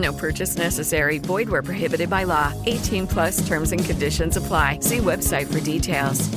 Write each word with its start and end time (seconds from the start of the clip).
No 0.00 0.12
purchase 0.12 0.56
necessary. 0.56 1.18
Void 1.18 1.48
where 1.48 1.62
prohibited 1.62 2.08
by 2.08 2.24
law. 2.24 2.52
18 2.66 3.06
plus 3.06 3.46
terms 3.46 3.72
and 3.72 3.84
conditions 3.84 4.36
apply. 4.36 4.78
See 4.80 4.98
website 4.98 5.52
for 5.52 5.60
details. 5.60 6.28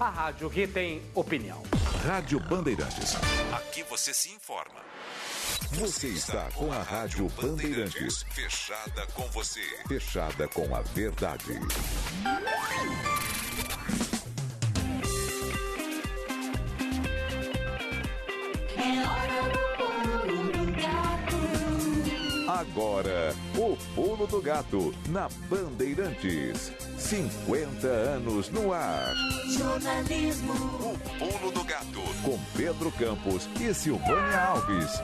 A 0.00 0.10
rádio 0.10 0.50
que 0.50 0.66
tem 0.66 1.00
opinião. 1.14 1.62
Rádio 2.04 2.40
Bandeirantes. 2.40 3.14
Aqui 3.52 3.84
você 3.88 4.12
se 4.12 4.30
informa. 4.30 4.82
Você 5.74 6.08
está 6.08 6.48
com 6.54 6.72
a 6.72 6.82
Rádio 6.82 7.28
Bandeirantes. 7.40 8.24
Fechada 8.30 9.06
com 9.14 9.22
você. 9.28 9.62
Fechada 9.86 10.48
com 10.48 10.74
a 10.74 10.80
verdade. 10.80 11.60
Agora, 22.52 23.34
o 23.56 23.78
Pulo 23.94 24.26
do 24.26 24.42
Gato, 24.42 24.94
na 25.08 25.26
Bandeirantes. 25.48 26.70
50 26.98 27.86
anos 27.86 28.50
no 28.50 28.74
ar. 28.74 29.14
Jornalismo. 29.56 30.52
O 30.52 30.98
Pulo 31.18 31.50
do 31.50 31.64
Gato. 31.64 32.02
Com 32.22 32.38
Pedro 32.54 32.92
Campos 32.92 33.48
e 33.58 33.72
Silvânia 33.72 34.38
Alves. 34.38 35.00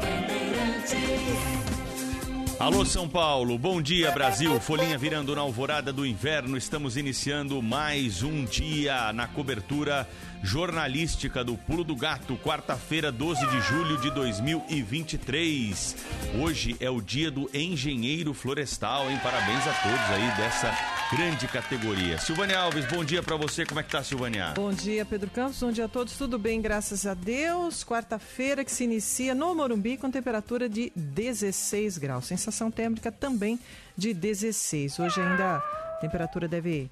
Alô 2.60 2.84
São 2.84 3.08
Paulo, 3.08 3.56
bom 3.56 3.80
dia 3.80 4.10
Brasil. 4.10 4.60
Folhinha 4.60 4.98
virando 4.98 5.34
na 5.34 5.41
alvorada 5.41 5.91
do 5.91 6.04
inverno. 6.04 6.56
Estamos 6.56 6.98
iniciando 6.98 7.62
mais 7.62 8.22
um 8.22 8.44
dia 8.44 9.10
na 9.12 9.26
cobertura 9.26 10.06
jornalística 10.42 11.42
do 11.42 11.56
Pulo 11.56 11.84
do 11.84 11.97
Gato, 11.97 12.36
quarta-feira, 12.36 13.11
12 13.11 13.47
de 13.47 13.61
julho 13.62 13.98
de 13.98 14.11
2023. 14.11 15.97
Hoje 16.41 16.77
é 16.81 16.89
o 16.91 17.00
dia 17.00 17.31
do 17.31 17.50
engenheiro 17.53 18.33
florestal, 18.33 19.11
hein? 19.11 19.19
Parabéns 19.22 19.66
a 19.66 19.72
todos 19.72 20.11
aí 20.11 20.36
dessa 20.36 20.75
grande 21.14 21.48
categoria. 21.48 22.19
Silvânia 22.19 22.59
Alves, 22.59 22.84
bom 22.86 23.05
dia 23.05 23.22
para 23.22 23.36
você. 23.36 23.64
Como 23.64 23.81
é 23.81 23.83
que 23.83 23.91
tá, 23.91 24.03
Silvânia? 24.03 24.53
Bom 24.55 24.72
dia, 24.72 25.05
Pedro 25.05 25.31
Campos. 25.31 25.61
Bom 25.61 25.72
dia 25.72 25.86
a 25.86 25.89
todos. 25.89 26.16
Tudo 26.16 26.39
bem, 26.39 26.61
graças 26.61 27.06
a 27.06 27.14
Deus. 27.14 27.84
Quarta-feira 27.84 28.64
que 28.64 28.70
se 28.70 28.84
inicia 28.84 29.34
no 29.34 29.55
Morumbi 29.55 29.97
com 29.97 30.11
temperatura 30.11 30.69
de 30.69 30.92
16 30.94 31.99
graus. 31.99 32.26
Sensação 32.26 32.70
térmica 32.70 33.10
também 33.10 33.59
de 33.97 34.12
16. 34.15 34.99
Hoje 34.99 35.20
ainda 35.20 35.56
a 35.56 36.00
temperatura 36.00 36.47
deve 36.47 36.91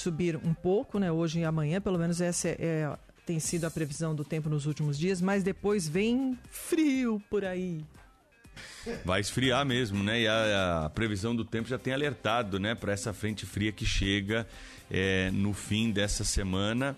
subir 0.00 0.36
um 0.36 0.54
pouco, 0.54 0.98
né? 0.98 1.12
Hoje 1.12 1.40
e 1.40 1.44
amanhã, 1.44 1.80
pelo 1.80 1.98
menos 1.98 2.20
essa 2.20 2.48
é, 2.48 2.56
é, 2.58 2.98
tem 3.26 3.38
sido 3.38 3.66
a 3.66 3.70
previsão 3.70 4.14
do 4.14 4.24
tempo 4.24 4.48
nos 4.48 4.66
últimos 4.66 4.98
dias, 4.98 5.20
mas 5.20 5.42
depois 5.42 5.88
vem 5.88 6.38
frio 6.50 7.22
por 7.28 7.44
aí. 7.44 7.84
Vai 9.04 9.20
esfriar 9.20 9.64
mesmo, 9.64 10.02
né? 10.02 10.22
E 10.22 10.28
a, 10.28 10.86
a 10.86 10.90
previsão 10.90 11.36
do 11.36 11.44
tempo 11.44 11.68
já 11.68 11.78
tem 11.78 11.92
alertado, 11.92 12.58
né, 12.58 12.74
para 12.74 12.92
essa 12.92 13.12
frente 13.12 13.46
fria 13.46 13.72
que 13.72 13.86
chega 13.86 14.46
é, 14.90 15.30
no 15.30 15.52
fim 15.52 15.90
dessa 15.90 16.24
semana. 16.24 16.96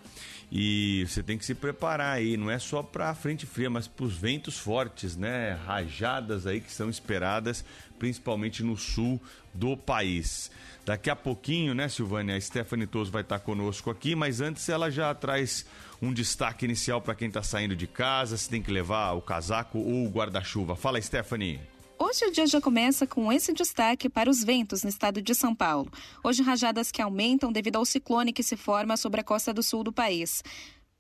E 0.51 1.07
você 1.09 1.23
tem 1.23 1.39
que 1.39 1.47
se 1.47 1.55
preparar 1.55 2.15
aí, 2.15 2.37
não 2.37 2.51
é 2.51 2.59
só 2.59 2.83
para 2.83 3.09
a 3.09 3.15
frente 3.15 3.47
fria, 3.47 3.71
mas 3.71 3.89
para 3.89 4.05
os 4.05 4.15
ventos 4.15 4.59
fortes, 4.59 5.17
né? 5.17 5.59
Rajadas 5.65 6.47
aí 6.47 6.61
que 6.61 6.71
são 6.71 6.91
esperadas, 6.91 7.65
principalmente 7.99 8.63
no 8.63 8.77
sul 8.77 9.21
do 9.55 9.77
país. 9.77 10.51
Daqui 10.85 11.09
a 11.09 11.15
pouquinho, 11.15 11.75
né, 11.75 11.89
Silvânia, 11.89 12.37
a 12.37 12.41
Stephanie 12.41 12.89
Toso 12.89 13.13
vai 13.13 13.23
estar 13.23 13.39
conosco 13.39 13.89
aqui, 13.89 14.17
mas 14.17 14.41
antes 14.41 14.69
ela 14.69 14.91
já 14.91 15.15
traz 15.15 15.65
um 16.01 16.13
destaque 16.13 16.65
inicial 16.65 17.01
para 17.01 17.15
quem 17.15 17.29
está 17.29 17.43
saindo 17.43 17.77
de 17.77 17.87
casa, 17.87 18.37
se 18.37 18.49
tem 18.49 18.61
que 18.61 18.71
levar 18.73 19.13
o 19.13 19.23
casaco 19.23 19.79
ou 19.79 20.05
o 20.07 20.11
guarda-chuva. 20.11 20.75
Fala, 20.75 21.01
Stephanie. 21.01 21.61
Hoje 21.97 22.25
o 22.25 22.33
dia 22.33 22.49
já 22.49 22.61
começa 22.61 23.07
com 23.07 23.33
esse 23.33 23.53
destaque 23.53 24.09
para 24.09 24.29
os 24.29 24.43
ventos 24.43 24.83
no 24.83 24.89
estado 24.89 25.23
de 25.23 25.37
São 25.37 25.55
Paulo. 25.55 25.89
Hoje 26.25 26.43
rajadas 26.43 26.91
que 26.91 27.01
aumentam 27.01 27.53
devido 27.53 27.77
ao 27.77 27.85
ciclone 27.85 28.33
que 28.33 28.43
se 28.43 28.57
forma 28.57 28.97
sobre 28.97 29.21
a 29.21 29.25
costa 29.25 29.55
do 29.55 29.63
sul 29.63 29.85
do 29.85 29.93
país. 29.93 30.43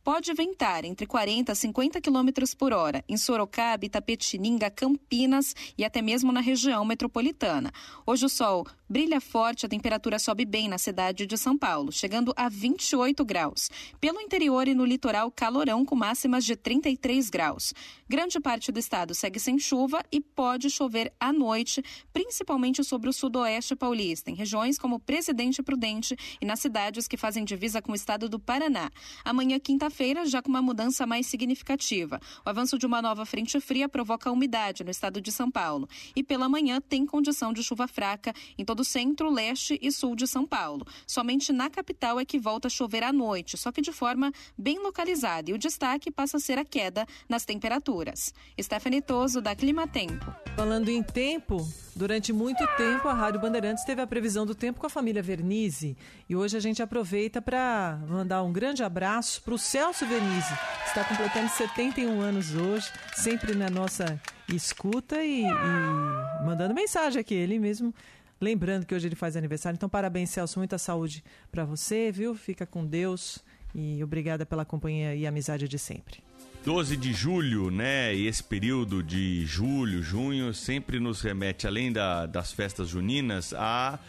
Pode 0.05 0.35
ventar 0.35 0.85
entre 0.85 1.07
40 1.07 1.53
a 1.53 1.55
50 1.55 2.01
km 2.01 2.29
por 2.59 2.73
hora 2.73 3.05
em 3.09 3.17
Sorocaba, 3.17 3.87
Itapetininga, 3.87 4.69
Campinas 4.69 5.55
e 5.79 5.85
até 5.85 6.03
mesmo 6.03 6.33
na 6.33 6.41
região 6.41 6.85
metropolitana. 6.85 7.71
Hoje 8.05 8.27
o 8.27 8.29
sol 8.29 8.67
brilha 8.89 9.21
forte, 9.21 9.65
a 9.65 9.69
temperatura 9.69 10.19
sobe 10.19 10.45
bem 10.45 10.69
na 10.69 10.77
cidade 10.77 11.25
de 11.25 11.39
São 11.39 11.57
Paulo, 11.57 11.91
chegando 11.91 12.35
a 12.37 12.49
28 12.49 13.25
graus. 13.25 13.71
Pelo 14.01 14.21
interior 14.21 14.69
e 14.69 14.75
no 14.75 14.85
litoral, 14.85 15.31
calorão 15.31 15.85
com 15.85 15.95
máximas 15.95 16.45
de 16.45 16.57
33 16.57 17.31
graus. 17.31 17.73
Grande 18.07 18.39
parte 18.39 18.71
do 18.71 18.79
estado 18.79 19.15
segue 19.15 19.41
sem 19.41 19.59
chuva 19.59 20.03
e 20.11 20.21
pode 20.21 20.69
chover 20.69 21.11
à 21.19 21.33
noite, 21.33 21.83
principalmente 22.12 22.85
sobre 22.85 23.09
o 23.09 23.12
sudoeste 23.12 23.75
paulista, 23.75 24.31
em 24.31 24.35
regiões 24.35 24.79
como 24.79 25.01
Presidente 25.01 25.62
Prudente 25.62 26.15
e 26.41 26.45
nas 26.45 26.61
cidades 26.61 27.09
que 27.09 27.17
fazem 27.17 27.45
divisa 27.45 27.81
com 27.81 27.93
o 27.93 27.97
estado 27.97 28.29
do 28.29 28.39
Paraná. 28.39 28.91
Amanhã, 29.25 29.59
quinta-feira, 29.93 30.25
já 30.25 30.41
com 30.41 30.49
uma 30.49 30.63
mudança 30.63 31.07
mais 31.07 31.27
significativa. 31.27 32.19
O 32.45 32.49
avanço 32.49 32.79
de 32.79 32.87
uma 32.87 33.03
nova 33.03 33.27
frente 33.27 33.61
fria 33.61 33.89
provoca 33.89 34.31
umidade 34.31 34.83
no 34.83 34.91
estado 34.91 35.21
de 35.21 35.31
São 35.31 35.51
Paulo. 35.51 35.87
E 36.17 36.23
pela 36.23 36.49
manhã 36.49 36.81
tem 36.81 37.05
condição 37.05 37.53
de 37.53 37.63
chuva 37.63 37.87
fraca 37.87 38.33
em 38.57 38.65
todo 38.65 38.81
o 38.81 38.85
centro, 38.85 39.31
leste 39.31 39.79
e 39.83 39.93
sul 39.93 40.17
de 40.17 40.27
São 40.27 40.47
Paulo. 40.47 40.87
Somente 41.07 41.53
na 41.53 41.69
capital 41.69 42.19
é 42.19 42.25
que 42.25 42.39
volta 42.39 42.69
a 42.69 42.71
chover 42.71 43.03
à 43.03 43.13
noite, 43.13 43.59
só 43.59 43.71
que 43.71 43.83
de 43.83 43.93
forma 43.93 44.33
bem 44.57 44.79
localizada. 44.79 45.51
E 45.51 45.55
o 45.55 45.59
destaque 45.59 46.11
passa 46.11 46.39
a 46.39 46.41
ser 46.41 46.59
a 46.59 46.65
queda 46.65 47.07
nas 47.29 47.45
temperaturas. 47.45 48.33
Stephanie 48.61 49.03
Toso, 49.03 49.43
da 49.43 49.55
Clima 49.55 49.87
Tempo. 49.87 50.35
Falando 50.57 50.89
em 50.89 51.03
tempo, 51.03 51.67
durante 51.95 52.33
muito 52.33 52.67
tempo 52.77 53.09
a 53.09 53.15
Rádio 53.15 53.41
Bandeirantes 53.41 53.85
teve 53.85 54.01
a 54.01 54.07
previsão 54.07 54.47
do 54.47 54.55
tempo 54.55 54.81
com 54.81 54.87
a 54.87 54.91
família 54.91 55.23
Vernizzi. 55.23 55.97
E 56.29 56.35
hoje 56.35 56.57
a 56.57 56.61
gente 56.61 56.83
aproveita 56.83 57.43
para 57.43 58.01
mandar 58.09 58.43
um 58.43 58.53
grande 58.53 58.83
abraço 58.83 59.43
para 59.43 59.55
o 59.55 59.59
Celso 59.59 59.81
Vernizzi, 59.91 60.54
que 60.84 60.88
está 60.88 61.04
completando 61.04 61.48
71 61.48 62.20
anos 62.20 62.54
hoje, 62.54 62.88
sempre 63.16 63.53
na 63.53 63.69
nossa 63.69 64.20
escuta 64.48 65.25
e, 65.25 65.43
e 65.43 66.44
mandando 66.44 66.72
mensagem 66.72 67.20
aqui, 67.20 67.34
ele 67.34 67.59
mesmo 67.59 67.93
Lembrando 68.41 68.84
que 68.84 68.93
hoje 68.93 69.06
ele 69.06 69.15
faz 69.15 69.37
aniversário. 69.37 69.76
Então, 69.76 69.88
parabéns, 69.88 70.31
Celso. 70.31 70.59
Muita 70.59 70.76
saúde 70.76 71.22
para 71.53 71.65
você, 71.65 72.10
viu? 72.10 72.34
Fica 72.34 72.66
com 72.66 72.84
Deus. 72.84 73.38
E 73.72 74.03
obrigada 74.03 74.44
pela 74.44 74.64
companhia 74.64 75.14
e 75.14 75.25
amizade 75.29 75.69
de 75.69 75.79
sempre. 75.79 76.19
12 76.64 76.96
de 76.96 77.12
julho, 77.12 77.70
né? 77.70 78.12
E 78.12 78.26
esse 78.26 78.43
período 78.43 79.00
de 79.00 79.46
julho, 79.46 80.02
junho, 80.02 80.52
sempre 80.52 80.99
nos 80.99 81.20
remete, 81.20 81.69
além 81.69 81.93
da, 81.93 82.26
das 82.26 82.50
festas 82.50 82.88
juninas, 82.88 83.55
a 83.55 84.00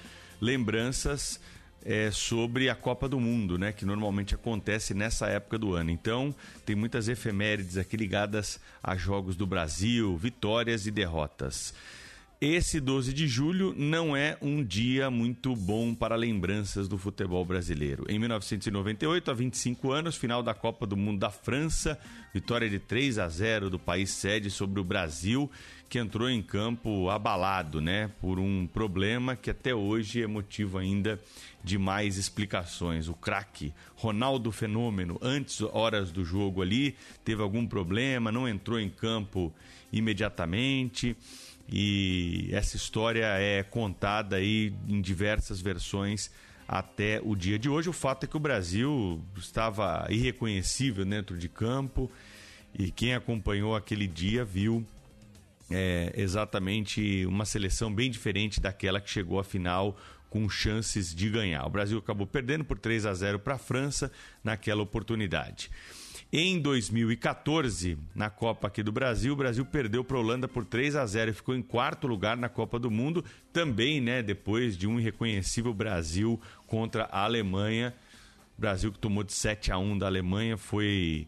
lembranças 0.41 1.39
é, 1.85 2.09
sobre 2.12 2.69
a 2.69 2.75
Copa 2.75 3.07
do 3.07 3.19
Mundo, 3.19 3.57
né? 3.57 3.71
Que 3.71 3.85
normalmente 3.85 4.33
acontece 4.35 4.94
nessa 4.94 5.27
época 5.27 5.57
do 5.57 5.74
ano. 5.74 5.91
Então, 5.91 6.33
tem 6.65 6.75
muitas 6.75 7.07
efemérides 7.07 7.77
aqui 7.77 7.97
ligadas 7.97 8.59
a 8.81 8.95
jogos 8.95 9.35
do 9.35 9.45
Brasil, 9.45 10.15
vitórias 10.18 10.88
e 10.88 10.91
derrotas. 10.91 11.74
Esse 12.45 12.81
12 12.81 13.13
de 13.13 13.25
julho 13.25 13.73
não 13.77 14.17
é 14.17 14.37
um 14.41 14.61
dia 14.61 15.09
muito 15.09 15.55
bom 15.55 15.95
para 15.95 16.17
lembranças 16.17 16.89
do 16.89 16.97
futebol 16.97 17.45
brasileiro. 17.45 18.05
Em 18.09 18.19
1998, 18.19 19.31
há 19.31 19.33
25 19.33 19.91
anos, 19.93 20.17
final 20.17 20.43
da 20.43 20.53
Copa 20.53 20.85
do 20.85 20.97
Mundo 20.97 21.19
da 21.19 21.29
França, 21.29 21.97
vitória 22.33 22.69
de 22.69 22.79
3 22.79 23.17
a 23.17 23.29
0 23.29 23.69
do 23.69 23.79
país 23.79 24.09
sede 24.09 24.49
sobre 24.51 24.81
o 24.81 24.83
Brasil, 24.83 25.49
que 25.87 25.97
entrou 25.97 26.29
em 26.29 26.41
campo 26.41 27.09
abalado, 27.09 27.79
né, 27.79 28.11
por 28.19 28.37
um 28.37 28.67
problema 28.67 29.37
que 29.37 29.49
até 29.49 29.73
hoje 29.73 30.21
é 30.21 30.27
motivo 30.27 30.77
ainda 30.77 31.21
de 31.63 31.77
mais 31.77 32.17
explicações. 32.17 33.07
O 33.07 33.13
craque 33.13 33.73
Ronaldo 33.95 34.51
Fenômeno, 34.51 35.17
antes 35.21 35.61
horas 35.61 36.11
do 36.11 36.25
jogo 36.25 36.61
ali, 36.61 36.93
teve 37.23 37.41
algum 37.41 37.65
problema, 37.65 38.33
não 38.33 38.49
entrou 38.49 38.77
em 38.77 38.89
campo 38.89 39.53
imediatamente 39.93 41.15
e 41.68 42.50
essa 42.51 42.75
história 42.75 43.25
é 43.25 43.63
contada 43.63 44.36
aí 44.36 44.74
em 44.88 45.01
diversas 45.01 45.62
versões 45.62 46.30
até 46.68 47.21
o 47.24 47.36
dia 47.36 47.57
de 47.57 47.69
hoje. 47.69 47.89
O 47.89 47.94
fato 47.94 48.25
é 48.25 48.27
que 48.27 48.38
o 48.38 48.39
Brasil 48.39 49.21
estava 49.38 50.06
irreconhecível 50.10 51.06
dentro 51.06 51.38
de 51.38 51.48
campo 51.48 52.12
e 52.77 52.92
quem 52.92 53.13
acompanhou 53.13 53.75
aquele 53.75 54.07
dia 54.07 54.44
viu 54.44 54.86
é, 55.69 56.13
exatamente 56.15 57.25
uma 57.25 57.45
seleção 57.45 57.94
bem 57.94 58.10
diferente 58.10 58.60
daquela 58.60 59.00
que 59.00 59.10
chegou 59.10 59.39
à 59.39 59.44
final 59.44 59.98
com 60.30 60.50
chances 60.50 61.13
de 61.13 61.30
ganhar. 61.30 61.65
O 61.65 61.69
Brasil 61.69 62.00
acabou 62.00 62.25
perdendo 62.25 62.65
por 62.65 62.80
3 62.80 63.06
a 63.06 63.13
0 63.13 63.39
para 63.39 63.54
a 63.54 63.57
França 63.57 64.12
naquela 64.44 64.81
oportunidade. 64.81 65.69
Em 66.35 66.59
2014, 66.59 67.95
na 68.15 68.27
Copa 68.27 68.68
aqui 68.68 68.81
do 68.81 68.91
Brasil, 68.91 69.33
o 69.33 69.35
Brasil 69.35 69.63
perdeu 69.63 70.03
para 70.03 70.18
a 70.18 70.19
Holanda 70.19 70.47
por 70.47 70.65
3 70.65 70.95
a 70.95 71.06
0 71.06 71.30
e 71.30 71.33
ficou 71.35 71.53
em 71.53 71.62
quarto 71.62 72.07
lugar 72.07 72.35
na 72.35 72.50
Copa 72.50 72.80
do 72.80 72.89
Mundo, 72.89 73.24
também, 73.53 74.01
né, 74.01 74.24
depois 74.24 74.75
de 74.75 74.88
um 74.88 75.00
irreconhecível 75.00 75.71
Brasil 75.75 76.41
contra 76.65 77.03
a 77.03 77.24
Alemanha. 77.24 77.94
O 78.57 78.62
Brasil 78.62 78.91
que 78.91 78.97
tomou 78.97 79.24
de 79.24 79.31
7 79.31 79.71
a 79.71 79.77
1 79.77 80.00
da 80.00 80.07
Alemanha 80.07 80.57
foi 80.57 81.27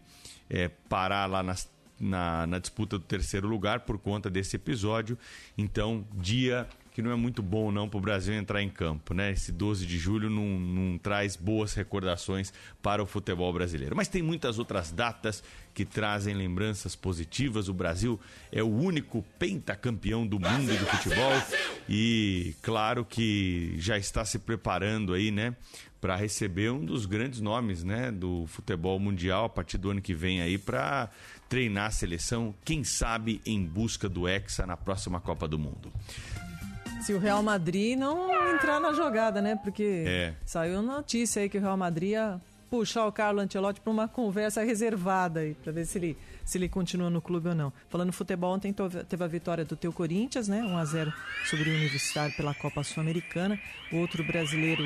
é, 0.50 0.70
parar 0.70 1.28
lá 1.28 1.44
nas, 1.44 1.70
na, 2.00 2.48
na 2.48 2.58
disputa 2.58 2.98
do 2.98 3.06
terceiro 3.06 3.48
lugar 3.48 3.82
por 3.82 4.00
conta 4.00 4.28
desse 4.28 4.56
episódio. 4.56 5.20
Então, 5.56 6.04
dia 6.16 6.68
que 6.96 7.02
não 7.02 7.12
é 7.12 7.16
muito 7.16 7.44
bom 7.44 7.74
não 7.74 7.90
para 7.90 7.98
o 7.98 8.02
Brasil 8.02 8.34
entrar 8.34 8.62
em 8.62 8.70
campo, 8.70 9.14
né? 9.14 9.34
Esse 9.34 9.52
12 9.52 9.86
de 9.86 9.98
julho 9.98 10.30
não, 10.30 10.58
não 10.58 10.98
traz 10.98 11.36
boas 11.36 11.74
recordações 11.74 12.54
para 12.82 13.04
o 13.04 13.06
futebol 13.06 13.52
brasileiro. 13.52 13.94
Mas 13.94 14.08
tem 14.08 14.22
muitas 14.22 14.58
outras 14.58 14.94
datas 14.94 15.44
que 15.74 15.84
trazem 15.84 16.34
lembranças 16.34 16.96
positivas. 16.96 17.68
O 17.68 17.74
Brasil 17.74 18.18
é 18.50 18.64
o 18.64 18.74
único 18.74 19.26
pentacampeão 19.38 20.26
do 20.26 20.40
mundo 20.40 20.68
do 20.68 20.86
futebol 20.86 21.34
e 21.90 22.56
claro 22.62 23.04
que 23.04 23.76
já 23.78 23.98
está 23.98 24.24
se 24.24 24.40
preparando 24.40 25.14
aí, 25.14 25.32
né, 25.32 25.54
para 26.00 26.16
receber 26.16 26.72
um 26.72 26.86
dos 26.86 27.06
grandes 27.06 27.42
nomes, 27.42 27.84
né, 27.84 28.10
do 28.10 28.46
futebol 28.48 28.98
mundial 29.00 29.44
a 29.44 29.50
partir 29.50 29.78
do 29.78 29.90
ano 29.90 30.02
que 30.02 30.14
vem 30.14 30.40
aí 30.40 30.58
para 30.58 31.10
treinar 31.50 31.88
a 31.88 31.92
seleção, 31.92 32.56
quem 32.64 32.86
sabe 32.86 33.42
em 33.46 33.66
busca 33.66 34.08
do 34.08 34.30
Hexa 34.30 34.66
na 34.66 34.78
próxima 34.78 35.20
Copa 35.20 35.46
do 35.46 35.60
Mundo 35.60 35.92
se 37.06 37.14
o 37.14 37.20
Real 37.20 37.44
Madrid 37.44 37.96
não 37.96 38.32
entrar 38.56 38.80
na 38.80 38.92
jogada, 38.92 39.40
né? 39.40 39.56
Porque 39.56 40.04
é. 40.08 40.34
saiu 40.44 40.82
notícia 40.82 41.44
aí 41.44 41.48
que 41.48 41.60
o 41.60 41.62
Real 41.62 41.78
Madrid 41.78 42.12
ia 42.12 42.42
puxar 42.68 43.06
o 43.06 43.12
Carlo 43.12 43.42
Ancelotti 43.42 43.80
para 43.80 43.94
uma 43.94 44.08
conversa 44.08 44.64
reservada 44.64 45.42
aí, 45.42 45.54
para 45.54 45.72
ver 45.72 45.86
se 45.86 46.00
ele, 46.00 46.18
se 46.44 46.58
ele 46.58 46.68
continua 46.68 47.12
no 47.12 47.22
clube 47.22 47.50
ou 47.50 47.54
não. 47.54 47.72
Falando 47.90 48.12
futebol, 48.12 48.56
ontem 48.56 48.74
teve 49.08 49.24
a 49.24 49.28
vitória 49.28 49.64
do 49.64 49.76
teu 49.76 49.94
Corinthians, 49.94 50.48
né? 50.48 50.64
1 50.64 50.78
a 50.78 50.84
0 50.84 51.14
sobre 51.48 51.70
o 51.70 51.76
Universitário 51.76 52.36
pela 52.36 52.56
Copa 52.56 52.84
Sul-Americana. 52.84 53.60
O 53.94 53.98
outro 53.98 54.24
brasileiro 54.24 54.84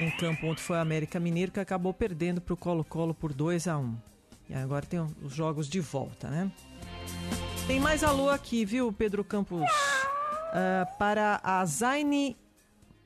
em 0.00 0.10
campo 0.18 0.48
ontem 0.48 0.62
foi 0.62 0.76
o 0.76 0.80
América 0.80 1.20
Mineiro, 1.20 1.52
que 1.52 1.60
acabou 1.60 1.94
perdendo 1.94 2.40
para 2.40 2.54
o 2.54 2.56
Colo-Colo 2.56 3.14
por 3.14 3.32
2 3.32 3.68
a 3.68 3.78
1 3.78 3.96
E 4.50 4.54
agora 4.54 4.84
tem 4.84 4.98
os 5.22 5.32
jogos 5.32 5.68
de 5.68 5.78
volta, 5.78 6.28
né? 6.28 6.50
Tem 7.68 7.78
mais 7.78 8.02
alô 8.02 8.30
aqui, 8.30 8.64
viu, 8.64 8.92
Pedro 8.92 9.22
Campos? 9.22 9.62
Uh, 10.48 10.98
para 10.98 11.40
a 11.42 11.64
Zaine 11.64 12.36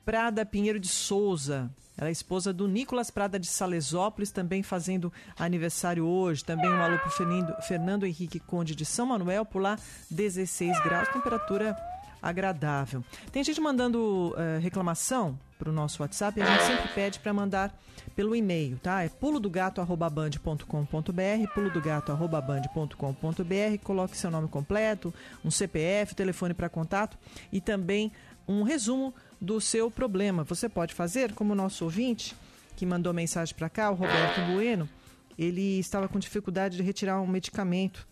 Prada 0.05 0.45
Pinheiro 0.45 0.79
de 0.79 0.87
Souza. 0.87 1.69
Ela 1.97 2.09
é 2.09 2.11
esposa 2.11 2.51
do 2.51 2.67
Nicolas 2.67 3.11
Prada 3.11 3.39
de 3.39 3.47
Salesópolis, 3.47 4.31
também 4.31 4.63
fazendo 4.63 5.13
aniversário 5.37 6.05
hoje. 6.05 6.43
Também 6.43 6.69
um 6.69 6.81
alô 6.81 6.97
para 6.97 7.07
o 7.07 7.11
Fernando, 7.11 7.61
Fernando 7.61 8.05
Henrique 8.05 8.39
Conde 8.39 8.75
de 8.75 8.85
São 8.85 9.05
Manuel, 9.05 9.45
por 9.45 9.61
lá 9.61 9.77
16 10.09 10.79
graus, 10.83 11.07
temperatura 11.09 11.77
agradável. 12.21 13.03
Tem 13.31 13.43
gente 13.43 13.59
mandando 13.59 14.35
uh, 14.35 14.59
reclamação 14.61 15.37
para 15.57 15.69
o 15.69 15.73
nosso 15.73 16.01
WhatsApp 16.01 16.39
e 16.39 16.43
a 16.43 16.45
gente 16.45 16.63
sempre 16.63 16.87
pede 16.89 17.19
para 17.19 17.33
mandar 17.33 17.77
pelo 18.15 18.35
e-mail, 18.35 18.77
tá? 18.79 19.03
É 19.03 19.09
pulodogato.band.com.br, 19.09 21.53
pulodogato.band.com.br, 21.53 23.83
coloque 23.83 24.17
seu 24.17 24.31
nome 24.31 24.47
completo, 24.47 25.13
um 25.45 25.51
CPF, 25.51 26.15
telefone 26.15 26.53
para 26.53 26.69
contato 26.69 27.17
e 27.51 27.61
também 27.61 28.11
um 28.47 28.63
resumo 28.63 29.13
do 29.39 29.61
seu 29.61 29.91
problema. 29.91 30.43
Você 30.43 30.67
pode 30.67 30.93
fazer, 30.93 31.33
como 31.33 31.53
o 31.53 31.55
nosso 31.55 31.83
ouvinte 31.83 32.35
que 32.75 32.85
mandou 32.85 33.13
mensagem 33.13 33.55
para 33.55 33.69
cá, 33.69 33.91
o 33.91 33.95
Roberto 33.95 34.41
Bueno, 34.53 34.89
ele 35.37 35.79
estava 35.79 36.07
com 36.07 36.19
dificuldade 36.19 36.77
de 36.77 36.83
retirar 36.83 37.21
um 37.21 37.27
medicamento 37.27 38.07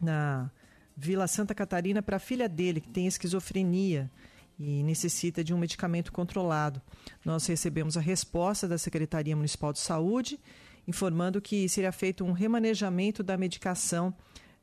na 0.00 0.50
Vila 1.02 1.26
Santa 1.26 1.52
Catarina 1.52 2.00
para 2.00 2.16
a 2.16 2.20
filha 2.20 2.48
dele, 2.48 2.80
que 2.80 2.88
tem 2.88 3.08
esquizofrenia 3.08 4.08
e 4.56 4.84
necessita 4.84 5.42
de 5.42 5.52
um 5.52 5.58
medicamento 5.58 6.12
controlado. 6.12 6.80
Nós 7.24 7.44
recebemos 7.44 7.96
a 7.96 8.00
resposta 8.00 8.68
da 8.68 8.78
Secretaria 8.78 9.34
Municipal 9.34 9.72
de 9.72 9.80
Saúde 9.80 10.38
informando 10.86 11.40
que 11.40 11.68
seria 11.68 11.90
feito 11.90 12.24
um 12.24 12.30
remanejamento 12.30 13.24
da 13.24 13.36
medicação 13.36 14.14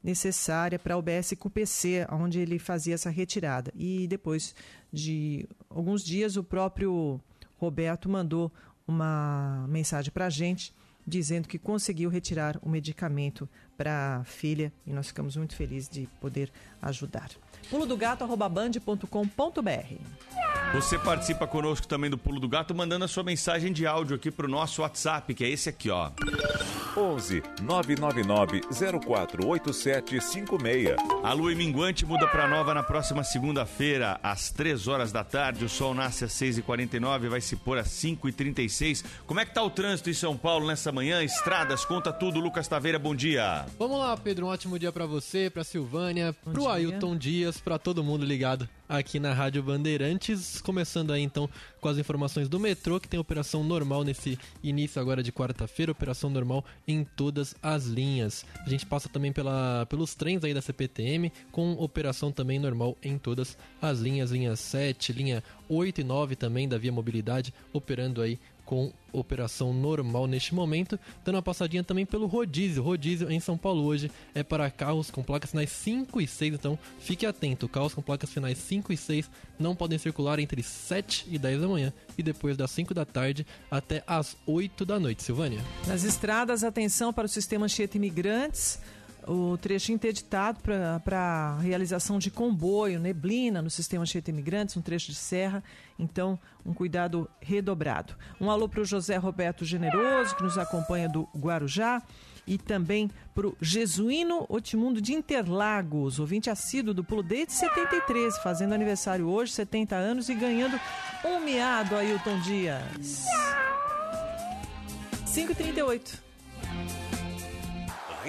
necessária 0.02 0.80
para 0.80 0.98
o 0.98 1.02
BS 1.02 1.34
QPC, 1.38 2.08
onde 2.10 2.40
ele 2.40 2.58
fazia 2.58 2.96
essa 2.96 3.10
retirada. 3.10 3.74
E 3.76 4.08
depois 4.08 4.56
de 4.94 5.46
alguns 5.70 6.06
dias, 6.06 6.38
o 6.38 6.44
próprio 6.44 7.20
Roberto 7.58 8.08
mandou 8.08 8.50
uma 8.88 9.66
mensagem 9.68 10.10
para 10.10 10.28
a 10.28 10.30
gente 10.30 10.74
dizendo 11.10 11.48
que 11.48 11.58
conseguiu 11.58 12.10
retirar 12.10 12.58
o 12.62 12.70
medicamento 12.70 13.50
para 13.78 14.18
a 14.18 14.24
filha 14.24 14.72
e 14.86 14.94
nós 14.94 15.08
ficamos 15.08 15.36
muito 15.36 15.56
felizes 15.56 15.90
de 15.90 16.08
poder 16.22 16.52
ajudar. 16.82 17.30
Pulo 17.70 17.86
do 17.86 17.98
gato 17.98 18.24
Você 20.74 21.00
participa 21.00 21.48
conosco 21.48 21.88
também 21.88 22.12
do 22.12 22.18
Pulo 22.18 22.40
do 22.40 22.48
Gato 22.48 22.76
mandando 22.76 23.04
a 23.04 23.08
sua 23.08 23.24
mensagem 23.24 23.74
de 23.74 23.88
áudio 23.88 24.16
aqui 24.16 24.30
para 24.30 24.46
o 24.46 24.50
nosso 24.50 24.84
WhatsApp, 24.84 25.34
que 25.34 25.44
é 25.44 25.50
esse 25.50 25.68
aqui, 25.68 25.90
ó. 25.90 26.12
11 26.96 27.42
999 27.64 28.62
048756. 28.70 30.96
A 31.24 31.34
lua 31.34 31.56
minguante 31.56 32.06
muda 32.06 32.28
para 32.28 32.48
nova 32.48 32.76
na 32.76 32.84
próxima 32.84 33.24
segunda-feira, 33.24 34.20
às 34.22 34.52
3 34.52 34.88
horas 34.88 35.12
da 35.12 35.24
tarde. 35.24 35.66
O 35.66 35.70
sol 35.70 35.96
nasce 35.96 36.26
às 36.26 36.34
6h49 36.34 37.24
e 37.24 37.30
vai 37.30 37.42
se 37.42 37.56
pôr 37.56 37.80
às 37.80 37.88
5h36. 37.88 39.04
Como 39.26 39.40
é 39.40 39.46
que 39.46 39.56
tá 39.56 39.64
o 39.64 39.72
trânsito 39.72 40.12
em 40.12 40.14
São 40.14 40.38
Paulo 40.38 40.68
nessa 40.68 40.92
manhã? 40.92 41.24
Estradas, 41.24 41.84
conta 41.84 42.14
tudo. 42.14 42.40
Lucas 42.40 42.68
Taveira, 42.68 43.00
bom 43.00 43.16
dia. 43.16 43.66
Vamos 43.80 43.98
lá, 43.98 44.16
Pedro. 44.16 44.46
Um 44.46 44.50
ótimo 44.50 44.78
dia 44.78 44.92
para 44.92 45.08
você, 45.08 45.50
para 45.50 45.64
Silvânia, 45.64 46.32
pro 46.32 46.62
dia. 46.62 46.70
Ailton 46.70 47.18
Dias, 47.18 47.60
para 47.60 47.80
todo 47.80 48.04
mundo 48.04 48.24
ligado 48.24 48.70
aqui 48.90 49.20
na 49.20 49.32
Rádio 49.32 49.62
Bandeirantes. 49.62 50.60
Começando 50.60 51.14
aí 51.14 51.22
então 51.22 51.48
com 51.80 51.88
as 51.88 52.00
informações 52.00 52.50
do 52.50 52.60
metrô, 52.60 53.00
que 53.00 53.08
tem 53.08 53.20
operação 53.20 53.64
normal 53.64 54.04
nesse 54.04 54.38
início 54.64 55.00
agora 55.00 55.22
de 55.22 55.32
quarta-feira, 55.32 55.92
operação 55.92 56.30
normal 56.30 56.66
em 56.88 57.04
todas 57.04 57.56
as 57.62 57.86
linhas. 57.86 58.44
A 58.66 58.70
gente 58.70 58.88
passa 58.88 59.08
também 59.08 59.32
pela, 59.32 59.86
pelos 59.86 60.16
trens 60.16 60.44
aí 60.44 60.54
da 60.54 60.62
CPTM, 60.62 61.32
com 61.52 61.74
operação 61.74 62.32
também 62.32 62.58
normal 62.58 62.98
em 63.04 63.20
todas 63.20 63.56
as 63.80 64.00
linhas, 64.00 64.32
linha 64.32 64.56
7, 64.56 65.14
linha 65.14 65.44
8 65.70 66.02
e 66.02 66.04
9 66.04 66.36
também 66.36 66.68
da 66.68 66.78
Via 66.80 66.92
Mobilidade, 66.92 67.54
operando 67.72 68.22
aí 68.22 68.40
com 68.70 68.94
operação 69.12 69.74
normal 69.74 70.28
neste 70.28 70.54
momento, 70.54 71.00
dando 71.26 71.34
uma 71.34 71.42
passadinha 71.42 71.84
também 71.84 72.06
pelo 72.06 72.28
rodízio. 72.28 72.84
Rodízio 72.84 73.32
em 73.32 73.40
São 73.40 73.58
Paulo 73.58 73.84
hoje 73.84 74.12
é 74.36 74.44
para 74.44 74.70
carros 74.70 75.10
com 75.10 75.24
placas 75.24 75.50
finais 75.50 75.72
5 75.72 76.22
e 76.22 76.28
6, 76.28 76.54
então 76.54 76.78
fique 77.00 77.26
atento. 77.26 77.68
Carros 77.68 77.96
com 77.96 78.02
placas 78.04 78.30
finais 78.30 78.60
5 78.60 78.94
e 78.94 78.98
6 78.98 79.28
não 79.58 79.76
podem 79.76 79.98
circular 79.98 80.38
entre 80.38 80.62
7 80.62 81.26
e 81.32 81.40
10 81.40 81.62
da 81.62 81.68
manhã 81.68 81.92
e 82.16 82.22
depois 82.22 82.56
das 82.56 82.70
5 82.70 82.94
da 82.94 83.06
tarde 83.06 83.44
até 83.72 84.04
as 84.06 84.38
8 84.46 84.86
da 84.86 85.00
noite. 85.00 85.24
Silvânia. 85.24 85.60
Nas 85.88 86.04
estradas, 86.04 86.64
atenção 86.64 87.12
para 87.12 87.26
o 87.26 87.28
sistema 87.30 87.66
Anchieta 87.66 87.98
Imigrantes 87.98 88.80
o 89.28 89.58
trecho 89.58 89.92
interditado 89.92 90.60
para 91.04 91.58
realização 91.60 92.20
de 92.20 92.32
comboio, 92.32 93.00
neblina 93.00 93.62
no 93.62 93.70
sistema 93.70 94.06
Chieta 94.06 94.30
Imigrantes, 94.30 94.76
um 94.78 94.82
trecho 94.82 95.12
de 95.12 95.18
serra. 95.18 95.64
Então, 95.98 96.40
um 96.66 96.74
cuidado 96.74 97.30
redobrado. 97.40 98.16
Um 98.40 98.50
alô 98.50 98.68
para 98.68 98.82
o 98.82 98.86
José 98.86 99.18
Roberto 99.18 99.66
Generoso, 99.66 100.36
que 100.36 100.44
nos 100.44 100.58
acompanha 100.58 101.10
do 101.10 101.28
Guarujá. 101.36 102.02
E 102.48 102.58
também 102.58 103.12
para 103.36 103.48
o 103.48 103.56
Jesuíno 103.62 104.46
Otimundo 104.50 105.00
de 105.00 105.14
Interlagos, 105.14 106.20
ouvinte 106.20 106.50
assíduo 106.50 106.96
do 106.96 107.04
Pulo 107.04 107.22
desde 107.22 107.54
73, 107.54 108.40
fazendo 108.40 108.74
aniversário 108.74 109.28
hoje, 109.28 109.52
70 109.52 109.96
anos, 109.96 110.30
e 110.30 110.34
ganhando 110.34 110.80
um 111.24 111.40
miado, 111.46 111.96
Ailton 111.96 112.40
Dias. 112.40 113.26
5h38. 115.28 116.29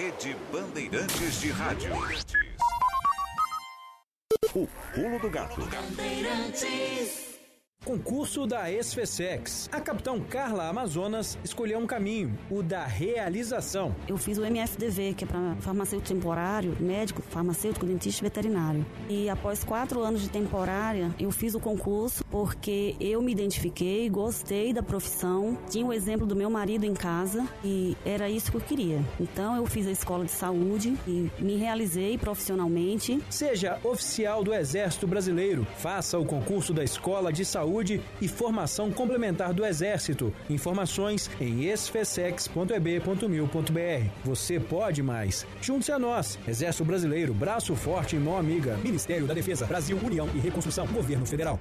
Rede 0.01 0.35
Bandeirantes 0.51 1.41
de 1.41 1.51
Rádio. 1.51 1.91
O 4.55 4.67
Pulo 4.95 5.19
do 5.19 5.29
Gato. 5.29 5.61
Concurso 7.83 8.45
da 8.45 8.71
Esfesex. 8.71 9.67
A 9.71 9.81
capitão 9.81 10.19
Carla 10.19 10.69
Amazonas 10.69 11.35
escolheu 11.43 11.79
um 11.79 11.87
caminho, 11.87 12.37
o 12.47 12.61
da 12.61 12.85
realização. 12.85 13.95
Eu 14.07 14.19
fiz 14.19 14.37
o 14.37 14.45
MFDV, 14.45 15.15
que 15.15 15.23
é 15.23 15.27
para 15.27 15.55
farmacêutico 15.55 16.13
temporário, 16.13 16.77
médico, 16.79 17.23
farmacêutico, 17.23 17.83
dentista 17.87 18.21
e 18.21 18.25
veterinário. 18.29 18.85
E 19.09 19.27
após 19.31 19.63
quatro 19.63 20.03
anos 20.03 20.21
de 20.21 20.29
temporária, 20.29 21.09
eu 21.19 21.31
fiz 21.31 21.55
o 21.55 21.59
concurso 21.59 22.23
porque 22.29 22.95
eu 22.99 23.19
me 23.19 23.31
identifiquei, 23.31 24.07
gostei 24.11 24.73
da 24.73 24.83
profissão, 24.83 25.57
tinha 25.67 25.83
o 25.83 25.91
exemplo 25.91 26.27
do 26.27 26.35
meu 26.35 26.51
marido 26.51 26.85
em 26.85 26.93
casa 26.93 27.47
e 27.63 27.97
era 28.05 28.29
isso 28.29 28.51
que 28.51 28.57
eu 28.57 28.61
queria. 28.61 29.03
Então 29.19 29.55
eu 29.55 29.65
fiz 29.65 29.87
a 29.87 29.91
escola 29.91 30.23
de 30.23 30.31
saúde 30.31 30.95
e 31.07 31.31
me 31.39 31.55
realizei 31.55 32.15
profissionalmente. 32.15 33.19
Seja 33.27 33.79
oficial 33.83 34.43
do 34.43 34.53
Exército 34.53 35.07
Brasileiro, 35.07 35.65
faça 35.79 36.19
o 36.19 36.25
concurso 36.25 36.75
da 36.75 36.83
Escola 36.83 37.33
de 37.33 37.43
Saúde 37.43 37.70
Saúde 37.71 38.01
e 38.19 38.27
Formação 38.27 38.91
Complementar 38.91 39.53
do 39.53 39.65
Exército. 39.65 40.33
Informações 40.49 41.31
em 41.39 41.69
esfesex.eb.mil.br. 41.69 44.09
Você 44.25 44.59
pode 44.59 45.01
mais. 45.01 45.47
Junte-se 45.61 45.93
a 45.93 45.97
nós. 45.97 46.37
Exército 46.45 46.83
Brasileiro, 46.83 47.33
braço 47.33 47.73
forte 47.73 48.17
e 48.17 48.19
mão 48.19 48.37
amiga. 48.37 48.75
Ministério 48.83 49.25
da 49.25 49.33
Defesa, 49.33 49.65
Brasil, 49.65 49.97
União 50.03 50.27
e 50.35 50.39
Reconstrução, 50.39 50.85
Governo 50.87 51.25
Federal. 51.25 51.57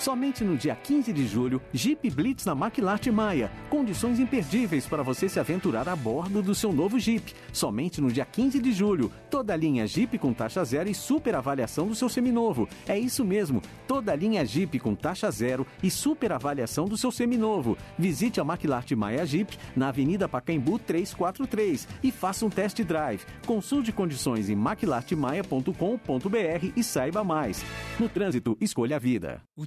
Somente 0.00 0.42
no 0.42 0.56
dia 0.56 0.74
15 0.74 1.12
de 1.12 1.26
julho, 1.26 1.60
Jeep 1.74 2.08
Blitz 2.08 2.46
na 2.46 2.54
Maquilarte 2.54 3.10
Maia. 3.10 3.52
Condições 3.68 4.18
imperdíveis 4.18 4.86
para 4.86 5.02
você 5.02 5.28
se 5.28 5.38
aventurar 5.38 5.86
a 5.90 5.94
bordo 5.94 6.40
do 6.40 6.54
seu 6.54 6.72
novo 6.72 6.98
Jeep. 6.98 7.34
Somente 7.52 8.00
no 8.00 8.10
dia 8.10 8.24
15 8.24 8.60
de 8.60 8.72
julho. 8.72 9.12
Toda 9.28 9.52
a 9.52 9.56
linha 9.56 9.86
Jeep 9.86 10.16
com 10.16 10.32
taxa 10.32 10.64
zero 10.64 10.88
e 10.88 10.94
super 10.94 11.34
avaliação 11.34 11.86
do 11.86 11.94
seu 11.94 12.08
seminovo. 12.08 12.66
É 12.88 12.98
isso 12.98 13.22
mesmo, 13.22 13.60
toda 13.86 14.12
a 14.12 14.16
linha 14.16 14.42
Jeep 14.42 14.78
com 14.78 14.94
taxa 14.94 15.30
zero 15.30 15.66
e 15.82 15.90
super 15.90 16.32
avaliação 16.32 16.86
do 16.86 16.96
seu 16.96 17.12
seminovo. 17.12 17.76
Visite 17.98 18.40
a 18.40 18.44
Maquilarte 18.44 18.96
Maia 18.96 19.26
Jeep 19.26 19.58
na 19.76 19.88
Avenida 19.88 20.26
Pacaembu 20.26 20.78
343 20.78 21.86
e 22.02 22.10
faça 22.10 22.46
um 22.46 22.48
test 22.48 22.82
drive. 22.84 23.26
Consulte 23.46 23.92
condições 23.92 24.48
em 24.48 24.56
maquilartemaia.com.br 24.56 26.72
e 26.74 26.82
saiba 26.82 27.22
mais. 27.22 27.62
No 27.98 28.08
trânsito, 28.08 28.56
escolha 28.62 28.96
a 28.96 28.98
vida. 28.98 29.42
O 29.54 29.66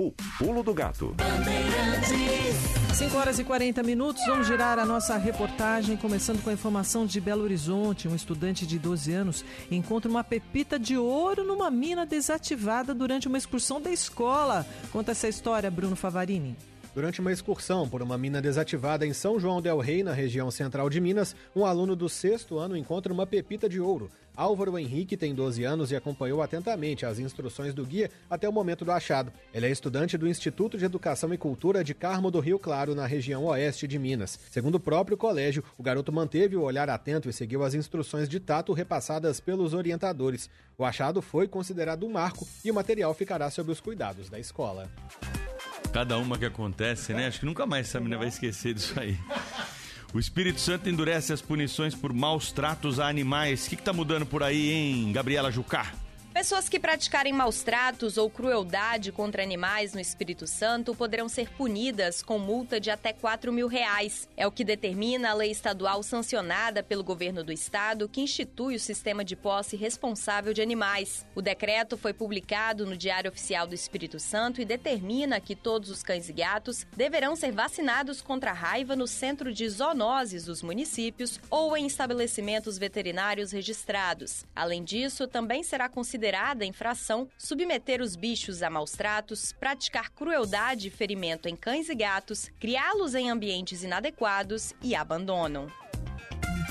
O 0.00 0.10
Pulo 0.38 0.62
do 0.62 0.72
Gato. 0.72 1.14
5 2.94 3.16
horas 3.18 3.38
e 3.38 3.44
40 3.44 3.82
minutos, 3.82 4.24
vamos 4.24 4.46
girar 4.46 4.78
a 4.78 4.86
nossa 4.86 5.18
reportagem, 5.18 5.94
começando 5.94 6.42
com 6.42 6.48
a 6.48 6.54
informação 6.54 7.04
de 7.04 7.20
Belo 7.20 7.42
Horizonte. 7.42 8.08
Um 8.08 8.14
estudante 8.14 8.66
de 8.66 8.78
12 8.78 9.12
anos 9.12 9.44
encontra 9.70 10.10
uma 10.10 10.24
pepita 10.24 10.78
de 10.78 10.96
ouro 10.96 11.44
numa 11.44 11.70
mina 11.70 12.06
desativada 12.06 12.94
durante 12.94 13.28
uma 13.28 13.36
excursão 13.36 13.78
da 13.78 13.90
escola. 13.90 14.64
Conta 14.90 15.10
essa 15.10 15.28
história, 15.28 15.70
Bruno 15.70 15.94
Favarini. 15.94 16.56
Durante 16.94 17.20
uma 17.20 17.30
excursão 17.30 17.86
por 17.86 18.00
uma 18.02 18.16
mina 18.16 18.40
desativada 18.40 19.06
em 19.06 19.12
São 19.12 19.38
João 19.38 19.60
del 19.60 19.78
Rei, 19.78 20.02
na 20.02 20.12
região 20.12 20.50
central 20.50 20.88
de 20.88 20.98
Minas, 20.98 21.36
um 21.54 21.66
aluno 21.66 21.94
do 21.94 22.08
sexto 22.08 22.58
ano 22.58 22.74
encontra 22.74 23.12
uma 23.12 23.26
pepita 23.26 23.68
de 23.68 23.78
ouro. 23.78 24.10
Álvaro 24.36 24.78
Henrique 24.78 25.16
tem 25.16 25.34
12 25.34 25.64
anos 25.64 25.90
e 25.90 25.96
acompanhou 25.96 26.42
atentamente 26.42 27.04
as 27.04 27.18
instruções 27.18 27.74
do 27.74 27.84
guia 27.84 28.10
até 28.28 28.48
o 28.48 28.52
momento 28.52 28.84
do 28.84 28.92
achado. 28.92 29.32
Ele 29.52 29.66
é 29.66 29.70
estudante 29.70 30.16
do 30.16 30.28
Instituto 30.28 30.78
de 30.78 30.84
Educação 30.84 31.32
e 31.34 31.38
Cultura 31.38 31.84
de 31.84 31.94
Carmo 31.94 32.30
do 32.30 32.40
Rio 32.40 32.58
Claro, 32.58 32.94
na 32.94 33.06
região 33.06 33.44
oeste 33.44 33.86
de 33.86 33.98
Minas. 33.98 34.38
Segundo 34.50 34.76
o 34.76 34.80
próprio 34.80 35.16
colégio, 35.16 35.64
o 35.76 35.82
garoto 35.82 36.12
manteve 36.12 36.56
o 36.56 36.62
olhar 36.62 36.88
atento 36.88 37.28
e 37.28 37.32
seguiu 37.32 37.62
as 37.62 37.74
instruções 37.74 38.28
de 38.28 38.40
tato 38.40 38.72
repassadas 38.72 39.40
pelos 39.40 39.74
orientadores. 39.74 40.48
O 40.78 40.84
achado 40.84 41.20
foi 41.20 41.46
considerado 41.46 42.06
um 42.06 42.10
marco 42.10 42.46
e 42.64 42.70
o 42.70 42.74
material 42.74 43.12
ficará 43.14 43.50
sob 43.50 43.70
os 43.70 43.80
cuidados 43.80 44.30
da 44.30 44.38
escola. 44.38 44.90
Cada 45.92 46.16
uma 46.18 46.38
que 46.38 46.44
acontece, 46.44 47.12
né? 47.12 47.26
Acho 47.26 47.40
que 47.40 47.46
nunca 47.46 47.66
mais 47.66 47.88
essa 47.88 47.98
menina 47.98 48.18
vai 48.18 48.28
esquecer 48.28 48.74
disso 48.74 48.98
aí. 48.98 49.18
O 50.12 50.18
Espírito 50.18 50.60
Santo 50.60 50.88
endurece 50.88 51.32
as 51.32 51.40
punições 51.40 51.94
por 51.94 52.12
maus 52.12 52.50
tratos 52.50 52.98
a 52.98 53.08
animais. 53.08 53.66
O 53.66 53.68
que, 53.68 53.76
está 53.76 53.92
mudando 53.92 54.26
por 54.26 54.42
aí, 54.42 54.70
hein, 54.70 55.12
Gabriela 55.12 55.52
Jucá? 55.52 55.92
Pessoas 56.32 56.68
que 56.68 56.78
praticarem 56.78 57.32
maus 57.32 57.64
tratos 57.64 58.16
ou 58.16 58.30
crueldade 58.30 59.10
contra 59.10 59.42
animais 59.42 59.92
no 59.92 60.00
Espírito 60.00 60.46
Santo 60.46 60.94
poderão 60.94 61.28
ser 61.28 61.50
punidas 61.50 62.22
com 62.22 62.38
multa 62.38 62.78
de 62.78 62.88
até 62.88 63.12
4 63.12 63.52
mil 63.52 63.66
reais. 63.66 64.28
É 64.36 64.46
o 64.46 64.52
que 64.52 64.62
determina 64.62 65.30
a 65.30 65.34
lei 65.34 65.50
estadual 65.50 66.04
sancionada 66.04 66.84
pelo 66.84 67.02
governo 67.02 67.42
do 67.42 67.52
estado 67.52 68.08
que 68.08 68.20
institui 68.20 68.76
o 68.76 68.80
sistema 68.80 69.24
de 69.24 69.34
posse 69.34 69.76
responsável 69.76 70.54
de 70.54 70.62
animais. 70.62 71.26
O 71.34 71.42
decreto 71.42 71.98
foi 71.98 72.12
publicado 72.12 72.86
no 72.86 72.96
Diário 72.96 73.28
Oficial 73.28 73.66
do 73.66 73.74
Espírito 73.74 74.20
Santo 74.20 74.60
e 74.60 74.64
determina 74.64 75.40
que 75.40 75.56
todos 75.56 75.90
os 75.90 76.02
cães 76.02 76.28
e 76.28 76.32
gatos 76.32 76.86
deverão 76.96 77.34
ser 77.34 77.50
vacinados 77.50 78.22
contra 78.22 78.52
a 78.52 78.54
raiva 78.54 78.94
no 78.94 79.08
centro 79.08 79.52
de 79.52 79.68
zoonoses 79.68 80.44
dos 80.44 80.62
municípios 80.62 81.40
ou 81.50 81.76
em 81.76 81.86
estabelecimentos 81.86 82.78
veterinários 82.78 83.50
registrados. 83.50 84.44
Além 84.54 84.84
disso, 84.84 85.26
também 85.26 85.64
será 85.64 85.88
considerado 85.88 86.19
considerada 86.20 86.66
infração 86.66 87.26
submeter 87.38 88.02
os 88.02 88.14
bichos 88.14 88.62
a 88.62 88.68
maus 88.68 88.92
tratos, 88.92 89.52
praticar 89.52 90.10
crueldade 90.10 90.88
e 90.88 90.90
ferimento 90.90 91.48
em 91.48 91.56
cães 91.56 91.88
e 91.88 91.94
gatos, 91.94 92.50
criá-los 92.60 93.14
em 93.14 93.30
ambientes 93.30 93.82
inadequados 93.82 94.74
e 94.82 94.94
abandono. 94.94 95.72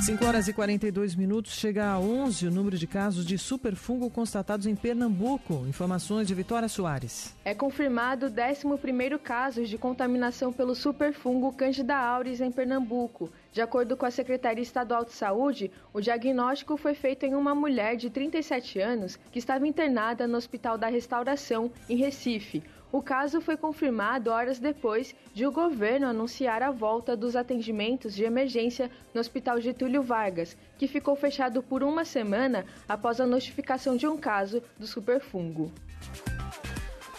5 0.01 0.25
horas 0.25 0.48
e 0.48 0.53
42 0.53 1.13
minutos, 1.13 1.51
chega 1.51 1.91
a 1.91 2.00
11 2.00 2.48
o 2.48 2.51
número 2.51 2.77
de 2.77 2.88
casos 2.88 3.25
de 3.25 3.38
superfungo 3.38 4.10
constatados 4.10 4.65
em 4.65 4.74
Pernambuco. 4.74 5.65
Informações 5.68 6.25
de 6.25 6.34
Vitória 6.34 6.70
Soares. 6.70 7.36
É 7.44 7.53
confirmado 7.53 8.27
o 8.27 8.32
11º 8.32 9.20
caso 9.20 9.65
de 9.65 9.77
contaminação 9.77 10.53
pelo 10.53 10.74
superfungo 10.74 11.51
Candida 11.51 11.98
auris 11.98 12.39
em 12.39 12.50
Pernambuco. 12.50 13.29
De 13.51 13.62
acordo 13.62 13.98
com 13.98 14.06
a 14.06 14.12
Secretaria 14.12 14.63
Estadual 14.63 15.03
de 15.03 15.12
Saúde, 15.12 15.70
o 15.94 16.00
diagnóstico 16.00 16.77
foi 16.77 16.94
feito 16.94 17.25
em 17.25 17.36
uma 17.36 17.53
mulher 17.53 17.98
de 17.98 18.10
37 18.10 18.79
anos 18.79 19.20
que 19.32 19.39
estava 19.39 19.68
internada 19.68 20.25
no 20.25 20.38
Hospital 20.38 20.77
da 20.77 20.88
Restauração, 20.88 21.72
em 21.89 21.98
Recife. 21.98 22.63
O 22.91 23.03
caso 23.03 23.39
foi 23.39 23.55
confirmado 23.55 24.31
horas 24.31 24.58
depois 24.58 25.13
de 25.34 25.46
o 25.46 25.51
governo 25.51 26.08
anunciar 26.08 26.63
a 26.63 26.72
volta 26.72 27.15
dos 27.15 27.36
atendimentos 27.36 28.15
de 28.15 28.24
emergência 28.24 28.89
no 29.13 29.22
Hospital 29.22 29.62
Getúlio 29.62 30.01
Vargas, 30.01 30.58
que 30.77 30.88
ficou 30.88 31.15
fechado 31.15 31.62
por 31.62 31.84
uma 31.84 32.03
semana 32.03 32.65
após 32.88 33.22
a 33.22 33.27
notificação 33.27 33.96
de 33.96 34.08
um 34.08 34.17
caso 34.17 34.63
do 34.79 34.88
superfungo. 34.88 35.72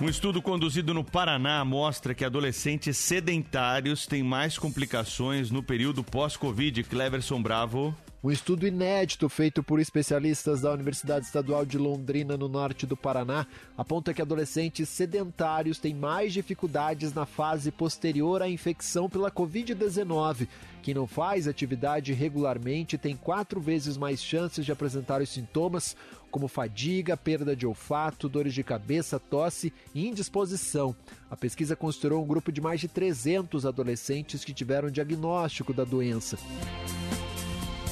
Um 0.01 0.09
estudo 0.09 0.41
conduzido 0.41 0.95
no 0.95 1.05
Paraná 1.05 1.65
mostra 1.65 2.15
que 2.15 2.25
adolescentes 2.25 2.97
sedentários 2.97 4.07
têm 4.07 4.23
mais 4.23 4.59
complicações 4.59 5.51
no 5.51 5.63
período 5.63 6.03
pós-Covid. 6.03 6.83
Cleverson 6.85 7.41
Bravo. 7.41 7.95
Um 8.23 8.31
estudo 8.31 8.67
inédito 8.67 9.31
feito 9.31 9.63
por 9.63 9.81
especialistas 9.81 10.61
da 10.61 10.71
Universidade 10.71 11.25
Estadual 11.25 11.65
de 11.65 11.79
Londrina, 11.79 12.37
no 12.37 12.49
norte 12.49 12.85
do 12.85 12.95
Paraná, 12.95 13.47
aponta 13.79 14.13
que 14.13 14.21
adolescentes 14.21 14.91
sedentários 14.91 15.79
têm 15.79 15.95
mais 15.95 16.35
dificuldades 16.35 17.15
na 17.15 17.25
fase 17.25 17.71
posterior 17.71 18.43
à 18.43 18.49
infecção 18.49 19.09
pela 19.09 19.31
Covid-19. 19.31 20.47
Quem 20.83 20.93
não 20.93 21.07
faz 21.07 21.49
atividade 21.49 22.13
regularmente 22.13 22.99
tem 22.99 23.17
quatro 23.17 23.59
vezes 23.59 23.97
mais 23.97 24.23
chances 24.23 24.67
de 24.67 24.73
apresentar 24.73 25.23
os 25.23 25.31
sintomas, 25.31 25.97
como 26.31 26.47
fadiga, 26.47 27.17
perda 27.17 27.57
de 27.57 27.67
olfato, 27.67 28.29
dores 28.29 28.53
de 28.53 28.63
cabeça, 28.63 29.19
tosse 29.19 29.73
e 29.95 30.07
indisposição. 30.07 30.95
A 31.31 31.37
pesquisa 31.39 31.75
considerou 31.75 32.23
um 32.23 32.27
grupo 32.27 32.53
de 32.53 32.61
mais 32.61 32.81
de 32.81 32.89
300 32.89 33.65
adolescentes 33.65 34.45
que 34.45 34.53
tiveram 34.53 34.91
diagnóstico 34.91 35.73
da 35.73 35.85
doença. 35.85 36.37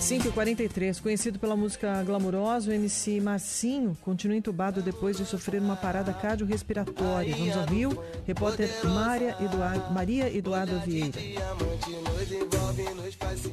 5h43, 0.00 1.02
conhecido 1.02 1.38
pela 1.38 1.56
música 1.56 2.02
glamourosa, 2.04 2.70
o 2.70 2.72
MC 2.72 3.20
Marcinho 3.20 3.96
continua 4.00 4.36
entubado 4.36 4.80
depois 4.80 5.16
de 5.16 5.26
sofrer 5.26 5.60
uma 5.60 5.76
parada 5.76 6.12
cardiorrespiratória. 6.12 7.34
Vamos 7.36 7.56
ao 7.56 7.66
Rio, 7.66 8.04
repórter 8.26 8.70
Maria 8.84 9.36
Eduardo, 9.40 10.36
Eduarda 10.36 10.78
Vieira. 10.78 11.18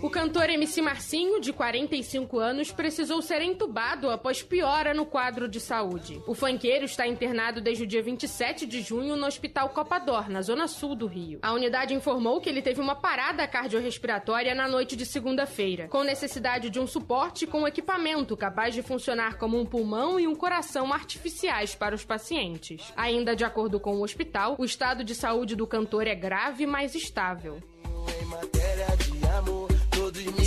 O 0.02 0.10
cantor 0.10 0.50
MC 0.50 0.82
Marcinho, 0.82 1.40
de 1.40 1.54
45 1.54 2.40
anos, 2.40 2.72
precisou 2.72 3.22
ser 3.22 3.42
entubado 3.42 4.10
após 4.10 4.44
piora 4.44 4.94
no 4.94 5.06
quadro 5.06 5.48
de 5.48 5.60
saúde. 5.60 6.22
O 6.28 6.34
funkeiro 6.34 6.86
está 6.86 7.08
internado 7.08 7.62
desde 7.62 7.84
o 7.84 7.88
dia 7.88 8.04
27 8.04 8.66
de 8.66 8.82
junho 8.82 9.16
no 9.16 9.26
Hospital 9.26 9.70
Copador, 9.70 10.30
na 10.30 10.42
zona 10.42 10.68
sul 10.68 10.96
do 10.96 11.08
Rio. 11.08 11.40
A 11.42 11.54
unidade 11.54 11.94
informou 11.94 12.42
que 12.42 12.50
ele 12.50 12.62
teve 12.62 12.82
uma 12.82 12.96
parada 12.96 13.48
cardiorrespiratória 13.48 14.54
na 14.54 14.68
noite 14.68 14.96
de 14.96 15.06
segunda-feira, 15.06 15.88
com 15.88 16.04
necessidade 16.04 16.70
de 16.70 16.80
um 16.80 16.88
suporte 16.88 17.48
com 17.48 17.68
equipamento 17.68 18.36
capaz 18.36 18.74
de 18.74 18.82
funcionar 18.82 19.38
como 19.38 19.60
um 19.60 19.66
pulmão 19.66 20.20
e 20.20 20.28
um 20.28 20.36
coração 20.36 20.94
artificiais 20.94 21.76
para 21.76 21.96
os 21.96 22.04
pacientes. 22.04 22.94
Ainda 22.96 23.36
de 23.36 23.44
acordo 23.44 23.80
com 23.80 23.96
o 23.96 24.04
hospital, 24.04 24.56
o 24.60 24.66
estado 24.66 25.04
de 25.04 25.16
saúde 25.16 25.56
do 25.56 25.68
cantor 25.68 26.08
é 26.08 26.16
grave, 26.16 26.66
mas 26.66 26.96
estável. 26.96 27.62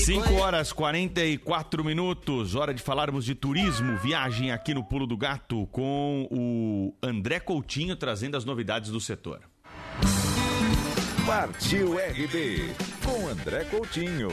5 0.08 0.34
horas 0.36 0.72
44 0.72 1.84
minutos, 1.84 2.54
hora 2.54 2.72
de 2.72 2.82
falarmos 2.82 3.26
de 3.26 3.34
turismo, 3.34 3.98
viagem 3.98 4.50
aqui 4.50 4.72
no 4.72 4.82
Pulo 4.82 5.06
do 5.06 5.18
Gato 5.18 5.66
com 5.66 6.26
o 6.30 6.94
André 7.06 7.38
Coutinho 7.38 7.94
trazendo 7.94 8.34
as 8.34 8.44
novidades 8.44 8.90
do 8.90 9.00
setor. 9.00 9.40
Partiu 11.26 11.98
RB 11.98 12.74
com 13.04 13.28
André 13.28 13.64
Coutinho. 13.64 14.30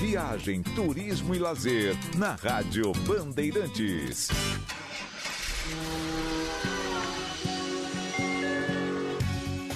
Viagem, 0.00 0.62
turismo 0.62 1.34
e 1.34 1.38
lazer 1.38 1.94
na 2.16 2.34
Rádio 2.34 2.92
Bandeirantes. 3.06 4.30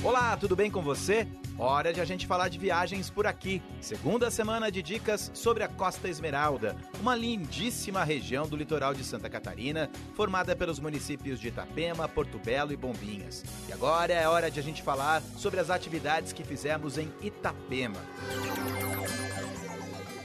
Olá, 0.04 0.36
tudo 0.36 0.56
bem 0.56 0.68
com 0.68 0.82
você? 0.82 1.28
Hora 1.56 1.92
de 1.92 2.00
a 2.00 2.04
gente 2.04 2.26
falar 2.26 2.48
de 2.48 2.58
viagens 2.58 3.08
por 3.08 3.24
aqui. 3.24 3.62
Segunda 3.80 4.32
semana 4.32 4.68
de 4.68 4.82
dicas 4.82 5.30
sobre 5.32 5.62
a 5.62 5.68
Costa 5.68 6.08
Esmeralda, 6.08 6.76
uma 7.00 7.14
lindíssima 7.14 8.02
região 8.02 8.48
do 8.48 8.56
litoral 8.56 8.94
de 8.94 9.04
Santa 9.04 9.30
Catarina, 9.30 9.88
formada 10.16 10.56
pelos 10.56 10.80
municípios 10.80 11.38
de 11.38 11.48
Itapema, 11.48 12.08
Porto 12.08 12.36
Belo 12.40 12.72
e 12.72 12.76
Bombinhas. 12.76 13.44
E 13.68 13.72
agora 13.72 14.12
é 14.12 14.26
hora 14.26 14.50
de 14.50 14.58
a 14.58 14.62
gente 14.62 14.82
falar 14.82 15.22
sobre 15.36 15.60
as 15.60 15.70
atividades 15.70 16.32
que 16.32 16.42
fizemos 16.42 16.98
em 16.98 17.08
Itapema. 17.22 18.00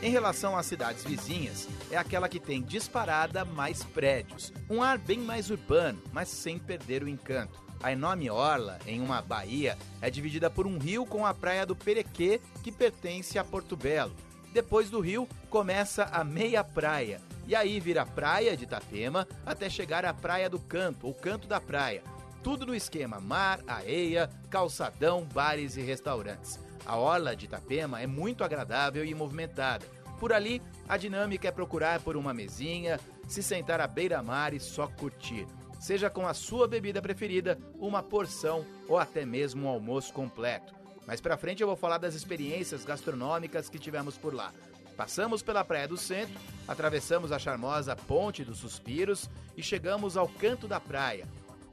Em 0.01 0.09
relação 0.09 0.57
às 0.57 0.65
cidades 0.65 1.03
vizinhas, 1.03 1.67
é 1.91 1.97
aquela 1.97 2.27
que 2.27 2.39
tem 2.39 2.63
disparada 2.63 3.45
mais 3.45 3.83
prédios, 3.83 4.51
um 4.67 4.81
ar 4.81 4.97
bem 4.97 5.19
mais 5.19 5.51
urbano, 5.51 6.01
mas 6.11 6.29
sem 6.29 6.57
perder 6.57 7.03
o 7.03 7.07
encanto. 7.07 7.66
A 7.81 7.91
enorme 7.91 8.29
orla, 8.29 8.79
em 8.87 9.01
uma 9.01 9.21
baía, 9.21 9.77
é 10.01 10.09
dividida 10.09 10.49
por 10.49 10.65
um 10.65 10.77
rio 10.77 11.05
com 11.05 11.25
a 11.25 11.33
praia 11.33 11.65
do 11.65 11.75
Perequê, 11.75 12.41
que 12.63 12.71
pertence 12.71 13.37
a 13.37 13.43
Porto 13.43 13.75
Belo. 13.75 14.15
Depois 14.51 14.89
do 14.89 14.99
rio, 14.99 15.27
começa 15.49 16.05
a 16.05 16.23
meia 16.23 16.63
praia, 16.63 17.21
e 17.45 17.55
aí 17.55 17.79
vira 17.79 18.01
a 18.01 18.05
praia 18.05 18.57
de 18.57 18.63
Itapema 18.63 19.27
até 19.45 19.69
chegar 19.69 20.05
à 20.05 20.13
Praia 20.13 20.49
do 20.49 20.59
Canto, 20.59 21.05
ou 21.05 21.13
Canto 21.13 21.47
da 21.47 21.61
Praia. 21.61 22.01
Tudo 22.43 22.65
no 22.65 22.73
esquema 22.73 23.19
mar, 23.19 23.59
areia, 23.67 24.29
calçadão, 24.49 25.23
bares 25.23 25.77
e 25.77 25.81
restaurantes. 25.81 26.59
A 26.85 26.97
orla 26.97 27.35
de 27.35 27.45
Itapema 27.45 28.01
é 28.01 28.07
muito 28.07 28.43
agradável 28.43 29.05
e 29.05 29.13
movimentada. 29.13 29.85
Por 30.19 30.33
ali, 30.33 30.61
a 30.89 30.97
dinâmica 30.97 31.47
é 31.47 31.51
procurar 31.51 32.01
por 32.01 32.17
uma 32.17 32.33
mesinha, 32.33 32.99
se 33.27 33.43
sentar 33.43 33.79
à 33.79 33.87
beira-mar 33.87 34.53
e 34.53 34.59
só 34.59 34.87
curtir 34.87 35.45
seja 35.79 36.09
com 36.09 36.27
a 36.27 36.33
sua 36.33 36.67
bebida 36.67 37.01
preferida, 37.01 37.57
uma 37.79 38.01
porção 38.01 38.65
ou 38.87 38.97
até 38.97 39.25
mesmo 39.25 39.65
um 39.65 39.69
almoço 39.69 40.13
completo. 40.13 40.73
Mais 41.05 41.21
pra 41.21 41.37
frente 41.37 41.61
eu 41.61 41.67
vou 41.67 41.75
falar 41.75 41.97
das 41.97 42.15
experiências 42.15 42.83
gastronômicas 42.83 43.69
que 43.69 43.79
tivemos 43.79 44.17
por 44.17 44.33
lá. 44.33 44.51
Passamos 44.97 45.43
pela 45.43 45.63
Praia 45.63 45.87
do 45.87 45.95
Centro, 45.95 46.33
atravessamos 46.67 47.31
a 47.31 47.39
charmosa 47.39 47.95
Ponte 47.95 48.43
dos 48.43 48.57
Suspiros 48.57 49.29
e 49.55 49.61
chegamos 49.61 50.17
ao 50.17 50.27
canto 50.27 50.67
da 50.67 50.79
praia. 50.79 51.27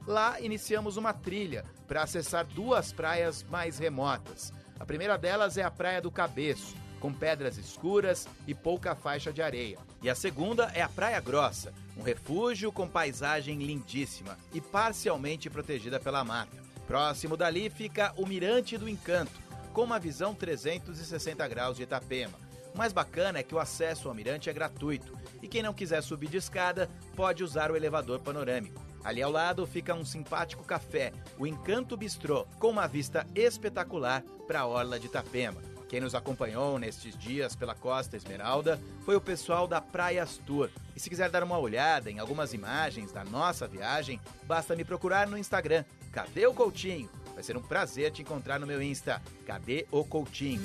Lá 0.07 0.39
iniciamos 0.39 0.97
uma 0.97 1.11
trilha 1.11 1.65
para 1.87 2.03
acessar 2.03 2.45
duas 2.45 2.93
praias 2.93 3.43
mais 3.43 3.79
remotas. 3.79 4.53
A 4.79 4.85
primeira 4.85 5.17
delas 5.17 5.57
é 5.57 5.63
a 5.63 5.71
Praia 5.71 5.99
do 5.99 6.11
Cabeço, 6.11 6.75
com 6.99 7.11
pedras 7.11 7.57
escuras 7.57 8.27
e 8.45 8.53
pouca 8.53 8.93
faixa 8.93 9.33
de 9.33 9.41
areia. 9.41 9.79
E 10.05 10.09
a 10.09 10.13
segunda 10.13 10.71
é 10.75 10.83
a 10.83 10.87
Praia 10.87 11.19
Grossa, 11.19 11.73
um 11.97 12.03
refúgio 12.03 12.71
com 12.71 12.87
paisagem 12.87 13.57
lindíssima 13.57 14.37
e 14.53 14.61
parcialmente 14.61 15.49
protegida 15.49 15.99
pela 15.99 16.23
mata. 16.23 16.55
Próximo 16.85 17.35
dali 17.35 17.71
fica 17.71 18.13
o 18.15 18.23
Mirante 18.23 18.77
do 18.77 18.87
Encanto, 18.87 19.31
com 19.73 19.83
uma 19.83 19.97
visão 19.97 20.35
360 20.35 21.47
graus 21.47 21.77
de 21.77 21.81
Itapema. 21.81 22.37
O 22.71 22.77
mais 22.77 22.93
bacana 22.93 23.39
é 23.39 23.43
que 23.43 23.55
o 23.55 23.57
acesso 23.57 24.07
ao 24.07 24.13
mirante 24.13 24.47
é 24.47 24.53
gratuito 24.53 25.17
e 25.41 25.47
quem 25.47 25.63
não 25.63 25.73
quiser 25.73 26.03
subir 26.03 26.29
de 26.29 26.37
escada 26.37 26.87
pode 27.15 27.43
usar 27.43 27.71
o 27.71 27.75
elevador 27.75 28.19
panorâmico. 28.19 28.79
Ali 29.03 29.23
ao 29.23 29.31
lado 29.31 29.65
fica 29.65 29.95
um 29.95 30.05
simpático 30.05 30.63
café, 30.63 31.13
o 31.35 31.47
Encanto 31.47 31.97
Bistrô, 31.97 32.45
com 32.59 32.69
uma 32.69 32.85
vista 32.85 33.25
espetacular 33.33 34.21
para 34.45 34.59
a 34.59 34.67
orla 34.67 34.99
de 34.99 35.07
Itapema. 35.07 35.74
Quem 35.87 36.01
nos 36.01 36.15
acompanhou 36.15 36.79
nestes 36.79 37.17
dias 37.17 37.55
pela 37.55 37.75
Costa 37.75 38.17
Esmeralda 38.17 38.79
foi 39.03 39.15
o 39.15 39.21
pessoal 39.21 39.67
da 39.67 39.79
Praias 39.79 40.37
Tour. 40.45 40.69
E 40.95 40.99
se 40.99 41.09
quiser 41.09 41.29
dar 41.29 41.43
uma 41.43 41.57
olhada 41.57 42.09
em 42.09 42.19
algumas 42.19 42.53
imagens 42.53 43.11
da 43.11 43.23
nossa 43.23 43.67
viagem, 43.67 44.19
basta 44.43 44.75
me 44.75 44.83
procurar 44.83 45.27
no 45.27 45.37
Instagram. 45.37 45.85
Cadê 46.11 46.47
o 46.47 46.53
Coutinho? 46.53 47.09
Vai 47.33 47.43
ser 47.43 47.57
um 47.57 47.61
prazer 47.61 48.11
te 48.11 48.21
encontrar 48.21 48.59
no 48.59 48.65
meu 48.65 48.81
Insta. 48.81 49.21
Cadê 49.45 49.85
o 49.91 50.03
Coutinho? 50.03 50.63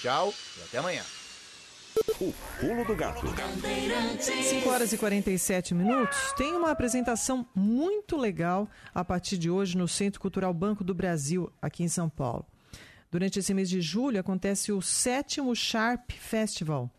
Tchau 0.00 0.32
e 0.58 0.62
até 0.62 0.78
amanhã. 0.78 1.17
O 2.20 2.32
Pulo 2.60 2.84
do 2.84 2.94
Gato. 2.94 3.26
5 4.20 4.68
horas 4.68 4.92
e 4.92 4.98
47 4.98 5.74
minutos. 5.74 6.32
Tem 6.36 6.52
uma 6.52 6.70
apresentação 6.70 7.46
muito 7.54 8.16
legal 8.16 8.68
a 8.94 9.04
partir 9.04 9.36
de 9.36 9.50
hoje 9.50 9.76
no 9.76 9.88
Centro 9.88 10.20
Cultural 10.20 10.54
Banco 10.54 10.84
do 10.84 10.94
Brasil, 10.94 11.52
aqui 11.60 11.82
em 11.82 11.88
São 11.88 12.08
Paulo. 12.08 12.46
Durante 13.10 13.40
esse 13.40 13.52
mês 13.52 13.68
de 13.68 13.80
julho 13.80 14.20
acontece 14.20 14.70
o 14.70 14.80
sétimo 14.80 15.56
Sharp 15.56 16.10
Festival, 16.12 16.90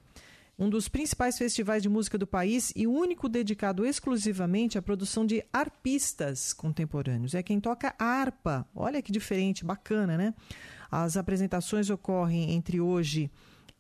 um 0.58 0.70
dos 0.70 0.90
principais 0.90 1.38
festivais 1.38 1.82
de 1.82 1.88
música 1.88 2.18
do 2.18 2.28
país 2.28 2.74
e 2.76 2.86
único 2.86 3.30
dedicado 3.30 3.86
exclusivamente 3.86 4.78
à 4.78 4.82
produção 4.82 5.26
de 5.26 5.44
arpistas 5.54 6.52
contemporâneos. 6.52 7.34
É 7.34 7.42
quem 7.42 7.60
toca 7.60 7.96
harpa. 7.98 8.68
Olha 8.76 9.02
que 9.02 9.12
diferente, 9.12 9.64
bacana, 9.64 10.18
né? 10.18 10.34
As 10.92 11.16
apresentações 11.16 11.90
ocorrem 11.90 12.52
entre 12.52 12.82
hoje 12.82 13.32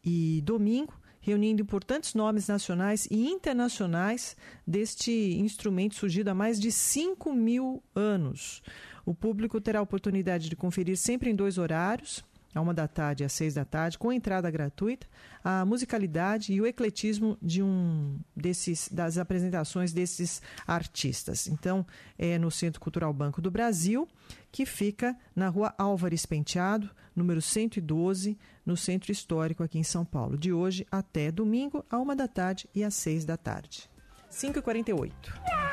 e 0.03 0.41
domingo 0.45 0.93
reunindo 1.21 1.61
importantes 1.61 2.13
nomes 2.13 2.47
nacionais 2.47 3.07
e 3.09 3.27
internacionais 3.27 4.35
deste 4.65 5.11
instrumento 5.39 5.95
surgido 5.95 6.29
há 6.29 6.33
mais 6.33 6.59
de 6.59 6.71
5 6.71 7.33
mil 7.33 7.83
anos. 7.95 8.61
O 9.05 9.13
público 9.13 9.59
terá 9.59 9.79
a 9.79 9.83
oportunidade 9.83 10.49
de 10.49 10.55
conferir 10.55 10.97
sempre 10.97 11.29
em 11.29 11.35
dois 11.35 11.57
horários, 11.57 12.23
a 12.53 12.61
uma 12.61 12.73
da 12.73 12.87
tarde 12.87 13.23
e 13.23 13.25
às 13.25 13.33
seis 13.33 13.53
da 13.53 13.63
tarde, 13.63 13.97
com 13.97 14.11
entrada 14.11 14.49
gratuita, 14.49 15.07
a 15.43 15.63
musicalidade 15.65 16.51
e 16.51 16.59
o 16.59 16.65
ecletismo 16.65 17.37
de 17.41 17.61
um 17.61 18.19
desses 18.35 18.89
das 18.89 19.17
apresentações 19.17 19.93
desses 19.93 20.41
artistas. 20.65 21.47
Então, 21.47 21.85
é 22.17 22.37
no 22.37 22.49
Centro 22.49 22.81
Cultural 22.81 23.13
Banco 23.13 23.41
do 23.41 23.51
Brasil, 23.51 24.07
que 24.51 24.65
fica 24.65 25.15
na 25.35 25.47
Rua 25.47 25.73
Álvares 25.77 26.25
Penteado, 26.25 26.89
número 27.15 27.41
112, 27.41 28.37
no 28.69 28.77
Centro 28.77 29.11
Histórico 29.11 29.63
aqui 29.63 29.79
em 29.79 29.83
São 29.83 30.05
Paulo, 30.05 30.37
de 30.37 30.53
hoje 30.53 30.85
até 30.91 31.31
domingo, 31.31 31.83
a 31.89 31.97
uma 31.97 32.15
da 32.15 32.27
tarde 32.27 32.69
e 32.73 32.83
às 32.83 32.93
seis 32.93 33.25
da 33.25 33.35
tarde. 33.35 33.89
5h48. 34.31 35.11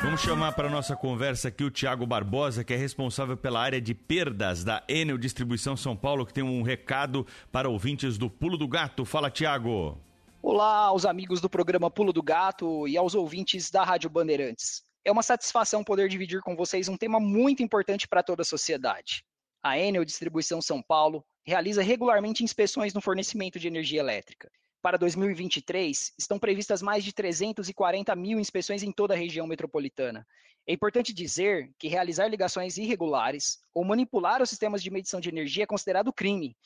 Vamos 0.01 0.23
chamar 0.23 0.53
para 0.53 0.71
nossa 0.71 0.97
conversa 0.97 1.49
aqui 1.49 1.63
o 1.63 1.71
Tiago 1.71 2.07
Barbosa, 2.07 2.65
que 2.65 2.73
é 2.73 2.77
responsável 2.77 3.37
pela 3.37 3.61
área 3.61 3.83
de 3.83 3.95
perdas 3.95 4.65
da 4.65 4.83
Enel 4.89 5.19
Distribuição 5.19 5.77
São 5.77 5.95
Paulo, 5.95 6.25
que 6.25 6.33
tem 6.33 6.43
um 6.43 6.63
recado 6.63 7.27
para 7.53 7.69
ouvintes 7.69 8.17
do 8.17 8.31
Pulo 8.31 8.57
do 8.57 8.67
Gato. 8.67 9.05
Fala, 9.05 9.31
Tiago. 9.31 10.01
Olá 10.41 10.87
aos 10.87 11.05
amigos 11.05 11.39
do 11.39 11.51
programa 11.51 11.91
Pulo 11.91 12.15
do 12.15 12.23
Gato 12.23 12.89
e 12.89 12.97
aos 12.97 13.15
ouvintes 13.15 13.71
da 13.71 13.85
Rádio 13.85 14.09
Bandeirantes. 14.09 14.83
É 15.05 15.13
uma 15.13 15.23
satisfação 15.23 15.85
poder 15.85 16.09
dividir 16.09 16.41
com 16.41 16.57
vocês 16.57 16.89
um 16.89 16.97
tema 16.97 17.21
muito 17.21 17.63
importante 17.63 18.09
para 18.09 18.23
toda 18.23 18.41
a 18.41 18.45
sociedade. 18.45 19.23
A 19.67 19.77
Enel 19.77 20.05
Distribuição 20.05 20.63
São 20.63 20.81
Paulo 20.81 21.27
realiza 21.45 21.83
regularmente 21.83 22.45
inspeções 22.45 22.95
no 22.95 23.01
fornecimento 23.01 23.59
de 23.59 23.67
energia 23.67 23.99
elétrica. 23.99 24.49
Para 24.81 24.97
2023, 24.97 26.15
estão 26.17 26.39
previstas 26.39 26.81
mais 26.81 27.03
de 27.03 27.13
340 27.13 28.15
mil 28.15 28.39
inspeções 28.39 28.85
em 28.85 28.93
toda 28.93 29.15
a 29.15 29.17
região 29.17 29.45
metropolitana. 29.45 30.25
É 30.69 30.73
importante 30.73 31.13
dizer 31.13 31.69
que 31.81 31.89
realizar 31.89 32.29
ligações 32.29 32.79
irregulares 32.79 33.59
ou 33.75 33.85
manipular 33.85 34.41
os 34.41 34.51
sistemas 34.51 34.85
de 34.85 34.89
medição 34.89 35.19
de 35.19 35.31
energia 35.31 35.65
é 35.65 35.67
considerado 35.67 36.13
crime, 36.13 36.57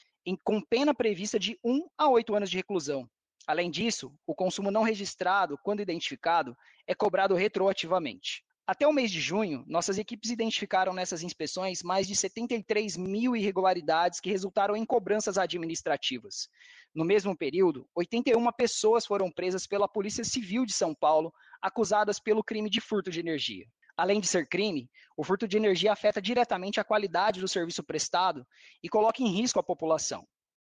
com 0.44 0.60
pena 0.60 0.92
prevista 0.92 1.38
de 1.38 1.58
1 1.64 1.88
a 1.96 2.10
8 2.10 2.34
anos 2.34 2.50
de 2.50 2.58
reclusão. 2.58 3.08
Além 3.46 3.70
disso, 3.70 4.12
o 4.26 4.34
consumo 4.34 4.70
não 4.70 4.82
registrado, 4.82 5.58
quando 5.64 5.80
identificado, 5.80 6.54
é 6.86 6.94
cobrado 6.94 7.34
retroativamente. 7.34 8.44
Até 8.66 8.86
o 8.86 8.92
mês 8.92 9.10
de 9.10 9.20
junho, 9.20 9.64
nossas 9.66 9.98
equipes 9.98 10.30
identificaram 10.30 10.92
nessas 10.92 11.22
inspeções 11.22 11.82
mais 11.82 12.06
de 12.06 12.14
73 12.14 12.96
mil 12.96 13.34
irregularidades 13.34 14.20
que 14.20 14.30
resultaram 14.30 14.76
em 14.76 14.86
cobranças 14.86 15.36
administrativas. 15.38 16.48
No 16.94 17.04
mesmo 17.04 17.36
período, 17.36 17.88
81 17.94 18.52
pessoas 18.52 19.04
foram 19.04 19.30
presas 19.30 19.66
pela 19.66 19.88
Polícia 19.88 20.24
Civil 20.24 20.64
de 20.64 20.72
São 20.72 20.94
Paulo, 20.94 21.32
acusadas 21.60 22.20
pelo 22.20 22.44
crime 22.44 22.70
de 22.70 22.80
furto 22.80 23.10
de 23.10 23.18
energia. 23.18 23.66
Além 23.96 24.20
de 24.20 24.26
ser 24.26 24.48
crime, 24.48 24.88
o 25.16 25.24
furto 25.24 25.46
de 25.46 25.56
energia 25.56 25.92
afeta 25.92 26.22
diretamente 26.22 26.80
a 26.80 26.84
qualidade 26.84 27.40
do 27.40 27.48
serviço 27.48 27.82
prestado 27.82 28.46
e 28.82 28.88
coloca 28.88 29.22
em 29.22 29.28
risco 29.28 29.58
a 29.58 29.62
população. 29.62 30.26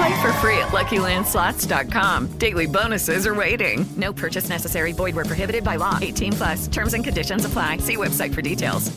Play 0.00 0.22
for 0.22 0.32
free 0.40 0.56
at 0.56 0.68
LuckyLandSlots.com. 0.72 2.38
Daily 2.38 2.66
bonuses 2.66 3.26
are 3.26 3.34
waiting. 3.34 3.84
No 3.98 4.14
purchase 4.14 4.48
necessary. 4.48 4.92
Void 4.92 5.14
were 5.14 5.26
prohibited 5.26 5.62
by 5.62 5.76
law. 5.76 5.98
18 6.00 6.32
plus. 6.32 6.68
Terms 6.68 6.94
and 6.94 7.04
conditions 7.04 7.44
apply. 7.44 7.78
See 7.78 7.98
website 7.98 8.32
for 8.32 8.40
details. 8.40 8.90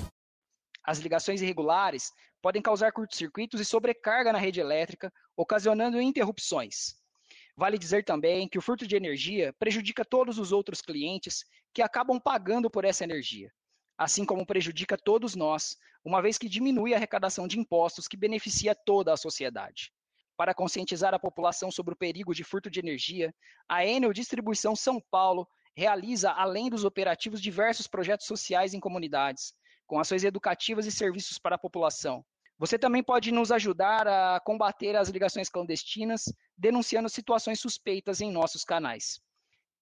As 0.85 0.99
ligações 0.99 1.41
irregulares 1.41 2.09
podem 2.41 2.61
causar 2.61 2.93
curtos-circuitos 2.93 3.59
e 3.59 3.65
sobrecarga 3.65 4.31
na 4.31 4.39
rede 4.39 4.61
elétrica, 4.61 5.11
ocasionando 5.35 6.01
interrupções. 6.01 6.95
Vale 7.57 7.77
dizer 7.77 8.05
também 8.05 8.47
que 8.47 8.57
o 8.57 8.61
furto 8.61 8.87
de 8.87 8.95
energia 8.95 9.53
prejudica 9.59 10.05
todos 10.05 10.39
os 10.39 10.53
outros 10.53 10.79
clientes 10.81 11.43
que 11.73 11.81
acabam 11.81 12.17
pagando 12.17 12.69
por 12.69 12.85
essa 12.85 13.03
energia, 13.03 13.51
assim 13.97 14.23
como 14.23 14.45
prejudica 14.45 14.97
todos 14.97 15.35
nós, 15.35 15.75
uma 16.03 16.21
vez 16.21 16.37
que 16.37 16.47
diminui 16.47 16.93
a 16.93 16.97
arrecadação 16.97 17.45
de 17.45 17.59
impostos 17.59 18.07
que 18.07 18.15
beneficia 18.15 18.73
toda 18.73 19.11
a 19.11 19.17
sociedade. 19.17 19.91
Para 20.35 20.53
conscientizar 20.53 21.13
a 21.13 21.19
população 21.19 21.69
sobre 21.69 21.93
o 21.93 21.97
perigo 21.97 22.33
de 22.33 22.43
furto 22.43 22.69
de 22.69 22.79
energia, 22.79 23.33
a 23.69 23.85
Enel 23.85 24.11
Distribuição 24.11 24.75
São 24.75 24.99
Paulo 25.11 25.47
realiza, 25.75 26.31
além 26.31 26.69
dos 26.69 26.83
operativos, 26.83 27.41
diversos 27.41 27.87
projetos 27.87 28.25
sociais 28.25 28.73
em 28.73 28.79
comunidades, 28.79 29.53
com 29.85 29.99
ações 29.99 30.23
educativas 30.23 30.85
e 30.85 30.91
serviços 30.91 31.37
para 31.37 31.55
a 31.55 31.59
população. 31.59 32.25
Você 32.57 32.79
também 32.79 33.03
pode 33.03 33.31
nos 33.31 33.51
ajudar 33.51 34.07
a 34.07 34.39
combater 34.39 34.95
as 34.95 35.09
ligações 35.09 35.49
clandestinas, 35.49 36.23
denunciando 36.57 37.09
situações 37.09 37.59
suspeitas 37.59 38.21
em 38.21 38.31
nossos 38.31 38.63
canais. 38.63 39.19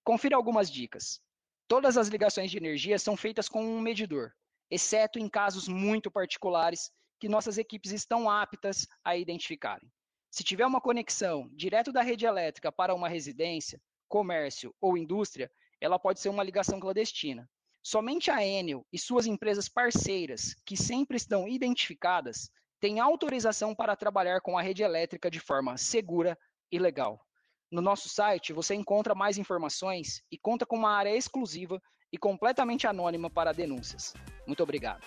Confira 0.04 0.36
algumas 0.36 0.72
dicas. 0.72 1.22
Todas 1.68 1.98
as 1.98 2.08
ligações 2.08 2.50
de 2.50 2.58
energia 2.58 2.98
são 2.98 3.16
feitas 3.16 3.48
com 3.48 3.64
um 3.64 3.80
medidor, 3.80 4.32
exceto 4.70 5.20
em 5.20 5.30
casos 5.30 5.68
muito 5.68 6.10
particulares 6.10 6.92
que 7.20 7.30
nossas 7.30 7.58
equipes 7.58 7.92
estão 7.92 8.30
aptas 8.30 8.88
a 9.04 9.16
identificarem. 9.16 9.88
Se 10.32 10.46
tiver 10.46 10.66
uma 10.66 10.80
conexão 10.80 11.50
direto 11.52 11.92
da 11.92 12.02
rede 12.02 12.26
elétrica 12.26 12.72
para 12.72 12.96
uma 12.96 13.10
residência, 13.10 13.82
comércio 14.08 14.74
ou 14.80 14.98
indústria, 14.98 15.52
ela 15.82 16.00
pode 16.00 16.22
ser 16.22 16.30
uma 16.30 16.42
ligação 16.42 16.80
clandestina. 16.80 17.50
Somente 17.84 18.32
a 18.32 18.42
Enel 18.42 18.86
e 18.94 18.98
suas 18.98 19.26
empresas 19.26 19.68
parceiras, 19.68 20.56
que 20.66 20.78
sempre 20.78 21.18
estão 21.18 21.50
identificadas, 21.50 22.50
têm 22.80 23.02
autorização 23.02 23.76
para 23.76 23.96
trabalhar 23.96 24.40
com 24.40 24.58
a 24.58 24.62
rede 24.62 24.84
elétrica 24.84 25.30
de 25.30 25.40
forma 25.42 25.78
segura 25.78 26.38
e 26.72 26.80
legal. 26.80 27.20
No 27.70 27.82
nosso 27.82 28.08
site 28.08 28.54
você 28.54 28.74
encontra 28.74 29.14
mais 29.14 29.38
informações 29.38 30.24
e 30.32 30.38
conta 30.38 30.66
com 30.66 30.78
uma 30.78 30.96
área 30.96 31.14
exclusiva 31.14 31.82
e 32.10 32.18
completamente 32.18 32.88
anônima 32.88 33.30
para 33.30 33.52
denúncias. 33.52 34.14
Muito 34.48 34.64
obrigado. 34.64 35.06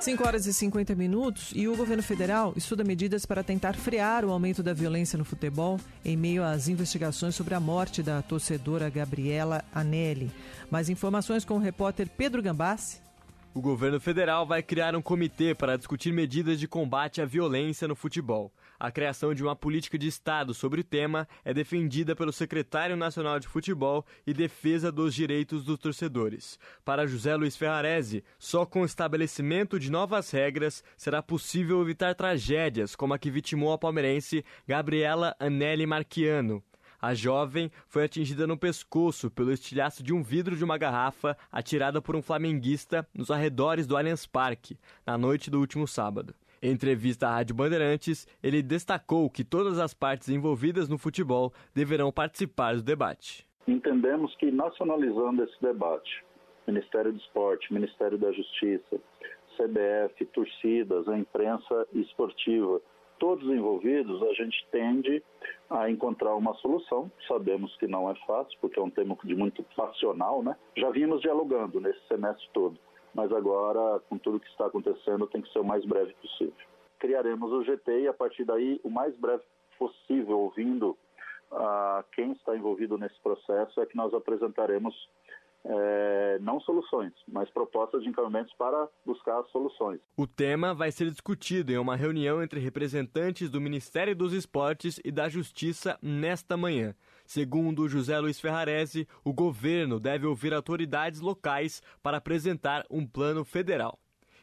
5 0.00 0.24
horas 0.24 0.46
e 0.46 0.54
50 0.54 0.94
minutos 0.94 1.50
e 1.56 1.66
o 1.66 1.76
governo 1.76 2.04
federal 2.04 2.52
estuda 2.56 2.84
medidas 2.84 3.26
para 3.26 3.42
tentar 3.42 3.74
frear 3.74 4.24
o 4.24 4.30
aumento 4.30 4.62
da 4.62 4.72
violência 4.72 5.18
no 5.18 5.24
futebol 5.24 5.78
em 6.04 6.16
meio 6.16 6.44
às 6.44 6.68
investigações 6.68 7.34
sobre 7.34 7.52
a 7.54 7.60
morte 7.60 8.00
da 8.00 8.22
torcedora 8.22 8.88
Gabriela 8.88 9.64
Anelli. 9.74 10.30
Mais 10.70 10.88
informações 10.88 11.44
com 11.44 11.54
o 11.54 11.58
repórter 11.58 12.08
Pedro 12.08 12.40
Gambassi. 12.40 13.00
O 13.52 13.60
governo 13.60 13.98
federal 13.98 14.46
vai 14.46 14.62
criar 14.62 14.94
um 14.94 15.02
comitê 15.02 15.52
para 15.52 15.76
discutir 15.76 16.12
medidas 16.12 16.60
de 16.60 16.68
combate 16.68 17.20
à 17.20 17.24
violência 17.24 17.88
no 17.88 17.96
futebol. 17.96 18.52
A 18.80 18.92
criação 18.92 19.34
de 19.34 19.42
uma 19.42 19.56
política 19.56 19.98
de 19.98 20.06
Estado 20.06 20.54
sobre 20.54 20.82
o 20.82 20.84
tema 20.84 21.26
é 21.44 21.52
defendida 21.52 22.14
pelo 22.14 22.32
secretário 22.32 22.96
nacional 22.96 23.40
de 23.40 23.48
futebol 23.48 24.06
e 24.24 24.32
defesa 24.32 24.92
dos 24.92 25.12
direitos 25.12 25.64
dos 25.64 25.80
torcedores. 25.80 26.60
Para 26.84 27.04
José 27.04 27.34
Luiz 27.34 27.56
Ferrarese, 27.56 28.22
só 28.38 28.64
com 28.64 28.82
o 28.82 28.84
estabelecimento 28.84 29.80
de 29.80 29.90
novas 29.90 30.30
regras 30.30 30.84
será 30.96 31.20
possível 31.20 31.82
evitar 31.82 32.14
tragédias 32.14 32.94
como 32.94 33.14
a 33.14 33.18
que 33.18 33.32
vitimou 33.32 33.72
a 33.72 33.78
palmeirense 33.78 34.44
Gabriela 34.64 35.34
Anelli 35.40 35.84
Marchiano. 35.84 36.62
A 37.00 37.14
jovem 37.14 37.72
foi 37.88 38.04
atingida 38.04 38.46
no 38.46 38.56
pescoço 38.56 39.28
pelo 39.28 39.52
estilhaço 39.52 40.04
de 40.04 40.12
um 40.12 40.22
vidro 40.22 40.56
de 40.56 40.64
uma 40.64 40.78
garrafa 40.78 41.36
atirada 41.50 42.00
por 42.00 42.14
um 42.14 42.22
flamenguista 42.22 43.06
nos 43.12 43.30
arredores 43.30 43.86
do 43.86 43.96
Allianz 43.96 44.26
Parque, 44.26 44.78
na 45.04 45.18
noite 45.18 45.50
do 45.50 45.58
último 45.58 45.86
sábado. 45.86 46.34
Em 46.60 46.72
entrevista 46.72 47.28
à 47.28 47.36
Rádio 47.36 47.54
Bandeirantes, 47.54 48.26
ele 48.42 48.62
destacou 48.62 49.30
que 49.30 49.44
todas 49.44 49.78
as 49.78 49.94
partes 49.94 50.28
envolvidas 50.28 50.88
no 50.88 50.98
futebol 50.98 51.52
deverão 51.72 52.10
participar 52.10 52.74
do 52.74 52.82
debate. 52.82 53.46
Entendemos 53.66 54.34
que 54.36 54.50
nacionalizando 54.50 55.44
esse 55.44 55.60
debate, 55.62 56.24
Ministério 56.66 57.12
do 57.12 57.18
Esporte, 57.18 57.72
Ministério 57.72 58.18
da 58.18 58.32
Justiça, 58.32 59.00
CBF, 59.56 60.24
torcidas, 60.26 61.08
a 61.08 61.16
imprensa 61.16 61.86
esportiva, 61.92 62.80
todos 63.18 63.44
envolvidos, 63.48 64.22
a 64.22 64.32
gente 64.34 64.66
tende 64.70 65.22
a 65.68 65.90
encontrar 65.90 66.34
uma 66.34 66.54
solução. 66.54 67.10
Sabemos 67.26 67.74
que 67.76 67.86
não 67.86 68.10
é 68.10 68.14
fácil, 68.26 68.56
porque 68.60 68.78
é 68.78 68.82
um 68.82 68.90
tema 68.90 69.16
de 69.24 69.34
muito 69.34 69.62
passional, 69.76 70.42
né? 70.42 70.56
Já 70.76 70.90
vimos 70.90 71.20
dialogando 71.20 71.80
nesse 71.80 72.00
semestre 72.06 72.48
todo, 72.52 72.78
mas 73.14 73.32
agora, 73.32 74.00
com 74.08 74.18
tudo 74.18 74.40
que 74.40 74.48
está 74.48 74.66
acontecendo, 74.66 75.26
tem 75.26 75.42
que 75.42 75.52
ser 75.52 75.60
o 75.60 75.64
mais 75.64 75.84
breve 75.84 76.14
possível. 76.14 76.54
Criaremos 76.98 77.52
o 77.52 77.62
GT 77.64 78.02
e, 78.02 78.08
a 78.08 78.14
partir 78.14 78.44
daí, 78.44 78.80
o 78.82 78.90
mais 78.90 79.16
breve 79.16 79.42
possível, 79.78 80.40
ouvindo 80.40 80.96
uh, 81.52 82.04
quem 82.12 82.32
está 82.32 82.56
envolvido 82.56 82.98
nesse 82.98 83.18
processo, 83.20 83.80
é 83.80 83.86
que 83.86 83.96
nós 83.96 84.12
apresentaremos 84.12 85.08
é, 85.68 86.38
não 86.40 86.58
soluções, 86.60 87.12
mas 87.30 87.50
propostas 87.50 88.02
de 88.02 88.08
encaminhamentos 88.08 88.54
para 88.54 88.88
buscar 89.04 89.44
soluções. 89.52 90.00
O 90.16 90.26
tema 90.26 90.74
vai 90.74 90.90
ser 90.90 91.10
discutido 91.10 91.70
em 91.70 91.76
uma 91.76 91.94
reunião 91.94 92.42
entre 92.42 92.58
representantes 92.58 93.50
do 93.50 93.60
Ministério 93.60 94.16
dos 94.16 94.32
Esportes 94.32 94.98
e 95.04 95.12
da 95.12 95.28
Justiça 95.28 95.98
nesta 96.02 96.56
manhã. 96.56 96.94
Segundo 97.26 97.86
José 97.86 98.18
Luiz 98.18 98.40
Ferrarese, 98.40 99.06
o 99.22 99.34
governo 99.34 100.00
deve 100.00 100.26
ouvir 100.26 100.54
autoridades 100.54 101.20
locais 101.20 101.82
para 102.02 102.16
apresentar 102.16 102.86
um 102.90 103.06
plano 103.06 103.44
federal. 103.44 103.98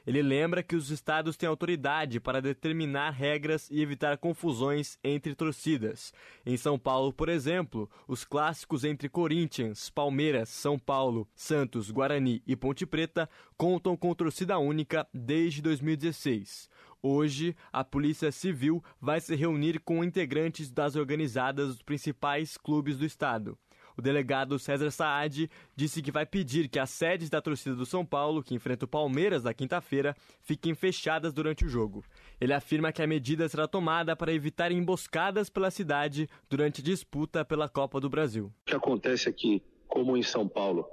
Ele 0.06 0.22
lembra 0.22 0.62
que 0.62 0.76
os 0.76 0.92
estados 0.92 1.36
têm 1.36 1.50
autoridade 1.50 2.20
para 2.20 2.42
determinar 2.42 3.10
regras 3.10 3.70
e 3.72 3.82
evitar 3.82 4.18
confusões 4.18 5.00
entre 5.04 5.34
torcidas. 5.34 6.14
Em 6.46 6.56
São 6.58 6.78
Paulo, 6.78 7.12
por 7.12 7.28
exemplo, 7.28 7.90
os 8.08 8.24
clássicos 8.24 8.84
entre 8.84 9.10
Corinthians, 9.10 9.90
Palmeiras, 9.90 10.50
São 10.50 10.78
Paulo, 10.78 11.28
Santos, 11.34 11.90
Guarani 11.90 12.44
e 12.46 12.56
Ponte 12.56 12.86
Preta 12.86 13.30
contam 13.58 13.98
com 13.98 14.14
torcida 14.14 14.60
única 14.60 15.08
desde 15.12 15.62
2016. 15.62 16.70
Hoje, 17.02 17.56
a 17.72 17.84
Polícia 17.84 18.32
Civil 18.32 18.84
vai 19.00 19.20
se 19.20 19.36
reunir 19.36 19.80
com 19.80 20.04
integrantes 20.04 20.72
das 20.72 20.96
organizadas 20.96 21.68
dos 21.68 21.82
principais 21.82 22.58
clubes 22.58 22.98
do 22.98 23.06
estado. 23.06 23.58
O 23.98 24.02
delegado 24.02 24.60
César 24.60 24.92
Saad 24.92 25.50
disse 25.76 26.02
que 26.02 26.12
vai 26.12 26.26
pedir 26.26 26.68
que 26.68 26.80
as 26.80 26.90
sedes 26.90 27.30
da 27.30 27.42
torcida 27.42 27.76
do 27.76 27.86
São 27.86 28.06
Paulo, 28.06 28.44
que 28.44 28.54
enfrenta 28.54 28.86
o 28.86 28.88
Palmeiras 28.88 29.44
na 29.44 29.54
quinta-feira, 29.54 30.16
fiquem 30.42 30.76
fechadas 30.76 31.34
durante 31.34 31.66
o 31.66 31.70
jogo. 31.70 32.04
Ele 32.40 32.54
afirma 32.54 32.92
que 32.92 33.02
a 33.02 33.08
medida 33.08 33.48
será 33.48 33.68
tomada 33.68 34.16
para 34.16 34.34
evitar 34.34 34.72
emboscadas 34.72 35.50
pela 35.50 35.72
cidade 35.72 36.28
durante 36.50 36.82
a 36.82 36.84
disputa 36.84 37.46
pela 37.46 37.70
Copa 37.70 38.00
do 38.00 38.10
Brasil. 38.10 38.52
O 38.64 38.66
que 38.66 38.76
acontece 38.76 39.30
aqui, 39.30 39.64
como 39.88 40.18
em 40.18 40.24
São 40.24 40.48
Paulo, 40.48 40.86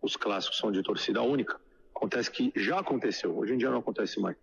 os 0.00 0.16
clássicos 0.16 0.58
são 0.58 0.70
de 0.70 0.82
torcida 0.82 1.22
única, 1.22 1.60
acontece 1.94 2.30
que 2.30 2.52
já 2.54 2.78
aconteceu, 2.78 3.36
hoje 3.36 3.54
em 3.54 3.58
dia 3.58 3.70
não 3.70 3.78
acontece 3.78 4.20
mais. 4.20 4.36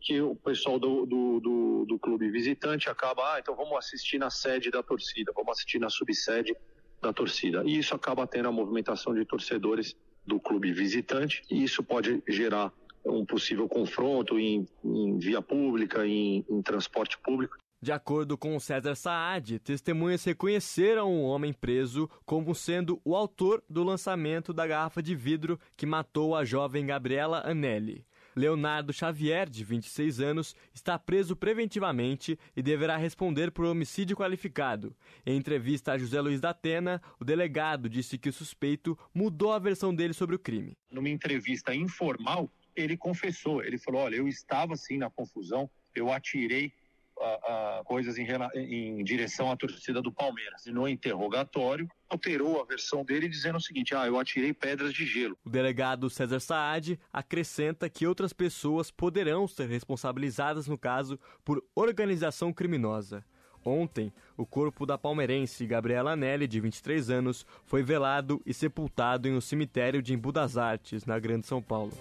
Que 0.00 0.20
o 0.20 0.34
pessoal 0.34 0.80
do, 0.80 1.06
do, 1.06 1.40
do, 1.40 1.84
do 1.86 1.98
clube 1.98 2.28
visitante 2.28 2.90
acaba, 2.90 3.34
ah, 3.34 3.38
então 3.38 3.54
vamos 3.54 3.78
assistir 3.78 4.18
na 4.18 4.30
sede 4.30 4.68
da 4.68 4.82
torcida, 4.82 5.32
vamos 5.34 5.52
assistir 5.52 5.78
na 5.78 5.88
subsede 5.88 6.54
da 7.00 7.12
torcida. 7.12 7.62
E 7.64 7.78
isso 7.78 7.94
acaba 7.94 8.26
tendo 8.26 8.48
a 8.48 8.52
movimentação 8.52 9.14
de 9.14 9.24
torcedores 9.24 9.94
do 10.26 10.40
clube 10.40 10.72
visitante, 10.72 11.42
e 11.50 11.62
isso 11.62 11.82
pode 11.82 12.22
gerar 12.28 12.72
um 13.04 13.24
possível 13.24 13.68
confronto 13.68 14.38
em, 14.38 14.66
em 14.84 15.18
via 15.18 15.40
pública, 15.40 16.06
em, 16.06 16.44
em 16.50 16.62
transporte 16.62 17.16
público. 17.18 17.56
De 17.80 17.92
acordo 17.92 18.36
com 18.38 18.58
César 18.58 18.96
Saad, 18.96 19.58
testemunhas 19.60 20.24
reconheceram 20.24 21.12
o 21.12 21.22
homem 21.22 21.52
preso 21.52 22.10
como 22.24 22.54
sendo 22.54 23.00
o 23.04 23.14
autor 23.14 23.62
do 23.68 23.84
lançamento 23.84 24.52
da 24.52 24.66
garrafa 24.66 25.02
de 25.02 25.14
vidro 25.14 25.60
que 25.76 25.86
matou 25.86 26.34
a 26.34 26.44
jovem 26.44 26.86
Gabriela 26.86 27.42
Anelli. 27.48 28.04
Leonardo 28.36 28.92
Xavier, 28.92 29.48
de 29.48 29.64
26 29.64 30.20
anos, 30.20 30.54
está 30.74 30.98
preso 30.98 31.34
preventivamente 31.34 32.38
e 32.54 32.62
deverá 32.62 32.98
responder 32.98 33.50
por 33.50 33.64
homicídio 33.64 34.14
qualificado. 34.14 34.94
Em 35.24 35.36
entrevista 35.36 35.92
a 35.92 35.98
José 35.98 36.20
Luiz 36.20 36.40
da 36.40 36.50
Atena, 36.50 37.00
o 37.18 37.24
delegado 37.24 37.88
disse 37.88 38.18
que 38.18 38.28
o 38.28 38.32
suspeito 38.32 38.98
mudou 39.14 39.52
a 39.52 39.58
versão 39.58 39.94
dele 39.94 40.12
sobre 40.12 40.36
o 40.36 40.38
crime. 40.38 40.76
Numa 40.90 41.08
entrevista 41.08 41.74
informal, 41.74 42.50
ele 42.76 42.96
confessou. 42.96 43.64
Ele 43.64 43.78
falou: 43.78 44.02
Olha, 44.02 44.16
eu 44.16 44.28
estava 44.28 44.74
assim 44.74 44.98
na 44.98 45.08
confusão, 45.08 45.70
eu 45.94 46.12
atirei 46.12 46.72
uh, 47.16 47.80
uh, 47.80 47.84
coisas 47.84 48.18
em, 48.18 48.26
em, 48.54 49.04
direção 49.04 49.50
à 49.50 49.56
torcida 49.56 50.02
do 50.02 50.12
Palmeiras. 50.12 50.66
E 50.66 50.72
no 50.72 50.88
interrogatório, 50.88 51.88
alterou 52.08 52.60
a 52.60 52.64
versão 52.64 53.04
dele 53.04 53.28
dizendo 53.28 53.56
o 53.56 53.60
seguinte: 53.60 53.94
ah, 53.94 54.06
eu 54.06 54.18
atirei 54.18 54.52
pedras 54.52 54.92
de 54.92 55.06
gelo. 55.06 55.36
O 55.44 55.50
delegado 55.50 56.10
César 56.10 56.40
Saad 56.40 56.98
acrescenta 57.12 57.88
que 57.88 58.06
outras 58.06 58.32
pessoas 58.32 58.90
poderão 58.90 59.46
ser 59.48 59.68
responsabilizadas 59.68 60.66
no 60.66 60.78
caso 60.78 61.18
por 61.44 61.62
organização 61.74 62.52
criminosa. 62.52 63.24
Ontem, 63.64 64.12
o 64.36 64.46
corpo 64.46 64.86
da 64.86 64.96
palmeirense 64.96 65.66
Gabriela 65.66 66.14
Nelly, 66.14 66.46
de 66.46 66.60
23 66.60 67.10
anos, 67.10 67.44
foi 67.64 67.82
velado 67.82 68.40
e 68.46 68.54
sepultado 68.54 69.26
em 69.26 69.34
um 69.34 69.40
cemitério 69.40 70.00
de 70.00 70.14
Embu 70.14 70.30
das 70.30 70.56
Artes, 70.56 71.04
na 71.04 71.18
Grande 71.18 71.48
São 71.48 71.60
Paulo. 71.60 71.92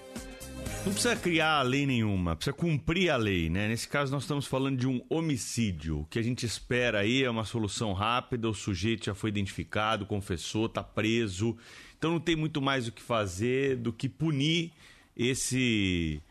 Não 0.85 0.93
precisa 0.93 1.15
criar 1.15 1.63
lei 1.63 1.83
nenhuma, 1.87 2.35
precisa 2.35 2.55
cumprir 2.55 3.09
a 3.09 3.17
lei, 3.17 3.49
né? 3.49 3.67
Nesse 3.67 3.87
caso, 3.87 4.11
nós 4.11 4.21
estamos 4.21 4.45
falando 4.45 4.77
de 4.77 4.87
um 4.87 5.01
homicídio. 5.09 6.01
O 6.01 6.05
que 6.05 6.19
a 6.19 6.21
gente 6.21 6.45
espera 6.45 6.99
aí 6.99 7.23
é 7.23 7.29
uma 7.29 7.43
solução 7.43 7.91
rápida, 7.91 8.47
o 8.47 8.53
sujeito 8.53 9.05
já 9.05 9.15
foi 9.15 9.31
identificado, 9.31 10.05
confessou, 10.05 10.67
está 10.67 10.83
preso. 10.83 11.57
Então 11.97 12.11
não 12.11 12.19
tem 12.19 12.35
muito 12.35 12.61
mais 12.61 12.87
o 12.87 12.91
que 12.91 13.01
fazer 13.01 13.77
do 13.77 13.91
que 13.91 14.07
punir 14.07 14.73
esse. 15.17 16.21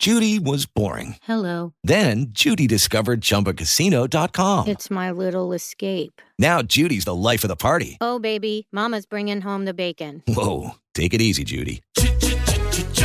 Judy 0.00 0.38
was 0.38 0.64
boring. 0.64 1.16
Hello. 1.28 1.74
Then 1.84 2.30
Judy 2.32 2.66
discovered 2.66 3.20
chumbacasino.com. 3.20 4.68
It's 4.68 4.88
my 4.88 5.10
little 5.10 5.54
escape. 5.54 6.22
Now 6.38 6.62
Judy's 6.62 7.04
the 7.04 7.14
life 7.14 7.44
of 7.44 7.48
the 7.48 7.56
party. 7.56 7.98
Oh, 8.00 8.18
baby, 8.18 8.68
Mama's 8.72 9.04
bringing 9.04 9.42
home 9.42 9.66
the 9.66 9.74
bacon. 9.74 10.22
Whoa. 10.26 10.76
Take 10.94 11.12
it 11.12 11.20
easy, 11.20 11.44
Judy. 11.44 11.82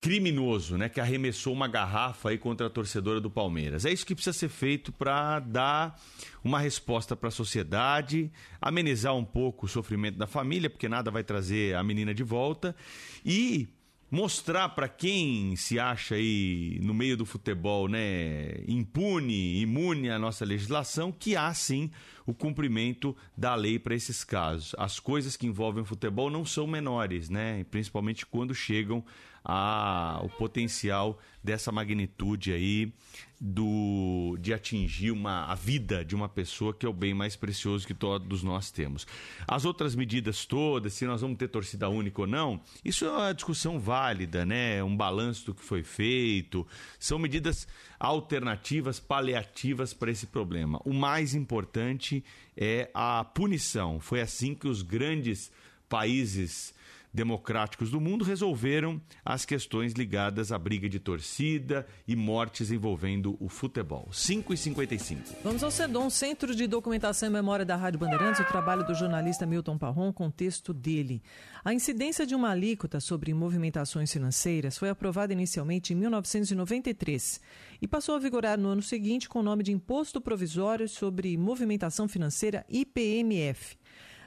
Criminoso, 0.00 0.78
né, 0.78 0.88
que 0.88 1.00
arremessou 1.00 1.52
uma 1.52 1.66
garrafa 1.66 2.30
aí 2.30 2.38
contra 2.38 2.68
a 2.68 2.70
torcedora 2.70 3.20
do 3.20 3.30
Palmeiras. 3.30 3.84
É 3.84 3.92
isso 3.92 4.06
que 4.06 4.14
precisa 4.14 4.36
ser 4.36 4.48
feito 4.48 4.92
para 4.92 5.40
dar 5.40 6.00
uma 6.42 6.60
resposta 6.60 7.16
para 7.16 7.28
a 7.28 7.32
sociedade, 7.32 8.30
amenizar 8.60 9.14
um 9.14 9.24
pouco 9.24 9.66
o 9.66 9.68
sofrimento 9.68 10.16
da 10.16 10.26
família, 10.26 10.70
porque 10.70 10.88
nada 10.88 11.10
vai 11.10 11.24
trazer 11.24 11.74
a 11.74 11.82
menina 11.82 12.14
de 12.14 12.22
volta 12.22 12.76
e 13.24 13.68
mostrar 14.10 14.70
para 14.70 14.88
quem 14.88 15.54
se 15.56 15.78
acha 15.78 16.14
aí 16.14 16.78
no 16.82 16.94
meio 16.94 17.16
do 17.16 17.26
futebol, 17.26 17.88
né, 17.88 18.62
impune, 18.66 19.60
imune 19.60 20.10
à 20.10 20.18
nossa 20.18 20.44
legislação, 20.44 21.12
que 21.12 21.36
há 21.36 21.52
sim 21.52 21.90
o 22.24 22.32
cumprimento 22.32 23.16
da 23.36 23.54
lei 23.54 23.78
para 23.78 23.94
esses 23.94 24.24
casos. 24.24 24.74
As 24.78 24.98
coisas 24.98 25.36
que 25.36 25.46
envolvem 25.46 25.82
o 25.82 25.86
futebol 25.86 26.30
não 26.30 26.44
são 26.44 26.66
menores, 26.66 27.28
né, 27.28 27.64
principalmente 27.70 28.24
quando 28.24 28.54
chegam 28.54 29.04
a, 29.50 30.20
o 30.22 30.28
potencial 30.28 31.18
dessa 31.42 31.72
magnitude 31.72 32.52
aí 32.52 32.92
do 33.40 34.36
de 34.40 34.52
atingir 34.52 35.10
uma, 35.10 35.46
a 35.46 35.54
vida 35.54 36.04
de 36.04 36.14
uma 36.14 36.28
pessoa 36.28 36.74
que 36.74 36.84
é 36.84 36.88
o 36.88 36.92
bem 36.92 37.14
mais 37.14 37.34
precioso 37.34 37.86
que 37.86 37.94
todos 37.94 38.42
nós 38.42 38.70
temos. 38.70 39.06
As 39.46 39.64
outras 39.64 39.94
medidas 39.94 40.44
todas, 40.44 40.92
se 40.92 41.06
nós 41.06 41.22
vamos 41.22 41.38
ter 41.38 41.48
torcida 41.48 41.88
única 41.88 42.20
ou 42.20 42.26
não, 42.26 42.60
isso 42.84 43.06
é 43.06 43.10
uma 43.10 43.32
discussão 43.32 43.80
válida, 43.80 44.44
né? 44.44 44.82
Um 44.84 44.94
balanço 44.94 45.46
do 45.46 45.54
que 45.54 45.64
foi 45.64 45.82
feito, 45.82 46.66
são 46.98 47.18
medidas 47.18 47.66
alternativas, 47.98 49.00
paliativas 49.00 49.94
para 49.94 50.10
esse 50.10 50.26
problema. 50.26 50.80
O 50.84 50.92
mais 50.92 51.34
importante 51.34 52.22
é 52.56 52.90
a 52.92 53.24
punição. 53.24 53.98
Foi 53.98 54.20
assim 54.20 54.54
que 54.54 54.68
os 54.68 54.82
grandes 54.82 55.50
países 55.88 56.74
democráticos 57.12 57.90
do 57.90 58.00
mundo 58.00 58.24
resolveram 58.24 59.00
as 59.24 59.44
questões 59.44 59.92
ligadas 59.92 60.52
à 60.52 60.58
briga 60.58 60.88
de 60.88 60.98
torcida 60.98 61.86
e 62.06 62.14
mortes 62.14 62.70
envolvendo 62.70 63.36
o 63.40 63.48
futebol. 63.48 64.08
5 64.12 64.52
e 64.52 64.56
55. 64.56 65.22
Vamos 65.42 65.62
ao 65.62 65.70
CEDOM, 65.70 66.10
Centro 66.10 66.54
de 66.54 66.66
Documentação 66.66 67.28
e 67.28 67.32
Memória 67.32 67.64
da 67.64 67.76
Rádio 67.76 68.00
Bandeirantes, 68.00 68.40
o 68.40 68.44
trabalho 68.44 68.86
do 68.86 68.94
jornalista 68.94 69.46
Milton 69.46 69.78
Parron 69.78 70.12
com 70.12 70.26
o 70.26 70.32
texto 70.32 70.72
dele. 70.72 71.22
A 71.64 71.74
incidência 71.74 72.26
de 72.26 72.34
uma 72.34 72.50
alíquota 72.50 73.00
sobre 73.00 73.34
movimentações 73.34 74.12
financeiras 74.12 74.78
foi 74.78 74.88
aprovada 74.88 75.32
inicialmente 75.32 75.92
em 75.92 75.96
1993 75.96 77.40
e 77.80 77.88
passou 77.88 78.14
a 78.14 78.18
vigorar 78.18 78.58
no 78.58 78.68
ano 78.68 78.82
seguinte 78.82 79.28
com 79.28 79.40
o 79.40 79.42
nome 79.42 79.62
de 79.62 79.72
Imposto 79.72 80.20
Provisório 80.20 80.88
sobre 80.88 81.36
Movimentação 81.36 82.08
Financeira 82.08 82.64
IPMF. 82.68 83.76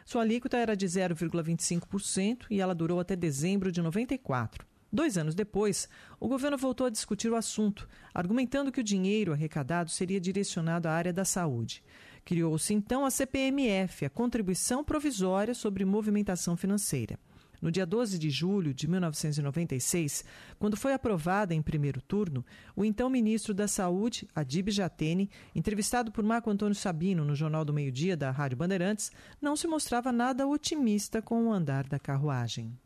Sua 0.06 0.22
alíquota 0.22 0.58
era 0.58 0.76
de 0.76 0.86
0,25% 0.86 2.46
e 2.50 2.60
ela 2.60 2.76
durou 2.76 3.00
até 3.00 3.16
dezembro 3.16 3.72
de 3.72 3.82
94. 3.82 4.66
Dois 4.94 5.18
anos 5.18 5.34
depois, 5.34 5.88
o 6.20 6.28
governo 6.28 6.58
voltou 6.58 6.86
a 6.86 6.90
discutir 6.90 7.30
o 7.30 7.36
assunto, 7.36 7.88
argumentando 8.14 8.72
que 8.72 8.82
o 8.82 8.84
dinheiro 8.84 9.32
arrecadado 9.32 9.90
seria 9.90 10.20
direcionado 10.20 10.90
à 10.90 10.92
área 10.92 11.14
da 11.14 11.24
saúde. 11.24 11.82
Criou-se 12.26 12.74
então 12.74 13.06
a 13.06 13.10
CPMF, 13.10 14.06
a 14.06 14.10
Contribuição 14.10 14.84
Provisória 14.84 15.54
sobre 15.54 15.86
Movimentação 15.86 16.58
Financeira. 16.58 17.18
No 17.62 17.72
dia 17.72 17.86
12 17.86 18.18
de 18.18 18.30
julho 18.30 18.74
de 18.74 18.90
1996, 18.90 20.24
quando 20.60 20.76
foi 20.76 20.94
aprovada 20.94 21.54
em 21.54 21.62
primeiro 21.62 22.02
turno, 22.02 22.44
o 22.76 22.84
então 22.84 23.10
ministro 23.10 23.54
da 23.54 23.68
Saúde, 23.68 24.28
Adib 24.36 24.72
Jatene, 24.72 25.30
entrevistado 25.54 26.12
por 26.12 26.24
Marco 26.24 26.50
Antônio 26.50 26.76
Sabino 26.76 27.24
no 27.24 27.36
Jornal 27.36 27.64
do 27.64 27.74
Meio-Dia 27.74 28.18
da 28.18 28.32
Rádio 28.32 28.58
Bandeirantes, 28.58 29.12
não 29.42 29.56
se 29.56 29.68
mostrava 29.68 30.12
nada 30.12 30.48
otimista 30.48 31.22
com 31.22 31.48
o 31.48 31.54
andar 31.54 31.84
da 31.84 32.00
carruagem. 32.00 32.78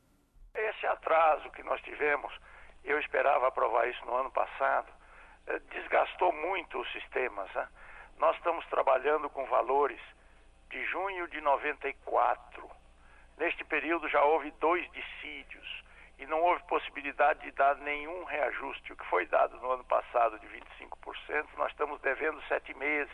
Esse 0.54 0.86
atraso 0.86 1.50
que 1.52 1.64
nós 1.64 1.82
tivemos 1.82 2.32
eu 2.86 3.00
esperava 3.00 3.48
aprovar 3.48 3.90
isso 3.90 4.06
no 4.06 4.16
ano 4.16 4.32
passado, 4.32 4.88
eh, 5.48 5.60
desgastou 5.72 6.32
muito 6.32 6.80
os 6.80 6.92
sistemas. 6.92 7.52
Né? 7.54 7.68
Nós 8.20 8.38
estamos 8.38 8.66
trabalhando 8.68 9.28
com 9.30 9.44
valores 9.48 10.00
de 10.70 10.86
junho 10.86 11.28
de 11.28 11.42
94. 11.42 12.70
Neste 13.38 13.64
período 13.66 14.08
já 14.10 14.24
houve 14.24 14.52
dois 14.60 14.90
dissídios 14.92 15.84
e 16.18 16.26
não 16.26 16.42
houve 16.42 16.64
possibilidade 16.64 17.42
de 17.42 17.52
dar 17.52 17.76
nenhum 17.78 18.24
reajuste. 18.24 18.94
O 18.94 18.96
que 18.96 19.06
foi 19.06 19.26
dado 19.26 19.58
no 19.58 19.72
ano 19.72 19.84
passado 19.84 20.40
de 20.40 20.48
25%, 20.48 21.48
nós 21.58 21.72
estamos 21.72 22.00
devendo 22.02 22.42
sete 22.48 22.74
meses. 22.76 23.14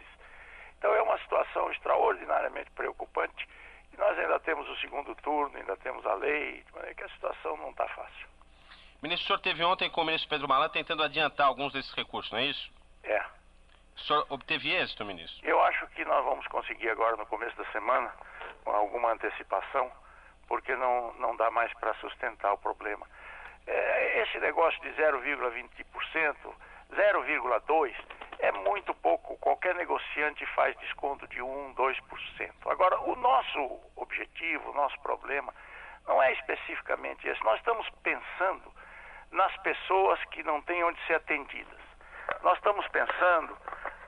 Então 0.78 0.94
é 0.94 1.02
uma 1.02 1.18
situação 1.20 1.72
extraordinariamente 1.72 2.70
preocupante 2.72 3.48
e 3.94 3.98
nós 3.98 4.18
ainda 4.18 4.40
temos 4.40 4.68
o 4.70 4.76
segundo 4.78 5.14
turno, 5.16 5.58
ainda 5.58 5.76
temos 5.78 6.06
a 6.06 6.14
lei, 6.16 6.64
de 6.64 6.74
maneira 6.74 6.96
que 6.96 7.04
a 7.04 7.10
situação 7.10 7.58
não 7.58 7.72
está 7.72 7.88
fácil. 7.90 8.28
Ministro, 9.02 9.24
o 9.24 9.28
senhor 9.28 9.40
teve 9.40 9.64
ontem 9.64 9.90
com 9.90 10.02
o 10.02 10.06
ministro 10.06 10.30
Pedro 10.30 10.48
Malan 10.48 10.70
tentando 10.70 11.04
adiantar 11.04 11.48
alguns 11.48 11.74
desses 11.74 11.92
recursos, 11.94 12.32
não 12.32 12.40
é 12.40 12.46
isso? 12.46 12.72
É. 13.04 13.24
O 13.96 14.00
senhor 14.02 14.26
obteve 14.30 14.74
êxito, 14.74 15.04
ministro? 15.04 15.46
Eu 15.48 15.62
acho 15.64 15.88
que 15.88 16.06
nós 16.06 16.24
vamos 16.24 16.46
conseguir 16.48 16.90
agora, 16.90 17.16
no 17.18 17.26
começo 17.26 17.56
da 17.58 17.66
semana, 17.72 18.14
alguma 18.66 19.12
antecipação, 19.12 19.92
porque 20.48 20.76
não, 20.76 21.14
não 21.14 21.36
dá 21.36 21.50
mais 21.52 21.74
para 21.76 21.94
sustentar 21.96 22.54
o 22.54 22.58
problema. 22.58 23.06
É, 23.68 24.22
esse 24.22 24.40
negócio 24.40 24.80
de 24.82 24.90
0,20%, 24.90 26.36
0,2% 26.92 27.96
é 28.40 28.52
muito 28.52 28.94
pouco. 28.96 29.38
Qualquer 29.38 29.76
negociante 29.76 30.46
faz 30.48 30.76
desconto 30.80 31.28
de 31.28 31.40
1%, 31.40 31.76
2%. 31.76 32.52
Agora, 32.66 33.00
o 33.02 33.16
nosso 33.16 33.80
objetivo, 33.96 34.72
o 34.72 34.74
nosso 34.74 35.00
problema, 35.02 35.54
não 36.08 36.22
é 36.22 36.34
especificamente 36.34 37.28
esse. 37.28 37.44
Nós 37.44 37.60
estamos 37.60 37.88
pensando 38.04 38.74
nas 39.32 39.56
pessoas 39.58 40.24
que 40.26 40.44
não 40.44 40.62
têm 40.64 40.84
onde 40.84 41.00
ser 41.06 41.16
atendidas. 41.16 41.80
Nós 42.42 42.58
estamos 42.58 42.88
pensando 42.88 43.58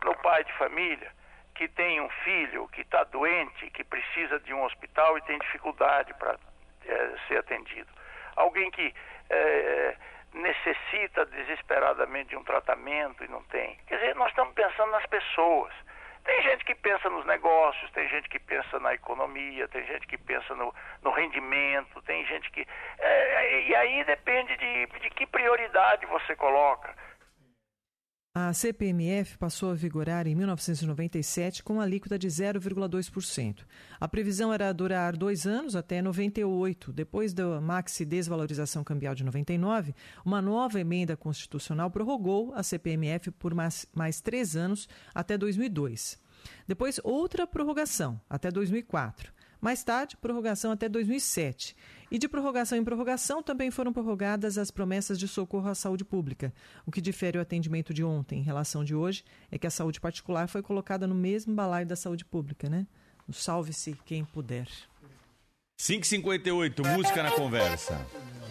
no 0.04 0.16
pai 0.18 0.44
de 0.44 0.54
família 0.54 1.12
que 1.56 1.68
tem 1.68 2.02
um 2.02 2.10
filho 2.24 2.68
que 2.70 2.82
está 2.82 3.04
doente, 3.06 3.70
que 3.72 3.84
precisa 3.84 4.40
de 4.40 4.54
um 4.54 4.64
hospital 4.64 5.18
e 5.18 5.22
tem 5.22 5.38
dificuldade 5.40 6.14
para 6.16 6.38
é, 6.86 7.16
ser 7.28 7.38
atendido. 7.38 7.90
Alguém 8.36 8.70
que 8.72 8.94
é, 9.30 9.96
necessita 10.34 11.26
desesperadamente 11.26 12.30
de 12.30 12.38
um 12.38 12.44
tratamento 12.44 13.24
e 13.24 13.28
não 13.28 13.44
tem. 13.44 13.78
Quer 13.88 13.98
dizer, 13.98 14.16
nós 14.16 14.30
estamos 14.30 14.54
pensando 14.54 14.92
nas 14.92 15.06
pessoas. 15.06 15.74
Tem 16.24 16.42
gente 16.42 16.64
que 16.64 16.74
pensa 16.74 17.10
nos 17.10 17.26
negócios, 17.26 17.92
tem 17.92 18.08
gente 18.08 18.30
que 18.30 18.40
pensa 18.40 18.80
na 18.80 18.94
economia, 18.94 19.68
tem 19.68 19.86
gente 19.86 20.08
que 20.08 20.18
pensa 20.18 20.56
no, 20.56 20.74
no 21.02 21.12
rendimento, 21.12 22.02
tem 22.04 22.26
gente 22.26 22.50
que. 22.50 22.66
É, 22.98 23.62
e 23.68 23.76
aí 23.76 24.04
depende 24.06 24.56
de, 24.56 24.86
de 24.86 25.10
que 25.10 25.28
prioridade 25.28 26.06
você 26.06 26.36
coloca. 26.36 26.96
A 28.36 28.52
CPMF 28.52 29.38
passou 29.38 29.70
a 29.70 29.76
vigorar 29.76 30.26
em 30.26 30.34
1997 30.34 31.62
com 31.62 31.80
alíquota 31.80 32.18
de 32.18 32.28
0,2%. 32.28 33.60
A 34.00 34.08
previsão 34.08 34.52
era 34.52 34.74
durar 34.74 35.16
dois 35.16 35.46
anos 35.46 35.76
até 35.76 36.02
98. 36.02 36.92
Depois 36.92 37.32
da 37.32 37.62
maxi 37.62 38.04
desvalorização 38.04 38.84
cambial 38.84 39.14
de 39.14 39.24
99, 39.24 39.94
uma 40.26 40.42
nova 40.42 40.80
emenda 40.80 41.16
constitucional 41.16 41.92
prorrogou 41.92 42.52
a 42.56 42.64
CPMF 42.64 43.30
por 43.30 43.54
mais, 43.54 43.86
mais 43.94 44.20
três 44.20 44.56
anos 44.56 44.90
até 45.14 45.38
2002. 45.38 46.20
Depois, 46.68 47.00
outra 47.04 47.46
prorrogação 47.46 48.20
até 48.28 48.50
2004. 48.50 49.32
Mais 49.62 49.82
tarde, 49.82 50.18
prorrogação 50.18 50.72
até 50.72 50.90
2007. 50.90 51.74
E 52.14 52.20
de 52.20 52.28
prorrogação 52.28 52.78
em 52.78 52.84
prorrogação 52.84 53.42
também 53.42 53.72
foram 53.72 53.92
prorrogadas 53.92 54.60
as 54.60 54.70
promessas 54.70 55.18
de 55.18 55.28
socorro 55.28 55.68
à 55.68 55.74
saúde 55.74 56.06
pública. 56.06 56.54
O 56.86 56.92
que 56.92 57.02
difere 57.02 57.40
o 57.40 57.42
atendimento 57.42 57.92
de 57.92 58.04
ontem 58.04 58.38
em 58.38 58.44
relação 58.44 58.84
de 58.84 58.94
hoje 58.94 59.24
é 59.52 59.58
que 59.58 59.66
a 59.66 59.72
saúde 59.72 60.00
particular 60.00 60.48
foi 60.48 60.62
colocada 60.62 61.08
no 61.08 61.16
mesmo 61.16 61.56
balaio 61.56 61.88
da 61.88 61.96
saúde 61.96 62.24
pública, 62.24 62.70
né? 62.70 62.86
Salve-se 63.32 63.98
quem 64.06 64.24
puder. 64.24 64.68
558, 65.80 66.84
música 66.86 67.24
na 67.24 67.32
conversa. 67.32 68.00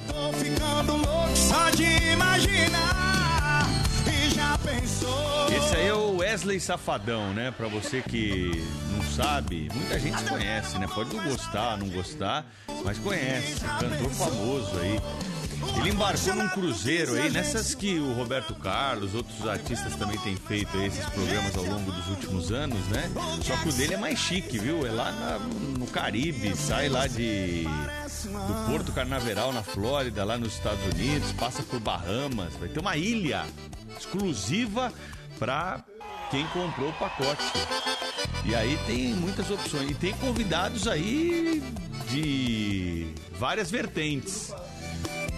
Tô 0.09 0.33
ficando 0.33 0.97
louco 0.97 1.37
só 1.37 1.71
de 1.71 1.85
imaginar. 1.85 2.92
Esse 5.57 5.77
aí 5.77 5.87
é 5.89 5.95
o 5.95 6.17
Wesley 6.17 6.59
Safadão, 6.61 7.33
né? 7.35 7.51
Pra 7.51 7.69
você 7.69 8.01
que 8.01 8.51
não 8.91 9.03
sabe, 9.05 9.69
muita 9.75 9.99
gente 9.99 10.23
conhece, 10.25 10.79
né? 10.79 10.87
Pode 10.87 11.15
não 11.15 11.23
gostar, 11.25 11.77
não 11.77 11.89
gostar, 11.89 12.47
mas 12.85 12.99
conhece. 12.99 13.61
Cantor 13.61 14.11
famoso 14.11 14.79
aí. 14.79 15.01
Ele 15.79 15.91
embarcou 15.91 16.35
num 16.35 16.49
cruzeiro 16.49 17.15
aí, 17.15 17.31
nessas 17.31 17.75
que 17.75 17.99
o 17.99 18.13
Roberto 18.15 18.55
Carlos, 18.55 19.15
outros 19.15 19.47
artistas 19.47 19.95
também 19.95 20.19
têm 20.19 20.37
feito 20.37 20.77
aí, 20.77 20.87
esses 20.87 21.07
programas 21.07 21.57
ao 21.57 21.65
longo 21.65 21.93
dos 21.93 22.09
últimos 22.09 22.51
anos, 22.51 22.85
né? 22.89 23.11
Só 23.43 23.57
que 23.57 23.69
o 23.69 23.73
dele 23.73 23.95
é 23.95 23.97
mais 23.97 24.19
chique, 24.19 24.59
viu? 24.59 24.85
É 24.87 24.91
lá 24.91 25.13
na, 25.13 25.39
no 25.79 25.87
Caribe, 25.87 26.57
sai 26.57 26.89
lá 26.89 27.07
de 27.07 27.65
do 28.25 28.71
Porto 28.71 28.93
Carnaveral 28.93 29.53
na 29.53 29.63
Flórida, 29.63 30.25
lá 30.25 30.37
nos 30.37 30.55
Estados 30.55 30.85
Unidos, 30.95 31.33
passa 31.33 31.63
por 31.63 31.81
Bahamas, 31.81 32.55
vai 32.57 32.69
ter 32.69 32.81
uma 32.81 32.97
ilha 32.97 33.45
exclusiva 33.99 34.93
para 35.39 35.85
quem 36.31 36.47
comprou 36.49 36.91
o 36.91 36.93
pacote. 36.95 37.43
E 38.45 38.55
aí 38.55 38.79
tem 38.87 39.15
muitas 39.15 39.51
opções. 39.51 39.91
E 39.91 39.95
tem 39.95 40.13
convidados 40.15 40.89
aí 40.89 41.63
de 42.09 43.13
várias 43.39 43.71
vertentes. 43.71 44.53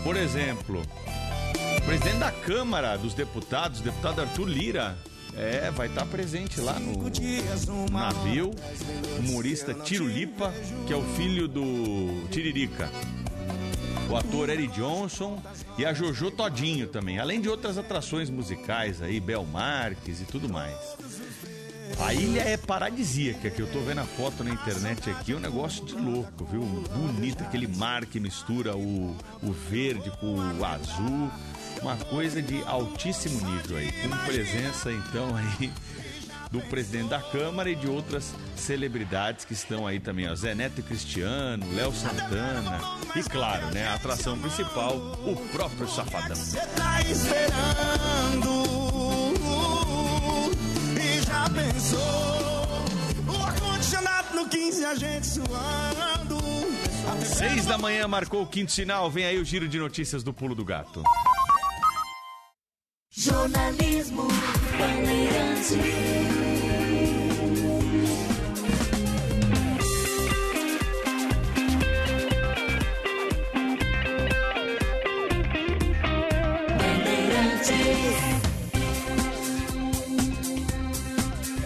Por 0.03 0.17
exemplo, 0.17 0.83
o 1.79 1.83
presidente 1.83 2.19
da 2.19 2.31
Câmara 2.31 2.97
dos 2.97 3.14
Deputados, 3.14 3.81
o 3.81 3.83
deputado 3.83 4.21
Arthur 4.21 4.49
Lira, 4.49 4.97
é, 5.37 5.71
vai 5.71 5.88
estar 5.88 6.07
presente 6.07 6.61
lá 6.61 6.79
no 6.79 7.90
navio. 7.90 8.51
Humorista 9.19 9.75
Tiro 9.75 10.07
Lipa, 10.07 10.53
que 10.87 10.93
é 10.93 10.97
o 10.97 11.03
filho 11.14 11.49
do 11.49 12.27
Tiririca. 12.31 12.90
O 14.09 14.17
ator 14.17 14.49
Eric 14.49 14.75
Johnson 14.75 15.43
e 15.79 15.85
a 15.85 15.93
Jojo 15.93 16.31
Todinho 16.31 16.87
também, 16.87 17.19
além 17.19 17.40
de 17.40 17.49
outras 17.49 17.79
atrações 17.79 18.31
musicais 18.31 19.03
aí, 19.03 19.19
Bel 19.19 19.45
Marques 19.45 20.21
e 20.21 20.25
tudo 20.25 20.49
mais. 20.49 20.77
A 21.99 22.12
ilha 22.12 22.40
é 22.40 22.57
paradisíaca, 22.57 23.51
que 23.51 23.61
eu 23.61 23.71
tô 23.71 23.81
vendo 23.81 24.01
a 24.01 24.05
foto 24.05 24.43
na 24.43 24.51
internet 24.51 25.11
aqui, 25.11 25.33
é 25.33 25.37
um 25.37 25.40
negócio 25.40 25.85
de 25.85 25.95
louco, 25.95 26.45
viu? 26.45 26.62
Bonito, 26.62 27.43
aquele 27.43 27.67
mar 27.67 28.05
que 28.05 28.19
mistura 28.19 28.77
o, 28.77 29.17
o 29.43 29.53
verde 29.53 30.11
com 30.19 30.35
o 30.35 30.64
azul, 30.64 31.31
uma 31.81 31.97
coisa 31.97 32.43
de 32.43 32.62
altíssimo 32.64 33.40
nível 33.49 33.77
aí, 33.77 33.93
com 33.93 34.09
presença 34.27 34.93
então 34.93 35.35
aí 35.37 35.71
do 36.55 36.61
presidente 36.61 37.09
da 37.09 37.21
Câmara 37.21 37.69
e 37.69 37.75
de 37.75 37.88
outras 37.88 38.33
celebridades 38.55 39.45
que 39.45 39.53
estão 39.53 39.88
aí 39.88 39.99
também, 39.99 40.31
ó, 40.31 40.35
Zé 40.37 40.55
Neto 40.55 40.79
e 40.79 40.83
Cristiano, 40.85 41.67
Léo 41.75 41.93
Santana 41.93 42.79
e 43.17 43.23
claro, 43.25 43.75
né, 43.75 43.88
a 43.88 43.95
atração 43.95 44.38
principal, 44.38 44.97
o 45.27 45.35
próprio 45.51 45.88
Safadão. 45.88 46.37
Tá 46.77 47.03
esperando 47.03 48.55
e 50.97 51.23
já 51.27 51.51
pensou 51.51 51.99
o 53.37 53.43
ar-condicionado 53.43 54.37
no 54.37 54.49
15 54.49 54.85
a 54.85 54.95
gente 54.95 55.27
suando. 55.27 56.38
Seis 57.27 57.67
da 57.67 57.77
manhã 57.77 58.07
marcou 58.07 58.43
o 58.43 58.47
quinto 58.47 58.71
sinal, 58.71 59.11
vem 59.11 59.25
aí 59.25 59.40
o 59.40 59.45
giro 59.45 59.67
de 59.67 59.81
notícias 59.81 60.23
do 60.23 60.33
Pulo 60.33 60.55
do 60.55 60.64
Gato. 60.64 61.03
Jornalismo 63.11 64.29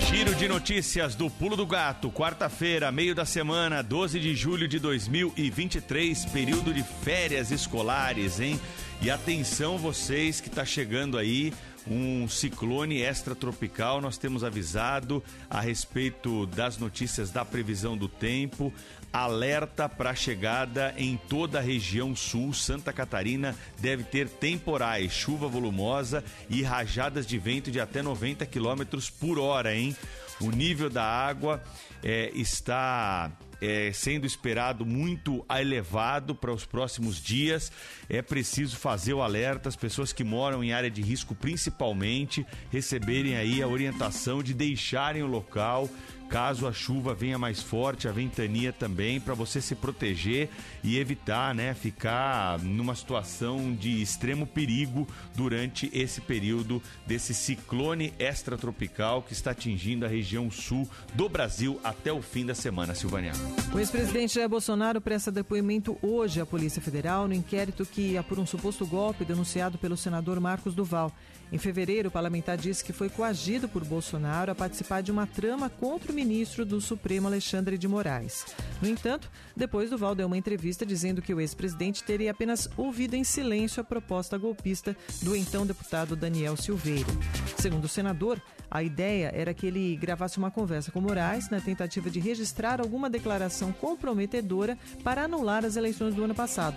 Giro 0.09 0.35
de 0.35 0.49
notícias 0.49 1.15
do 1.15 1.29
Pulo 1.29 1.57
do 1.57 1.67
Gato, 1.67 2.11
quarta-feira, 2.11 2.91
meio 2.91 3.15
da 3.15 3.25
semana, 3.25 3.83
12 3.83 4.19
de 4.19 4.35
julho 4.35 4.67
de 4.67 4.79
2023, 4.79 6.25
período 6.27 6.73
de 6.73 6.83
férias 6.83 7.51
escolares, 7.51 8.41
hein? 8.41 8.61
E 9.01 9.11
atenção 9.11 9.79
vocês 9.79 10.41
que 10.41 10.51
tá 10.51 10.65
chegando 10.65 11.17
aí 11.17 11.53
um 11.91 12.29
ciclone 12.29 13.03
extratropical. 13.03 14.01
Nós 14.01 14.19
temos 14.19 14.45
avisado 14.45 15.23
a 15.49 15.61
respeito 15.61 16.47
das 16.47 16.79
notícias 16.79 17.31
da 17.31 17.45
previsão 17.45 17.97
do 17.97 18.09
tempo. 18.09 18.73
Alerta 19.13 19.89
para 19.89 20.15
chegada 20.15 20.95
em 20.97 21.17
toda 21.29 21.59
a 21.59 21.63
região 21.63 22.15
sul. 22.15 22.53
Santa 22.53 22.93
Catarina 22.93 23.57
deve 23.79 24.05
ter 24.05 24.29
temporais, 24.29 25.13
chuva 25.13 25.49
volumosa 25.49 26.23
e 26.49 26.63
rajadas 26.63 27.27
de 27.27 27.39
vento 27.39 27.71
de 27.71 27.81
até 27.81 28.03
90 28.03 28.45
km 28.47 28.99
por 29.19 29.39
hora, 29.39 29.75
hein? 29.75 29.97
O 30.41 30.51
nível 30.51 30.89
da 30.89 31.05
água 31.05 31.63
é, 32.03 32.31
está 32.35 33.33
é, 33.61 33.91
sendo 33.93 34.27
esperado 34.27 34.85
muito 34.85 35.45
elevado 35.51 36.35
para 36.35 36.53
os 36.53 36.65
próximos 36.65 37.23
dias. 37.23 37.73
É 38.09 38.23
preciso 38.23 38.77
fazer 38.77 39.15
o 39.15 39.23
alerta, 39.23 39.69
as 39.69 39.77
pessoas 39.77 40.13
que 40.13 40.25
moram 40.25 40.63
em 40.63 40.73
área 40.73 40.91
de 40.91 41.03
risco, 41.03 41.35
principalmente, 41.35 42.47
receberem 42.71 43.37
aí 43.37 43.63
a 43.63 43.69
orientação 43.69 44.43
de 44.43 44.55
deixarem 44.55 45.23
o 45.23 45.27
local 45.27 45.89
caso 46.29 46.67
a 46.67 46.73
chuva 46.73 47.15
venha 47.15 47.39
mais 47.39 47.63
forte, 47.63 48.07
a 48.07 48.13
ventania 48.13 48.73
também, 48.73 49.19
para 49.19 49.35
você 49.35 49.61
se 49.61 49.75
proteger 49.75 50.51
e 50.85 50.99
evitar, 50.99 51.55
né, 51.55 51.75
ficar 51.75 52.59
numa 52.61 52.95
situação 52.95 53.75
de 53.75 54.03
extremo 54.03 54.47
perigo 54.47 55.09
durante 55.35 55.91
esse 55.93 56.21
período 56.21 56.83
desse 57.07 57.33
ciclone 57.35 58.13
extratropical 58.19 59.23
que 59.23 59.33
está 59.33 59.53
atingindo 59.53 60.05
a 60.05 60.09
região 60.09 60.51
sul 60.51 60.89
do 61.15 61.29
Brasil 61.29 61.81
até 61.83 62.13
o 62.13 62.21
fim 62.21 62.45
da 62.45 62.55
semana, 62.55 62.95
Silvânia. 62.95 63.33
O 63.73 63.79
ex-presidente 63.79 64.35
Jair 64.35 64.49
Bolsonaro 64.49 65.01
presta 65.01 65.31
depoimento 65.31 65.97
hoje 66.03 66.41
à 66.41 66.47
Polícia 66.47 66.83
Federal 66.83 67.27
no 67.27 67.35
inquérito 67.35 67.87
que 67.87 68.17
apura 68.19 68.41
um 68.41 68.47
suposto 68.47 68.87
golpe 68.87 69.25
denunciado 69.25 69.79
pelo 69.79 69.97
senador 69.97 70.39
Marcos 70.41 70.75
Duval. 70.75 71.13
Em 71.51 71.57
fevereiro, 71.57 72.09
o 72.09 72.13
parlamentar 72.13 72.59
disse 72.59 72.85
que 72.85 72.93
foi 72.93 73.09
coagido 73.09 73.69
por 73.69 73.83
Bolsonaro 73.83 74.53
a 74.53 74.55
participar 74.55 75.01
de 75.01 75.11
uma 75.11 75.27
trama 75.27 75.71
contra 75.71 76.13
o 76.13 76.15
ministro 76.15 76.65
do 76.65 76.79
Supremo 76.79 77.27
Alexandre 77.27 77.79
de 77.79 77.89
Moraes. 77.89 78.45
No 78.83 78.89
entanto, 78.89 79.31
depois 79.57 79.89
Duval 79.89 80.15
deu 80.15 80.27
uma 80.27 80.37
entrevista 80.37 80.85
dizendo 80.85 81.23
que 81.23 81.33
o 81.33 81.41
ex-presidente 81.41 82.05
teria 82.05 82.33
apenas 82.33 82.69
ouvido 82.77 83.15
em 83.15 83.25
silêncio 83.25 83.81
a 83.81 83.85
proposta 83.85 84.37
golpista 84.37 84.95
do 85.23 85.35
então 85.35 85.67
deputado 85.67 86.15
Daniel 86.15 86.55
Silveira. 86.55 87.09
Segundo 87.57 87.87
o 87.87 87.89
senador, 87.89 88.41
a 88.71 88.83
ideia 88.83 89.33
era 89.35 89.55
que 89.55 89.67
ele 89.67 89.97
gravasse 89.97 90.37
uma 90.37 90.51
conversa 90.51 90.93
com 90.93 91.01
Moraes 91.01 91.49
na 91.49 91.61
tentativa 91.61 92.11
de 92.11 92.21
registrar 92.21 92.79
alguma 92.79 93.09
declaração 93.09 93.73
comprometedora 93.73 94.77
para 95.03 95.25
anular 95.25 95.65
as 95.65 95.77
eleições 95.77 96.15
do 96.15 96.23
ano 96.23 96.35
passado. 96.35 96.77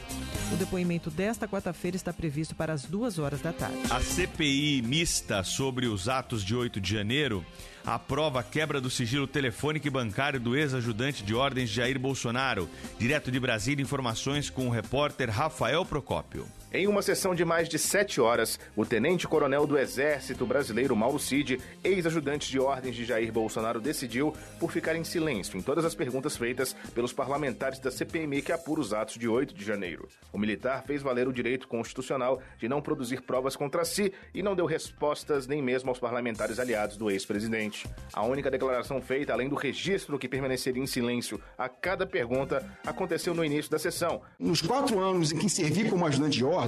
O 0.54 0.56
depoimento 0.56 1.12
desta 1.12 1.48
quarta-feira 1.48 1.98
está 1.98 2.14
previsto 2.14 2.56
para 2.56 2.72
as 2.72 2.86
duas 2.86 3.20
horas 3.20 3.42
da 3.42 3.52
tarde. 3.52 3.78
A 3.90 4.00
CPI 4.00 4.61
mista 4.84 5.44
sobre 5.44 5.88
os 5.88 6.08
atos 6.08 6.44
de 6.44 6.56
8 6.56 6.80
de 6.80 6.94
janeiro 6.94 7.46
aprova 7.86 8.42
a 8.42 8.44
quebra 8.44 8.80
do 8.80 8.90
sigilo 8.90 9.28
telefônico 9.28 9.88
e 9.88 9.90
bancário 9.90 10.40
do 10.40 10.56
ex-ajudante 10.56 11.24
de 11.24 11.34
ordens 11.34 11.70
Jair 11.70 12.00
Bolsonaro. 12.00 12.70
Direto 13.00 13.32
de 13.32 13.40
Brasília, 13.40 13.82
informações 13.82 14.50
com 14.50 14.68
o 14.68 14.72
repórter 14.72 15.30
Rafael 15.30 15.86
Procópio. 15.86 16.48
Em 16.74 16.88
uma 16.88 17.02
sessão 17.02 17.36
de 17.36 17.44
mais 17.44 17.68
de 17.68 17.78
sete 17.78 18.22
horas, 18.22 18.58
o 18.78 18.86
tenente-coronel 18.86 19.68
do 19.68 19.78
Exército 19.78 20.46
Brasileiro 20.46 20.96
Mauro 20.96 21.20
Cid, 21.20 21.60
ex-ajudante 21.84 22.50
de 22.50 22.62
ordens 22.62 22.96
de 22.96 23.04
Jair 23.04 23.30
Bolsonaro, 23.30 23.82
decidiu 23.82 24.34
por 24.58 24.72
ficar 24.72 24.96
em 24.96 25.04
silêncio 25.04 25.60
em 25.60 25.62
todas 25.62 25.84
as 25.84 25.94
perguntas 25.94 26.38
feitas 26.38 26.74
pelos 26.96 27.12
parlamentares 27.12 27.78
da 27.78 27.92
CPMI 27.92 28.42
que 28.42 28.54
apura 28.54 28.80
os 28.80 28.94
atos 28.94 29.16
de 29.18 29.28
8 29.28 29.54
de 29.54 29.66
janeiro. 29.66 30.08
O 30.32 30.38
militar 30.38 30.86
fez 30.88 31.02
valer 31.02 31.28
o 31.28 31.34
direito 31.34 31.68
constitucional 31.68 32.42
de 32.58 32.70
não 32.70 32.82
produzir 32.82 33.22
provas 33.24 33.58
contra 33.58 33.84
si 33.84 34.14
e 34.34 34.42
não 34.42 34.56
deu 34.56 34.66
respostas 34.66 35.48
nem 35.48 35.62
mesmo 35.62 35.90
aos 35.90 36.00
parlamentares 36.00 36.58
aliados 36.58 36.96
do 36.96 37.12
ex-presidente. 37.12 37.86
A 38.14 38.24
única 38.24 38.50
declaração 38.50 39.02
feita, 39.02 39.34
além 39.34 39.50
do 39.50 39.56
registro 39.56 40.18
que 40.18 40.30
permaneceria 40.30 40.82
em 40.82 40.88
silêncio 40.88 41.38
a 41.58 41.68
cada 41.68 42.08
pergunta, 42.08 42.66
aconteceu 42.88 43.34
no 43.34 43.44
início 43.44 43.70
da 43.70 43.78
sessão. 43.78 44.22
Nos 44.40 44.62
quatro 44.62 45.00
anos 45.00 45.34
em 45.34 45.38
que 45.38 45.50
servi 45.50 45.90
como 45.90 46.06
ajudante 46.06 46.38
de 46.38 46.46
ordens, 46.46 46.61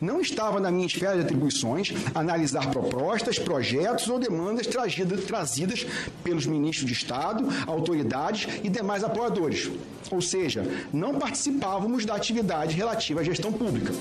não 0.00 0.20
estava 0.20 0.60
na 0.60 0.70
minha 0.70 0.86
esfera 0.86 1.16
de 1.16 1.22
atribuições 1.22 1.92
analisar 2.14 2.70
propostas, 2.70 3.38
projetos 3.38 4.08
ou 4.08 4.18
demandas 4.18 4.66
trazidas, 4.66 5.24
trazidas 5.24 5.86
pelos 6.22 6.46
ministros 6.46 6.86
de 6.86 6.92
Estado, 6.92 7.48
autoridades 7.66 8.48
e 8.62 8.68
demais 8.68 9.04
apoiadores. 9.04 9.70
Ou 10.10 10.20
seja, 10.20 10.64
não 10.92 11.18
participávamos 11.18 12.04
da 12.04 12.14
atividade 12.14 12.74
relativa 12.74 13.20
à 13.20 13.24
gestão 13.24 13.52
pública. 13.52 13.92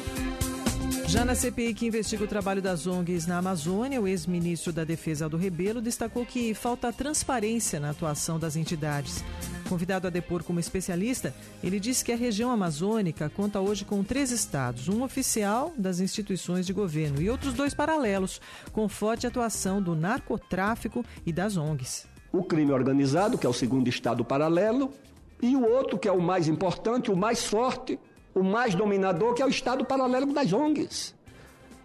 Já 1.07 1.23
na 1.23 1.35
CPI 1.35 1.73
que 1.73 1.85
investiga 1.85 2.25
o 2.25 2.27
trabalho 2.27 2.61
das 2.61 2.85
ONGs 2.85 3.27
na 3.27 3.37
Amazônia, 3.37 4.01
o 4.01 4.07
ex-ministro 4.07 4.73
da 4.73 4.83
Defesa 4.83 5.25
Aldo 5.25 5.37
Rebelo 5.37 5.81
destacou 5.81 6.25
que 6.25 6.53
falta 6.53 6.91
transparência 6.91 7.79
na 7.79 7.91
atuação 7.91 8.37
das 8.37 8.57
entidades. 8.57 9.23
Convidado 9.69 10.07
a 10.07 10.09
depor 10.09 10.43
como 10.43 10.59
especialista, 10.59 11.33
ele 11.61 11.79
disse 11.79 12.03
que 12.03 12.11
a 12.11 12.15
região 12.15 12.49
amazônica 12.49 13.29
conta 13.29 13.59
hoje 13.59 13.83
com 13.83 14.03
três 14.03 14.31
estados, 14.31 14.87
um 14.87 15.03
oficial 15.03 15.73
das 15.77 15.99
instituições 15.99 16.65
de 16.65 16.71
governo 16.71 17.21
e 17.21 17.29
outros 17.29 17.53
dois 17.53 17.73
paralelos, 17.73 18.39
com 18.71 18.87
forte 18.87 19.27
atuação 19.27 19.81
do 19.81 19.93
narcotráfico 19.93 21.03
e 21.25 21.33
das 21.33 21.57
ONGs. 21.57 22.07
O 22.31 22.43
crime 22.43 22.71
organizado, 22.71 23.37
que 23.37 23.45
é 23.45 23.49
o 23.49 23.53
segundo 23.53 23.89
estado 23.89 24.23
paralelo, 24.23 24.93
e 25.41 25.55
o 25.55 25.65
outro, 25.65 25.97
que 25.97 26.07
é 26.07 26.11
o 26.11 26.21
mais 26.21 26.47
importante, 26.47 27.11
o 27.11 27.15
mais 27.15 27.43
forte, 27.43 27.99
o 28.33 28.43
mais 28.43 28.73
dominador, 28.73 29.33
que 29.33 29.41
é 29.41 29.45
o 29.45 29.49
Estado 29.49 29.83
paralelo 29.83 30.33
das 30.33 30.53
ONGs. 30.53 31.13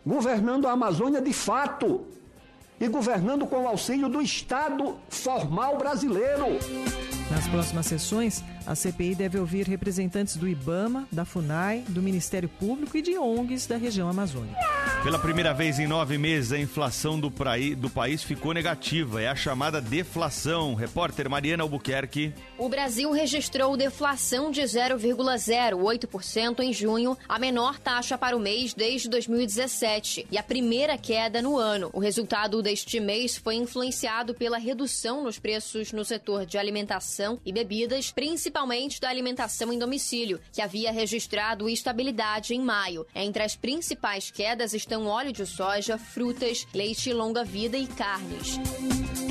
Governando 0.07 0.67
a 0.67 0.73
Amazônia 0.73 1.21
de 1.21 1.33
fato 1.33 2.07
e 2.83 2.89
governando 2.89 3.47
com 3.47 3.63
o 3.63 3.69
auxílio 3.69 4.09
do 4.09 4.21
Estado 4.21 4.97
formal 5.09 5.79
brasileiro. 5.79 6.47
Nas 7.31 7.47
próximas 7.47 7.87
sessões, 7.87 8.43
a 8.67 8.75
CPI 8.75 9.15
deve 9.15 9.39
ouvir 9.39 9.67
representantes 9.67 10.37
do 10.37 10.49
IBAMA, 10.49 11.07
da 11.11 11.25
FUNAI, 11.25 11.85
do 11.89 12.01
Ministério 12.01 12.49
Público 12.49 12.97
e 12.97 13.03
de 13.03 13.19
ONGs 13.19 13.67
da 13.67 13.77
região 13.77 14.09
amazônica. 14.09 14.57
Pela 15.03 15.19
primeira 15.19 15.53
vez 15.53 15.81
em 15.81 15.89
nove 15.89 16.17
meses, 16.17 16.53
a 16.53 16.59
inflação 16.59 17.19
do, 17.19 17.31
praí, 17.31 17.75
do 17.75 17.91
país 17.91 18.23
ficou 18.23 18.55
negativa. 18.55 19.21
É 19.21 19.29
a 19.29 19.35
chamada 19.35 19.81
deflação. 19.81 20.75
Repórter 20.75 21.29
Mariana 21.29 21.65
Albuquerque. 21.65 22.33
O 22.57 22.69
Brasil 22.69 23.11
registrou 23.11 23.77
deflação 23.77 24.53
de 24.53 24.61
0,08% 24.61 26.61
em 26.61 26.73
junho, 26.73 27.19
a 27.29 27.39
menor 27.39 27.81
taxa 27.81 28.17
para 28.17 28.37
o 28.37 28.41
mês 28.41 28.75
desde 28.75 29.09
2017 29.09 30.29
e 30.31 30.39
a 30.39 30.43
primeira 30.43 30.97
queda 30.97 31.43
no 31.43 31.57
ano. 31.57 31.91
O 31.93 31.99
resultado 31.99 32.63
deste 32.63 33.01
mês 33.01 33.37
foi 33.37 33.57
influenciado 33.57 34.35
pela 34.35 34.59
redução 34.59 35.25
nos 35.25 35.39
preços 35.39 35.93
no 35.93 36.05
setor 36.05 36.47
de 36.47 36.59
alimentação 36.59 37.41
e 37.45 37.53
bebidas, 37.53 38.13
principalmente 38.13 38.52
da 39.01 39.09
alimentação 39.09 39.73
em 39.73 39.79
domicílio, 39.79 40.41
que 40.53 40.61
havia 40.61 40.93
registrado 40.93 41.69
estabilidade 41.69 42.55
em 42.55 42.61
maio. 42.61 43.07
Entre 43.15 43.43
as 43.43 43.57
principais 43.57 44.31
quedas 44.31 44.75
estão 44.75 45.07
óleo 45.07 45.33
de 45.33 45.47
soja, 45.47 45.99
frutas, 45.99 46.67
leite 46.73 47.13
longa-vida 47.13 47.77
e 47.77 47.87
carnes. 47.87 48.59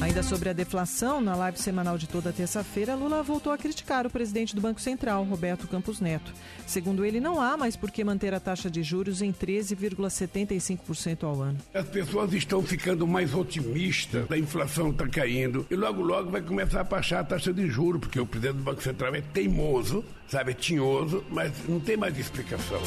Ainda 0.01 0.23
sobre 0.23 0.49
a 0.49 0.53
deflação, 0.53 1.21
na 1.21 1.35
live 1.35 1.59
semanal 1.59 1.95
de 1.95 2.07
toda 2.07 2.33
terça-feira, 2.33 2.95
Lula 2.95 3.21
voltou 3.21 3.53
a 3.53 3.57
criticar 3.57 4.07
o 4.07 4.09
presidente 4.09 4.55
do 4.55 4.61
Banco 4.61 4.81
Central, 4.81 5.23
Roberto 5.23 5.67
Campos 5.67 5.99
Neto. 5.99 6.33
Segundo 6.65 7.05
ele, 7.05 7.19
não 7.19 7.39
há 7.39 7.55
mais 7.55 7.75
por 7.75 7.91
que 7.91 8.03
manter 8.03 8.33
a 8.33 8.39
taxa 8.39 8.67
de 8.67 8.81
juros 8.81 9.21
em 9.21 9.31
13,75% 9.31 11.23
ao 11.23 11.39
ano. 11.41 11.59
As 11.71 11.87
pessoas 11.87 12.33
estão 12.33 12.63
ficando 12.63 13.05
mais 13.05 13.35
otimistas, 13.35 14.25
a 14.31 14.37
inflação 14.37 14.89
está 14.89 15.07
caindo 15.07 15.67
e 15.69 15.75
logo, 15.75 16.01
logo 16.01 16.31
vai 16.31 16.41
começar 16.41 16.81
a 16.81 16.83
baixar 16.83 17.19
a 17.19 17.23
taxa 17.23 17.53
de 17.53 17.67
juros, 17.69 18.01
porque 18.01 18.19
o 18.19 18.25
presidente 18.25 18.57
do 18.57 18.63
Banco 18.63 18.81
Central 18.81 19.10
é 19.15 19.21
teimoso, 19.21 20.03
sabe, 20.31 20.51
é 20.51 20.53
tinhoso, 20.53 21.25
mas 21.29 21.51
não 21.67 21.79
tem 21.79 21.97
mais 21.97 22.15
explicação. 22.17 22.79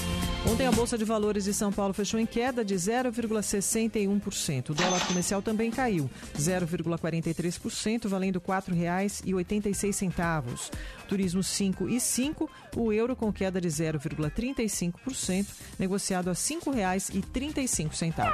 Ontem 0.51 0.67
a 0.67 0.73
Bolsa 0.73 0.97
de 0.97 1.05
Valores 1.05 1.45
de 1.45 1.53
São 1.53 1.71
Paulo 1.71 1.93
fechou 1.93 2.19
em 2.19 2.25
queda 2.25 2.65
de 2.65 2.75
0,61%. 2.75 4.71
O 4.71 4.75
dólar 4.75 5.07
comercial 5.07 5.43
também 5.43 5.71
caiu, 5.71 6.09
0,43%, 6.39 8.09
valendo 8.09 8.37
R$ 8.37 8.47
4,86. 8.47 10.71
Turismo 11.07 11.43
5 11.43 11.87
e 11.89 12.01
5, 12.01 12.51
o 12.77 12.91
euro 12.91 13.15
com 13.15 13.31
queda 13.31 13.61
de 13.61 13.69
0,35%, 13.69 15.47
negociado 15.79 16.29
a 16.29 16.33
R$ 16.33 16.39
5,35. 16.39 18.33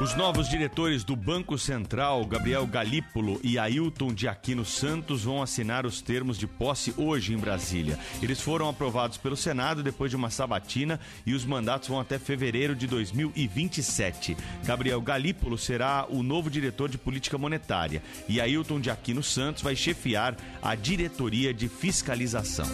Os 0.00 0.16
novos 0.16 0.48
diretores 0.48 1.04
do 1.04 1.14
Banco 1.14 1.58
Central, 1.58 2.24
Gabriel 2.24 2.66
Galípolo 2.66 3.38
e 3.42 3.58
Ailton 3.58 4.14
de 4.14 4.26
Aquino 4.26 4.64
Santos, 4.64 5.24
vão 5.24 5.42
assinar 5.42 5.84
os 5.84 6.00
termos 6.00 6.38
de 6.38 6.46
posse 6.46 6.94
hoje 6.96 7.34
em 7.34 7.38
Brasília. 7.38 7.98
Eles 8.22 8.40
foram 8.46 8.68
aprovados 8.68 9.18
pelo 9.18 9.36
Senado 9.36 9.82
depois 9.82 10.08
de 10.08 10.16
uma 10.16 10.30
sabatina 10.30 11.00
e 11.26 11.34
os 11.34 11.44
mandatos 11.44 11.88
vão 11.88 11.98
até 11.98 12.16
fevereiro 12.16 12.76
de 12.76 12.86
2027. 12.86 14.36
Gabriel 14.64 15.00
Galípolo 15.00 15.58
será 15.58 16.06
o 16.08 16.22
novo 16.22 16.48
diretor 16.48 16.88
de 16.88 16.96
política 16.96 17.36
monetária 17.36 18.00
e 18.28 18.40
Ailton 18.40 18.78
de 18.80 18.88
Aquino 18.88 19.20
Santos 19.20 19.64
vai 19.64 19.74
chefiar 19.74 20.36
a 20.62 20.76
diretoria 20.76 21.52
de 21.52 21.68
fiscalização. 21.68 22.66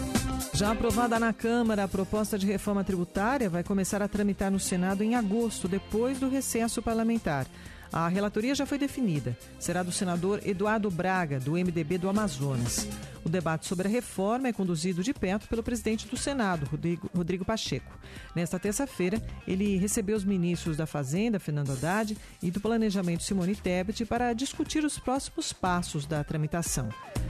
Já 0.53 0.73
aprovada 0.73 1.19
na 1.19 1.33
Câmara, 1.33 1.85
a 1.85 1.87
proposta 1.87 2.37
de 2.37 2.45
reforma 2.45 2.83
tributária 2.83 3.49
vai 3.49 3.63
começar 3.63 3.99
a 3.99 4.07
tramitar 4.07 4.51
no 4.51 4.59
Senado 4.59 5.03
em 5.03 5.15
agosto, 5.15 5.67
depois 5.67 6.19
do 6.19 6.29
recesso 6.29 6.83
parlamentar. 6.83 7.47
A 7.93 8.07
relatoria 8.07 8.55
já 8.55 8.65
foi 8.65 8.79
definida. 8.79 9.37
Será 9.59 9.83
do 9.83 9.91
senador 9.91 10.41
Eduardo 10.43 10.89
Braga, 10.89 11.39
do 11.39 11.51
MDB 11.51 11.99
do 11.99 12.09
Amazonas. 12.09 12.87
O 13.23 13.29
debate 13.29 13.67
sobre 13.67 13.87
a 13.87 13.91
reforma 13.91 14.47
é 14.47 14.51
conduzido 14.51 15.03
de 15.03 15.13
perto 15.13 15.47
pelo 15.47 15.61
presidente 15.61 16.07
do 16.07 16.17
Senado, 16.17 16.65
Rodrigo, 16.65 17.07
Rodrigo 17.15 17.45
Pacheco. 17.45 17.95
Nesta 18.35 18.57
terça-feira, 18.57 19.21
ele 19.47 19.77
recebeu 19.77 20.17
os 20.17 20.25
ministros 20.25 20.75
da 20.75 20.87
Fazenda, 20.87 21.39
Fernando 21.39 21.71
Haddad, 21.71 22.17
e 22.41 22.49
do 22.49 22.59
Planejamento, 22.59 23.21
Simone 23.21 23.55
Tebet, 23.55 24.05
para 24.05 24.33
discutir 24.33 24.83
os 24.83 24.97
próximos 24.97 25.53
passos 25.53 26.07
da 26.07 26.23
tramitação. 26.23 26.89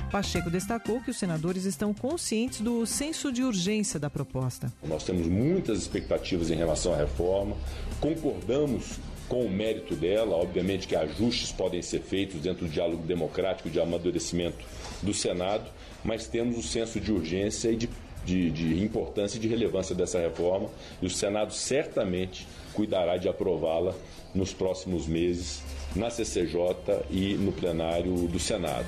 Pacheco 0.09 0.49
destacou 0.49 1.01
que 1.01 1.11
os 1.11 1.17
senadores 1.17 1.65
estão 1.65 1.93
conscientes 1.93 2.61
do 2.61 2.85
senso 2.85 3.33
de 3.33 3.43
urgência 3.43 3.99
da 3.99 4.09
proposta. 4.09 4.71
Nós 4.81 5.03
temos 5.03 5.27
muitas 5.27 5.79
expectativas 5.79 6.49
em 6.49 6.55
relação 6.55 6.93
à 6.93 6.97
reforma, 6.97 7.57
concordamos 7.99 8.99
com 9.27 9.45
o 9.45 9.49
mérito 9.49 9.95
dela. 9.95 10.35
Obviamente 10.35 10.87
que 10.87 10.95
ajustes 10.95 11.51
podem 11.51 11.81
ser 11.81 12.01
feitos 12.01 12.41
dentro 12.41 12.65
do 12.65 12.71
diálogo 12.71 13.03
democrático 13.03 13.69
de 13.69 13.79
amadurecimento 13.79 14.65
do 15.01 15.13
Senado, 15.13 15.69
mas 16.03 16.27
temos 16.27 16.57
o 16.57 16.63
senso 16.63 16.99
de 16.99 17.11
urgência 17.11 17.69
e 17.69 17.75
de, 17.75 17.89
de, 18.25 18.51
de 18.51 18.83
importância 18.83 19.37
e 19.37 19.39
de 19.39 19.47
relevância 19.47 19.95
dessa 19.95 20.19
reforma 20.19 20.69
e 21.01 21.05
o 21.05 21.09
Senado 21.09 21.53
certamente 21.53 22.47
cuidará 22.73 23.17
de 23.17 23.27
aprová-la 23.27 23.93
nos 24.33 24.53
próximos 24.53 25.05
meses 25.05 25.61
na 25.95 26.09
CCJ 26.09 27.05
e 27.11 27.35
no 27.35 27.51
plenário 27.51 28.27
do 28.27 28.39
Senado. 28.39 28.87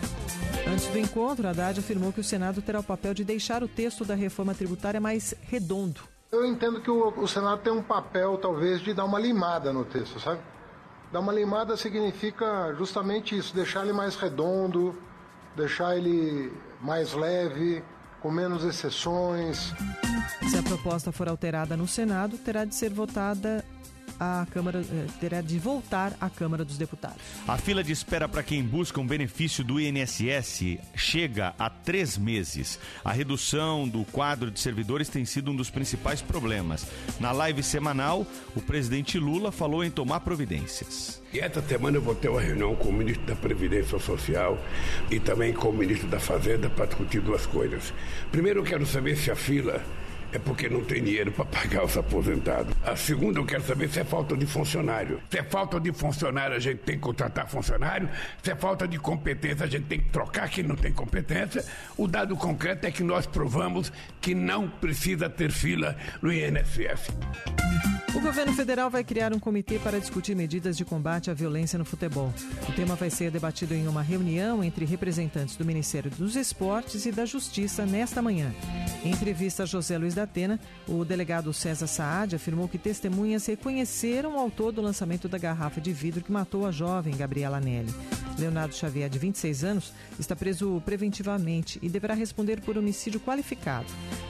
Antes 0.68 0.88
do 0.88 0.98
encontro, 0.98 1.48
Haddad 1.48 1.80
afirmou 1.80 2.12
que 2.12 2.20
o 2.20 2.24
Senado 2.24 2.64
terá 2.64 2.80
o 2.80 2.84
papel 2.84 3.14
de 3.14 3.24
deixar 3.24 3.64
o 3.64 3.68
texto 3.68 4.04
da 4.04 4.16
reforma 4.16 4.56
tributária 4.56 5.00
mais 5.00 5.36
redondo 5.50 6.15
eu 6.36 6.46
entendo 6.46 6.82
que 6.82 6.90
o, 6.90 7.14
o, 7.18 7.28
Senado 7.28 7.62
tem 7.62 7.72
um 7.72 7.82
papel, 7.82 8.38
talvez, 8.38 8.82
de 8.82 8.94
dar 8.94 9.06
uma 9.06 9.20
limada 9.20 9.74
no 9.74 9.84
texto, 9.86 10.20
sabe? 10.20 10.40
Dar 11.12 11.20
uma 11.20 11.34
limada 11.34 11.78
significa 11.78 12.74
justamente 12.78 13.38
isso, 13.38 13.56
deixar 13.56 13.84
ele 13.84 13.94
mais 13.94 14.16
redondo, 14.16 14.96
deixar 15.56 15.96
ele 15.96 16.52
mais 16.82 17.14
leve, 17.14 17.84
com 18.22 18.32
menos 18.32 18.64
exceções. 18.64 19.74
Se 20.50 20.58
a 20.58 20.64
proposta 20.64 21.12
for 21.12 21.28
alterada 21.28 21.78
no 21.78 21.88
Senado, 21.88 22.38
terá 22.38 22.66
de 22.66 22.76
ser 22.76 22.92
votada 22.92 23.64
a 24.20 24.46
Câmara 24.52 24.82
eh, 24.82 25.06
terá 25.20 25.42
de 25.42 25.58
voltar 25.60 26.14
à 26.20 26.30
Câmara 26.30 26.64
dos 26.64 26.78
Deputados. 26.78 27.22
A 27.48 27.58
fila 27.58 27.84
de 27.84 27.92
espera 27.92 28.28
para 28.28 28.44
quem 28.44 28.64
busca 28.64 29.00
um 29.00 29.08
benefício 29.08 29.64
do 29.64 29.80
INSS 29.80 30.78
chega 30.96 31.54
a 31.58 31.70
três 31.70 32.18
meses. 32.18 32.80
A 33.04 33.12
redução 33.12 33.88
do 33.88 34.04
quadro 34.06 34.50
de 34.52 34.60
servidores 34.60 35.10
tem 35.10 35.26
sido 35.26 35.52
um 35.52 35.56
dos 35.56 35.70
principais 35.70 36.22
problemas. 36.22 36.86
Na 37.20 37.32
live 37.32 37.62
semanal, 37.64 38.26
o 38.56 38.62
presidente 38.62 39.18
Lula 39.20 39.52
falou 39.52 39.84
em 39.84 39.92
tomar 39.92 40.22
providências. 40.22 41.22
E 41.34 41.40
esta 41.40 41.62
semana 41.62 41.98
eu 41.98 42.02
vou 42.02 42.16
ter 42.16 42.30
uma 42.30 42.40
reunião 42.40 42.76
com 42.76 42.90
o 42.90 42.94
ministro 42.94 43.26
da 43.26 43.36
Previdência 43.36 44.00
Social 44.00 44.58
e 45.12 45.20
também 45.20 45.52
com 45.52 45.70
o 45.70 45.74
ministro 45.74 46.08
da 46.08 46.20
Fazenda 46.20 46.70
para 46.70 46.86
discutir 46.86 47.20
duas 47.20 47.46
coisas. 47.46 47.94
Primeiro, 48.32 48.62
eu 48.62 48.64
quero 48.64 48.86
saber 48.86 49.18
se 49.18 49.30
a 49.30 49.36
fila 49.36 49.84
é 50.36 50.40
porque 50.40 50.68
não 50.68 50.84
tem 50.84 51.02
dinheiro 51.02 51.32
para 51.32 51.46
pagar 51.46 51.86
os 51.86 51.98
aposentados. 51.98 52.76
A 52.84 52.96
segunda, 52.96 53.40
eu 53.40 53.46
quero 53.46 53.64
saber 53.64 53.90
se 53.90 54.00
é 54.00 54.04
falta 54.04 54.36
de 54.36 54.46
funcionário. 54.46 55.22
Se 55.30 55.40
é 55.40 55.44
falta 55.44 55.80
de 55.80 55.94
funcionário, 55.94 56.56
a 56.56 56.60
gente 56.60 56.80
tem 56.80 56.96
que 56.96 57.02
contratar 57.02 57.48
funcionário. 57.48 58.10
Se 58.44 58.52
é 58.52 58.56
falta 58.56 58.88
de 58.88 59.00
competência, 59.00 59.66
a 59.66 59.70
gente 59.70 59.86
tem 59.86 60.00
que 60.00 60.10
trocar 60.10 60.50
quem 60.50 60.64
não 60.64 60.76
tem 60.76 60.92
competência. 60.92 61.64
O 61.98 62.08
dado 62.08 62.36
concreto 62.36 62.86
é 62.86 62.92
que 62.92 63.04
nós 63.04 63.26
provamos 63.26 63.92
que 64.20 64.36
não 64.36 64.68
precisa 64.68 65.30
ter 65.30 65.52
fila 65.52 65.96
no 66.22 66.32
INSS. 66.32 67.12
O 68.16 68.20
governo 68.22 68.54
federal 68.54 68.90
vai 68.90 69.04
criar 69.04 69.34
um 69.34 69.40
comitê 69.40 69.78
para 69.78 70.00
discutir 70.00 70.36
medidas 70.38 70.78
de 70.78 70.86
combate 70.86 71.30
à 71.30 71.34
violência 71.34 71.78
no 71.78 71.84
futebol. 71.84 72.34
O 72.68 72.72
tema 72.72 72.96
vai 72.96 73.10
ser 73.10 73.30
debatido 73.30 73.74
em 73.74 73.90
uma 73.90 74.02
reunião 74.02 74.64
entre 74.64 74.86
representantes 74.86 75.58
do 75.58 75.66
Ministério 75.66 76.10
dos 76.10 76.38
Esportes 76.38 77.06
e 77.06 77.12
da 77.12 77.26
Justiça 77.26 77.86
nesta 77.86 78.22
manhã. 78.22 78.56
Em 79.04 79.12
entrevista 79.12 79.64
a 79.64 79.66
José 79.66 79.98
Luiz 79.98 80.16
da 80.16 80.24
Atena, 80.24 80.60
o 80.88 81.04
delegado 81.04 81.54
César 81.54 81.88
Saad 81.88 82.36
afirmou 82.38 82.70
que 82.70 82.78
testemunhas 82.78 83.46
reconheceram 83.46 84.36
o 84.36 84.40
autor 84.40 84.72
do 84.72 84.82
lançamento 84.82 85.28
da 85.28 85.38
garrafa 85.38 85.82
de 85.82 85.92
vidro 85.92 86.24
que 86.24 86.32
matou 86.32 86.66
a 86.66 86.72
jovem 86.72 87.18
Gabriela 87.18 87.60
Nelly. 87.60 87.94
Leonardo 88.38 88.76
Xavier, 88.76 89.10
de 89.10 89.20
26 89.20 89.64
anos, 89.64 89.94
está 90.20 90.36
preso 90.36 90.82
preventivamente 90.86 91.80
e 91.82 91.90
deverá 91.90 92.14
responder 92.14 92.62
por 92.62 92.78
homicídio 92.78 93.20
qualificado. 93.20 93.88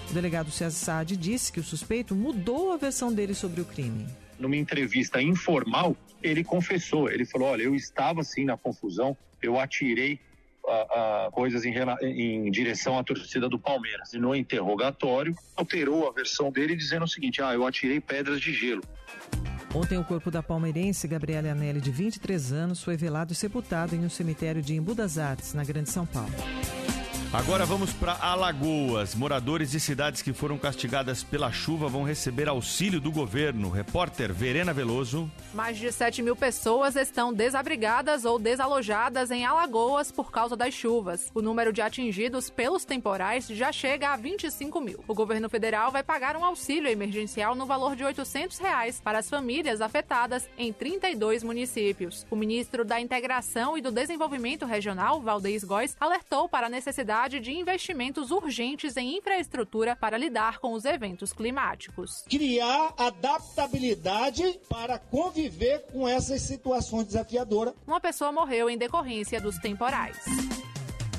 O 0.10 0.14
delegado 0.14 0.52
César 0.52 0.78
Saad 0.78 1.18
disse 1.18 1.52
que 1.52 1.60
o 1.60 1.64
suspeito 1.64 2.16
mudou 2.16 2.72
a 2.72 2.78
versão 2.78 3.12
dele 3.12 3.34
sobre 3.34 3.62
o 3.62 3.66
crime. 3.76 4.08
Numa 4.40 4.56
entrevista 4.56 5.22
informal, 5.22 5.96
ele 6.22 6.44
confessou. 6.44 7.10
Ele 7.10 7.26
falou: 7.26 7.50
Olha, 7.50 7.64
eu 7.64 7.76
estava 7.76 8.22
assim 8.22 8.46
na 8.46 8.58
confusão, 8.58 9.16
eu 9.42 9.60
atirei 9.60 10.20
a, 10.68 11.26
a, 11.26 11.32
coisas 11.32 11.64
em, 11.66 11.74
em, 12.02 12.52
direção 12.52 12.98
à 12.98 13.04
torcida 13.04 13.48
do 13.48 13.60
Palmeiras. 13.60 14.14
E 14.14 14.18
no 14.18 14.36
interrogatório, 14.36 15.36
alterou 15.56 16.08
a 16.08 16.12
versão 16.12 16.52
dele 16.52 16.76
dizendo 16.76 17.04
o 17.04 17.08
seguinte: 17.08 17.42
ah, 17.42 17.54
eu 17.54 17.66
atirei 17.66 18.00
pedras 18.00 18.42
de 18.42 18.54
gelo. 18.54 18.84
Ontem, 19.74 19.98
o 19.98 20.06
corpo 20.06 20.32
da 20.32 20.42
palmeirense 20.42 21.06
Gabriela 21.06 21.52
Anelli, 21.52 21.82
de 21.82 21.92
23 21.92 22.54
anos, 22.54 22.82
foi 22.82 22.96
velado 22.96 23.34
e 23.34 23.36
sepultado 23.36 23.94
em 23.94 24.06
um 24.06 24.10
cemitério 24.10 24.62
de 24.62 24.74
Embu 24.74 24.96
das 24.96 25.18
Artes, 25.18 25.54
na 25.54 25.66
Grande 25.66 25.90
São 25.90 26.06
Paulo. 26.06 26.32
Agora 27.36 27.66
vamos 27.66 27.92
para 27.92 28.14
Alagoas. 28.14 29.14
Moradores 29.14 29.72
de 29.72 29.78
cidades 29.78 30.22
que 30.22 30.32
foram 30.32 30.58
castigadas 30.58 31.22
pela 31.22 31.52
chuva 31.52 31.90
vão 31.90 32.02
receber 32.02 32.48
auxílio 32.48 33.02
do 33.02 33.12
governo. 33.12 33.70
Repórter 33.70 34.34
Verena 34.34 34.74
Veloso. 34.74 35.30
Mais 35.54 35.78
de 35.78 35.92
7 35.92 36.22
mil 36.22 36.34
pessoas 36.34 36.96
estão 36.96 37.34
desabrigadas 37.34 38.24
ou 38.24 38.40
desalojadas 38.40 39.32
em 39.32 39.44
Alagoas 39.44 40.14
por 40.14 40.32
causa 40.32 40.56
das 40.56 40.74
chuvas. 40.74 41.30
O 41.36 41.42
número 41.42 41.74
de 41.74 41.82
atingidos 41.82 42.50
pelos 42.50 42.86
temporais 42.86 43.48
já 43.48 43.70
chega 43.70 44.14
a 44.14 44.16
25 44.16 44.80
mil. 44.80 45.04
O 45.06 45.14
governo 45.14 45.50
federal 45.50 45.92
vai 45.92 46.04
pagar 46.04 46.38
um 46.38 46.46
auxílio 46.46 46.90
emergencial 46.90 47.54
no 47.54 47.66
valor 47.66 47.98
de 47.98 48.06
800 48.06 48.58
reais 48.60 49.02
para 49.04 49.20
as 49.20 49.30
famílias 49.30 49.82
afetadas 49.82 50.48
em 50.58 50.72
32 50.72 51.44
municípios. 51.44 52.26
O 52.32 52.36
ministro 52.38 52.86
da 52.86 53.02
Integração 53.02 53.78
e 53.78 53.82
do 53.82 53.92
Desenvolvimento 53.92 54.66
Regional, 54.66 55.20
Valdez 55.20 55.66
Góes, 55.66 55.98
alertou 56.00 56.48
para 56.48 56.68
a 56.68 56.70
necessidade 56.70 57.25
necessidade 57.26 57.40
de 57.40 57.52
investimentos 57.52 58.32
urgentes 58.32 58.96
em 58.98 59.18
infraestrutura 59.18 59.96
para 59.96 60.18
lidar 60.18 60.60
com 60.60 60.74
os 60.74 60.86
eventos 60.86 61.34
climáticos. 61.34 62.24
Criar 62.30 62.94
adaptabilidade 62.98 64.60
para 64.70 64.98
conviver 64.98 65.86
com 65.92 66.08
essas 66.08 66.42
situações 66.42 67.08
desafiadoras. 67.08 67.74
Uma 67.86 68.00
pessoa 68.00 68.32
morreu 68.32 68.70
em 68.70 68.78
decorrência 68.78 69.42
dos 69.42 69.58
temporais. 69.58 70.18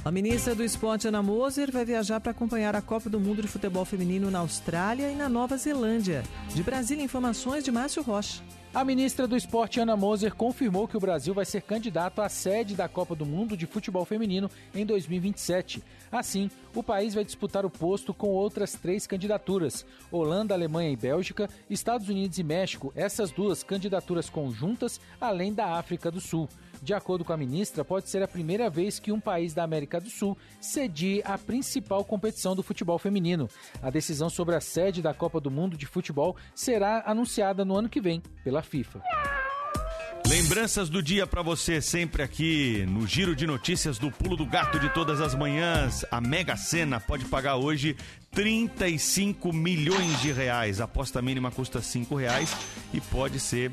A 0.05 0.11
ministra 0.13 0.55
do 0.55 0.63
Esporte, 0.63 1.09
Ana 1.09 1.21
Moser, 1.21 1.73
vai 1.73 1.85
viajar 1.85 2.21
para 2.21 2.31
acompanhar 2.31 2.77
a 2.77 2.83
Copa 2.83 3.11
do 3.11 3.19
Mundo 3.19 3.43
de 3.43 3.49
Futebol 3.49 3.85
Feminino 3.85 4.31
na 4.31 4.39
Austrália 4.39 5.11
e 5.11 5.17
na 5.17 5.29
Nova 5.29 5.57
Zelândia. 5.57 6.23
De 6.55 6.63
Brasília, 6.63 7.03
informações 7.03 7.65
de 7.65 7.73
Márcio 7.73 8.05
Rocha. 8.05 8.41
A 8.77 8.85
ministra 8.85 9.27
do 9.27 9.39
Esporte, 9.39 9.81
Ana 9.81 9.97
Moser, 9.97 10.35
confirmou 10.35 10.87
que 10.87 10.99
o 10.99 11.01
Brasil 11.01 11.33
vai 11.33 11.47
ser 11.47 11.63
candidato 11.63 12.21
à 12.21 12.29
sede 12.29 12.75
da 12.75 12.87
Copa 12.87 13.15
do 13.15 13.25
Mundo 13.25 13.57
de 13.57 13.65
Futebol 13.65 14.05
Feminino 14.05 14.51
em 14.75 14.85
2027. 14.85 15.83
Assim, 16.13 16.51
o 16.75 16.83
país 16.83 17.15
vai 17.15 17.25
disputar 17.25 17.65
o 17.65 17.71
posto 17.71 18.13
com 18.13 18.29
outras 18.29 18.75
três 18.75 19.07
candidaturas: 19.07 19.87
Holanda, 20.13 20.53
Alemanha 20.53 20.91
e 20.91 20.97
Bélgica, 20.97 21.49
Estados 21.71 22.11
Unidos 22.11 22.37
e 22.37 22.43
México, 22.43 22.93
essas 22.95 23.31
duas 23.31 23.63
candidaturas 23.63 24.29
conjuntas, 24.29 25.01
além 25.19 25.55
da 25.55 25.79
África 25.79 26.11
do 26.11 26.21
Sul. 26.21 26.47
De 26.83 26.95
acordo 26.95 27.25
com 27.25 27.33
a 27.33 27.37
ministra, 27.37 27.85
pode 27.85 28.09
ser 28.09 28.23
a 28.23 28.29
primeira 28.29 28.69
vez 28.71 28.99
que 28.99 29.13
um 29.13 29.21
país 29.21 29.55
da 29.55 29.65
América 29.65 30.01
do 30.01 30.11
Sul 30.11 30.37
cedie 30.61 31.23
a 31.25 31.37
principal 31.39 32.05
competição 32.05 32.55
do 32.55 32.63
futebol 32.63 32.99
feminino. 32.99 33.49
A 33.83 33.91
decisão 33.91 34.29
sobre 34.29 34.55
a 34.55 34.61
sede 34.61 35.03
da 35.03 35.15
Copa 35.15 35.41
do 35.41 35.51
Mundo 35.51 35.77
de 35.77 35.87
Futebol 35.87 36.37
será 36.55 37.03
anunciada 37.07 37.65
no 37.65 37.77
ano 37.77 37.89
que 37.89 38.01
vem 38.01 38.23
pela 38.45 38.63
FIFA. 38.63 39.03
Lembranças 40.29 40.89
do 40.89 41.01
dia 41.01 41.25
para 41.25 41.41
você, 41.41 41.81
sempre 41.81 42.21
aqui 42.21 42.85
no 42.89 43.07
Giro 43.07 43.37
de 43.37 43.47
Notícias 43.47 43.97
do 43.97 44.11
Pulo 44.11 44.37
do 44.37 44.45
Gato 44.45 44.81
de 44.81 44.93
todas 44.93 45.21
as 45.21 45.37
manhãs. 45.37 46.05
A 46.11 46.21
Mega 46.21 46.57
Sena 46.57 46.99
pode 46.99 47.27
pagar 47.27 47.55
hoje 47.55 47.97
35 48.33 49.53
milhões 49.53 50.21
de 50.21 50.33
reais. 50.33 50.81
A 50.81 50.85
aposta 50.85 51.23
mínima 51.23 51.53
custa 51.53 51.81
5 51.81 52.17
reais 52.17 52.53
e 52.93 53.01
pode 53.01 53.39
ser 53.39 53.73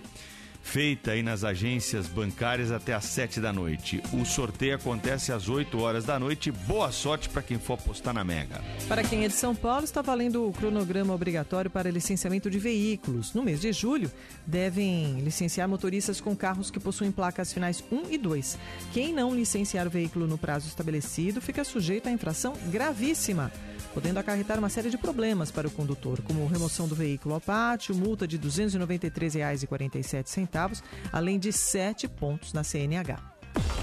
feita 0.64 1.12
aí 1.12 1.22
nas 1.22 1.44
agências 1.44 2.08
bancárias 2.08 2.72
até 2.72 2.94
às 2.94 3.04
7 3.06 3.40
da 3.40 3.54
noite. 3.54 4.02
O 4.14 4.26
sorteio 4.26 4.76
acontece 4.76 5.32
às 5.32 5.50
8 5.50 5.78
horas 5.80 6.06
da 6.06 6.18
noite. 6.18 6.52
Boa 6.52 6.92
sorte 6.92 7.30
para 7.30 7.44
quem 7.44 7.60
for 7.60 7.74
apostar 7.74 8.14
na 8.14 8.24
Mega. 8.24 8.64
Para 8.88 9.04
quem 9.04 9.26
é 9.26 9.28
de 9.28 9.36
São 9.36 9.54
Paulo, 9.54 9.84
está 9.84 10.02
valendo 10.02 10.48
o 10.48 10.54
cronograma 10.54 11.14
obrigatório 11.14 11.70
para 11.70 11.92
licenciamento 11.92 12.50
de 12.50 12.58
veículos. 12.58 13.34
No 13.34 13.44
mês 13.44 13.62
de 13.62 13.72
julho, 13.74 14.10
devem 14.48 15.20
licenciar 15.20 15.68
motoristas 15.68 16.20
com 16.20 16.36
carros 16.36 16.72
que 16.72 16.80
possuem 16.80 17.12
placas 17.12 17.54
finais 17.54 17.84
1 17.92 18.10
e 18.10 18.18
2. 18.18 18.58
Quem 18.94 19.14
não 19.14 19.36
licenciar 19.36 19.86
o 19.86 19.92
veículo 19.92 20.26
no 20.26 20.38
prazo 20.38 20.68
estabelecido 20.68 21.42
fica 21.42 21.64
sujeito 21.64 22.08
a 22.08 22.12
infração 22.12 22.54
gravíssima 22.72 23.52
podendo 23.94 24.18
acarretar 24.18 24.58
uma 24.60 24.70
série 24.70 24.90
de 24.90 24.98
problemas 24.98 25.52
para 25.52 25.68
o 25.68 25.72
condutor, 25.72 26.22
como 26.22 26.48
remoção 26.48 26.88
do 26.88 26.96
veículo 26.96 27.36
ao 27.36 27.42
pátio, 27.42 27.94
multa 27.96 28.28
de 28.28 28.38
R$ 28.38 28.44
293,47, 28.44 30.82
além 31.12 31.38
de 31.38 31.54
sete 31.54 32.08
pontos 32.08 32.54
na 32.54 32.64
CNH. 32.64 33.20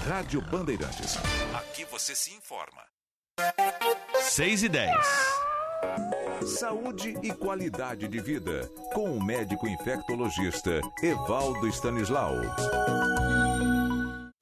Rádio 0.07 0.41
Bandeirantes. 0.41 1.15
Aqui 1.53 1.85
você 1.85 2.15
se 2.15 2.33
informa. 2.33 2.81
6 4.19 4.63
e 4.63 4.69
10. 4.69 4.95
Saúde 6.45 7.17
e 7.21 7.31
qualidade 7.33 8.07
de 8.07 8.19
vida, 8.19 8.67
com 8.93 9.15
o 9.15 9.23
médico 9.23 9.67
infectologista 9.67 10.81
Evaldo 11.01 11.67
Stanislau. 11.67 12.35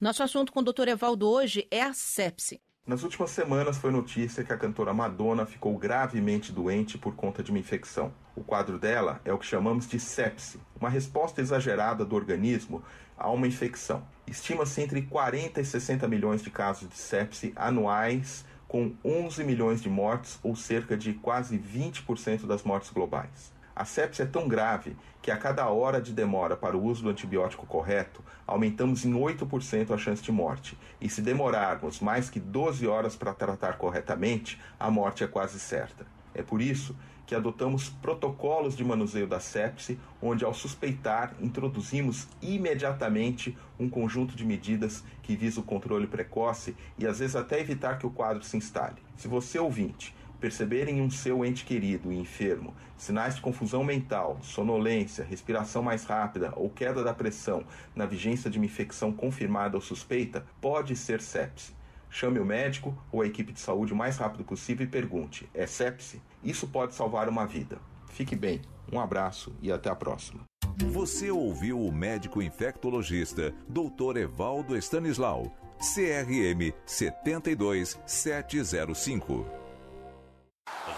Nosso 0.00 0.22
assunto 0.22 0.52
com 0.52 0.60
o 0.60 0.62
Dr. 0.62 0.88
Evaldo 0.88 1.28
hoje 1.28 1.66
é 1.70 1.82
a 1.82 1.92
sepse. 1.92 2.60
Nas 2.90 3.04
últimas 3.04 3.30
semanas 3.30 3.78
foi 3.78 3.92
notícia 3.92 4.42
que 4.42 4.52
a 4.52 4.56
cantora 4.56 4.92
Madonna 4.92 5.46
ficou 5.46 5.78
gravemente 5.78 6.50
doente 6.50 6.98
por 6.98 7.14
conta 7.14 7.40
de 7.40 7.52
uma 7.52 7.60
infecção. 7.60 8.12
O 8.34 8.42
quadro 8.42 8.80
dela 8.80 9.20
é 9.24 9.32
o 9.32 9.38
que 9.38 9.46
chamamos 9.46 9.86
de 9.86 10.00
sepse, 10.00 10.58
uma 10.74 10.90
resposta 10.90 11.40
exagerada 11.40 12.04
do 12.04 12.16
organismo 12.16 12.82
a 13.16 13.30
uma 13.30 13.46
infecção. 13.46 14.02
Estima-se 14.26 14.82
entre 14.82 15.02
40 15.02 15.60
e 15.60 15.64
60 15.64 16.08
milhões 16.08 16.42
de 16.42 16.50
casos 16.50 16.88
de 16.88 16.96
sepse 16.96 17.52
anuais, 17.54 18.44
com 18.66 18.92
11 19.04 19.44
milhões 19.44 19.80
de 19.80 19.88
mortes, 19.88 20.40
ou 20.42 20.56
cerca 20.56 20.96
de 20.96 21.12
quase 21.12 21.56
20% 21.56 22.44
das 22.44 22.64
mortes 22.64 22.90
globais. 22.90 23.52
A 23.80 23.84
sepse 23.86 24.20
é 24.20 24.26
tão 24.26 24.46
grave 24.46 24.94
que 25.22 25.30
a 25.30 25.38
cada 25.38 25.66
hora 25.70 26.02
de 26.02 26.12
demora 26.12 26.54
para 26.54 26.76
o 26.76 26.84
uso 26.84 27.02
do 27.02 27.08
antibiótico 27.08 27.64
correto, 27.64 28.22
aumentamos 28.46 29.06
em 29.06 29.14
8% 29.14 29.90
a 29.90 29.96
chance 29.96 30.22
de 30.22 30.30
morte. 30.30 30.76
E 31.00 31.08
se 31.08 31.22
demorarmos 31.22 31.98
mais 31.98 32.28
que 32.28 32.38
12 32.38 32.86
horas 32.86 33.16
para 33.16 33.32
tratar 33.32 33.78
corretamente, 33.78 34.60
a 34.78 34.90
morte 34.90 35.24
é 35.24 35.26
quase 35.26 35.58
certa. 35.58 36.06
É 36.34 36.42
por 36.42 36.60
isso 36.60 36.94
que 37.26 37.34
adotamos 37.34 37.88
protocolos 37.88 38.76
de 38.76 38.84
manuseio 38.84 39.26
da 39.26 39.40
sepse, 39.40 39.98
onde, 40.20 40.44
ao 40.44 40.52
suspeitar, 40.52 41.34
introduzimos 41.40 42.28
imediatamente 42.42 43.56
um 43.78 43.88
conjunto 43.88 44.36
de 44.36 44.44
medidas 44.44 45.02
que 45.22 45.34
visa 45.34 45.58
o 45.58 45.64
controle 45.64 46.06
precoce 46.06 46.76
e, 46.98 47.06
às 47.06 47.20
vezes, 47.20 47.34
até 47.34 47.58
evitar 47.58 47.98
que 47.98 48.06
o 48.06 48.10
quadro 48.10 48.44
se 48.44 48.58
instale. 48.58 48.96
Se 49.16 49.26
você, 49.26 49.58
ouvinte, 49.58 50.14
perceberem 50.40 50.98
em 50.98 51.02
um 51.02 51.10
seu 51.10 51.44
ente 51.44 51.64
querido 51.64 52.12
e 52.12 52.18
enfermo 52.18 52.74
sinais 53.00 53.34
de 53.36 53.40
confusão 53.40 53.82
mental, 53.82 54.38
sonolência, 54.42 55.24
respiração 55.24 55.82
mais 55.82 56.04
rápida 56.04 56.52
ou 56.54 56.68
queda 56.68 57.02
da 57.02 57.14
pressão 57.14 57.64
na 57.96 58.04
vigência 58.04 58.50
de 58.50 58.58
uma 58.58 58.66
infecção 58.66 59.10
confirmada 59.10 59.74
ou 59.76 59.80
suspeita, 59.80 60.44
pode 60.60 60.94
ser 60.94 61.22
sepse. 61.22 61.72
Chame 62.10 62.38
o 62.38 62.44
médico 62.44 62.94
ou 63.10 63.22
a 63.22 63.26
equipe 63.26 63.52
de 63.52 63.60
saúde 63.60 63.94
o 63.94 63.96
mais 63.96 64.18
rápido 64.18 64.44
possível 64.44 64.84
e 64.84 64.88
pergunte: 64.88 65.48
é 65.54 65.66
sepse? 65.66 66.20
Isso 66.44 66.66
pode 66.66 66.94
salvar 66.94 67.26
uma 67.28 67.46
vida. 67.46 67.78
Fique 68.08 68.36
bem, 68.36 68.60
um 68.92 69.00
abraço 69.00 69.54
e 69.62 69.72
até 69.72 69.88
a 69.88 69.94
próxima. 69.94 70.42
Você 70.76 71.30
ouviu 71.30 71.80
o 71.80 71.90
médico 71.92 72.42
infectologista 72.42 73.54
Dr. 73.68 74.16
Evaldo 74.16 74.76
Stanislau, 74.76 75.54
CRM 75.78 76.74
72705. 76.84 79.59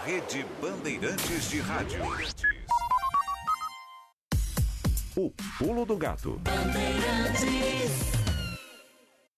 Rede 0.05 0.45
Bandeirantes 0.61 1.49
de 1.49 1.59
Rádio. 1.59 1.99
O 5.15 5.31
pulo 5.57 5.85
do 5.85 5.95
gato. 5.95 6.41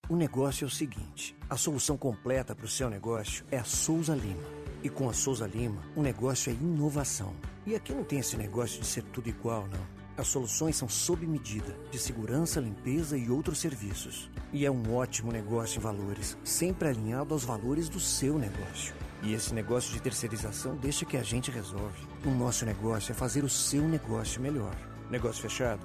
O 0.09 0.15
negócio 0.15 0.65
é 0.65 0.67
o 0.67 0.69
seguinte: 0.69 1.36
a 1.49 1.55
solução 1.55 1.97
completa 1.97 2.55
para 2.55 2.65
o 2.65 2.69
seu 2.69 2.89
negócio 2.89 3.45
é 3.51 3.57
a 3.57 3.63
Souza 3.63 4.15
Lima. 4.15 4.43
E 4.83 4.89
com 4.89 5.09
a 5.09 5.13
Souza 5.13 5.45
Lima, 5.45 5.81
o 5.95 6.01
negócio 6.01 6.51
é 6.51 6.53
inovação. 6.53 7.33
E 7.65 7.75
aqui 7.75 7.93
não 7.93 8.03
tem 8.03 8.19
esse 8.19 8.36
negócio 8.38 8.79
de 8.79 8.88
ser 8.88 9.03
tudo 9.03 9.29
igual, 9.29 9.67
não. 9.67 9.95
As 10.17 10.27
soluções 10.27 10.77
são 10.77 10.88
sob 10.88 11.27
medida, 11.27 11.77
de 11.91 11.99
segurança, 11.99 12.59
limpeza 12.59 13.17
e 13.17 13.29
outros 13.29 13.59
serviços. 13.59 14.31
E 14.53 14.65
é 14.65 14.71
um 14.71 14.95
ótimo 14.95 15.31
negócio 15.31 15.77
em 15.77 15.81
valores, 15.81 16.38
sempre 16.43 16.88
alinhado 16.88 17.33
aos 17.33 17.43
valores 17.43 17.89
do 17.89 17.99
seu 17.99 18.39
negócio. 18.39 18.95
E 19.24 19.34
esse 19.34 19.53
negócio 19.53 19.93
de 19.93 20.01
terceirização 20.01 20.76
deixa 20.76 21.05
que 21.05 21.18
a 21.18 21.24
gente 21.24 21.51
resolve. 21.51 22.07
O 22.26 22.30
nosso 22.30 22.66
negócio 22.66 23.11
é 23.11 23.16
fazer 23.16 23.43
o 23.43 23.49
seu 23.49 23.88
negócio 23.88 24.41
melhor. 24.41 24.76
Negócio 25.09 25.41
fechado? 25.41 25.82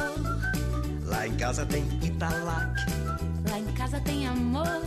Lá 1.05 1.26
em 1.26 1.36
casa 1.36 1.66
tem 1.66 1.82
Italac. 2.03 2.80
Lá 3.49 3.59
em 3.59 3.74
casa 3.74 4.01
tem 4.01 4.26
amor. 4.26 4.80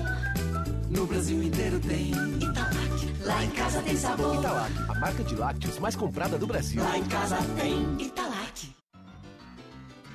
No 0.90 1.06
Brasil 1.06 1.42
inteiro 1.44 1.80
tem 1.80 2.12
Italac. 2.12 3.24
Lá 3.24 3.44
em 3.44 3.50
casa 3.52 3.82
tem 3.82 3.96
sabor. 3.96 4.36
Italac, 4.36 4.74
a 4.90 5.00
marca 5.00 5.24
de 5.24 5.36
lácteos 5.36 5.80
mais 5.80 5.96
comprada 5.96 6.38
do 6.38 6.48
Brasil. 6.48 6.82
Lá 6.84 6.98
em 6.98 7.06
casa 7.06 7.38
tem 7.60 8.06
Italac. 8.06 8.76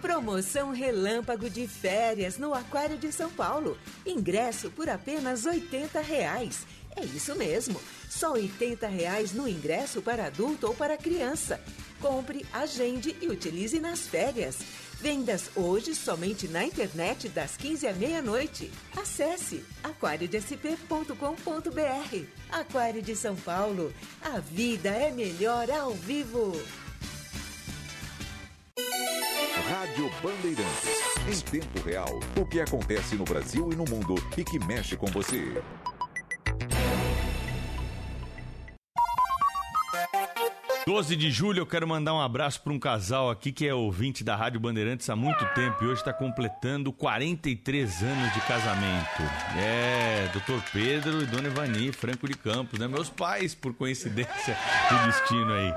Promoção 0.02 0.72
Relâmpago 0.72 1.48
de 1.48 1.66
Férias 1.66 2.36
no 2.36 2.52
Aquário 2.52 2.98
de 2.98 3.10
São 3.10 3.30
Paulo. 3.30 3.78
Ingresso 4.04 4.70
por 4.70 4.88
apenas 4.88 5.46
80 5.46 6.00
reais. 6.00 6.66
É 6.96 7.04
isso 7.04 7.34
mesmo, 7.34 7.80
só 8.08 8.32
80 8.32 8.86
reais 8.86 9.32
no 9.32 9.48
ingresso 9.48 10.00
para 10.00 10.26
adulto 10.26 10.68
ou 10.68 10.74
para 10.74 10.96
criança. 10.96 11.60
Compre, 12.04 12.44
agende 12.52 13.16
e 13.22 13.28
utilize 13.28 13.80
nas 13.80 14.00
férias. 14.00 14.58
Vendas 15.00 15.50
hoje 15.56 15.94
somente 15.94 16.46
na 16.46 16.62
internet 16.62 17.30
das 17.30 17.56
15 17.56 17.86
à 17.86 17.94
meia-noite. 17.94 18.70
Acesse 18.94 19.64
aquariodesp.com.br. 19.82 22.24
Aquário 22.52 23.00
de 23.00 23.16
São 23.16 23.34
Paulo. 23.34 23.90
A 24.20 24.38
vida 24.38 24.90
é 24.90 25.10
melhor 25.10 25.70
ao 25.70 25.94
vivo. 25.94 26.52
Rádio 29.66 30.10
Bandeirantes. 30.22 31.14
Em 31.26 31.58
tempo 31.58 31.80
real, 31.80 32.20
o 32.38 32.44
que 32.44 32.60
acontece 32.60 33.14
no 33.14 33.24
Brasil 33.24 33.72
e 33.72 33.76
no 33.76 33.86
mundo 33.86 34.14
e 34.36 34.44
que 34.44 34.58
mexe 34.66 34.94
com 34.94 35.06
você. 35.06 35.54
Doze 40.86 41.16
de 41.16 41.30
julho, 41.30 41.60
eu 41.60 41.66
quero 41.66 41.88
mandar 41.88 42.12
um 42.12 42.20
abraço 42.20 42.60
para 42.60 42.70
um 42.70 42.78
casal 42.78 43.30
aqui 43.30 43.50
que 43.50 43.66
é 43.66 43.72
ouvinte 43.72 44.22
da 44.22 44.36
Rádio 44.36 44.60
Bandeirantes 44.60 45.08
há 45.08 45.16
muito 45.16 45.42
tempo 45.54 45.82
e 45.82 45.86
hoje 45.86 46.00
está 46.00 46.12
completando 46.12 46.92
43 46.92 48.02
anos 48.02 48.34
de 48.34 48.40
casamento. 48.42 49.22
É, 49.56 50.28
doutor 50.30 50.62
Pedro 50.74 51.22
e 51.22 51.26
dona 51.26 51.48
Evani, 51.48 51.90
Franco 51.90 52.28
de 52.28 52.34
Campos, 52.34 52.78
né? 52.78 52.86
Meus 52.86 53.08
pais, 53.08 53.54
por 53.54 53.72
coincidência 53.72 54.54
do 54.90 55.06
destino 55.06 55.54
aí. 55.54 55.72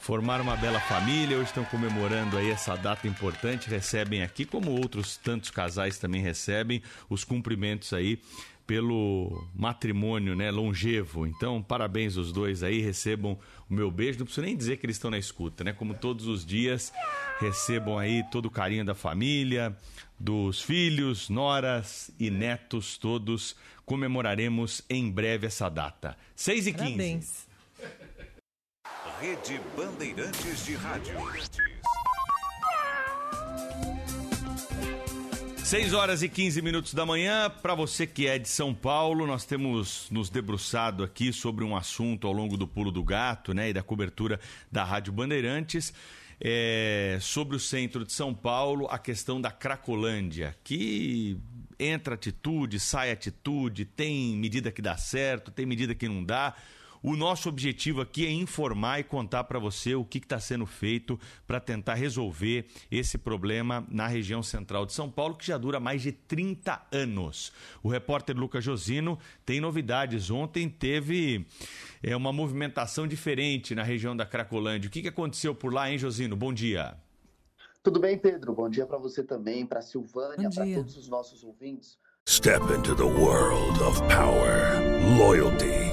Formaram 0.00 0.44
uma 0.44 0.56
bela 0.56 0.78
família, 0.78 1.38
hoje 1.38 1.46
estão 1.46 1.64
comemorando 1.64 2.36
aí 2.36 2.50
essa 2.50 2.76
data 2.76 3.08
importante, 3.08 3.70
recebem 3.70 4.22
aqui, 4.22 4.44
como 4.44 4.72
outros 4.72 5.16
tantos 5.16 5.50
casais 5.50 5.96
também 5.96 6.20
recebem, 6.20 6.82
os 7.08 7.24
cumprimentos 7.24 7.94
aí 7.94 8.20
pelo 8.66 9.46
matrimônio, 9.54 10.34
né, 10.34 10.50
longevo. 10.50 11.26
Então, 11.26 11.62
parabéns 11.62 12.16
os 12.16 12.32
dois 12.32 12.62
aí, 12.62 12.80
recebam 12.80 13.38
o 13.68 13.74
meu 13.74 13.90
beijo. 13.90 14.18
Não 14.18 14.26
preciso 14.26 14.46
nem 14.46 14.56
dizer 14.56 14.78
que 14.78 14.86
eles 14.86 14.96
estão 14.96 15.10
na 15.10 15.18
escuta, 15.18 15.64
né? 15.64 15.72
Como 15.72 15.94
todos 15.94 16.26
os 16.26 16.44
dias, 16.44 16.92
recebam 17.40 17.98
aí 17.98 18.24
todo 18.30 18.46
o 18.46 18.50
carinho 18.50 18.84
da 18.84 18.94
família, 18.94 19.76
dos 20.18 20.62
filhos, 20.62 21.28
noras 21.28 22.10
e 22.18 22.30
netos 22.30 22.96
todos. 22.96 23.56
Comemoraremos 23.84 24.82
em 24.88 25.10
breve 25.10 25.46
essa 25.46 25.68
data. 25.68 26.16
6 26.34 26.66
e 26.68 26.72
15. 26.72 26.84
Parabéns. 26.84 27.46
Rede 29.20 29.60
Bandeirantes 29.76 30.64
de 30.64 30.74
Rádio. 30.74 31.14
6 35.64 35.94
horas 35.94 36.22
e 36.22 36.28
15 36.28 36.60
minutos 36.60 36.92
da 36.92 37.06
manhã. 37.06 37.48
Para 37.48 37.74
você 37.74 38.06
que 38.06 38.26
é 38.26 38.38
de 38.38 38.50
São 38.50 38.74
Paulo, 38.74 39.26
nós 39.26 39.46
temos 39.46 40.08
nos 40.10 40.28
debruçado 40.28 41.02
aqui 41.02 41.32
sobre 41.32 41.64
um 41.64 41.74
assunto 41.74 42.26
ao 42.26 42.34
longo 42.34 42.58
do 42.58 42.68
Pulo 42.68 42.92
do 42.92 43.02
Gato 43.02 43.54
né, 43.54 43.70
e 43.70 43.72
da 43.72 43.82
cobertura 43.82 44.38
da 44.70 44.84
Rádio 44.84 45.10
Bandeirantes. 45.10 45.94
É, 46.38 47.16
sobre 47.18 47.56
o 47.56 47.58
centro 47.58 48.04
de 48.04 48.12
São 48.12 48.34
Paulo, 48.34 48.86
a 48.90 48.98
questão 48.98 49.40
da 49.40 49.50
Cracolândia, 49.50 50.54
que 50.62 51.38
entra 51.78 52.14
atitude, 52.14 52.78
sai 52.78 53.10
atitude, 53.10 53.86
tem 53.86 54.36
medida 54.36 54.70
que 54.70 54.82
dá 54.82 54.98
certo, 54.98 55.50
tem 55.50 55.64
medida 55.64 55.94
que 55.94 56.06
não 56.06 56.22
dá. 56.22 56.54
O 57.06 57.16
nosso 57.16 57.50
objetivo 57.50 58.00
aqui 58.00 58.24
é 58.24 58.30
informar 58.30 58.98
e 58.98 59.04
contar 59.04 59.44
para 59.44 59.58
você 59.58 59.94
o 59.94 60.06
que 60.06 60.16
está 60.16 60.40
sendo 60.40 60.64
feito 60.64 61.20
para 61.46 61.60
tentar 61.60 61.92
resolver 61.92 62.64
esse 62.90 63.18
problema 63.18 63.86
na 63.90 64.06
região 64.06 64.42
central 64.42 64.86
de 64.86 64.94
São 64.94 65.10
Paulo, 65.10 65.36
que 65.36 65.46
já 65.46 65.58
dura 65.58 65.78
mais 65.78 66.00
de 66.00 66.12
30 66.12 66.80
anos. 66.90 67.52
O 67.82 67.90
repórter 67.90 68.34
Lucas 68.34 68.64
Josino 68.64 69.18
tem 69.44 69.60
novidades. 69.60 70.30
Ontem 70.30 70.66
teve 70.66 71.46
é, 72.02 72.16
uma 72.16 72.32
movimentação 72.32 73.06
diferente 73.06 73.74
na 73.74 73.82
região 73.82 74.16
da 74.16 74.24
Cracolândia. 74.24 74.88
O 74.88 74.90
que, 74.90 75.02
que 75.02 75.08
aconteceu 75.08 75.54
por 75.54 75.74
lá, 75.74 75.90
hein, 75.90 75.98
Josino? 75.98 76.34
Bom 76.34 76.54
dia. 76.54 76.96
Tudo 77.82 78.00
bem, 78.00 78.16
Pedro? 78.16 78.54
Bom 78.54 78.70
dia 78.70 78.86
para 78.86 78.96
você 78.96 79.22
também, 79.22 79.66
para 79.66 79.82
Silvânia, 79.82 80.48
para 80.48 80.64
todos 80.64 80.96
os 80.96 81.06
nossos 81.06 81.44
ouvintes. 81.44 81.98
Step 82.26 82.62
into 82.72 82.94
the 82.94 83.04
world 83.04 83.78
of 83.82 84.00
power, 84.08 84.80
loyalty, 85.18 85.92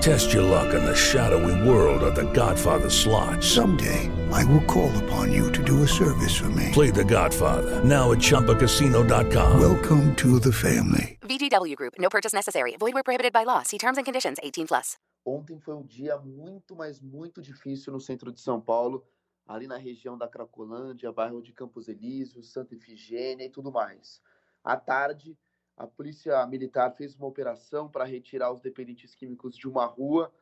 Test 0.00 0.32
your 0.32 0.44
luck 0.44 0.74
in 0.74 0.84
the 0.84 0.94
shadowy 0.94 1.68
world 1.68 2.04
of 2.04 2.14
The 2.14 2.30
Godfather 2.32 2.88
slot. 2.88 3.42
Someday, 3.42 4.08
I 4.32 4.44
will 4.44 4.62
call 4.64 4.96
upon 5.04 5.32
you 5.32 5.50
to 5.50 5.62
do 5.62 5.82
a 5.82 5.88
service 5.88 6.36
for 6.36 6.48
me. 6.50 6.70
Play 6.72 6.90
The 6.92 7.04
Godfather 7.04 7.82
now 7.84 8.12
at 8.12 8.18
ChumbaCasino.com. 8.18 9.60
Welcome 9.60 10.14
to 10.16 10.38
the 10.38 10.52
family. 10.52 11.18
VGW 11.22 11.74
Group. 11.74 11.94
No 11.98 12.08
purchase 12.08 12.32
necessary. 12.32 12.76
Void 12.78 12.94
where 12.94 13.02
prohibited 13.02 13.32
by 13.32 13.42
law. 13.44 13.62
See 13.64 13.78
terms 13.78 13.98
and 13.98 14.04
conditions. 14.04 14.38
18 14.42 14.68
plus. 14.68 14.96
Ontem 15.26 15.58
foi 15.58 15.74
um 15.74 15.84
dia 15.84 16.16
muito, 16.16 16.76
mas 16.76 17.00
muito 17.00 17.42
difícil 17.42 17.92
no 17.92 18.00
centro 18.00 18.32
de 18.32 18.40
São 18.40 18.60
Paulo, 18.60 19.04
ali 19.46 19.66
na 19.66 19.76
região 19.76 20.16
da 20.16 20.28
Cracolândia, 20.28 21.12
bairro 21.12 21.42
de 21.42 21.52
Campos 21.52 21.88
Elíseos, 21.88 22.52
Santa 22.52 22.74
Efigênia 22.74 23.44
e 23.44 23.50
tudo 23.50 23.72
mais. 23.72 24.22
À 24.62 24.76
tarde, 24.76 25.36
a 25.78 25.86
polícia 25.86 26.44
militar 26.46 26.90
fez 26.96 27.14
uma 27.14 27.28
operação 27.28 27.88
para 27.88 28.04
retirar 28.04 28.52
os 28.52 28.60
dependentes 28.60 29.14
químicos 29.14 29.56
de 29.56 29.68
uma 29.68 29.86
rua, 29.86 30.32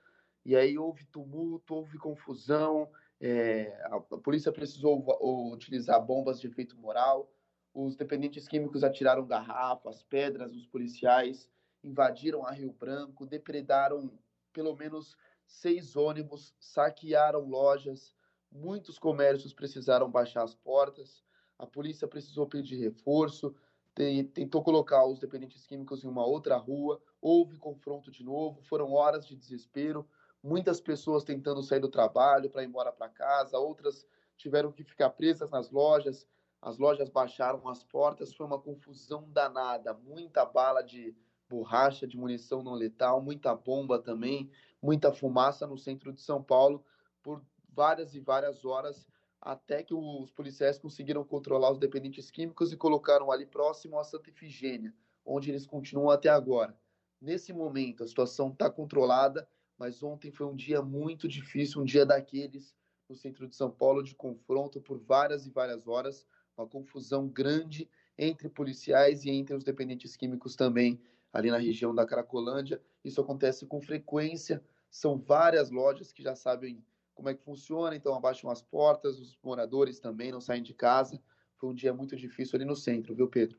e 0.45 0.57
aí 0.57 0.79
houve 0.79 1.05
tumulto, 1.05 1.75
houve 1.75 1.99
confusão, 1.99 2.91
é, 3.21 3.79
a, 3.85 3.97
a, 3.97 4.19
polícia 4.19 4.51
precisou 4.51 5.05
utilizar 5.53 6.03
bombas 6.05 6.41
de 6.41 6.47
efeito 6.47 6.77
moral, 6.79 7.31
os 7.75 7.97
dependentes 7.97 8.49
químicos 8.49 8.83
atiraram 8.83 9.27
garrafas, 9.27 10.03
pedras, 10.03 10.55
os 10.55 10.67
policiais 10.67 11.51
invadiram 11.85 12.47
a 12.47 12.51
Rio 12.51 12.73
Branco, 12.73 13.27
depredaram 13.27 14.11
pelo 14.55 14.75
menos 14.75 15.15
seis 15.47 15.97
ônibus, 15.97 16.55
saquearam 16.59 17.41
lojas, 17.41 18.15
muitos 18.51 18.99
comércios 18.99 19.53
precisaram 19.53 20.11
baixar 20.11 20.43
as 20.43 20.55
portas, 20.55 21.23
a 21.59 21.67
polícia 21.67 22.09
precisou 22.09 22.47
pedir 22.47 22.77
reforço, 22.77 23.55
tentou 24.35 24.63
colocar 24.63 25.07
os 25.07 25.19
dependentes 25.19 25.67
químicos 25.67 26.05
em 26.05 26.09
uma 26.09 26.25
outra 26.25 26.57
rua, 26.57 27.01
houve 27.21 27.57
confronto 27.57 28.11
de 28.11 28.23
novo, 28.23 28.63
foram 28.63 28.93
horas 28.93 29.27
de 29.27 29.35
desespero, 29.35 30.07
muitas 30.43 30.81
pessoas 30.81 31.25
tentando 31.25 31.63
sair 31.63 31.81
do 31.81 31.89
trabalho 31.89 32.51
para 32.51 32.63
ir 32.63 32.67
embora 32.67 32.93
para 32.93 33.09
casa, 33.09 33.59
outras 33.59 34.07
tiveram 34.37 34.71
que 34.71 34.85
ficar 34.85 35.11
presas 35.11 35.51
nas 35.51 35.71
lojas, 35.71 36.27
as 36.61 36.79
lojas 36.79 37.09
baixaram 37.09 37.67
as 37.69 37.83
portas, 37.83 38.35
foi 38.35 38.45
uma 38.45 38.61
confusão 38.61 39.31
danada, 39.31 39.95
muita 39.95 40.45
bala 40.45 40.83
de 40.83 41.17
borracha, 41.49 42.07
de 42.07 42.19
munição 42.19 42.63
não 42.63 42.75
letal, 42.75 43.23
muita 43.23 43.55
bomba 43.55 43.99
também, 43.99 44.51
muita 44.83 45.13
fumaça 45.13 45.67
no 45.67 45.79
centro 45.79 46.13
de 46.13 46.21
São 46.21 46.43
Paulo 46.43 46.85
por 47.23 47.43
várias 47.73 48.15
e 48.15 48.21
várias 48.21 48.65
horas 48.65 49.09
até 49.41 49.83
que 49.83 49.95
os 49.95 50.31
policiais 50.31 50.79
conseguiram 50.79 51.25
controlar 51.25 51.71
os 51.71 51.79
dependentes 51.79 52.31
químicos 52.31 52.73
e 52.73 52.77
colocaram 52.77 53.31
ali 53.31 53.47
próximo 53.47 53.99
a 53.99 54.05
Santa 54.05 54.31
Efigênia, 54.31 54.95
onde 55.25 55.51
eles 55.51 55.67
continuam 55.67 56.11
até 56.11 56.29
agora. 56.29 56.77
Nesse 57.21 57.53
momento, 57.53 58.05
a 58.05 58.07
situação 58.07 58.51
está 58.51 58.71
controlada, 58.71 59.49
mas 59.79 60.03
ontem 60.03 60.31
foi 60.31 60.47
um 60.47 60.55
dia 60.55 60.83
muito 60.83 61.29
difícil, 61.29 61.81
um 61.81 61.85
dia 61.85 62.05
daqueles 62.05 62.75
no 63.09 63.15
centro 63.15 63.47
de 63.47 63.55
São 63.55 63.71
Paulo 63.71 64.03
de 64.03 64.15
confronto 64.15 64.81
por 64.81 64.99
várias 64.99 65.47
e 65.47 65.51
várias 65.51 65.87
horas, 65.87 66.27
uma 66.57 66.67
confusão 66.67 67.29
grande 67.29 67.89
entre 68.19 68.49
policiais 68.49 69.25
e 69.25 69.31
entre 69.31 69.55
os 69.55 69.63
dependentes 69.63 70.17
químicos 70.17 70.57
também, 70.57 71.01
ali 71.33 71.51
na 71.51 71.59
região 71.59 71.95
da 71.95 72.07
Cracolândia. 72.07 72.83
Isso 73.05 73.21
acontece 73.21 73.67
com 73.67 73.81
frequência, 73.81 74.63
são 74.91 75.19
várias 75.19 75.71
lojas 75.71 76.13
que 76.13 76.23
já 76.23 76.35
sabem 76.35 76.83
como 77.17 77.31
é 77.31 77.35
que 77.35 77.43
funciona, 77.43 77.97
então 77.97 78.15
abaixam 78.15 78.51
as 78.51 78.63
portas, 78.63 79.19
os 79.19 79.37
moradores 79.43 79.99
também 79.99 80.31
não 80.31 80.41
saem 80.41 80.63
de 80.63 80.75
casa. 80.75 81.21
Foi 81.59 81.71
um 81.71 81.75
dia 81.75 81.93
muito 81.93 82.15
difícil 82.15 82.57
ali 82.57 82.65
no 82.65 82.77
centro, 82.77 83.15
viu, 83.15 83.27
Pedro? 83.27 83.59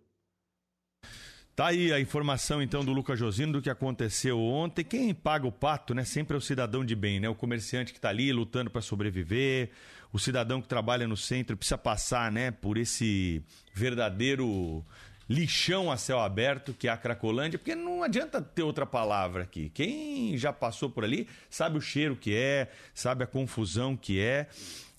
Tá 1.56 1.68
aí 1.68 1.92
a 1.92 2.00
informação 2.00 2.62
então 2.62 2.86
do 2.86 2.94
Lucas 2.94 3.18
Josino 3.18 3.54
do 3.54 3.62
que 3.64 3.70
aconteceu 3.70 4.40
ontem. 4.40 4.86
Quem 4.86 5.12
paga 5.12 5.48
o 5.48 5.52
pato, 5.52 5.96
né? 5.96 6.06
Sempre 6.06 6.36
é 6.36 6.38
o 6.38 6.42
cidadão 6.42 6.86
de 6.86 6.96
bem, 6.96 7.20
né? 7.20 7.28
O 7.28 7.34
comerciante 7.34 7.92
que 7.92 7.98
está 7.98 8.10
ali 8.10 8.32
lutando 8.32 8.70
para 8.70 8.80
sobreviver, 8.80 9.72
o 10.14 10.20
cidadão 10.20 10.62
que 10.62 10.68
trabalha 10.68 11.08
no 11.08 11.18
centro 11.18 11.58
precisa 11.58 11.78
passar, 11.78 12.32
né, 12.32 12.52
por 12.52 12.78
esse 12.78 13.44
verdadeiro 13.74 14.86
lixão 15.30 15.92
a 15.92 15.98
céu 15.98 16.20
aberto 16.20 16.74
que 16.74 16.88
é 16.88 16.92
a 16.92 16.98
Cracolândia, 16.98 17.60
porque 17.60 17.76
não 17.76 18.04
adianta 18.04 18.42
ter 18.42 18.64
outra 18.64 18.86
palavra 18.86 19.44
aqui. 19.44 19.70
Quem 19.74 20.38
já 20.38 20.54
passou 20.54 20.90
por 20.90 21.04
ali 21.04 21.28
sabe 21.50 21.78
o 21.78 21.82
cheiro 21.82 22.16
que 22.16 22.36
é, 22.36 22.70
sabe 22.94 23.24
a 23.24 23.28
confusão 23.28 23.96
que 23.96 24.20
é. 24.20 24.48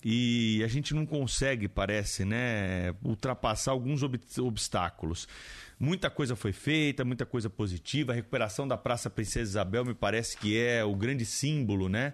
E 0.03 0.63
a 0.63 0.67
gente 0.67 0.93
não 0.93 1.05
consegue, 1.05 1.67
parece, 1.67 2.23
né, 2.23 2.95
ultrapassar 3.03 3.71
alguns 3.71 4.01
ob 4.01 4.17
obstáculos. 4.39 5.27
Muita 5.77 6.09
coisa 6.09 6.35
foi 6.35 6.53
feita, 6.53 7.03
muita 7.03 7.25
coisa 7.25 7.49
positiva. 7.49 8.13
A 8.13 8.15
recuperação 8.15 8.67
da 8.67 8.77
Praça 8.77 9.09
Princesa 9.09 9.51
Isabel 9.51 9.83
me 9.83 9.93
parece 9.93 10.37
que 10.37 10.57
é 10.57 10.83
o 10.85 10.95
grande 10.95 11.25
símbolo, 11.25 11.89
né? 11.89 12.13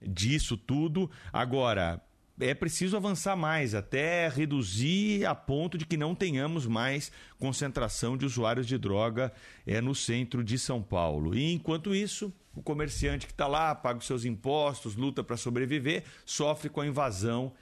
Disso 0.00 0.56
tudo. 0.56 1.10
Agora, 1.32 2.00
é 2.40 2.54
preciso 2.54 2.96
avançar 2.96 3.36
mais, 3.36 3.74
até 3.74 4.28
reduzir 4.28 5.26
a 5.26 5.34
ponto 5.34 5.76
de 5.76 5.84
que 5.84 5.96
não 5.96 6.14
tenhamos 6.14 6.66
mais 6.66 7.10
concentração 7.38 8.16
de 8.16 8.24
usuários 8.24 8.66
de 8.66 8.78
droga 8.78 9.32
é, 9.66 9.80
no 9.80 9.94
centro 9.94 10.44
de 10.44 10.58
São 10.58 10.82
Paulo. 10.82 11.34
E 11.34 11.52
enquanto 11.52 11.94
isso, 11.94 12.32
o 12.54 12.62
comerciante 12.62 13.26
que 13.26 13.32
está 13.32 13.46
lá, 13.46 13.74
paga 13.74 13.98
os 13.98 14.06
seus 14.06 14.24
impostos, 14.24 14.94
luta 14.94 15.24
para 15.24 15.36
sobreviver, 15.36 16.04
sofre 16.24 16.68
com 16.68 16.80
a 16.80 16.86
invasão 16.86 17.52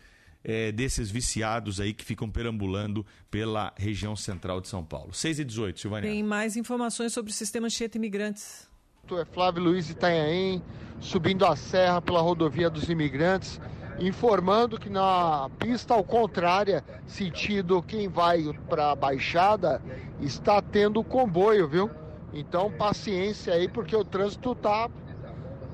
é, 0.45 0.70
desses 0.70 1.11
viciados 1.11 1.81
aí 1.81 1.93
que 1.93 2.05
ficam 2.05 2.31
perambulando 2.31 3.05
pela 3.31 3.72
região 3.77 4.14
central 4.14 4.61
de 4.61 4.68
São 4.68 4.85
Paulo. 4.85 5.12
6 5.12 5.41
e 5.41 5.45
18, 5.45 5.81
Silvânia. 5.81 6.11
Tem 6.11 6.22
mais 6.22 6.57
informações 6.57 7.12
sobre 7.12 7.33
o 7.33 7.35
sistema 7.35 7.66
Anchieta 7.66 7.97
Imigrantes. 7.97 8.68
É 9.11 9.24
Flávio 9.24 9.62
Luiz 9.62 9.89
Itanhaém, 9.89 10.61
subindo 11.01 11.47
a 11.47 11.55
serra 11.55 12.03
pela 12.03 12.20
rodovia 12.20 12.68
dos 12.68 12.89
imigrantes 12.89 13.61
informando 13.99 14.79
que 14.79 14.91
na 14.91 15.51
pista 15.59 15.95
ao 15.95 16.05
contrária, 16.05 16.85
sentido 17.07 17.83
quem 17.83 18.09
vai 18.09 18.53
para 18.69 18.91
a 18.91 18.97
Baixada, 18.97 19.83
está 20.21 20.61
tendo 20.61 21.03
comboio, 21.03 21.69
viu? 21.69 21.91
Então 22.33 22.71
paciência 22.71 23.55
aí, 23.55 23.69
porque 23.69 23.97
o 23.97 24.05
trânsito 24.05 24.55
tá 24.55 24.91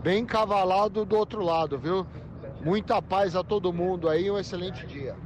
bem 0.02 0.24
cavalado 0.24 1.04
do 1.04 1.16
outro 1.16 1.42
lado, 1.42 1.78
viu? 1.78 2.06
Muita 2.60 3.02
paz 3.02 3.34
a 3.34 3.42
todo 3.42 3.72
mundo 3.72 4.08
aí, 4.08 4.30
um 4.30 4.38
excelente 4.38 4.86
dia. 4.86 5.16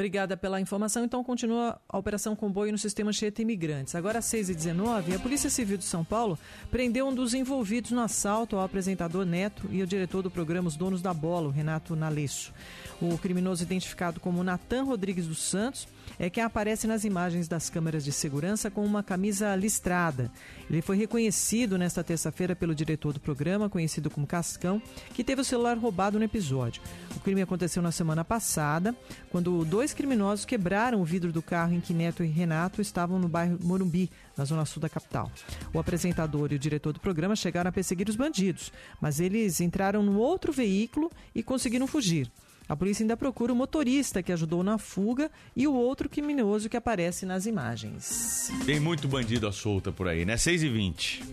Obrigada 0.00 0.34
pela 0.34 0.58
informação. 0.58 1.04
Então, 1.04 1.22
continua 1.22 1.78
a 1.86 1.98
Operação 1.98 2.34
Comboio 2.34 2.72
no 2.72 2.78
sistema 2.78 3.12
Cheta 3.12 3.42
Imigrantes. 3.42 3.94
Agora, 3.94 4.20
às 4.20 4.24
6h19, 4.24 5.14
a 5.14 5.18
Polícia 5.18 5.50
Civil 5.50 5.76
de 5.76 5.84
São 5.84 6.02
Paulo 6.02 6.38
prendeu 6.70 7.06
um 7.06 7.14
dos 7.14 7.34
envolvidos 7.34 7.90
no 7.90 8.00
assalto 8.00 8.56
ao 8.56 8.64
apresentador 8.64 9.26
Neto 9.26 9.68
e 9.70 9.82
ao 9.82 9.86
diretor 9.86 10.22
do 10.22 10.30
programa 10.30 10.68
Os 10.68 10.74
Donos 10.74 11.02
da 11.02 11.12
Bola, 11.12 11.52
Renato 11.52 11.94
Nalesso. 11.94 12.50
O 12.98 13.18
criminoso 13.18 13.62
identificado 13.62 14.20
como 14.20 14.42
Natan 14.42 14.84
Rodrigues 14.84 15.26
dos 15.26 15.42
Santos 15.42 15.86
é 16.20 16.28
quem 16.28 16.44
aparece 16.44 16.86
nas 16.86 17.02
imagens 17.02 17.48
das 17.48 17.70
câmeras 17.70 18.04
de 18.04 18.12
segurança 18.12 18.70
com 18.70 18.84
uma 18.84 19.02
camisa 19.02 19.56
listrada. 19.56 20.30
Ele 20.68 20.82
foi 20.82 20.98
reconhecido 20.98 21.78
nesta 21.78 22.04
terça-feira 22.04 22.54
pelo 22.54 22.74
diretor 22.74 23.14
do 23.14 23.18
programa, 23.18 23.70
conhecido 23.70 24.10
como 24.10 24.26
Cascão, 24.26 24.82
que 25.14 25.24
teve 25.24 25.40
o 25.40 25.44
celular 25.44 25.78
roubado 25.78 26.18
no 26.18 26.24
episódio. 26.24 26.82
O 27.16 27.20
crime 27.20 27.40
aconteceu 27.40 27.82
na 27.82 27.90
semana 27.90 28.22
passada, 28.22 28.94
quando 29.30 29.64
dois 29.64 29.94
criminosos 29.94 30.44
quebraram 30.44 31.00
o 31.00 31.06
vidro 31.06 31.32
do 31.32 31.40
carro 31.40 31.72
em 31.72 31.80
que 31.80 31.94
Neto 31.94 32.22
e 32.22 32.26
Renato 32.26 32.82
estavam 32.82 33.18
no 33.18 33.26
bairro 33.26 33.58
Morumbi, 33.62 34.10
na 34.36 34.44
zona 34.44 34.66
sul 34.66 34.82
da 34.82 34.90
capital. 34.90 35.32
O 35.72 35.78
apresentador 35.78 36.52
e 36.52 36.56
o 36.56 36.58
diretor 36.58 36.92
do 36.92 37.00
programa 37.00 37.34
chegaram 37.34 37.70
a 37.70 37.72
perseguir 37.72 38.10
os 38.10 38.16
bandidos, 38.16 38.70
mas 39.00 39.20
eles 39.20 39.58
entraram 39.58 40.02
no 40.02 40.18
outro 40.18 40.52
veículo 40.52 41.10
e 41.34 41.42
conseguiram 41.42 41.86
fugir. 41.86 42.30
A 42.70 42.76
polícia 42.76 43.02
ainda 43.02 43.16
procura 43.16 43.52
o 43.52 43.56
motorista 43.56 44.22
que 44.22 44.30
ajudou 44.30 44.62
na 44.62 44.78
fuga 44.78 45.28
e 45.56 45.66
o 45.66 45.74
outro 45.74 46.08
criminoso 46.08 46.68
que 46.68 46.76
aparece 46.76 47.26
nas 47.26 47.44
imagens. 47.44 48.48
Tem 48.64 48.78
muito 48.78 49.08
bandido 49.08 49.48
à 49.48 49.52
solta 49.52 49.90
por 49.90 50.06
aí, 50.06 50.24
né? 50.24 50.36
6 50.36 50.62
e 50.62 50.68
20 50.68 51.24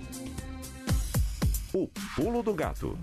O 1.71 1.87
pulo 2.15 2.41
do 2.41 2.55
gato. 2.55 2.97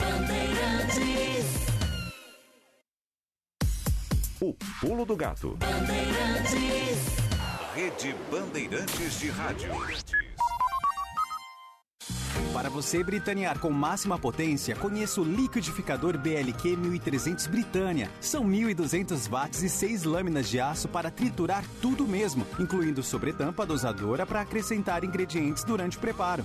O 4.41 4.53
pulo 4.81 5.05
do 5.07 5.15
gato. 5.15 5.57
Rede 7.73 8.17
Bandeirantes 8.33 9.21
de 9.21 9.29
Rádio. 9.29 9.71
Para 12.53 12.71
você 12.71 13.03
britanear 13.03 13.59
com 13.59 13.71
máxima 13.71 14.19
potência, 14.19 14.77
conheça 14.77 15.21
o 15.21 15.25
liquidificador 15.25 16.17
BLQ 16.17 16.77
1300 16.77 17.47
Britânia. 17.47 18.11
São 18.21 18.45
1200 18.45 19.27
watts 19.27 19.63
e 19.63 19.69
6 19.69 20.05
lâminas 20.05 20.49
de 20.49 20.61
aço 20.61 20.89
para 20.89 21.11
triturar 21.11 21.65
tudo 21.83 22.07
mesmo, 22.07 22.47
incluindo 22.59 23.03
sobretampa 23.03 23.67
dosadora 23.67 24.25
para 24.25 24.41
acrescentar 24.41 25.05
ingredientes 25.05 25.65
durante 25.65 25.97
o 25.97 26.01
preparo. 26.01 26.45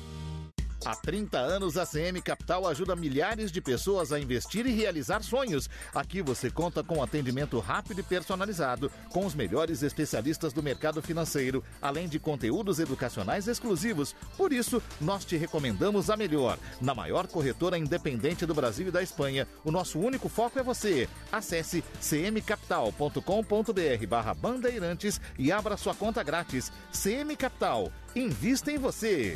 Há 0.86 0.96
30 0.96 1.38
anos, 1.38 1.78
a 1.78 1.86
CM 1.86 2.22
Capital 2.22 2.66
ajuda 2.68 2.96
milhares 2.96 3.52
de 3.52 3.60
pessoas 3.60 4.14
a 4.14 4.20
investir 4.20 4.66
e 4.66 4.72
realizar 4.72 5.22
sonhos. 5.22 5.70
Aqui 5.94 6.22
você 6.22 6.50
conta 6.50 6.82
com 6.82 7.04
atendimento 7.04 7.60
rápido 7.60 8.00
e 8.00 8.04
personalizado, 8.04 8.90
com 9.10 9.26
os 9.26 9.36
melhores 9.36 9.84
especialistas 9.84 10.54
do 10.54 10.64
mercado 10.64 11.02
financeiro, 11.02 11.64
além 11.82 12.08
de 12.08 12.18
conteúdos 12.18 12.80
educacionais 12.80 13.48
exclusivos. 13.48 14.16
Por 14.38 14.54
isso, 14.54 14.82
nós 15.02 15.26
te 15.26 15.36
recomendamos 15.36 16.10
a 16.10 16.16
melhor. 16.16 16.58
Na 16.80 16.96
maior 16.96 17.28
corretora 17.28 17.78
independente 17.78 18.46
do 18.46 18.54
Brasil 18.54 18.88
e 18.88 18.92
da 18.92 19.04
Espanha, 19.04 19.46
o 19.66 19.72
nosso 19.72 20.00
único 20.00 20.30
foco 20.30 20.60
é 20.60 20.64
você. 20.64 21.10
Acesse 21.30 21.84
cmcapital.com.br 22.00 24.08
barra 24.08 24.34
bandeirantes 24.34 25.20
e 25.38 25.52
abra 25.52 25.76
sua 25.76 25.94
conta 25.94 26.24
grátis. 26.24 26.72
CM 26.92 27.36
Capital, 27.36 27.92
invista 28.16 28.72
em 28.72 28.78
você. 28.78 29.36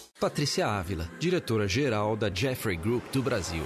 Patrícia 0.21 0.67
Ávila, 0.67 1.09
diretora-geral 1.17 2.15
da 2.15 2.31
Jeffrey 2.31 2.77
Group 2.77 3.03
do 3.11 3.23
Brasil. 3.23 3.63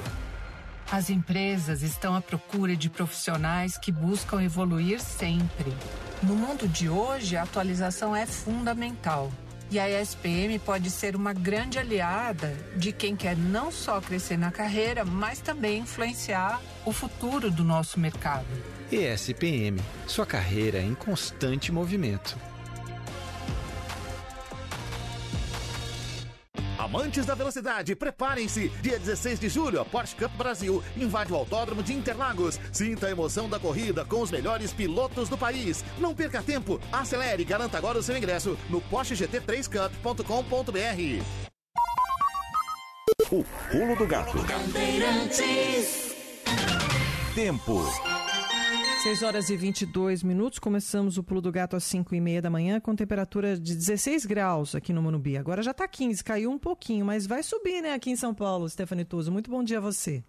As 0.89 1.09
empresas 1.09 1.81
estão 1.81 2.15
à 2.15 2.21
procura 2.21 2.77
de 2.77 2.89
profissionais 2.89 3.77
que 3.77 3.91
buscam 3.91 4.41
evoluir 4.41 5.01
sempre. 5.01 5.73
No 6.23 6.33
mundo 6.33 6.65
de 6.65 6.87
hoje, 6.87 7.35
a 7.35 7.43
atualização 7.43 8.15
é 8.15 8.25
fundamental. 8.25 9.29
E 9.69 9.77
a 9.77 10.01
ESPM 10.01 10.57
pode 10.59 10.89
ser 10.91 11.13
uma 11.13 11.33
grande 11.33 11.77
aliada 11.77 12.55
de 12.77 12.93
quem 12.93 13.17
quer 13.17 13.35
não 13.35 13.69
só 13.69 13.99
crescer 13.99 14.37
na 14.37 14.49
carreira, 14.49 15.03
mas 15.03 15.41
também 15.41 15.79
influenciar 15.79 16.61
o 16.85 16.93
futuro 16.93 17.51
do 17.51 17.65
nosso 17.65 17.99
mercado. 17.99 18.47
ESPM, 18.89 19.77
sua 20.07 20.25
carreira 20.25 20.79
em 20.79 20.95
constante 20.95 21.69
movimento. 21.69 22.37
Amantes 26.85 27.25
da 27.25 27.33
velocidade, 27.33 27.95
preparem-se! 27.95 28.69
Dia 28.79 28.99
16 28.99 29.39
de 29.39 29.49
julho, 29.49 29.81
a 29.81 29.85
Porsche 29.85 30.15
Cup 30.15 30.31
Brasil 30.33 30.83
invade 30.95 31.33
o 31.33 31.35
Autódromo 31.35 31.81
de 31.81 31.93
Interlagos. 31.93 32.59
Sinta 32.71 33.07
a 33.07 33.11
emoção 33.11 33.49
da 33.49 33.59
corrida 33.59 34.05
com 34.05 34.21
os 34.21 34.29
melhores 34.29 34.71
pilotos 34.71 35.27
do 35.27 35.35
país. 35.35 35.83
Não 35.97 36.13
perca 36.13 36.43
tempo, 36.43 36.79
acelere 36.91 37.41
e 37.41 37.45
garanta 37.45 37.75
agora 37.75 37.97
o 37.97 38.03
seu 38.03 38.15
ingresso 38.15 38.55
no 38.69 38.79
PorscheGT3Cup.com.br. 38.81 41.23
O 43.31 43.43
pulo 43.71 43.95
do 43.95 44.05
gato. 44.05 44.37
Tempo. 47.33 47.81
6 49.05 49.21
horas 49.21 49.49
e 49.51 49.55
22 49.55 50.23
minutos. 50.23 50.57
Começamos 50.57 51.19
o 51.19 51.23
Pulo 51.23 51.39
do 51.39 51.51
Gato 51.51 51.75
às 51.75 51.83
5 51.83 52.15
e 52.15 52.19
meia 52.19 52.41
da 52.41 52.49
manhã, 52.49 52.79
com 52.79 52.95
temperatura 52.95 53.55
de 53.55 53.75
16 53.75 54.25
graus 54.25 54.73
aqui 54.73 54.91
no 54.91 54.99
Monubi. 54.99 55.37
Agora 55.37 55.61
já 55.61 55.69
está 55.69 55.87
15, 55.87 56.23
caiu 56.23 56.49
um 56.49 56.57
pouquinho, 56.57 57.05
mas 57.05 57.27
vai 57.27 57.43
subir, 57.43 57.83
né, 57.83 57.93
aqui 57.93 58.09
em 58.09 58.15
São 58.15 58.33
Paulo, 58.33 58.67
Stephanie 58.67 59.05
Tuso. 59.05 59.31
Muito 59.31 59.47
bom 59.51 59.63
dia 59.63 59.77
a 59.77 59.79
você. 59.79 60.23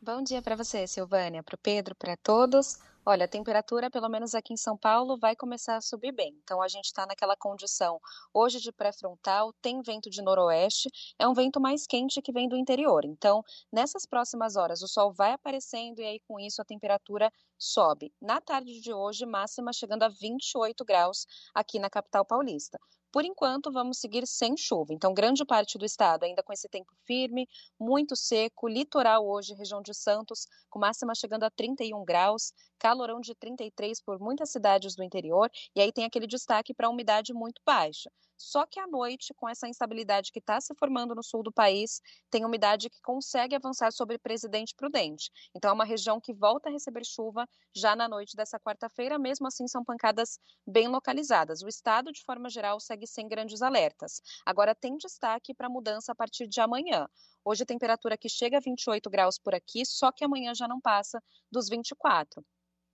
Bom 0.00 0.22
dia 0.22 0.40
para 0.40 0.56
você, 0.56 0.86
Silvânia, 0.86 1.42
para 1.42 1.56
o 1.56 1.58
Pedro, 1.58 1.94
para 1.94 2.16
todos. 2.16 2.78
Olha, 3.08 3.26
a 3.26 3.28
temperatura, 3.28 3.88
pelo 3.88 4.08
menos 4.08 4.34
aqui 4.34 4.52
em 4.52 4.56
São 4.56 4.76
Paulo, 4.76 5.16
vai 5.16 5.36
começar 5.36 5.76
a 5.76 5.80
subir 5.80 6.10
bem. 6.10 6.36
Então, 6.42 6.60
a 6.60 6.66
gente 6.66 6.86
está 6.86 7.06
naquela 7.06 7.36
condição 7.36 8.00
hoje 8.34 8.60
de 8.60 8.72
pré-frontal, 8.72 9.52
tem 9.62 9.80
vento 9.80 10.10
de 10.10 10.20
noroeste, 10.20 10.90
é 11.16 11.28
um 11.28 11.32
vento 11.32 11.60
mais 11.60 11.86
quente 11.86 12.20
que 12.20 12.32
vem 12.32 12.48
do 12.48 12.56
interior. 12.56 13.04
Então, 13.04 13.44
nessas 13.72 14.04
próximas 14.06 14.56
horas, 14.56 14.82
o 14.82 14.88
sol 14.88 15.12
vai 15.12 15.30
aparecendo 15.30 16.00
e 16.00 16.04
aí, 16.04 16.20
com 16.26 16.40
isso, 16.40 16.60
a 16.60 16.64
temperatura 16.64 17.30
sobe. 17.56 18.12
Na 18.20 18.40
tarde 18.40 18.80
de 18.80 18.92
hoje, 18.92 19.24
máxima 19.24 19.72
chegando 19.72 20.02
a 20.02 20.08
28 20.08 20.84
graus 20.84 21.26
aqui 21.54 21.78
na 21.78 21.88
capital 21.88 22.24
paulista. 22.24 22.76
Por 23.12 23.24
enquanto, 23.24 23.72
vamos 23.72 23.98
seguir 23.98 24.26
sem 24.26 24.56
chuva. 24.56 24.92
Então, 24.92 25.14
grande 25.14 25.44
parte 25.44 25.78
do 25.78 25.84
estado 25.84 26.24
ainda 26.24 26.42
com 26.42 26.52
esse 26.52 26.68
tempo 26.68 26.92
firme, 27.04 27.48
muito 27.78 28.14
seco. 28.14 28.68
Litoral 28.68 29.26
hoje, 29.26 29.54
região 29.54 29.80
de 29.80 29.94
Santos, 29.94 30.46
com 30.68 30.78
máxima 30.78 31.14
chegando 31.14 31.44
a 31.44 31.50
31 31.50 32.04
graus, 32.04 32.52
calorão 32.78 33.20
de 33.20 33.34
33 33.34 34.00
por 34.02 34.20
muitas 34.20 34.50
cidades 34.50 34.94
do 34.94 35.02
interior. 35.02 35.50
E 35.74 35.80
aí 35.80 35.92
tem 35.92 36.04
aquele 36.04 36.26
destaque 36.26 36.74
para 36.74 36.86
a 36.86 36.90
umidade 36.90 37.32
muito 37.32 37.62
baixa. 37.64 38.10
Só 38.38 38.66
que 38.66 38.78
à 38.78 38.86
noite, 38.86 39.32
com 39.34 39.48
essa 39.48 39.66
instabilidade 39.66 40.30
que 40.30 40.38
está 40.38 40.60
se 40.60 40.74
formando 40.74 41.14
no 41.14 41.22
sul 41.22 41.42
do 41.42 41.52
país, 41.52 42.00
tem 42.30 42.44
umidade 42.44 42.90
que 42.90 43.00
consegue 43.00 43.54
avançar 43.54 43.90
sobre 43.92 44.18
Presidente 44.18 44.74
Prudente. 44.76 45.30
Então, 45.54 45.70
é 45.70 45.74
uma 45.74 45.84
região 45.84 46.20
que 46.20 46.34
volta 46.34 46.68
a 46.68 46.72
receber 46.72 47.04
chuva 47.04 47.48
já 47.74 47.96
na 47.96 48.08
noite 48.08 48.36
dessa 48.36 48.60
quarta-feira, 48.60 49.18
mesmo 49.18 49.46
assim, 49.46 49.66
são 49.66 49.84
pancadas 49.84 50.38
bem 50.66 50.88
localizadas. 50.88 51.62
O 51.62 51.68
estado, 51.68 52.12
de 52.12 52.22
forma 52.24 52.50
geral, 52.50 52.78
segue 52.80 53.06
sem 53.06 53.26
grandes 53.26 53.62
alertas. 53.62 54.20
Agora, 54.44 54.74
tem 54.74 54.96
destaque 54.96 55.54
para 55.54 55.68
mudança 55.68 56.12
a 56.12 56.14
partir 56.14 56.46
de 56.46 56.60
amanhã. 56.60 57.08
Hoje, 57.44 57.62
a 57.62 57.66
temperatura 57.66 58.18
que 58.18 58.28
chega 58.28 58.58
a 58.58 58.60
28 58.60 59.08
graus 59.08 59.38
por 59.38 59.54
aqui, 59.54 59.84
só 59.86 60.12
que 60.12 60.24
amanhã 60.24 60.54
já 60.54 60.68
não 60.68 60.80
passa 60.80 61.22
dos 61.50 61.68
24. 61.68 62.44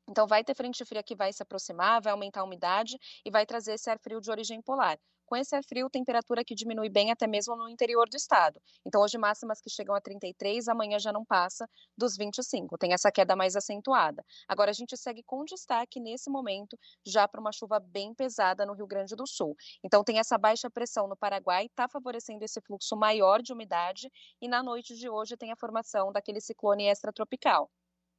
Então, 0.08 0.26
vai 0.26 0.44
ter 0.44 0.54
frente 0.54 0.84
fria 0.84 1.02
que 1.02 1.14
vai 1.16 1.32
se 1.32 1.42
aproximar, 1.42 2.02
vai 2.02 2.12
aumentar 2.12 2.40
a 2.40 2.44
umidade 2.44 2.98
e 3.24 3.30
vai 3.30 3.46
trazer 3.46 3.74
esse 3.74 3.88
ar 3.90 3.98
frio 3.98 4.20
de 4.20 4.30
origem 4.30 4.60
polar. 4.60 4.98
Com 5.32 5.36
esse 5.36 5.56
ar 5.56 5.64
frio, 5.64 5.88
temperatura 5.88 6.44
que 6.44 6.54
diminui 6.54 6.90
bem 6.90 7.10
até 7.10 7.26
mesmo 7.26 7.56
no 7.56 7.66
interior 7.66 8.06
do 8.06 8.18
estado. 8.18 8.60
Então, 8.84 9.00
hoje 9.00 9.16
máximas 9.16 9.62
que 9.62 9.70
chegam 9.70 9.94
a 9.94 10.00
33, 10.02 10.68
amanhã 10.68 10.98
já 10.98 11.10
não 11.10 11.24
passa 11.24 11.66
dos 11.96 12.18
25. 12.18 12.76
Tem 12.76 12.92
essa 12.92 13.10
queda 13.10 13.34
mais 13.34 13.56
acentuada. 13.56 14.22
Agora, 14.46 14.72
a 14.72 14.74
gente 14.74 14.94
segue 14.94 15.22
com 15.22 15.42
destaque 15.46 15.98
nesse 16.00 16.28
momento 16.28 16.78
já 17.02 17.26
para 17.26 17.40
uma 17.40 17.50
chuva 17.50 17.80
bem 17.80 18.12
pesada 18.12 18.66
no 18.66 18.74
Rio 18.74 18.86
Grande 18.86 19.16
do 19.16 19.26
Sul. 19.26 19.56
Então, 19.82 20.04
tem 20.04 20.18
essa 20.18 20.36
baixa 20.36 20.68
pressão 20.68 21.08
no 21.08 21.16
Paraguai, 21.16 21.64
está 21.64 21.88
favorecendo 21.88 22.44
esse 22.44 22.60
fluxo 22.60 22.94
maior 22.94 23.40
de 23.40 23.54
umidade. 23.54 24.12
E 24.38 24.46
na 24.46 24.62
noite 24.62 24.94
de 24.94 25.08
hoje 25.08 25.34
tem 25.34 25.50
a 25.50 25.56
formação 25.56 26.12
daquele 26.12 26.42
ciclone 26.42 26.88
extratropical. 26.88 27.70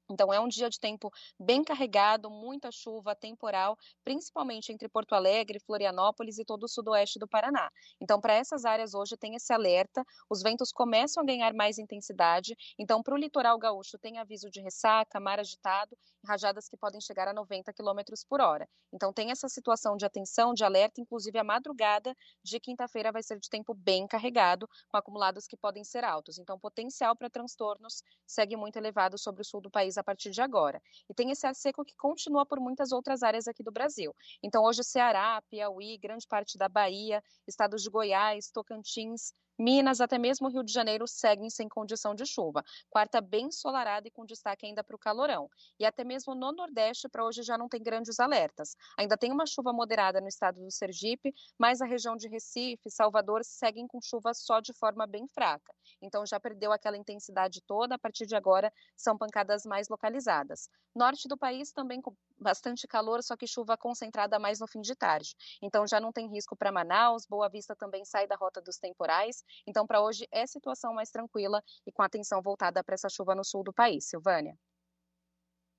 Então, 0.10 0.34
é 0.34 0.39
um 0.39 0.47
dia 0.47 0.70
de 0.70 0.80
tempo 0.80 1.10
bem 1.39 1.64
carregado, 1.64 2.30
muita 2.30 2.72
chuva, 2.72 3.16
temporal, 3.16 3.78
principalmente 4.04 4.72
entre 4.72 4.89
Porto 4.89 5.14
Alegre, 5.14 5.60
Florianópolis 5.60 6.38
e 6.38 6.45
todo 6.45 6.64
o 6.64 6.68
sudoeste 6.68 7.20
do 7.20 7.28
Paraná. 7.28 7.70
Então, 8.01 8.20
para 8.20 8.34
essas 8.34 8.66
áreas 8.66 8.93
hoje 8.93 9.18
tem 9.18 9.36
esse 9.36 9.54
alerta, 9.54 10.04
os 10.30 10.41
ventos 10.41 10.72
começam 10.72 11.24
a 11.24 11.26
ganhar 11.26 11.54
mais 11.54 11.78
intensidade. 11.78 12.56
Então, 12.78 13.01
para 13.01 13.16
o 13.16 13.18
litoral 13.18 13.58
gaúcho 13.58 13.97
tem 13.97 14.18
aviso 14.18 14.49
de 14.49 14.62
ressaca, 14.62 15.20
mar 15.20 15.39
agitado, 15.39 15.97
rajadas 16.26 16.67
que 16.67 16.78
podem 16.78 17.01
chegar 17.01 17.28
a 17.28 17.34
90 17.34 17.74
km 17.74 18.01
por 18.30 18.41
hora. 18.41 18.67
Então, 18.91 19.11
tem 19.13 19.32
essa 19.32 19.47
situação 19.49 19.95
de 19.97 20.05
atenção, 20.05 20.53
de 20.53 20.63
alerta, 20.63 21.01
inclusive 21.01 21.38
a 21.38 21.43
madrugada 21.43 22.15
de 22.43 22.59
quinta-feira 22.59 23.11
vai 23.11 23.21
ser 23.24 23.39
de 23.39 23.49
tempo 23.49 23.74
bem 23.74 24.07
carregado, 24.07 24.67
com 24.88 24.97
acumulados 24.97 25.45
que 25.47 25.57
podem 25.57 25.84
ser 25.84 26.03
altos. 26.03 26.38
Então, 26.38 26.59
potencial 26.59 27.15
para 27.15 27.30
transtornos 27.30 28.01
segue 28.26 28.55
muito 28.55 28.78
elevado 28.78 29.17
sobre 29.17 29.41
o 29.41 29.45
sul 29.45 29.61
do 29.61 29.71
país 29.71 29.97
a 29.97 30.03
partir 30.03 30.32
de 30.32 30.41
agora. 30.41 30.82
E 31.09 31.13
tem 31.13 31.32
esse 31.32 31.45
ar 31.45 31.55
seco 31.55 31.84
que 31.84 31.95
continua 31.95 32.45
por 32.45 32.59
muitas 32.59 32.91
outras 32.91 33.24
áreas 33.24 33.47
aqui 33.47 33.63
do 33.63 33.71
Brasil. 33.71 34.15
Então, 34.41 34.63
hoje, 34.63 34.84
Ceará, 34.84 35.41
Piauí, 35.49 35.97
grande 35.97 36.28
parte 36.28 36.57
da 36.57 36.69
Bahia, 36.69 37.24
estados 37.47 37.82
de 37.84 37.89
Goiás, 37.89 38.49
Tocantins, 38.51 39.34
Minas, 39.58 40.01
até 40.01 40.18
mesmo 40.18 40.49
Rio 40.49 40.64
de 40.64 40.74
Janeiro 40.74 41.08
seguem 41.08 41.49
sem 41.49 41.70
condição 41.70 42.16
de 42.16 42.26
chuva. 42.26 42.64
Quarta 42.89 43.22
bem 43.22 43.47
ensolarada 43.47 44.08
e 44.08 44.12
com 44.12 44.26
destaque 44.26 44.66
ainda 44.66 44.84
para 44.84 44.95
o 44.95 44.99
calorão. 44.99 45.47
E 45.80 45.86
até 45.86 46.04
mesmo 46.04 46.34
no 46.34 46.51
Nordeste, 46.51 47.08
para 47.08 47.24
hoje 47.24 47.43
já 47.43 47.58
não 47.58 47.70
tem 47.70 47.82
grandes 47.82 48.20
alertas. 48.20 48.76
Ainda 48.97 49.16
tem 49.16 49.32
uma 49.32 49.45
chuva 49.45 49.72
moderada 49.72 50.20
no 50.20 50.28
estado 50.28 50.60
do 50.60 50.72
Sergipe, 50.72 51.34
mas 51.58 51.82
a 51.82 51.86
região 51.86 52.16
de 52.16 52.28
Recife, 52.28 52.89
Salvador 52.89 53.43
seguem 53.43 53.86
com 53.88 54.01
chuva 54.01 54.34
só 54.34 54.60
de 54.60 54.74
forma 54.74 55.06
bem 55.06 55.28
fraca. 55.28 55.74
Então 56.01 56.26
já 56.26 56.39
perdeu 56.39 56.72
aquela 56.72 56.97
intensidade 56.97 57.62
toda. 57.62 57.95
A 57.95 57.99
partir 57.99 58.26
de 58.26 58.36
agora 58.36 58.74
são 58.97 59.18
pancadas 59.18 59.66
mais 59.66 59.88
localizadas. 59.88 60.68
Norte 60.95 61.28
do 61.28 61.38
país 61.38 61.72
também 61.72 62.01
com 62.01 62.16
bastante 62.39 62.88
calor, 62.88 63.24
só 63.24 63.36
que 63.36 63.47
chuva 63.47 63.78
concentrada 63.78 64.38
mais 64.38 64.60
no 64.60 64.68
fim 64.68 64.82
de 64.82 64.95
tarde. 64.95 65.36
Então 65.62 65.88
já 65.88 65.99
não 65.99 66.12
tem 66.12 66.28
risco 66.28 66.56
para 66.56 66.72
Manaus. 66.72 67.26
Boa 67.26 67.49
Vista 67.49 67.76
também 67.76 68.04
sai 68.04 68.28
da 68.28 68.36
rota 68.36 68.62
dos 68.62 68.78
temporais. 68.78 69.42
Então, 69.67 69.85
para 69.85 70.01
hoje 70.01 70.27
é 70.31 70.45
situação 70.45 70.93
mais 70.93 71.09
tranquila 71.09 71.61
e 71.85 71.91
com 71.91 72.01
atenção 72.01 72.41
voltada 72.41 72.83
para 72.83 72.95
essa 72.95 73.09
chuva 73.09 73.35
no 73.35 73.43
sul 73.43 73.63
do 73.63 73.73
país. 73.73 74.05
Silvânia. 74.05 74.57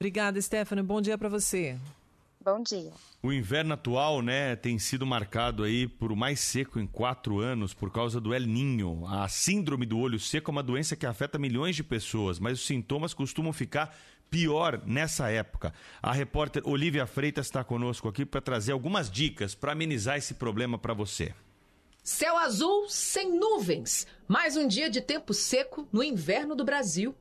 Obrigada, 0.01 0.41
Stephanie. 0.41 0.85
Bom 0.85 1.01
dia 1.01 1.17
para 1.17 1.29
você. 1.29 1.79
Bom 2.45 2.63
dia. 2.63 2.93
O 3.23 3.33
inverno 3.33 3.73
atual, 3.73 4.21
né, 4.21 4.55
tem 4.55 4.79
sido 4.79 5.07
marcado 5.07 5.63
aí 5.63 5.89
por 5.89 6.13
o 6.13 6.17
mais 6.17 6.41
seco 6.41 6.79
em 6.79 6.87
quatro 6.87 7.41
anos 7.41 7.73
por 7.73 7.91
causa 7.91 8.21
do 8.21 8.35
El 8.35 8.43
Ninho. 8.43 9.07
A 9.07 9.27
síndrome 9.29 9.87
do 9.87 9.99
olho 9.99 10.21
seco 10.21 10.51
é 10.51 10.53
uma 10.53 10.63
doença 10.63 10.95
que 10.95 11.07
afeta 11.07 11.39
milhões 11.39 11.75
de 11.75 11.83
pessoas, 11.83 12.39
mas 12.39 12.59
os 12.59 12.67
sintomas 12.67 13.15
costumam 13.15 13.51
ficar 13.51 13.97
pior 14.29 14.83
nessa 14.85 15.31
época. 15.31 15.73
A 16.03 16.13
repórter 16.13 16.63
Olivia 16.67 17.07
Freitas 17.07 17.47
está 17.47 17.65
conosco 17.65 18.09
aqui 18.09 18.27
para 18.27 18.43
trazer 18.43 18.73
algumas 18.73 19.11
dicas 19.11 19.55
para 19.55 19.73
amenizar 19.73 20.19
esse 20.19 20.35
problema 20.35 20.79
para 20.79 20.93
você. 20.93 21.33
Céu 22.05 22.37
azul 22.37 22.87
sem 22.87 23.33
nuvens. 23.33 24.07
Mais 24.29 24.59
um 24.59 24.69
dia 24.69 24.91
de 24.91 25.01
tempo 25.01 25.33
seco 25.33 25.89
no 25.91 26.05
inverno 26.05 26.55
do 26.55 26.63
Brasil. 26.63 27.15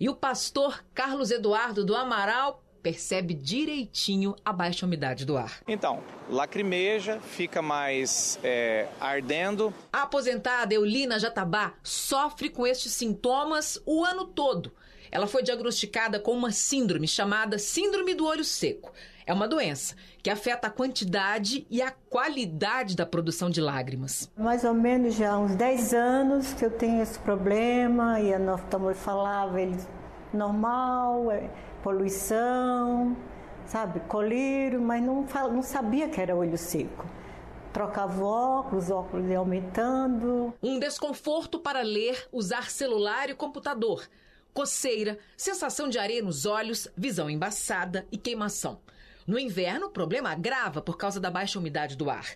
E 0.00 0.08
o 0.08 0.16
pastor 0.16 0.82
Carlos 0.94 1.30
Eduardo 1.30 1.84
do 1.84 1.94
Amaral 1.94 2.64
percebe 2.82 3.34
direitinho 3.34 4.34
a 4.42 4.50
baixa 4.50 4.86
umidade 4.86 5.26
do 5.26 5.36
ar. 5.36 5.60
Então, 5.68 6.02
lacrimeja, 6.26 7.20
fica 7.20 7.60
mais 7.60 8.40
é, 8.42 8.88
ardendo. 8.98 9.74
A 9.92 10.04
aposentada 10.04 10.72
Eulina 10.72 11.18
Jatabá 11.18 11.74
sofre 11.82 12.48
com 12.48 12.66
estes 12.66 12.94
sintomas 12.94 13.78
o 13.84 14.02
ano 14.02 14.24
todo. 14.24 14.72
Ela 15.12 15.26
foi 15.26 15.42
diagnosticada 15.42 16.18
com 16.18 16.32
uma 16.32 16.50
síndrome 16.50 17.06
chamada 17.06 17.58
Síndrome 17.58 18.14
do 18.14 18.24
Olho 18.24 18.44
Seco. 18.44 18.90
É 19.30 19.32
uma 19.32 19.46
doença 19.46 19.94
que 20.24 20.28
afeta 20.28 20.66
a 20.66 20.70
quantidade 20.70 21.64
e 21.70 21.80
a 21.80 21.92
qualidade 21.92 22.96
da 22.96 23.06
produção 23.06 23.48
de 23.48 23.60
lágrimas. 23.60 24.28
Mais 24.36 24.64
ou 24.64 24.74
menos 24.74 25.14
já 25.14 25.34
há 25.34 25.38
uns 25.38 25.54
10 25.54 25.94
anos 25.94 26.52
que 26.52 26.64
eu 26.64 26.70
tenho 26.72 27.00
esse 27.00 27.16
problema 27.20 28.18
e 28.18 28.34
a 28.34 28.40
oftalmologista 28.52 29.04
falava, 29.04 29.60
ele 29.60 29.78
normal, 30.34 31.30
é 31.30 31.48
poluição, 31.80 33.16
sabe, 33.66 34.00
colírio, 34.00 34.80
mas 34.80 35.00
não, 35.00 35.24
não 35.52 35.62
sabia 35.62 36.08
que 36.08 36.20
era 36.20 36.34
olho 36.34 36.58
seco 36.58 37.06
trocava 37.72 38.24
óculos, 38.24 38.90
óculos 38.90 39.30
aumentando. 39.30 40.52
Um 40.60 40.80
desconforto 40.80 41.60
para 41.60 41.82
ler, 41.82 42.26
usar 42.32 42.68
celular 42.68 43.30
e 43.30 43.34
computador. 43.34 44.08
Coceira, 44.52 45.20
sensação 45.36 45.88
de 45.88 46.00
areia 46.00 46.20
nos 46.20 46.46
olhos, 46.46 46.88
visão 46.96 47.30
embaçada 47.30 48.04
e 48.10 48.18
queimação. 48.18 48.80
No 49.26 49.38
inverno, 49.38 49.86
o 49.86 49.90
problema 49.90 50.30
agrava 50.30 50.80
por 50.80 50.96
causa 50.96 51.20
da 51.20 51.30
baixa 51.30 51.58
umidade 51.58 51.96
do 51.96 52.10
ar. 52.10 52.26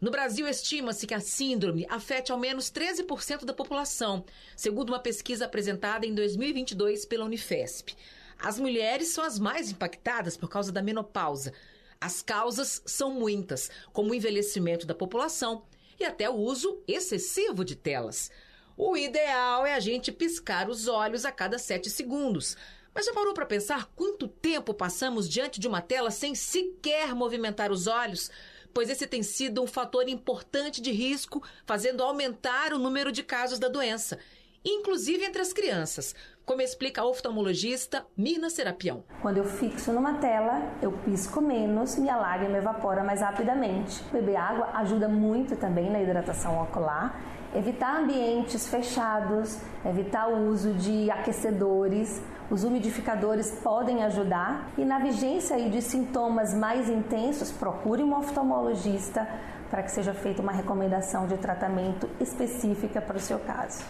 No 0.00 0.10
Brasil, 0.10 0.48
estima-se 0.48 1.06
que 1.06 1.14
a 1.14 1.20
síndrome 1.20 1.86
afete 1.88 2.32
ao 2.32 2.38
menos 2.38 2.72
13% 2.72 3.44
da 3.44 3.54
população, 3.54 4.24
segundo 4.56 4.90
uma 4.90 4.98
pesquisa 4.98 5.44
apresentada 5.44 6.04
em 6.04 6.12
2022 6.12 7.06
pela 7.06 7.24
Unifesp. 7.24 7.94
As 8.36 8.58
mulheres 8.58 9.08
são 9.08 9.22
as 9.22 9.38
mais 9.38 9.70
impactadas 9.70 10.36
por 10.36 10.48
causa 10.48 10.72
da 10.72 10.82
menopausa. 10.82 11.52
As 12.00 12.20
causas 12.20 12.82
são 12.84 13.12
muitas, 13.12 13.70
como 13.92 14.10
o 14.10 14.14
envelhecimento 14.14 14.84
da 14.84 14.94
população 14.94 15.62
e 16.00 16.04
até 16.04 16.28
o 16.28 16.34
uso 16.34 16.82
excessivo 16.88 17.64
de 17.64 17.76
telas. 17.76 18.28
O 18.76 18.96
ideal 18.96 19.64
é 19.64 19.74
a 19.74 19.78
gente 19.78 20.10
piscar 20.10 20.68
os 20.68 20.88
olhos 20.88 21.24
a 21.24 21.30
cada 21.30 21.58
7 21.58 21.88
segundos. 21.88 22.56
Mas 22.94 23.06
já 23.06 23.12
parou 23.14 23.32
para 23.32 23.46
pensar 23.46 23.88
quanto 23.96 24.28
tempo 24.28 24.74
passamos 24.74 25.28
diante 25.28 25.58
de 25.58 25.66
uma 25.66 25.80
tela 25.80 26.10
sem 26.10 26.34
sequer 26.34 27.14
movimentar 27.14 27.72
os 27.72 27.86
olhos? 27.86 28.30
Pois 28.74 28.90
esse 28.90 29.06
tem 29.06 29.22
sido 29.22 29.62
um 29.62 29.66
fator 29.66 30.08
importante 30.08 30.80
de 30.80 30.92
risco, 30.92 31.42
fazendo 31.64 32.02
aumentar 32.02 32.72
o 32.72 32.78
número 32.78 33.10
de 33.10 33.22
casos 33.22 33.58
da 33.58 33.68
doença, 33.68 34.18
inclusive 34.64 35.24
entre 35.24 35.40
as 35.40 35.52
crianças, 35.52 36.14
como 36.44 36.60
explica 36.60 37.00
a 37.00 37.06
oftalmologista 37.06 38.06
Mirna 38.16 38.50
Serapião. 38.50 39.04
Quando 39.22 39.38
eu 39.38 39.44
fixo 39.44 39.92
numa 39.92 40.14
tela, 40.14 40.76
eu 40.82 40.92
pisco 40.92 41.40
menos 41.40 41.96
e 41.96 42.08
a 42.08 42.16
lágrima 42.16 42.58
evapora 42.58 43.02
mais 43.02 43.20
rapidamente. 43.20 44.02
Beber 44.12 44.36
água 44.36 44.70
ajuda 44.74 45.08
muito 45.08 45.56
também 45.56 45.90
na 45.90 46.02
hidratação 46.02 46.62
ocular 46.62 47.32
evitar 47.54 48.00
ambientes 48.00 48.66
fechados, 48.66 49.58
evitar 49.84 50.28
o 50.28 50.48
uso 50.48 50.72
de 50.74 51.10
aquecedores, 51.10 52.22
os 52.50 52.64
umidificadores 52.64 53.50
podem 53.62 54.02
ajudar 54.04 54.70
e 54.76 54.84
na 54.84 54.98
vigência 54.98 55.56
aí 55.56 55.70
de 55.70 55.80
sintomas 55.80 56.54
mais 56.54 56.88
intensos, 56.88 57.50
procure 57.50 58.02
um 58.02 58.16
oftalmologista 58.16 59.26
para 59.70 59.82
que 59.82 59.90
seja 59.90 60.12
feita 60.12 60.42
uma 60.42 60.52
recomendação 60.52 61.26
de 61.26 61.36
tratamento 61.38 62.08
específica 62.20 63.00
para 63.00 63.16
o 63.16 63.20
seu 63.20 63.38
caso. 63.38 63.84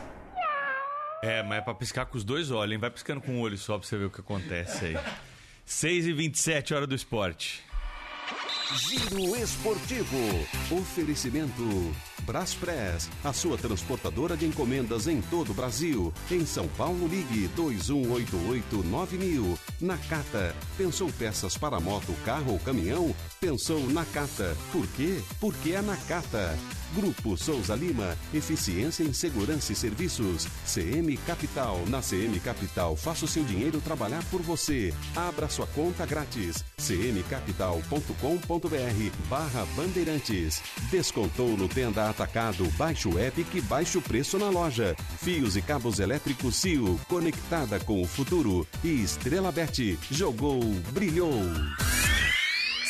É, 1.22 1.42
mas 1.42 1.58
é 1.58 1.60
para 1.60 1.74
piscar 1.74 2.06
com 2.06 2.16
os 2.16 2.24
dois 2.24 2.50
olhos, 2.50 2.72
hein? 2.72 2.78
Vai 2.78 2.90
piscando 2.90 3.20
com 3.20 3.32
um 3.32 3.40
olho 3.40 3.56
só 3.56 3.78
para 3.78 3.86
você 3.86 3.96
ver 3.96 4.06
o 4.06 4.10
que 4.10 4.20
acontece 4.20 4.86
aí. 4.86 4.98
6 5.64 6.06
e 6.06 6.12
27 6.12 6.74
hora 6.74 6.86
do 6.86 6.94
esporte. 6.94 7.62
Giro 8.74 9.36
Esportivo. 9.36 10.16
Oferecimento 10.70 11.62
Braspress, 12.22 13.08
a 13.24 13.32
sua 13.32 13.56
transportadora 13.56 14.36
de 14.36 14.46
encomendas 14.46 15.06
em 15.06 15.20
todo 15.20 15.52
o 15.52 15.54
Brasil. 15.54 16.12
Em 16.30 16.46
São 16.46 16.68
Paulo, 16.68 17.06
ligue 17.06 17.48
2188-9000. 17.56 19.58
Nakata, 19.80 20.54
pensou 20.76 21.10
peças 21.12 21.56
para 21.56 21.80
moto, 21.80 22.14
carro 22.24 22.52
ou 22.52 22.58
caminhão? 22.58 23.14
Pensou 23.40 23.80
Nakata. 23.90 24.56
Por 24.70 24.86
quê? 24.88 25.20
Porque 25.40 25.72
é 25.72 25.82
Nakata. 25.82 26.56
Grupo 26.94 27.38
Souza 27.38 27.74
Lima, 27.74 28.16
eficiência 28.34 29.02
em 29.02 29.12
segurança 29.12 29.72
e 29.72 29.76
serviços. 29.76 30.46
CM 30.66 31.16
Capital. 31.18 31.80
Na 31.88 32.00
CM 32.00 32.38
Capital, 32.40 32.96
faça 32.96 33.24
o 33.24 33.28
seu 33.28 33.44
dinheiro 33.44 33.80
trabalhar 33.80 34.22
por 34.30 34.42
você. 34.42 34.92
Abra 35.16 35.48
sua 35.48 35.66
conta 35.68 36.04
grátis. 36.04 36.62
cmcapital.com.br 36.76 39.16
barra 39.28 39.64
Bandeirantes. 39.74 40.62
Descontou 40.90 41.56
no 41.56 41.68
Tenda 41.68 42.11
Atacado, 42.12 42.68
baixe 42.76 43.08
o 43.08 43.18
app 43.18 43.42
preço 44.02 44.38
na 44.38 44.50
loja. 44.50 44.94
Fios 45.16 45.56
e 45.56 45.62
cabos 45.62 45.98
elétricos 45.98 46.56
CIO, 46.56 47.00
conectada 47.08 47.80
com 47.80 48.02
o 48.02 48.06
futuro. 48.06 48.66
E 48.84 49.02
Estrela 49.02 49.50
Bet, 49.50 49.98
jogou, 50.10 50.62
brilhou. 50.92 51.40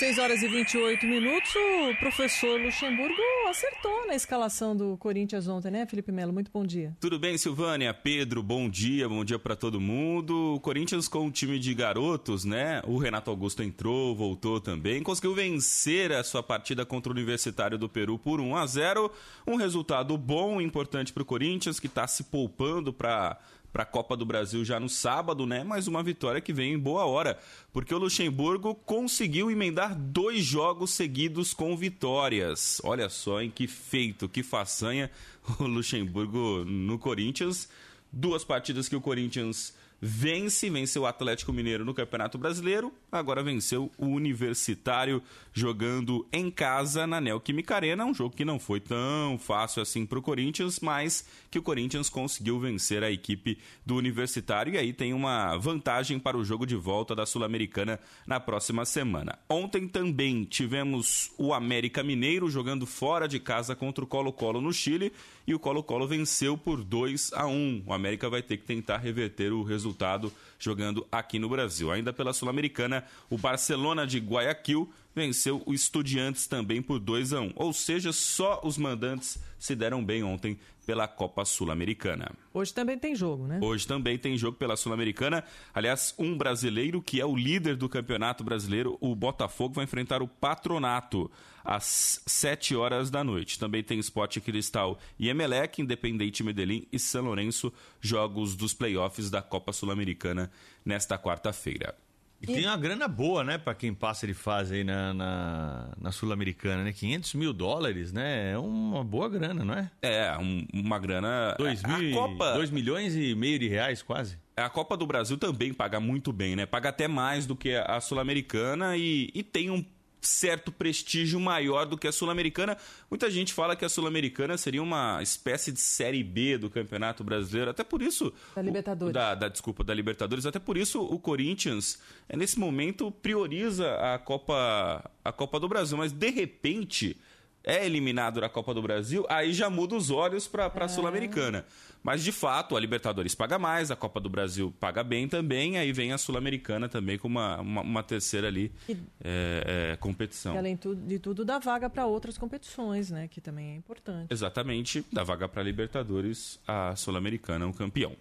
6 0.02 0.18
horas 0.18 0.42
e 0.42 0.48
28 0.48 1.06
minutos, 1.06 1.54
o 1.54 1.96
professor 2.00 2.60
Luxemburgo 2.60 3.14
acertou 3.48 4.04
na 4.08 4.16
escalação 4.16 4.76
do 4.76 4.96
Corinthians 4.96 5.46
ontem, 5.46 5.70
né, 5.70 5.86
Felipe 5.86 6.10
Melo? 6.10 6.32
Muito 6.32 6.50
bom 6.52 6.66
dia. 6.66 6.92
Tudo 6.98 7.20
bem, 7.20 7.38
Silvânia? 7.38 7.94
Pedro, 7.94 8.42
bom 8.42 8.68
dia, 8.68 9.08
bom 9.08 9.24
dia 9.24 9.38
para 9.38 9.54
todo 9.54 9.80
mundo. 9.80 10.56
O 10.56 10.60
Corinthians 10.60 11.06
com 11.06 11.26
um 11.26 11.30
time 11.30 11.56
de 11.56 11.72
garotos, 11.72 12.44
né? 12.44 12.82
O 12.84 12.98
Renato 12.98 13.30
Augusto 13.30 13.62
entrou, 13.62 14.12
voltou 14.12 14.60
também, 14.60 15.04
conseguiu 15.04 15.36
vencer 15.36 16.10
a 16.10 16.24
sua 16.24 16.42
partida 16.42 16.84
contra 16.84 17.12
o 17.12 17.14
Universitário 17.14 17.78
do 17.78 17.88
Peru 17.88 18.18
por 18.18 18.40
1 18.40 18.56
a 18.56 18.66
0 18.66 19.08
Um 19.46 19.54
resultado 19.54 20.18
bom, 20.18 20.60
importante 20.60 21.12
para 21.12 21.22
o 21.22 21.26
Corinthians, 21.26 21.78
que 21.78 21.86
está 21.86 22.08
se 22.08 22.24
poupando 22.24 22.92
para 22.92 23.38
para 23.72 23.84
a 23.84 23.86
Copa 23.86 24.16
do 24.16 24.26
Brasil 24.26 24.64
já 24.64 24.78
no 24.78 24.88
sábado, 24.88 25.46
né? 25.46 25.64
Mas 25.64 25.86
uma 25.86 26.02
vitória 26.02 26.40
que 26.40 26.52
vem 26.52 26.74
em 26.74 26.78
boa 26.78 27.06
hora, 27.06 27.38
porque 27.72 27.94
o 27.94 27.98
Luxemburgo 27.98 28.74
conseguiu 28.74 29.50
emendar 29.50 29.94
dois 29.98 30.44
jogos 30.44 30.90
seguidos 30.90 31.54
com 31.54 31.76
vitórias. 31.76 32.80
Olha 32.84 33.08
só, 33.08 33.40
em 33.40 33.50
que 33.50 33.66
feito, 33.66 34.28
que 34.28 34.42
façanha 34.42 35.10
o 35.58 35.64
Luxemburgo 35.64 36.64
no 36.64 36.98
Corinthians. 36.98 37.68
Duas 38.12 38.44
partidas 38.44 38.88
que 38.88 38.96
o 38.96 39.00
Corinthians 39.00 39.74
vence, 40.04 40.68
venceu 40.68 41.02
o 41.02 41.06
Atlético 41.06 41.52
Mineiro 41.52 41.84
no 41.84 41.94
Campeonato 41.94 42.36
Brasileiro, 42.36 42.92
agora 43.10 43.40
venceu 43.40 43.88
o 43.96 44.06
Universitário 44.06 45.22
jogando 45.52 46.26
em 46.32 46.50
casa 46.50 47.06
na 47.06 47.20
Neoquímica 47.20 47.76
Arena, 47.76 48.04
um 48.04 48.12
jogo 48.12 48.34
que 48.34 48.44
não 48.44 48.58
foi 48.58 48.80
tão 48.80 49.38
fácil 49.38 49.80
assim 49.80 50.04
para 50.04 50.18
o 50.18 50.22
Corinthians, 50.22 50.80
mas 50.80 51.24
que 51.48 51.58
o 51.58 51.62
Corinthians 51.62 52.10
conseguiu 52.10 52.58
vencer 52.58 53.04
a 53.04 53.12
equipe 53.12 53.58
do 53.86 53.94
Universitário 53.94 54.74
e 54.74 54.78
aí 54.78 54.92
tem 54.92 55.14
uma 55.14 55.56
vantagem 55.56 56.18
para 56.18 56.36
o 56.36 56.44
jogo 56.44 56.66
de 56.66 56.74
volta 56.74 57.14
da 57.14 57.24
Sul-Americana 57.24 58.00
na 58.26 58.40
próxima 58.40 58.84
semana. 58.84 59.38
Ontem 59.48 59.86
também 59.86 60.42
tivemos 60.42 61.30
o 61.38 61.54
América 61.54 62.02
Mineiro 62.02 62.50
jogando 62.50 62.86
fora 62.86 63.28
de 63.28 63.38
casa 63.38 63.76
contra 63.76 64.02
o 64.02 64.06
Colo-Colo 64.08 64.60
no 64.60 64.72
Chile 64.72 65.12
e 65.46 65.54
o 65.54 65.58
Colo-Colo 65.58 66.06
venceu 66.06 66.56
por 66.56 66.82
2 66.82 67.32
a 67.34 67.46
1. 67.46 67.84
O 67.86 67.92
América 67.92 68.28
vai 68.28 68.42
ter 68.42 68.56
que 68.56 68.64
tentar 68.64 68.98
reverter 68.98 69.52
o 69.52 69.62
resultado 69.62 70.32
jogando 70.64 71.06
aqui 71.10 71.38
no 71.38 71.48
Brasil. 71.48 71.90
Ainda 71.90 72.12
pela 72.12 72.32
Sul-Americana, 72.32 73.04
o 73.28 73.36
Barcelona 73.36 74.06
de 74.06 74.18
Guayaquil 74.18 74.90
venceu 75.14 75.62
o 75.66 75.74
Estudiantes 75.74 76.46
também 76.46 76.80
por 76.80 76.98
2 76.98 77.32
a 77.32 77.40
1. 77.40 77.52
Ou 77.56 77.72
seja, 77.72 78.12
só 78.12 78.60
os 78.62 78.78
mandantes 78.78 79.38
se 79.58 79.74
deram 79.74 80.04
bem 80.04 80.22
ontem 80.22 80.58
pela 80.86 81.06
Copa 81.06 81.44
Sul-Americana. 81.44 82.32
Hoje 82.52 82.74
também 82.74 82.98
tem 82.98 83.14
jogo, 83.14 83.46
né? 83.46 83.58
Hoje 83.62 83.86
também 83.86 84.18
tem 84.18 84.36
jogo 84.36 84.56
pela 84.56 84.76
Sul-Americana. 84.76 85.44
Aliás, 85.72 86.14
um 86.18 86.36
brasileiro 86.36 87.00
que 87.00 87.20
é 87.20 87.26
o 87.26 87.36
líder 87.36 87.76
do 87.76 87.88
Campeonato 87.88 88.42
Brasileiro, 88.42 88.98
o 89.00 89.14
Botafogo, 89.14 89.74
vai 89.74 89.84
enfrentar 89.84 90.22
o 90.22 90.28
Patronato 90.28 91.30
às 91.64 92.20
7 92.26 92.74
horas 92.74 93.10
da 93.10 93.22
noite. 93.22 93.58
Também 93.58 93.82
tem 93.82 93.98
Sport 94.00 94.40
Cristal 94.40 94.98
e 95.18 95.28
Emelec, 95.28 95.80
Independente 95.80 96.42
Medellín 96.42 96.86
e 96.92 96.98
São 96.98 97.24
Lourenço, 97.24 97.72
jogos 98.00 98.56
dos 98.56 98.74
playoffs 98.74 99.30
da 99.30 99.40
Copa 99.40 99.72
Sul-Americana 99.72 100.50
nesta 100.84 101.18
quarta-feira. 101.18 101.94
E 102.42 102.46
tem 102.46 102.66
uma 102.66 102.76
grana 102.76 103.06
boa, 103.06 103.44
né, 103.44 103.56
para 103.56 103.72
quem 103.72 103.94
passa 103.94 104.26
de 104.26 104.34
fase 104.34 104.74
aí 104.74 104.84
na, 104.84 105.14
na, 105.14 105.88
na 105.96 106.10
Sul-Americana, 106.10 106.82
né? 106.82 106.92
500 106.92 107.34
mil 107.34 107.52
dólares, 107.52 108.12
né? 108.12 108.50
É 108.50 108.58
uma 108.58 109.04
boa 109.04 109.28
grana, 109.28 109.64
não 109.64 109.74
é? 109.74 109.88
É, 110.02 110.36
um, 110.36 110.66
uma 110.74 110.98
grana. 110.98 111.54
2 111.56 111.84
mil, 111.84 112.12
Copa... 112.12 112.54
2 112.54 112.70
milhões 112.70 113.14
e 113.14 113.32
meio 113.36 113.60
de 113.60 113.68
reais, 113.68 114.02
quase. 114.02 114.36
A 114.56 114.68
Copa 114.68 114.96
do 114.96 115.06
Brasil 115.06 115.38
também 115.38 115.72
paga 115.72 116.00
muito 116.00 116.32
bem, 116.32 116.56
né? 116.56 116.66
Paga 116.66 116.88
até 116.88 117.06
mais 117.06 117.46
do 117.46 117.54
que 117.54 117.76
a 117.76 118.00
Sul-Americana 118.00 118.96
e, 118.96 119.30
e 119.32 119.44
tem 119.44 119.70
um 119.70 119.84
certo 120.22 120.70
prestígio 120.70 121.38
maior 121.40 121.86
do 121.86 121.98
que 121.98 122.06
a 122.06 122.12
Sul-Americana. 122.12 122.76
Muita 123.10 123.30
gente 123.30 123.52
fala 123.52 123.74
que 123.76 123.84
a 123.84 123.88
Sul-Americana 123.88 124.56
seria 124.56 124.82
uma 124.82 125.22
espécie 125.22 125.72
de 125.72 125.80
série 125.80 126.22
B 126.22 126.56
do 126.56 126.70
Campeonato 126.70 127.24
Brasileiro, 127.24 127.70
até 127.70 127.82
por 127.82 128.00
isso 128.00 128.32
da 128.54 128.62
Libertadores. 128.62 129.12
Da, 129.12 129.34
da 129.34 129.48
desculpa 129.48 129.82
da 129.84 129.92
Libertadores, 129.92 130.46
até 130.46 130.58
por 130.58 130.76
isso 130.76 131.02
o 131.02 131.18
Corinthians 131.18 131.98
é, 132.28 132.36
nesse 132.36 132.58
momento 132.58 133.10
prioriza 133.10 133.94
a 133.96 134.18
Copa 134.18 135.10
a 135.24 135.32
Copa 135.32 135.60
do 135.60 135.68
Brasil, 135.68 135.96
mas 135.96 136.12
de 136.12 136.30
repente 136.30 137.16
é 137.64 137.84
eliminado 137.84 138.40
da 138.40 138.48
Copa 138.48 138.74
do 138.74 138.82
Brasil, 138.82 139.24
aí 139.28 139.52
já 139.52 139.70
muda 139.70 139.94
os 139.94 140.10
olhos 140.10 140.48
para 140.48 140.70
a 140.74 140.84
é. 140.84 140.88
Sul-Americana. 140.88 141.64
Mas, 142.02 142.24
de 142.24 142.32
fato, 142.32 142.76
a 142.76 142.80
Libertadores 142.80 143.34
paga 143.34 143.58
mais, 143.58 143.90
a 143.90 143.96
Copa 143.96 144.18
do 144.18 144.28
Brasil 144.28 144.74
paga 144.80 145.04
bem 145.04 145.28
também, 145.28 145.78
aí 145.78 145.92
vem 145.92 146.12
a 146.12 146.18
Sul-Americana 146.18 146.88
também 146.88 147.16
com 147.16 147.28
uma, 147.28 147.60
uma, 147.60 147.80
uma 147.82 148.02
terceira 148.02 148.48
ali 148.48 148.72
e, 148.88 148.96
é, 149.22 149.92
é, 149.92 149.96
competição. 149.96 150.54
E, 150.54 150.58
além 150.58 150.78
de 151.06 151.18
tudo, 151.20 151.44
dá 151.44 151.60
vaga 151.60 151.88
para 151.88 152.06
outras 152.06 152.36
competições, 152.36 153.10
né? 153.10 153.28
Que 153.28 153.40
também 153.40 153.74
é 153.74 153.76
importante. 153.76 154.32
Exatamente, 154.32 155.04
dá 155.12 155.22
vaga 155.22 155.48
para 155.48 155.60
a 155.60 155.64
Libertadores, 155.64 156.58
a 156.66 156.96
Sul-Americana 156.96 157.64
é 157.64 157.68
um 157.68 157.72
campeão. 157.72 158.16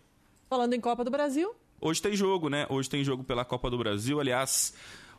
Falando 0.47 0.73
em 0.73 0.79
Copa 0.79 1.03
do 1.03 1.09
Brasil... 1.09 1.55
Hoje 1.83 1.99
tem 1.99 2.15
jogo, 2.15 2.47
né? 2.47 2.67
Hoje 2.69 2.87
tem 2.87 3.03
jogo 3.03 3.23
pela 3.23 3.43
Copa 3.43 3.67
do 3.67 3.75
Brasil. 3.75 4.19
Aliás, 4.19 4.71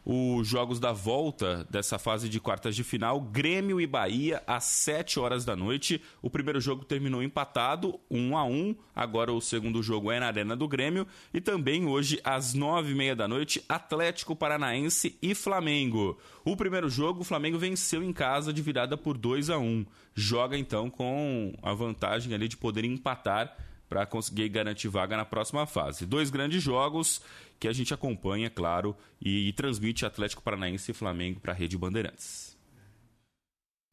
os 0.05 0.47
jogos 0.47 0.81
da 0.81 0.93
volta 0.93 1.67
dessa 1.71 1.99
fase 1.99 2.29
de 2.29 2.41
quartas 2.41 2.75
de 2.75 2.83
final, 2.83 3.21
Grêmio 3.21 3.81
e 3.81 3.87
Bahia 3.87 4.43
às 4.47 4.65
7 4.65 5.21
horas 5.21 5.45
da 5.45 5.55
noite. 5.55 6.03
O 6.21 6.29
primeiro 6.29 6.61
jogo 6.61 6.85
terminou 6.85 7.23
empatado, 7.23 7.99
1 8.11 8.37
a 8.37 8.45
1. 8.45 8.75
Agora 8.95 9.33
o 9.33 9.41
segundo 9.41 9.83
jogo 9.83 10.11
é 10.11 10.19
na 10.19 10.27
Arena 10.27 10.57
do 10.57 10.67
Grêmio 10.67 11.07
e 11.33 11.41
também 11.41 11.87
hoje 11.87 12.21
às 12.25 12.55
9h30 12.55 13.15
da 13.15 13.29
noite, 13.29 13.65
Atlético 13.69 14.35
Paranaense 14.35 15.17
e 15.23 15.35
Flamengo. 15.35 16.19
O 16.45 16.57
primeiro 16.57 16.91
jogo, 16.91 17.21
o 17.21 17.25
Flamengo 17.25 17.59
venceu 17.59 18.03
em 18.03 18.13
casa 18.13 18.53
de 18.53 18.61
virada 18.61 18.97
por 18.97 19.17
2 19.17 19.51
a 19.51 19.59
1. 19.59 19.87
Joga 20.15 20.59
então 20.59 20.91
com 20.91 21.55
a 21.63 21.73
vantagem 21.73 22.35
ali 22.35 22.49
de 22.49 22.57
poder 22.57 22.85
empatar 22.85 23.57
para 23.93 24.07
conseguir 24.07 24.49
garantir 24.49 24.89
vaga 24.89 25.19
na 25.19 25.25
próxima 25.27 25.67
fase. 25.67 26.07
Dois 26.07 26.31
grandes 26.31 26.63
jogos 26.63 27.21
que 27.61 27.69
a 27.69 27.73
gente 27.75 27.93
acompanha, 27.93 28.49
claro, 28.49 28.97
e, 29.21 29.49
e 29.49 29.53
transmite 29.53 30.07
Atlético 30.07 30.43
Paranaense 30.43 30.91
e 30.91 30.95
Flamengo 30.95 31.41
para 31.41 31.53
a 31.53 31.55
Rede 31.55 31.77
Bandeirantes. 31.77 32.52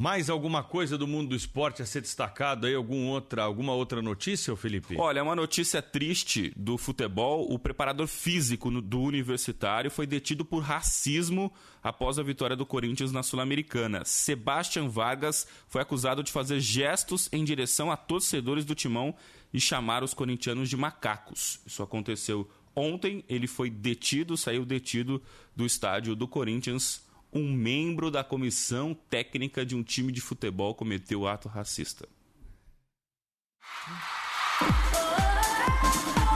Mais 0.02 0.30
alguma 0.30 0.64
coisa 0.64 0.98
do 0.98 1.06
mundo 1.06 1.32
do 1.32 1.36
esporte 1.36 1.82
a 1.82 1.86
ser 1.86 2.00
destacado 2.00 2.66
aí? 2.66 2.74
Algum 2.74 3.08
outra, 3.08 3.44
alguma 3.44 3.74
outra 3.74 4.02
notícia, 4.02 4.56
Felipe? 4.56 4.96
Olha, 4.98 5.22
uma 5.22 5.36
notícia 5.36 5.82
triste 5.82 6.54
do 6.56 6.78
futebol. 6.78 7.52
O 7.52 7.60
preparador 7.60 8.08
físico 8.08 8.72
do 8.80 9.02
Universitário 9.02 9.92
foi 9.92 10.08
detido 10.08 10.46
por 10.46 10.64
racismo 10.64 11.52
após 11.84 12.18
a 12.18 12.24
vitória 12.24 12.56
do 12.56 12.66
Corinthians 12.66 13.12
na 13.12 13.22
Sul-Americana. 13.22 14.06
Sebastian 14.06 14.88
Vargas 14.88 15.46
foi 15.68 15.82
acusado 15.82 16.24
de 16.24 16.32
fazer 16.32 16.62
gestos 16.62 17.28
em 17.34 17.44
direção 17.44 17.92
a 17.92 17.98
torcedores 17.98 18.64
do 18.64 18.74
Timão 18.74 19.14
e 19.54 19.60
chamar 19.60 20.02
os 20.02 20.14
corintianos 20.14 20.70
de 20.70 20.78
macacos. 20.78 21.60
Isso 21.66 21.84
aconteceu 21.84 22.50
Ontem 22.76 23.26
ele 23.28 23.48
foi 23.48 23.70
detido, 23.70 24.38
saiu 24.38 24.64
detido 24.64 25.22
do 25.54 25.66
estádio 25.66 26.16
do 26.16 26.28
Corinthians. 26.28 27.04
Um 27.32 27.54
membro 27.54 28.10
da 28.10 28.24
comissão 28.24 28.96
técnica 29.10 29.64
de 29.64 29.76
um 29.76 29.84
time 29.84 30.12
de 30.12 30.20
futebol 30.20 30.74
cometeu 30.74 31.28
ato 31.28 31.48
racista. 31.48 32.08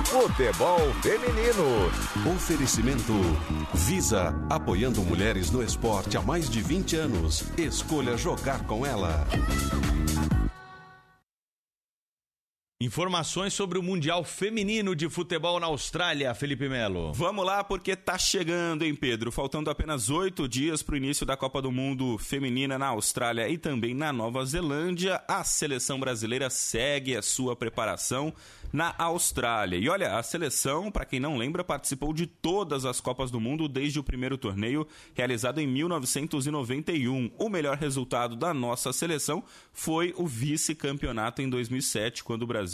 Futebol 0.05 0.79
Feminino. 1.01 2.35
Oferecimento 2.35 3.13
Visa, 3.73 4.35
apoiando 4.47 5.01
mulheres 5.01 5.49
no 5.49 5.63
esporte 5.63 6.15
há 6.15 6.21
mais 6.21 6.47
de 6.47 6.61
20 6.61 6.95
anos. 6.95 7.43
Escolha 7.57 8.15
jogar 8.15 8.63
com 8.67 8.85
ela. 8.85 9.25
Informações 12.83 13.53
sobre 13.53 13.79
o 13.79 13.81
Mundial 13.81 14.25
Feminino 14.25 14.93
de 14.93 15.07
Futebol 15.07 15.57
na 15.57 15.67
Austrália, 15.67 16.35
Felipe 16.35 16.67
Melo. 16.67 17.13
Vamos 17.13 17.45
lá, 17.45 17.63
porque 17.63 17.95
tá 17.95 18.17
chegando, 18.17 18.83
hein, 18.83 18.93
Pedro? 18.93 19.31
Faltando 19.31 19.69
apenas 19.69 20.09
oito 20.09 20.49
dias 20.49 20.83
para 20.83 20.95
o 20.95 20.97
início 20.97 21.25
da 21.25 21.37
Copa 21.37 21.61
do 21.61 21.71
Mundo 21.71 22.17
Feminina 22.17 22.77
na 22.77 22.87
Austrália 22.87 23.47
e 23.47 23.57
também 23.57 23.93
na 23.93 24.11
Nova 24.11 24.43
Zelândia, 24.45 25.23
a 25.29 25.45
seleção 25.45 25.97
brasileira 25.97 26.49
segue 26.49 27.15
a 27.15 27.21
sua 27.21 27.55
preparação 27.55 28.33
na 28.73 28.93
Austrália. 28.97 29.77
E 29.77 29.87
olha, 29.87 30.17
a 30.17 30.23
seleção, 30.23 30.91
para 30.91 31.05
quem 31.05 31.19
não 31.19 31.37
lembra, 31.37 31.63
participou 31.63 32.11
de 32.11 32.25
todas 32.25 32.85
as 32.85 32.99
Copas 32.99 33.29
do 33.29 33.39
Mundo 33.39 33.69
desde 33.69 33.99
o 33.99 34.03
primeiro 34.03 34.37
torneio 34.37 34.85
realizado 35.13 35.61
em 35.61 35.67
1991. 35.67 37.31
O 37.37 37.49
melhor 37.49 37.77
resultado 37.77 38.35
da 38.35 38.53
nossa 38.53 38.91
seleção 38.91 39.43
foi 39.71 40.13
o 40.17 40.25
vice-campeonato 40.25 41.41
em 41.41 41.49
2007, 41.49 42.23
quando 42.23 42.41
o 42.41 42.47
Brasil 42.47 42.72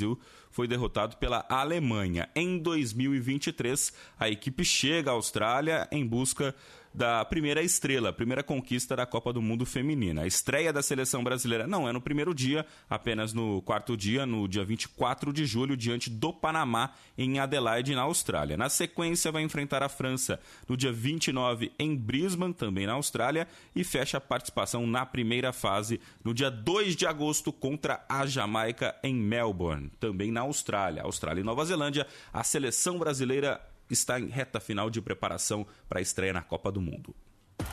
foi 0.51 0.67
derrotado 0.67 1.17
pela 1.17 1.45
Alemanha. 1.49 2.29
Em 2.35 2.57
2023, 2.57 3.93
a 4.19 4.29
equipe 4.29 4.63
chega 4.63 5.11
à 5.11 5.13
Austrália 5.13 5.87
em 5.91 6.05
busca 6.05 6.55
da 6.93 7.23
primeira 7.25 7.61
estrela, 7.61 8.09
a 8.09 8.13
primeira 8.13 8.43
conquista 8.43 8.95
da 8.95 9.05
Copa 9.05 9.31
do 9.31 9.41
Mundo 9.41 9.65
Feminina. 9.65 10.23
A 10.23 10.27
estreia 10.27 10.73
da 10.73 10.81
seleção 10.81 11.23
brasileira 11.23 11.67
não 11.67 11.87
é 11.87 11.91
no 11.91 12.01
primeiro 12.01 12.33
dia, 12.33 12.65
apenas 12.89 13.33
no 13.33 13.61
quarto 13.61 13.95
dia, 13.95 14.25
no 14.25 14.47
dia 14.47 14.63
24 14.63 15.31
de 15.31 15.45
julho, 15.45 15.77
diante 15.77 16.09
do 16.09 16.33
Panamá, 16.33 16.91
em 17.17 17.39
Adelaide, 17.39 17.95
na 17.95 18.01
Austrália. 18.01 18.57
Na 18.57 18.69
sequência, 18.69 19.31
vai 19.31 19.43
enfrentar 19.43 19.83
a 19.83 19.89
França 19.89 20.39
no 20.67 20.75
dia 20.75 20.91
29 20.91 21.71
em 21.77 21.95
Brisbane, 21.95 22.53
também 22.53 22.87
na 22.87 22.93
Austrália, 22.93 23.47
e 23.75 23.83
fecha 23.83 24.17
a 24.17 24.21
participação 24.21 24.87
na 24.87 25.05
primeira 25.05 25.53
fase 25.53 25.99
no 26.23 26.33
dia 26.33 26.49
2 26.49 26.95
de 26.95 27.05
agosto 27.05 27.51
contra 27.51 28.03
a 28.09 28.25
Jamaica 28.25 28.95
em 29.03 29.13
Melbourne, 29.13 29.91
também 29.99 30.31
na 30.31 30.41
Austrália. 30.41 31.03
Austrália 31.03 31.41
e 31.41 31.43
Nova 31.43 31.65
Zelândia, 31.65 32.07
a 32.33 32.43
seleção 32.43 32.97
brasileira 32.97 33.61
está 33.89 34.19
em 34.19 34.27
reta 34.27 34.59
final 34.59 34.89
de 34.89 35.01
preparação 35.01 35.65
para 35.87 35.99
a 35.99 36.01
estreia 36.01 36.33
na 36.33 36.41
Copa 36.41 36.71
do 36.71 36.81
Mundo. 36.81 37.15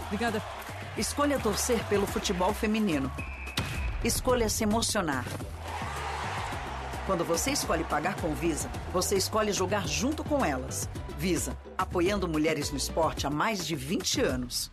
Obrigada. 0.06 0.42
Escolha 0.96 1.38
torcer 1.38 1.82
pelo 1.88 2.06
futebol 2.06 2.52
feminino. 2.54 3.10
Escolha 4.04 4.48
se 4.48 4.64
emocionar. 4.64 5.24
Quando 7.06 7.24
você 7.24 7.52
escolhe 7.52 7.84
pagar 7.84 8.16
com 8.16 8.34
Visa, 8.34 8.68
você 8.92 9.16
escolhe 9.16 9.52
jogar 9.52 9.86
junto 9.86 10.24
com 10.24 10.44
elas. 10.44 10.88
Visa, 11.16 11.56
apoiando 11.78 12.28
mulheres 12.28 12.70
no 12.70 12.76
esporte 12.76 13.26
há 13.26 13.30
mais 13.30 13.64
de 13.64 13.76
20 13.76 14.20
anos. 14.20 14.72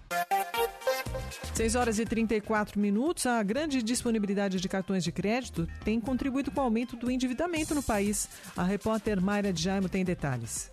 6 1.53 1.75
horas 1.75 1.99
e 1.99 2.05
34 2.05 2.79
minutos. 2.79 3.27
A 3.27 3.41
grande 3.43 3.83
disponibilidade 3.83 4.59
de 4.59 4.67
cartões 4.67 5.03
de 5.03 5.11
crédito 5.11 5.67
tem 5.85 5.99
contribuído 5.99 6.49
com 6.49 6.59
o 6.59 6.63
aumento 6.63 6.95
do 6.95 7.11
endividamento 7.11 7.75
no 7.75 7.83
país. 7.83 8.27
A 8.57 8.63
repórter 8.63 9.21
Mayra 9.21 9.55
Jaimo 9.55 9.87
tem 9.87 10.03
detalhes. 10.03 10.72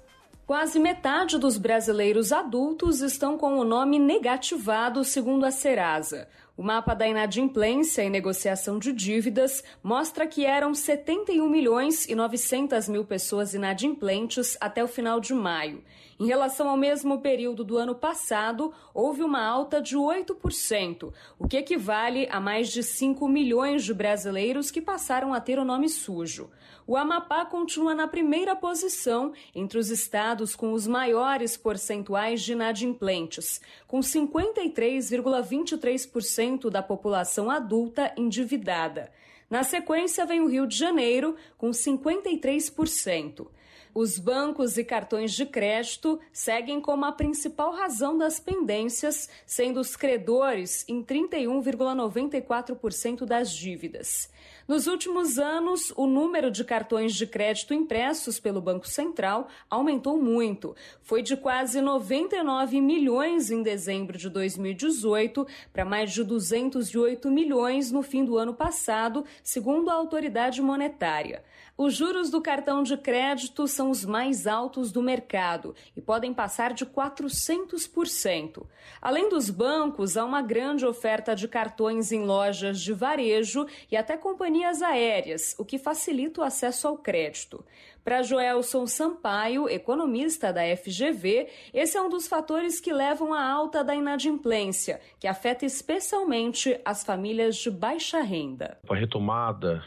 Quase 0.51 0.81
metade 0.81 1.39
dos 1.39 1.57
brasileiros 1.57 2.33
adultos 2.33 3.03
estão 3.03 3.39
com 3.39 3.57
o 3.61 3.65
nome 3.65 4.01
negativado, 4.01 5.05
segundo 5.05 5.47
a 5.47 5.53
Serasa. 5.53 6.27
O 6.57 6.63
mapa 6.63 6.95
da 6.95 7.07
inadimplência 7.07 8.03
e 8.03 8.11
negociação 8.11 8.79
de 8.79 8.93
dívidas 8.93 9.65
mostra 9.83 10.27
que 10.27 10.45
eram 10.45 10.75
71 10.75 11.49
milhões 11.49 12.07
e 12.07 12.15
900 12.15 12.89
mil 12.89 13.05
pessoas 13.05 13.55
inadimplentes 13.55 14.57
até 14.61 14.85
o 14.85 14.89
final 14.89 15.21
de 15.21 15.33
maio. 15.33 15.83
Em 16.21 16.27
relação 16.27 16.69
ao 16.69 16.77
mesmo 16.77 17.21
período 17.21 17.65
do 17.65 17.79
ano 17.79 17.95
passado, 17.95 18.75
houve 18.93 19.23
uma 19.23 19.43
alta 19.43 19.81
de 19.81 19.97
8%, 19.97 21.11
o 21.39 21.49
que 21.49 21.57
equivale 21.57 22.29
a 22.31 22.39
mais 22.39 22.69
de 22.69 22.83
5 22.83 23.27
milhões 23.27 23.83
de 23.85 23.95
brasileiros 23.95 24.71
que 24.71 24.83
passaram 24.83 25.33
a 25.33 25.41
ter 25.41 25.59
o 25.59 25.65
nome 25.65 25.89
sujo. 25.89 26.51
O 26.87 26.97
Amapá 26.97 27.47
continua 27.47 27.95
na 27.95 28.07
primeira 28.07 28.55
posição 28.55 29.33
entre 29.55 29.79
os 29.79 29.91
estados 29.91 30.55
com 30.55 30.73
os 30.73 30.87
maiores 30.87 31.57
percentuais 31.57 32.43
de 32.43 32.53
inadimplentes, 32.53 33.61
com 33.91 33.99
53,23% 33.99 36.71
da 36.71 36.81
população 36.81 37.51
adulta 37.51 38.15
endividada. 38.17 39.11
Na 39.51 39.65
sequência, 39.65 40.25
vem 40.25 40.41
o 40.41 40.47
Rio 40.47 40.65
de 40.65 40.77
Janeiro, 40.77 41.35
com 41.59 41.71
53%. 41.71 43.49
Os 43.93 44.17
bancos 44.17 44.79
e 44.79 44.85
cartões 44.85 45.33
de 45.33 45.45
crédito 45.45 46.21
seguem 46.33 46.81
como 46.81 47.05
a 47.05 47.11
principal 47.11 47.73
razão 47.73 48.17
das 48.17 48.39
pendências, 48.39 49.29
sendo 49.45 49.81
os 49.81 49.97
credores 49.97 50.89
em 50.89 51.03
31,94% 51.03 53.25
das 53.25 53.51
dívidas. 53.51 54.31
Nos 54.71 54.87
últimos 54.87 55.37
anos, 55.37 55.93
o 55.97 56.07
número 56.07 56.49
de 56.49 56.63
cartões 56.63 57.13
de 57.15 57.27
crédito 57.27 57.75
impressos 57.75 58.39
pelo 58.39 58.61
Banco 58.61 58.87
Central 58.87 59.49
aumentou 59.69 60.17
muito. 60.17 60.77
Foi 61.03 61.25
de 61.25 61.37
quase 61.37 61.81
99 61.81 62.81
milhões 62.81 63.51
em 63.51 63.65
dezembro 63.65 64.17
de 64.17 64.31
2018 64.31 65.45
para 65.73 65.85
mais 65.85 66.13
de 66.13 66.23
208 66.23 67.29
milhões 67.33 67.91
no 67.91 68.01
fim 68.01 68.25
do 68.25 68.39
ano 68.39 68.55
passado, 68.55 69.25
segundo 69.43 69.91
a 69.91 69.95
autoridade 69.95 70.63
monetária. 70.63 71.43
Os 71.77 71.95
juros 71.95 72.31
do 72.31 72.41
cartão 72.43 72.83
de 72.83 72.97
crédito 72.97 73.67
são 73.67 73.91
os 73.91 74.05
mais 74.05 74.47
altos 74.47 74.93
do 74.93 75.03
mercado 75.03 75.75
e 75.97 76.01
podem 76.01 76.33
passar 76.33 76.75
de 76.75 76.85
400%. 76.85 78.67
Além 79.01 79.31
dos 79.31 79.49
bancos, 79.49 80.17
há 80.17 80.25
uma 80.25 80.43
grande 80.43 80.85
oferta 80.85 81.35
de 81.35 81.49
cartões 81.49 82.13
em 82.13 82.23
lojas 82.23 82.81
de 82.81 82.93
varejo 82.93 83.67
e 83.91 83.97
até 83.97 84.17
companhias 84.17 84.60
aéreas, 84.65 85.55
o 85.59 85.65
que 85.65 85.79
facilita 85.79 86.41
o 86.41 86.45
acesso 86.45 86.87
ao 86.89 86.99
crédito. 86.99 87.65
Para 88.03 88.23
Joelson 88.23 88.87
Sampaio, 88.87 89.69
economista 89.69 90.53
da 90.53 90.63
FGV, 90.77 91.49
esse 91.73 91.97
é 91.97 92.03
um 92.03 92.09
dos 92.09 92.27
fatores 92.27 92.81
que 92.81 92.93
levam 92.93 93.35
à 93.35 93.47
alta 93.47 93.85
da 93.85 93.95
inadimplência, 93.95 95.01
que 95.19 95.27
afeta 95.27 95.67
especialmente 95.67 96.81
as 96.85 97.05
famílias 97.05 97.57
de 97.57 97.71
baixa 97.71 98.21
renda. 98.23 98.79
A 98.89 98.95
retomada 98.95 99.85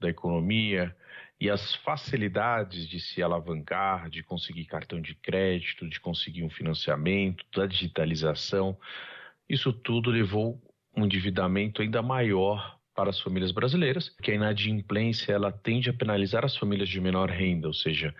da 0.00 0.08
economia 0.08 0.94
e 1.40 1.48
as 1.50 1.74
facilidades 1.76 2.88
de 2.88 3.00
se 3.00 3.22
alavancar, 3.22 4.08
de 4.10 4.22
conseguir 4.22 4.64
cartão 4.64 5.00
de 5.00 5.14
crédito, 5.14 5.88
de 5.88 5.98
conseguir 5.98 6.44
um 6.44 6.50
financiamento, 6.50 7.44
da 7.54 7.66
digitalização, 7.66 8.76
isso 9.48 9.72
tudo 9.72 10.10
levou 10.10 10.60
um 10.96 11.04
endividamento 11.04 11.82
ainda 11.82 12.02
maior 12.02 12.78
para 12.94 13.10
as 13.10 13.20
famílias 13.20 13.52
brasileiras, 13.52 14.08
que 14.22 14.30
a 14.30 14.34
inadimplência 14.34 15.32
ela 15.32 15.50
tende 15.50 15.90
a 15.90 15.94
penalizar 15.94 16.44
as 16.44 16.56
famílias 16.56 16.88
de 16.88 17.00
menor 17.00 17.30
renda, 17.30 17.66
ou 17.66 17.74
seja, 17.74 18.14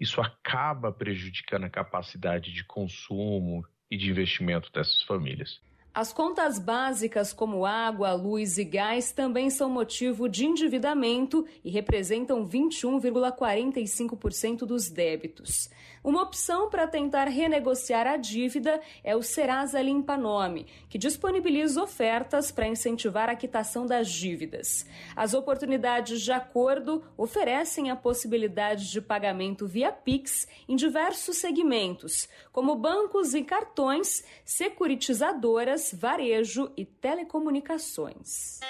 isso 0.00 0.20
acaba 0.20 0.92
prejudicando 0.92 1.64
a 1.64 1.70
capacidade 1.70 2.52
de 2.52 2.64
consumo 2.64 3.64
e 3.90 3.96
de 3.96 4.10
investimento 4.10 4.70
dessas 4.72 5.02
famílias. 5.02 5.60
As 5.94 6.12
contas 6.12 6.58
básicas 6.58 7.32
como 7.32 7.64
água, 7.64 8.12
luz 8.14 8.58
e 8.58 8.64
gás 8.64 9.12
também 9.12 9.48
são 9.48 9.70
motivo 9.70 10.28
de 10.28 10.44
endividamento 10.44 11.46
e 11.64 11.70
representam 11.70 12.44
21,45% 12.44 14.66
dos 14.66 14.90
débitos. 14.90 15.70
Uma 16.04 16.20
opção 16.20 16.68
para 16.68 16.86
tentar 16.86 17.28
renegociar 17.28 18.06
a 18.06 18.18
dívida 18.18 18.78
é 19.02 19.16
o 19.16 19.22
Serasa 19.22 19.80
Limpa 19.80 20.18
Nome, 20.18 20.66
que 20.86 20.98
disponibiliza 20.98 21.82
ofertas 21.82 22.52
para 22.52 22.68
incentivar 22.68 23.30
a 23.30 23.34
quitação 23.34 23.86
das 23.86 24.10
dívidas. 24.10 24.84
As 25.16 25.32
oportunidades 25.32 26.20
de 26.20 26.30
acordo 26.30 27.02
oferecem 27.16 27.90
a 27.90 27.96
possibilidade 27.96 28.90
de 28.90 29.00
pagamento 29.00 29.66
via 29.66 29.90
Pix 29.90 30.46
em 30.68 30.76
diversos 30.76 31.38
segmentos, 31.38 32.28
como 32.52 32.76
bancos 32.76 33.32
e 33.32 33.42
cartões, 33.42 34.22
securitizadoras, 34.44 35.94
varejo 35.94 36.70
e 36.76 36.84
telecomunicações. 36.84 38.60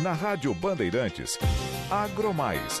Na 0.00 0.14
Rádio 0.14 0.54
Bandeirantes, 0.54 1.38
Agromais. 1.90 2.80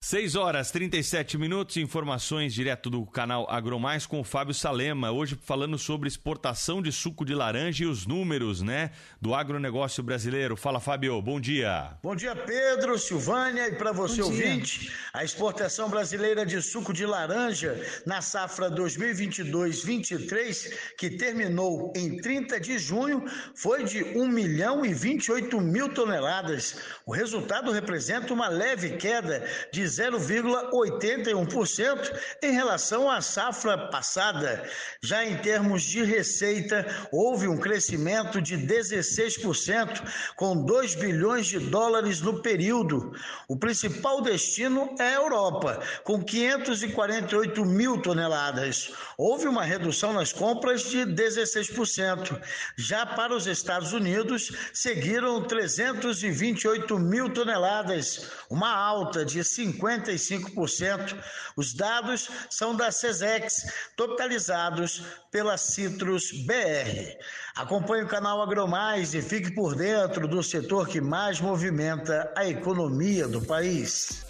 6 0.00 0.36
horas 0.36 0.70
37 0.70 1.36
minutos, 1.36 1.76
informações 1.76 2.54
direto 2.54 2.88
do 2.88 3.04
canal 3.04 3.50
Agromais 3.50 4.06
com 4.06 4.20
o 4.20 4.24
Fábio 4.24 4.54
Salema. 4.54 5.10
Hoje 5.10 5.36
falando 5.42 5.76
sobre 5.76 6.06
exportação 6.06 6.80
de 6.80 6.92
suco 6.92 7.24
de 7.24 7.34
laranja 7.34 7.82
e 7.82 7.86
os 7.86 8.06
números, 8.06 8.62
né, 8.62 8.92
do 9.20 9.34
agronegócio 9.34 10.00
brasileiro. 10.00 10.56
Fala, 10.56 10.78
Fábio, 10.78 11.20
bom 11.20 11.40
dia. 11.40 11.98
Bom 12.00 12.14
dia, 12.14 12.36
Pedro, 12.36 12.96
Silvânia 12.96 13.66
e 13.66 13.74
para 13.74 13.90
você 13.90 14.22
ouvinte. 14.22 14.88
A 15.12 15.24
exportação 15.24 15.90
brasileira 15.90 16.46
de 16.46 16.62
suco 16.62 16.92
de 16.92 17.04
laranja 17.04 17.76
na 18.06 18.22
safra 18.22 18.70
2022-23, 18.70 20.94
que 20.96 21.10
terminou 21.10 21.92
em 21.96 22.18
30 22.18 22.60
de 22.60 22.78
junho, 22.78 23.24
foi 23.52 23.82
de 23.82 24.04
1 24.04 24.28
milhão 24.28 24.86
e 24.86 24.94
28 24.94 25.60
mil 25.60 25.92
toneladas. 25.92 26.76
O 27.04 27.10
resultado 27.10 27.72
representa 27.72 28.32
uma 28.32 28.46
leve 28.46 28.90
queda 28.90 29.44
de 29.72 29.87
0,81% 29.88 32.16
em 32.42 32.52
relação 32.52 33.10
à 33.10 33.20
safra 33.20 33.90
passada. 33.90 34.62
Já 35.02 35.24
em 35.24 35.36
termos 35.38 35.82
de 35.82 36.04
receita, 36.04 36.86
houve 37.10 37.48
um 37.48 37.58
crescimento 37.58 38.40
de 38.40 38.56
16%, 38.56 40.00
com 40.36 40.64
2 40.64 40.94
bilhões 40.94 41.46
de 41.46 41.58
dólares 41.58 42.20
no 42.20 42.40
período. 42.40 43.12
O 43.48 43.56
principal 43.56 44.22
destino 44.22 44.94
é 44.98 45.08
a 45.08 45.14
Europa, 45.14 45.80
com 46.04 46.22
548 46.22 47.64
mil 47.64 48.00
toneladas. 48.00 48.92
Houve 49.20 49.48
uma 49.48 49.64
redução 49.64 50.12
nas 50.12 50.32
compras 50.32 50.84
de 50.84 50.98
16%. 50.98 52.40
Já 52.76 53.04
para 53.04 53.34
os 53.34 53.48
Estados 53.48 53.92
Unidos, 53.92 54.52
seguiram 54.72 55.42
328 55.42 56.96
mil 57.00 57.28
toneladas, 57.28 58.30
uma 58.48 58.72
alta 58.72 59.24
de 59.24 59.42
50 59.42 60.12
55%. 60.12 61.16
Os 61.56 61.74
dados 61.74 62.30
são 62.48 62.76
da 62.76 62.92
SESEX, 62.92 63.66
totalizados 63.96 65.02
pela 65.32 65.56
Citrus 65.56 66.30
BR. 66.44 67.18
Acompanhe 67.56 68.04
o 68.04 68.08
canal 68.08 68.40
Agromais 68.40 69.14
e 69.14 69.20
fique 69.20 69.52
por 69.52 69.74
dentro 69.74 70.28
do 70.28 70.44
setor 70.44 70.86
que 70.86 71.00
mais 71.00 71.40
movimenta 71.40 72.32
a 72.36 72.46
economia 72.46 73.26
do 73.26 73.42
país. 73.42 74.27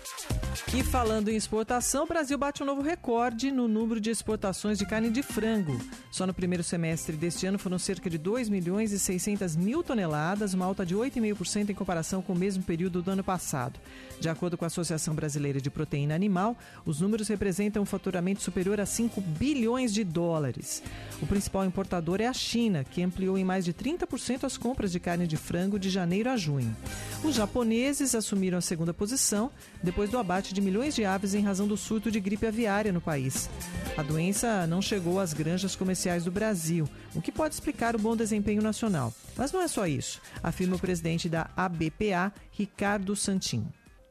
E 0.75 0.83
falando 0.85 1.29
em 1.29 1.37
exportação, 1.37 2.05
o 2.05 2.07
Brasil 2.07 2.37
bate 2.37 2.63
um 2.63 2.67
novo 2.67 2.83
recorde 2.83 3.51
no 3.51 3.67
número 3.67 4.01
de 4.01 4.11
exportações 4.11 4.79
de 4.79 4.87
carne 4.87 5.11
de 5.11 5.23
frango. 5.23 5.81
Só 6.11 6.27
no 6.27 6.35
primeiro 6.35 6.63
semestre 6.63 7.17
deste 7.17 7.47
ano 7.47 7.59
foram 7.59 7.79
cerca 7.79 8.11
de 8.11 8.19
2 8.19 8.49
milhões 8.49 8.93
e 8.93 8.99
600 8.99 9.57
mil 9.57 9.83
toneladas, 9.83 10.55
uma 10.55 10.67
alta 10.67 10.85
de 10.85 10.95
8,5% 10.95 11.71
em 11.71 11.75
comparação 11.75 12.21
com 12.21 12.33
o 12.33 12.39
mesmo 12.39 12.63
período 12.63 13.03
do 13.03 13.11
ano 13.11 13.25
passado. 13.25 13.81
De 14.21 14.29
acordo 14.29 14.59
com 14.59 14.65
a 14.65 14.67
Associação 14.67 15.15
Brasileira 15.15 15.61
de 15.61 15.71
Proteína 15.71 16.15
Animal, 16.15 16.57
os 16.85 17.01
números 17.01 17.29
representam 17.29 17.83
um 17.83 17.87
faturamento 17.87 18.43
superior 18.43 18.81
a 18.81 18.87
5 18.87 19.21
bilhões 19.21 19.95
de 19.95 20.03
dólares. 20.03 20.83
O 21.23 21.27
principal 21.27 21.65
importador 21.65 22.21
é 22.21 22.27
a 22.27 22.33
China, 22.33 22.83
que 22.83 23.03
ampliou 23.03 23.39
em 23.39 23.45
mais 23.45 23.65
de 23.65 23.73
30% 23.73 24.43
as 24.45 24.57
compras 24.57 24.91
de 24.91 24.99
carne 24.99 25.27
de 25.27 25.37
frango 25.37 25.79
de 25.79 25.89
janeiro 25.89 26.31
a 26.31 26.37
junho. 26.37 26.77
Os 27.23 27.37
japoneses 27.37 28.15
assumiram 28.15 28.59
a 28.59 28.63
segunda 28.63 28.93
posição 28.93 29.51
depois 29.83 30.11
do 30.11 30.19
abate 30.19 30.53
de 30.53 30.61
milhões 30.61 30.97
de 30.97 31.05
aves 31.05 31.35
em 31.35 31.43
razão 31.43 31.69
do 31.69 31.77
surto 31.77 32.11
de 32.11 32.19
gripe 32.19 32.47
aviária 32.47 32.93
no 32.93 33.01
país. 33.01 33.49
A 33.97 34.03
doença 34.03 34.67
não 34.67 34.83
chegou 34.83 35.21
às 35.21 35.33
granjas 35.33 35.77
comerciais 35.77 36.25
do 36.25 36.31
Brasil, 36.33 36.89
o 37.15 37.23
que 37.23 37.33
pode 37.33 37.55
explicar 37.55 37.95
o 37.95 37.99
bom 37.99 38.17
desempenho 38.17 38.63
nacional. 38.63 39.13
Mas 39.37 39.53
não 39.53 39.61
é 39.61 39.69
só 39.69 39.87
isso, 39.87 40.21
afirma 40.43 40.77
o 40.77 40.81
presidente 40.81 41.29
da 41.29 41.49
ABPA, 41.57 42.33
Ricardo 42.51 43.15
Santin. 43.15 43.67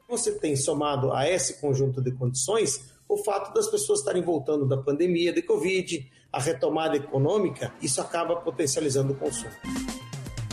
Você 0.08 0.32
tem 0.32 0.56
somado 0.56 1.12
a 1.12 1.28
esse 1.28 1.60
conjunto 1.60 2.00
de 2.00 2.10
condições 2.12 2.96
o 3.06 3.18
fato 3.18 3.52
das 3.52 3.68
pessoas 3.68 4.00
estarem 4.00 4.22
voltando 4.22 4.66
da 4.66 4.76
pandemia 4.76 5.32
de 5.32 5.42
Covid, 5.42 6.10
a 6.32 6.40
retomada 6.40 6.96
econômica, 6.96 7.72
isso 7.80 8.00
acaba 8.00 8.36
potencializando 8.36 9.12
o 9.12 9.16
consumo. 9.16 9.52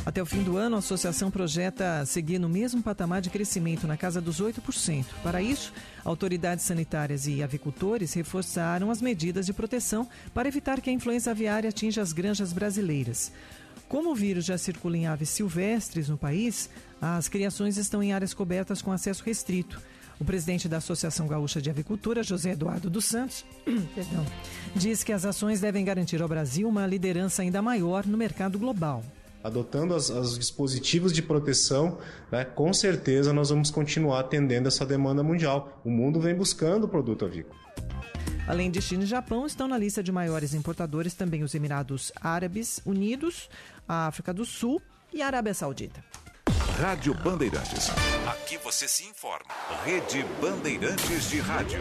Até 0.06 0.22
o 0.22 0.26
fim 0.26 0.44
do 0.44 0.56
ano, 0.56 0.76
a 0.76 0.80
associação 0.80 1.32
projeta 1.32 2.06
seguir 2.06 2.38
no 2.38 2.48
mesmo 2.48 2.84
patamar 2.84 3.22
de 3.22 3.30
crescimento, 3.30 3.88
na 3.88 3.98
casa 3.98 4.22
dos 4.22 4.42
8%. 4.42 5.06
Para 5.24 5.42
isso, 5.42 5.74
autoridades 6.04 6.64
sanitárias 6.64 7.26
e 7.26 7.42
avicultores 7.42 8.14
reforçaram 8.14 8.92
as 8.92 9.02
medidas 9.02 9.46
de 9.46 9.54
proteção 9.54 10.08
para 10.34 10.48
evitar 10.48 10.80
que 10.80 10.90
a 10.90 10.94
influenza 10.94 11.32
aviária 11.32 11.70
atinja 11.70 12.02
as 12.02 12.14
granjas 12.14 12.54
brasileiras. 12.54 13.32
Como 13.88 14.12
o 14.12 14.16
vírus 14.16 14.46
já 14.46 14.58
circula 14.58 14.98
em 14.98 15.08
aves 15.08 15.30
silvestres 15.30 16.10
no 16.10 16.18
país, 16.18 16.70
as 17.02 17.28
criações 17.28 17.78
estão 17.78 18.02
em 18.02 18.14
áreas 18.14 18.34
cobertas 18.34 18.82
com 18.82 18.92
acesso 18.92 19.24
restrito. 19.24 19.82
O 20.20 20.26
presidente 20.26 20.70
da 20.70 20.78
Associação 20.78 21.28
Gaúcha 21.28 21.62
de 21.62 21.70
Avicultura, 21.70 22.24
José 22.24 22.52
Eduardo 22.52 22.90
dos 22.90 23.06
Santos, 23.06 23.46
perdão, 23.94 24.26
diz 24.76 25.04
que 25.04 25.12
as 25.12 25.26
ações 25.26 25.60
devem 25.60 25.84
garantir 25.84 26.22
ao 26.22 26.28
Brasil 26.28 26.68
uma 26.68 26.88
liderança 26.88 27.42
ainda 27.42 27.62
maior 27.62 28.06
no 28.06 28.18
mercado 28.18 28.58
global 28.58 29.04
adotando 29.46 29.94
os 29.94 30.40
dispositivos 30.40 31.14
de 31.14 31.22
proteção, 31.22 32.00
né, 32.32 32.44
com 32.44 32.74
certeza 32.74 33.32
nós 33.32 33.52
vamos 33.52 33.70
continuar 33.70 34.22
atendendo 34.22 34.68
essa 34.68 34.84
demanda 34.84 35.22
mundial. 35.22 35.80
O 35.86 35.90
mundo 35.92 36.20
vem 36.20 36.34
buscando 36.34 36.86
o 36.86 36.88
produto 36.88 37.26
avícola. 37.26 37.56
Além 38.48 38.72
de 38.72 38.82
China 38.82 39.04
e 39.04 39.08
Japão, 39.08 39.46
estão 39.46 39.68
na 39.68 39.78
lista 39.78 40.02
de 40.02 40.12
maiores 40.12 40.56
importadores 40.56 41.14
também 41.14 41.44
os 41.44 41.54
Emirados 41.54 42.12
Árabes 42.20 42.80
Unidos, 42.86 43.48
a 43.88 44.08
África 44.08 44.34
do 44.34 44.46
Sul 44.46 44.82
e 45.14 45.22
a 45.22 45.28
Arábia 45.28 45.54
Saudita. 45.54 46.04
Rádio 46.80 47.14
Bandeirantes. 47.14 47.90
Aqui 48.28 48.58
você 48.58 48.88
se 48.88 49.06
informa. 49.06 49.46
Rede 49.86 50.26
Bandeirantes 50.42 51.30
de 51.30 51.40
Rádio. 51.40 51.80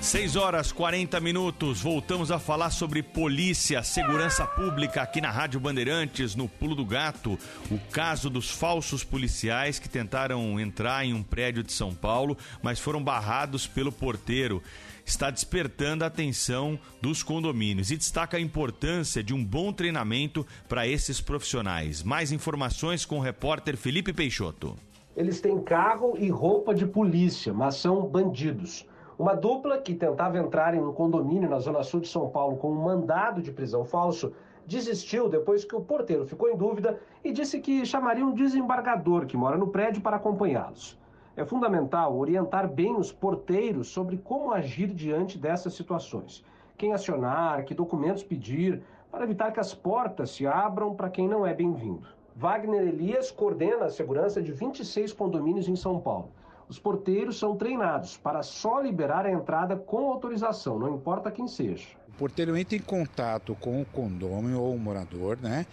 6 0.00 0.36
horas 0.36 0.72
40 0.72 1.20
minutos, 1.20 1.82
voltamos 1.82 2.30
a 2.30 2.38
falar 2.38 2.70
sobre 2.70 3.02
polícia, 3.02 3.82
segurança 3.82 4.46
pública 4.46 5.02
aqui 5.02 5.20
na 5.20 5.30
Rádio 5.30 5.60
Bandeirantes, 5.60 6.34
no 6.34 6.48
Pulo 6.48 6.74
do 6.74 6.86
Gato. 6.86 7.38
O 7.70 7.78
caso 7.90 8.30
dos 8.30 8.50
falsos 8.50 9.04
policiais 9.04 9.78
que 9.78 9.88
tentaram 9.88 10.58
entrar 10.58 11.04
em 11.04 11.12
um 11.12 11.22
prédio 11.22 11.62
de 11.62 11.72
São 11.72 11.94
Paulo, 11.94 12.38
mas 12.62 12.78
foram 12.80 13.02
barrados 13.02 13.66
pelo 13.66 13.92
porteiro. 13.92 14.62
Está 15.08 15.30
despertando 15.30 16.04
a 16.04 16.06
atenção 16.06 16.78
dos 17.00 17.22
condomínios 17.22 17.90
e 17.90 17.96
destaca 17.96 18.36
a 18.36 18.40
importância 18.40 19.24
de 19.24 19.32
um 19.32 19.42
bom 19.42 19.72
treinamento 19.72 20.46
para 20.68 20.86
esses 20.86 21.18
profissionais. 21.18 22.02
Mais 22.02 22.30
informações 22.30 23.06
com 23.06 23.16
o 23.16 23.22
repórter 23.22 23.78
Felipe 23.78 24.12
Peixoto. 24.12 24.76
Eles 25.16 25.40
têm 25.40 25.62
carro 25.62 26.14
e 26.18 26.28
roupa 26.28 26.74
de 26.74 26.84
polícia, 26.84 27.54
mas 27.54 27.76
são 27.76 28.06
bandidos. 28.06 28.86
Uma 29.18 29.34
dupla 29.34 29.78
que 29.78 29.94
tentava 29.94 30.36
entrar 30.36 30.74
em 30.74 30.80
um 30.80 30.92
condomínio 30.92 31.48
na 31.48 31.58
zona 31.58 31.82
sul 31.82 32.00
de 32.00 32.08
São 32.08 32.28
Paulo 32.28 32.58
com 32.58 32.70
um 32.70 32.84
mandado 32.84 33.40
de 33.40 33.50
prisão 33.50 33.86
falso 33.86 34.34
desistiu 34.66 35.26
depois 35.26 35.64
que 35.64 35.74
o 35.74 35.80
porteiro 35.80 36.26
ficou 36.26 36.50
em 36.50 36.56
dúvida 36.56 37.00
e 37.24 37.32
disse 37.32 37.60
que 37.60 37.86
chamaria 37.86 38.26
um 38.26 38.34
desembargador 38.34 39.24
que 39.24 39.38
mora 39.38 39.56
no 39.56 39.68
prédio 39.68 40.02
para 40.02 40.16
acompanhá-los. 40.16 40.98
É 41.38 41.44
fundamental 41.44 42.18
orientar 42.18 42.66
bem 42.66 42.96
os 42.96 43.12
porteiros 43.12 43.86
sobre 43.86 44.16
como 44.16 44.50
agir 44.50 44.88
diante 44.88 45.38
dessas 45.38 45.72
situações. 45.72 46.44
Quem 46.76 46.92
acionar, 46.92 47.64
que 47.64 47.76
documentos 47.76 48.24
pedir, 48.24 48.82
para 49.08 49.22
evitar 49.22 49.52
que 49.52 49.60
as 49.60 49.72
portas 49.72 50.32
se 50.32 50.48
abram 50.48 50.96
para 50.96 51.08
quem 51.08 51.28
não 51.28 51.46
é 51.46 51.54
bem-vindo. 51.54 52.08
Wagner 52.34 52.82
Elias 52.82 53.30
coordena 53.30 53.84
a 53.84 53.88
segurança 53.88 54.42
de 54.42 54.50
26 54.50 55.12
condomínios 55.12 55.68
em 55.68 55.76
São 55.76 56.00
Paulo. 56.00 56.32
Os 56.68 56.76
porteiros 56.76 57.38
são 57.38 57.54
treinados 57.56 58.16
para 58.16 58.42
só 58.42 58.80
liberar 58.80 59.24
a 59.24 59.30
entrada 59.30 59.76
com 59.76 60.10
autorização, 60.10 60.76
não 60.76 60.92
importa 60.92 61.30
quem 61.30 61.46
seja 61.46 61.97
porteiro 62.18 62.56
entra 62.56 62.76
em 62.76 62.80
contato 62.80 63.56
com 63.60 63.80
o 63.80 63.84
condômino 63.84 64.60
ou 64.60 64.74
o 64.74 64.78
morador, 64.78 65.38
né? 65.40 65.66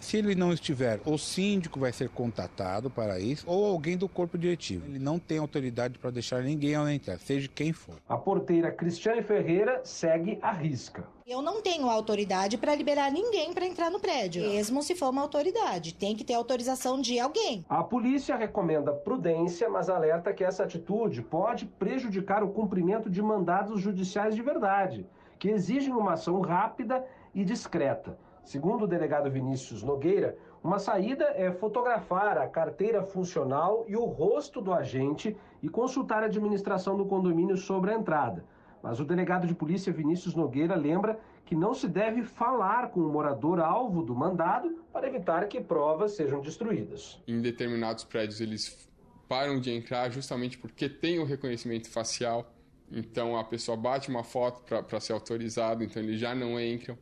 Se 0.00 0.16
ele 0.16 0.34
não 0.34 0.52
estiver, 0.52 1.00
o 1.06 1.16
síndico 1.16 1.78
vai 1.78 1.92
ser 1.92 2.08
contatado 2.08 2.90
para 2.90 3.20
isso 3.20 3.44
ou 3.48 3.64
alguém 3.64 3.96
do 3.96 4.08
corpo 4.08 4.36
diretivo. 4.36 4.86
Ele 4.88 4.98
não 4.98 5.20
tem 5.20 5.38
autoridade 5.38 5.96
para 5.98 6.10
deixar 6.10 6.42
ninguém 6.42 6.74
entrar, 6.92 7.18
seja 7.20 7.48
quem 7.48 7.72
for. 7.72 7.94
A 8.08 8.16
porteira 8.16 8.72
Cristiane 8.72 9.22
Ferreira 9.22 9.82
segue 9.84 10.36
a 10.42 10.50
risca. 10.50 11.06
Eu 11.26 11.40
não 11.40 11.62
tenho 11.62 11.88
autoridade 11.88 12.58
para 12.58 12.74
liberar 12.74 13.10
ninguém 13.10 13.54
para 13.54 13.64
entrar 13.64 13.90
no 13.90 13.98
prédio, 13.98 14.42
mesmo 14.42 14.82
se 14.82 14.94
for 14.94 15.08
uma 15.08 15.22
autoridade. 15.22 15.94
Tem 15.94 16.14
que 16.14 16.24
ter 16.24 16.34
autorização 16.34 17.00
de 17.00 17.18
alguém. 17.18 17.64
A 17.68 17.82
polícia 17.82 18.36
recomenda 18.36 18.92
prudência, 18.92 19.70
mas 19.70 19.88
alerta 19.88 20.34
que 20.34 20.44
essa 20.44 20.64
atitude 20.64 21.22
pode 21.22 21.64
prejudicar 21.64 22.42
o 22.42 22.50
cumprimento 22.50 23.08
de 23.08 23.22
mandados 23.22 23.80
judiciais 23.80 24.34
de 24.34 24.42
verdade 24.42 25.06
que 25.44 25.50
exigem 25.50 25.92
uma 25.92 26.14
ação 26.14 26.40
rápida 26.40 27.04
e 27.34 27.44
discreta. 27.44 28.18
Segundo 28.42 28.84
o 28.84 28.88
delegado 28.88 29.30
Vinícius 29.30 29.82
Nogueira, 29.82 30.38
uma 30.62 30.78
saída 30.78 31.34
é 31.36 31.52
fotografar 31.52 32.38
a 32.38 32.48
carteira 32.48 33.02
funcional 33.02 33.84
e 33.86 33.94
o 33.94 34.06
rosto 34.06 34.62
do 34.62 34.72
agente 34.72 35.36
e 35.62 35.68
consultar 35.68 36.22
a 36.22 36.26
administração 36.26 36.96
do 36.96 37.04
condomínio 37.04 37.58
sobre 37.58 37.90
a 37.90 37.94
entrada. 37.94 38.42
Mas 38.82 39.00
o 39.00 39.04
delegado 39.04 39.46
de 39.46 39.54
polícia 39.54 39.92
Vinícius 39.92 40.34
Nogueira 40.34 40.76
lembra 40.76 41.20
que 41.44 41.54
não 41.54 41.74
se 41.74 41.88
deve 41.88 42.22
falar 42.22 42.88
com 42.88 43.00
o 43.00 43.12
morador 43.12 43.60
alvo 43.60 44.02
do 44.02 44.14
mandado 44.14 44.82
para 44.90 45.06
evitar 45.06 45.46
que 45.46 45.60
provas 45.60 46.12
sejam 46.12 46.40
destruídas. 46.40 47.22
Em 47.28 47.42
determinados 47.42 48.02
prédios 48.02 48.40
eles 48.40 48.88
param 49.28 49.60
de 49.60 49.70
entrar 49.70 50.08
justamente 50.10 50.56
porque 50.56 50.88
tem 50.88 51.18
o 51.18 51.26
reconhecimento 51.26 51.90
facial 51.90 52.53
então 52.90 53.36
a 53.36 53.44
pessoa 53.44 53.76
bate 53.76 54.08
uma 54.08 54.24
foto 54.24 54.62
para 54.82 55.00
ser 55.00 55.12
autorizado, 55.12 55.82
então 55.82 56.02
eles 56.02 56.20
já 56.20 56.34
não 56.34 56.60
entram. 56.60 56.96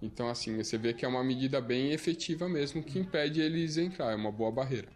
Então, 0.00 0.28
assim, 0.28 0.56
você 0.56 0.76
vê 0.76 0.92
que 0.92 1.04
é 1.04 1.08
uma 1.08 1.24
medida 1.24 1.60
bem 1.60 1.92
efetiva 1.92 2.48
mesmo 2.48 2.82
que 2.82 2.98
impede 2.98 3.40
eles 3.40 3.76
entrar, 3.76 4.12
é 4.12 4.14
uma 4.14 4.30
boa 4.30 4.52
barreira. 4.52 4.88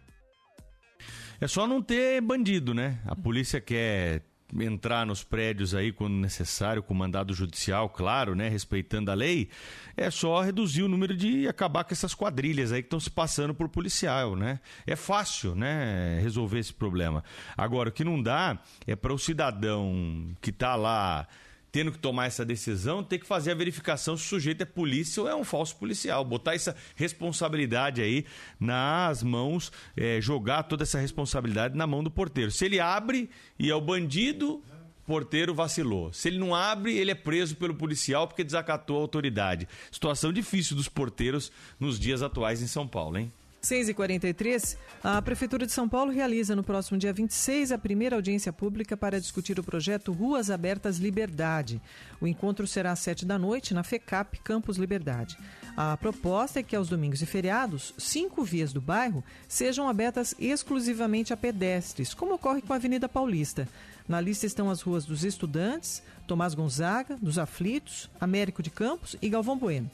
É 1.39 1.47
só 1.47 1.65
não 1.65 1.81
ter 1.81 2.21
bandido, 2.21 2.73
né? 2.73 3.01
A 3.05 3.15
polícia 3.15 3.59
quer 3.59 4.21
entrar 4.59 5.05
nos 5.05 5.23
prédios 5.23 5.73
aí 5.73 5.91
quando 5.91 6.13
necessário, 6.13 6.83
com 6.83 6.93
mandado 6.93 7.33
judicial, 7.33 7.89
claro, 7.89 8.35
né? 8.35 8.49
Respeitando 8.49 9.11
a 9.11 9.13
lei, 9.13 9.49
é 9.95 10.09
só 10.09 10.41
reduzir 10.41 10.83
o 10.83 10.87
número 10.87 11.15
de 11.15 11.47
acabar 11.47 11.83
com 11.83 11.93
essas 11.93 12.13
quadrilhas 12.13 12.71
aí 12.71 12.81
que 12.81 12.87
estão 12.87 12.99
se 12.99 13.09
passando 13.09 13.53
por 13.53 13.69
policial, 13.69 14.35
né? 14.35 14.59
É 14.85 14.95
fácil, 14.95 15.55
né? 15.55 16.19
Resolver 16.21 16.59
esse 16.59 16.73
problema. 16.73 17.23
Agora, 17.55 17.89
o 17.89 17.91
que 17.91 18.03
não 18.03 18.21
dá 18.21 18.59
é 18.85 18.95
para 18.95 19.13
o 19.13 19.19
cidadão 19.19 20.35
que 20.41 20.49
está 20.49 20.75
lá 20.75 21.27
tendo 21.71 21.91
que 21.91 21.97
tomar 21.97 22.25
essa 22.25 22.43
decisão, 22.43 23.03
ter 23.03 23.19
que 23.19 23.25
fazer 23.25 23.51
a 23.51 23.55
verificação 23.55 24.17
se 24.17 24.25
o 24.25 24.27
sujeito 24.27 24.61
é 24.61 24.65
polícia 24.65 25.21
ou 25.21 25.29
é 25.29 25.35
um 25.35 25.43
falso 25.43 25.75
policial. 25.77 26.25
Botar 26.25 26.53
essa 26.53 26.75
responsabilidade 26.95 28.01
aí 28.01 28.25
nas 28.59 29.23
mãos, 29.23 29.71
é, 29.95 30.19
jogar 30.19 30.63
toda 30.63 30.83
essa 30.83 30.99
responsabilidade 30.99 31.77
na 31.77 31.87
mão 31.87 32.03
do 32.03 32.11
porteiro. 32.11 32.51
Se 32.51 32.65
ele 32.65 32.79
abre 32.79 33.29
e 33.57 33.69
é 33.69 33.75
o 33.75 33.81
bandido, 33.81 34.61
porteiro 35.05 35.53
vacilou. 35.53 36.11
Se 36.13 36.27
ele 36.27 36.39
não 36.39 36.53
abre, 36.53 36.95
ele 36.95 37.11
é 37.11 37.15
preso 37.15 37.55
pelo 37.55 37.75
policial 37.75 38.27
porque 38.27 38.43
desacatou 38.43 38.97
a 38.97 39.01
autoridade. 39.01 39.67
Situação 39.91 40.31
difícil 40.31 40.75
dos 40.75 40.87
porteiros 40.87 41.51
nos 41.79 41.99
dias 41.99 42.21
atuais 42.21 42.61
em 42.61 42.67
São 42.67 42.87
Paulo, 42.87 43.17
hein? 43.17 43.31
6h43, 43.61 44.75
a 45.03 45.21
Prefeitura 45.21 45.67
de 45.67 45.71
São 45.71 45.87
Paulo 45.87 46.11
realiza 46.11 46.55
no 46.55 46.63
próximo 46.63 46.97
dia 46.97 47.13
26 47.13 47.71
a 47.71 47.77
primeira 47.77 48.15
audiência 48.15 48.51
pública 48.51 48.97
para 48.97 49.21
discutir 49.21 49.59
o 49.59 49.63
projeto 49.63 50.11
Ruas 50.11 50.49
Abertas 50.49 50.97
Liberdade. 50.97 51.79
O 52.19 52.25
encontro 52.25 52.65
será 52.65 52.91
às 52.91 52.99
7 52.99 53.23
da 53.23 53.37
noite 53.37 53.73
na 53.73 53.83
FECAP 53.83 54.39
Campus 54.39 54.77
Liberdade. 54.77 55.37
A 55.77 55.95
proposta 55.95 56.59
é 56.59 56.63
que 56.63 56.75
aos 56.75 56.89
domingos 56.89 57.21
e 57.21 57.25
feriados, 57.27 57.93
cinco 57.99 58.43
vias 58.43 58.73
do 58.73 58.81
bairro 58.81 59.23
sejam 59.47 59.87
abertas 59.87 60.33
exclusivamente 60.39 61.31
a 61.31 61.37
pedestres, 61.37 62.15
como 62.15 62.33
ocorre 62.33 62.63
com 62.63 62.73
a 62.73 62.77
Avenida 62.77 63.07
Paulista. 63.07 63.67
Na 64.07 64.19
lista 64.19 64.47
estão 64.47 64.71
as 64.71 64.81
ruas 64.81 65.05
dos 65.05 65.23
Estudantes, 65.23 66.01
Tomás 66.25 66.55
Gonzaga, 66.55 67.15
dos 67.21 67.37
Aflitos, 67.37 68.09
Américo 68.19 68.63
de 68.63 68.71
Campos 68.71 69.15
e 69.21 69.29
Galvão 69.29 69.57
Bueno. 69.57 69.89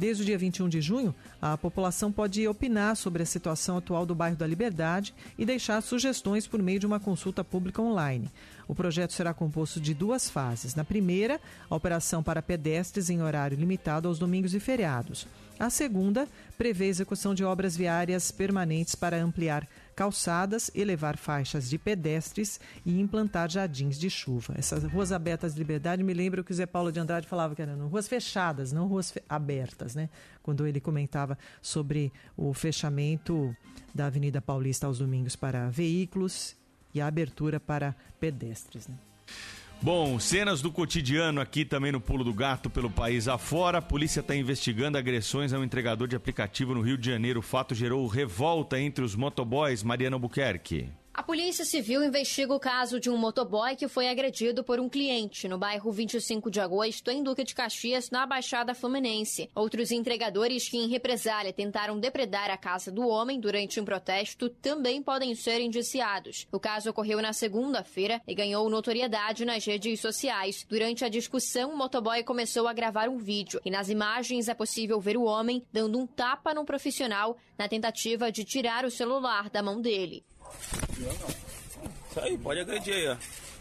Desde 0.00 0.22
o 0.22 0.24
dia 0.24 0.38
21 0.38 0.66
de 0.66 0.80
junho, 0.80 1.14
a 1.42 1.58
população 1.58 2.10
pode 2.10 2.48
opinar 2.48 2.96
sobre 2.96 3.22
a 3.22 3.26
situação 3.26 3.76
atual 3.76 4.06
do 4.06 4.14
bairro 4.14 4.34
da 4.34 4.46
Liberdade 4.46 5.14
e 5.36 5.44
deixar 5.44 5.78
sugestões 5.82 6.46
por 6.46 6.62
meio 6.62 6.80
de 6.80 6.86
uma 6.86 6.98
consulta 6.98 7.44
pública 7.44 7.82
online. 7.82 8.30
O 8.66 8.74
projeto 8.74 9.12
será 9.12 9.34
composto 9.34 9.78
de 9.78 9.92
duas 9.92 10.30
fases. 10.30 10.74
Na 10.74 10.84
primeira, 10.84 11.38
a 11.68 11.76
operação 11.76 12.22
para 12.22 12.40
pedestres 12.40 13.10
em 13.10 13.20
horário 13.20 13.58
limitado 13.58 14.08
aos 14.08 14.18
domingos 14.18 14.54
e 14.54 14.58
feriados. 14.58 15.26
A 15.58 15.68
segunda 15.68 16.26
prevê 16.56 16.86
execução 16.86 17.34
de 17.34 17.44
obras 17.44 17.76
viárias 17.76 18.30
permanentes 18.30 18.94
para 18.94 19.22
ampliar 19.22 19.68
calçadas, 20.00 20.70
elevar 20.74 21.18
faixas 21.18 21.68
de 21.68 21.76
pedestres 21.76 22.58
e 22.86 22.98
implantar 22.98 23.50
jardins 23.50 23.98
de 23.98 24.08
chuva. 24.08 24.54
Essas 24.56 24.82
ruas 24.84 25.12
abertas 25.12 25.52
de 25.52 25.58
liberdade 25.58 26.02
me 26.02 26.14
lembram 26.14 26.42
que 26.42 26.52
o 26.52 26.54
Zé 26.54 26.64
Paulo 26.64 26.90
de 26.90 26.98
Andrade 26.98 27.26
falava 27.26 27.54
que 27.54 27.60
eram 27.60 27.86
ruas 27.86 28.08
fechadas, 28.08 28.72
não 28.72 28.86
ruas 28.86 29.10
fe 29.10 29.22
abertas, 29.28 29.94
né? 29.94 30.08
Quando 30.42 30.66
ele 30.66 30.80
comentava 30.80 31.36
sobre 31.60 32.10
o 32.34 32.54
fechamento 32.54 33.54
da 33.94 34.06
Avenida 34.06 34.40
Paulista 34.40 34.86
aos 34.86 35.00
domingos 35.00 35.36
para 35.36 35.68
veículos 35.68 36.56
e 36.94 37.00
a 37.02 37.06
abertura 37.06 37.60
para 37.60 37.94
pedestres. 38.18 38.88
Né? 38.88 38.94
Bom, 39.82 40.18
cenas 40.18 40.60
do 40.60 40.70
cotidiano 40.70 41.40
aqui 41.40 41.64
também 41.64 41.90
no 41.90 42.02
Pulo 42.02 42.22
do 42.22 42.34
Gato 42.34 42.68
pelo 42.68 42.90
país 42.90 43.26
afora. 43.26 43.78
A 43.78 43.82
polícia 43.82 44.20
está 44.20 44.36
investigando 44.36 44.98
agressões 44.98 45.54
a 45.54 45.58
um 45.58 45.64
entregador 45.64 46.06
de 46.06 46.14
aplicativo 46.14 46.74
no 46.74 46.82
Rio 46.82 46.98
de 46.98 47.10
Janeiro. 47.10 47.40
O 47.40 47.42
fato 47.42 47.74
gerou 47.74 48.06
revolta 48.06 48.78
entre 48.78 49.02
os 49.02 49.16
motoboys. 49.16 49.82
Mariana 49.82 50.16
Albuquerque. 50.16 50.90
A 51.12 51.24
Polícia 51.24 51.64
Civil 51.64 52.04
investiga 52.04 52.54
o 52.54 52.60
caso 52.60 53.00
de 53.00 53.10
um 53.10 53.16
motoboy 53.16 53.74
que 53.74 53.88
foi 53.88 54.08
agredido 54.08 54.62
por 54.62 54.78
um 54.78 54.88
cliente 54.88 55.48
no 55.48 55.58
bairro 55.58 55.90
25 55.90 56.48
de 56.48 56.60
Agosto, 56.60 57.10
em 57.10 57.20
Duque 57.20 57.42
de 57.42 57.52
Caxias, 57.52 58.10
na 58.10 58.24
Baixada 58.24 58.74
Fluminense. 58.74 59.50
Outros 59.52 59.90
entregadores 59.90 60.68
que, 60.68 60.78
em 60.78 60.88
represália, 60.88 61.52
tentaram 61.52 61.98
depredar 61.98 62.48
a 62.48 62.56
casa 62.56 62.92
do 62.92 63.08
homem 63.08 63.40
durante 63.40 63.80
um 63.80 63.84
protesto 63.84 64.48
também 64.48 65.02
podem 65.02 65.34
ser 65.34 65.60
indiciados. 65.60 66.46
O 66.52 66.60
caso 66.60 66.90
ocorreu 66.90 67.20
na 67.20 67.32
segunda-feira 67.32 68.22
e 68.26 68.34
ganhou 68.34 68.70
notoriedade 68.70 69.44
nas 69.44 69.64
redes 69.64 70.00
sociais. 70.00 70.64
Durante 70.68 71.04
a 71.04 71.08
discussão, 71.08 71.72
o 71.72 71.76
motoboy 71.76 72.22
começou 72.22 72.68
a 72.68 72.72
gravar 72.72 73.08
um 73.08 73.18
vídeo 73.18 73.60
e 73.64 73.70
nas 73.70 73.88
imagens 73.88 74.48
é 74.48 74.54
possível 74.54 75.00
ver 75.00 75.16
o 75.16 75.24
homem 75.24 75.66
dando 75.72 75.98
um 75.98 76.06
tapa 76.06 76.54
num 76.54 76.64
profissional 76.64 77.36
na 77.58 77.68
tentativa 77.68 78.30
de 78.30 78.44
tirar 78.44 78.84
o 78.84 78.90
celular 78.90 79.50
da 79.50 79.60
mão 79.60 79.80
dele. 79.80 80.24
Isso 82.10 82.20
aí, 82.20 82.36
pode 82.38 82.60
agredir 82.60 82.94
aí, 82.94 83.08
ó. 83.08 83.16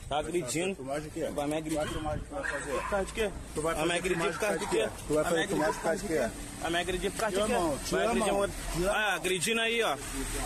Tá 0.10 0.20
agredindo. 0.20 0.76
Quê? 1.14 1.26
Vai 1.26 1.48
me 1.48 1.58
agredir. 1.58 1.88
filmagem 1.88 2.20
que 2.22 2.30
tu 2.30 2.34
vai 2.34 2.44
fazer? 2.50 2.72
Por 2.72 2.90
causa 2.90 3.06
de 3.06 3.14
quê? 3.14 3.32
Tu 3.54 3.62
vai 3.62 3.76
me 3.76 3.80
fazer 3.80 3.94
agredir 3.94 4.32
por 4.32 4.40
causa 4.40 4.60
de 4.60 4.68
quê? 4.68 4.90
Tu 5.08 5.14
vai 5.14 5.24
me 5.24 5.30
fazer 5.30 5.44
agredir 5.44 5.48
filmagem 5.48 5.74
por 5.74 5.84
causa 5.84 6.02
de 6.02 6.08
quê? 6.08 6.30
Vai 6.60 6.72
me 6.72 6.78
agredir 6.80 7.12
por 7.12 7.20
causa 7.20 7.36
de 7.38 7.48
quê? 7.48 7.54
Vai 7.92 8.06
agredir 8.08 8.34
um 8.34 8.38
outro. 8.38 8.56
Ah, 8.90 9.14
agredindo 9.14 9.62
aí, 9.62 9.84
ó. 9.84 9.98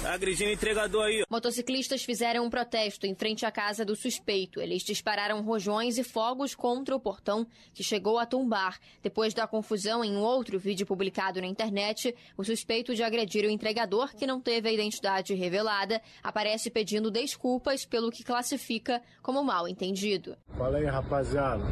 Tá 0.02 0.14
agredindo 0.14 0.50
o 0.50 0.54
entregador 0.54 1.06
aí. 1.06 1.24
Motociclistas 1.30 2.04
fizeram 2.04 2.46
um 2.46 2.50
protesto 2.50 3.08
em 3.08 3.16
frente 3.16 3.46
à 3.46 3.52
casa 3.52 3.86
do 3.86 3.96
suspeito. 3.96 4.60
Eles 4.60 4.84
dispararam 4.84 5.42
rojões 5.42 5.98
e 5.98 6.04
fogos 6.04 6.54
contra 6.54 6.94
o 6.94 7.00
portão, 7.00 7.48
que 7.74 7.84
chegou 7.84 8.20
a 8.20 8.26
tombar. 8.26 8.78
Depois 9.02 9.34
da 9.34 9.48
confusão 9.48 10.04
em 10.04 10.16
um 10.16 10.22
outro 10.22 10.60
vídeo 10.60 10.86
publicado 10.86 11.40
na 11.40 11.48
internet, 11.48 12.14
o 12.38 12.44
suspeito 12.44 12.94
de 12.94 13.02
agredir 13.02 13.46
o 13.46 13.50
entregador, 13.50 14.14
que 14.14 14.28
não 14.28 14.42
teve 14.42 14.68
a 14.68 14.74
identidade 14.74 15.34
revelada, 15.34 16.02
aparece 16.22 16.70
pedindo 16.70 17.10
desculpas 17.10 17.86
pelo 17.86 18.12
que 18.12 18.24
classifica 18.24 19.02
como 19.22 19.42
mal 19.54 19.68
entendido. 19.68 20.36
Fala 20.58 20.78
aí, 20.80 20.86
rapaziada. 20.86 21.64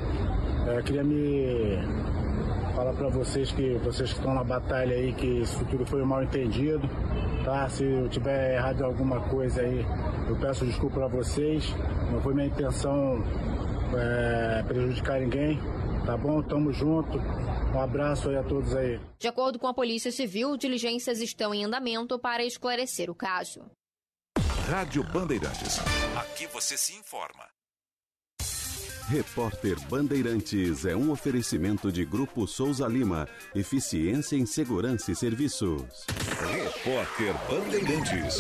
É, 0.68 0.78
eu 0.78 0.84
queria 0.84 1.04
me 1.04 1.80
falar 2.76 2.94
pra 2.94 3.10
vocês 3.10 3.52
que 3.52 3.74
vocês 3.80 4.12
que 4.12 4.20
estão 4.20 4.36
na 4.36 4.44
batalha 4.44 4.96
aí, 4.96 5.14
que 5.14 5.26
isso 5.26 5.66
tudo 5.66 5.84
foi 5.86 6.04
um 6.04 6.06
mal 6.06 6.22
entendido, 6.22 6.88
tá? 7.44 7.68
Se 7.70 7.84
eu 7.84 8.08
tiver 8.08 8.56
errado 8.56 8.84
alguma 8.84 9.20
coisa 9.30 9.62
aí, 9.62 9.84
eu 10.30 10.36
peço 10.40 10.64
desculpa 10.64 11.00
pra 11.00 11.08
vocês. 11.08 11.74
Não 12.12 12.22
foi 12.22 12.36
minha 12.36 12.48
intenção 12.48 13.24
é, 13.98 14.64
prejudicar 14.68 15.20
ninguém, 15.20 15.60
tá 16.06 16.16
bom? 16.16 16.42
Tamo 16.44 16.72
junto. 16.72 17.18
Um 17.74 17.80
abraço 17.80 18.30
aí 18.30 18.38
a 18.38 18.44
todos 18.44 18.76
aí. 18.76 19.00
De 19.18 19.28
acordo 19.28 19.58
com 19.58 19.66
a 19.66 19.74
Polícia 19.74 20.12
Civil, 20.12 20.56
diligências 20.56 21.20
estão 21.20 21.54
em 21.54 21.64
andamento 21.64 22.20
para 22.20 22.44
esclarecer 22.44 23.10
o 23.10 23.16
caso. 23.16 23.62
Rádio 24.70 25.04
Bandeirantes. 25.04 25.80
Aqui 26.16 26.46
você 26.48 26.78
se 26.78 26.94
informa. 26.94 27.61
Repórter 29.12 29.78
Bandeirantes 29.90 30.86
é 30.86 30.96
um 30.96 31.12
oferecimento 31.12 31.92
de 31.92 32.06
Grupo 32.06 32.48
Souza 32.48 32.88
Lima. 32.88 33.28
Eficiência 33.54 34.38
em 34.38 34.46
Segurança 34.46 35.12
e 35.12 35.16
Serviços. 35.18 36.06
Repórter 36.50 37.34
Bandeirantes. 37.50 38.38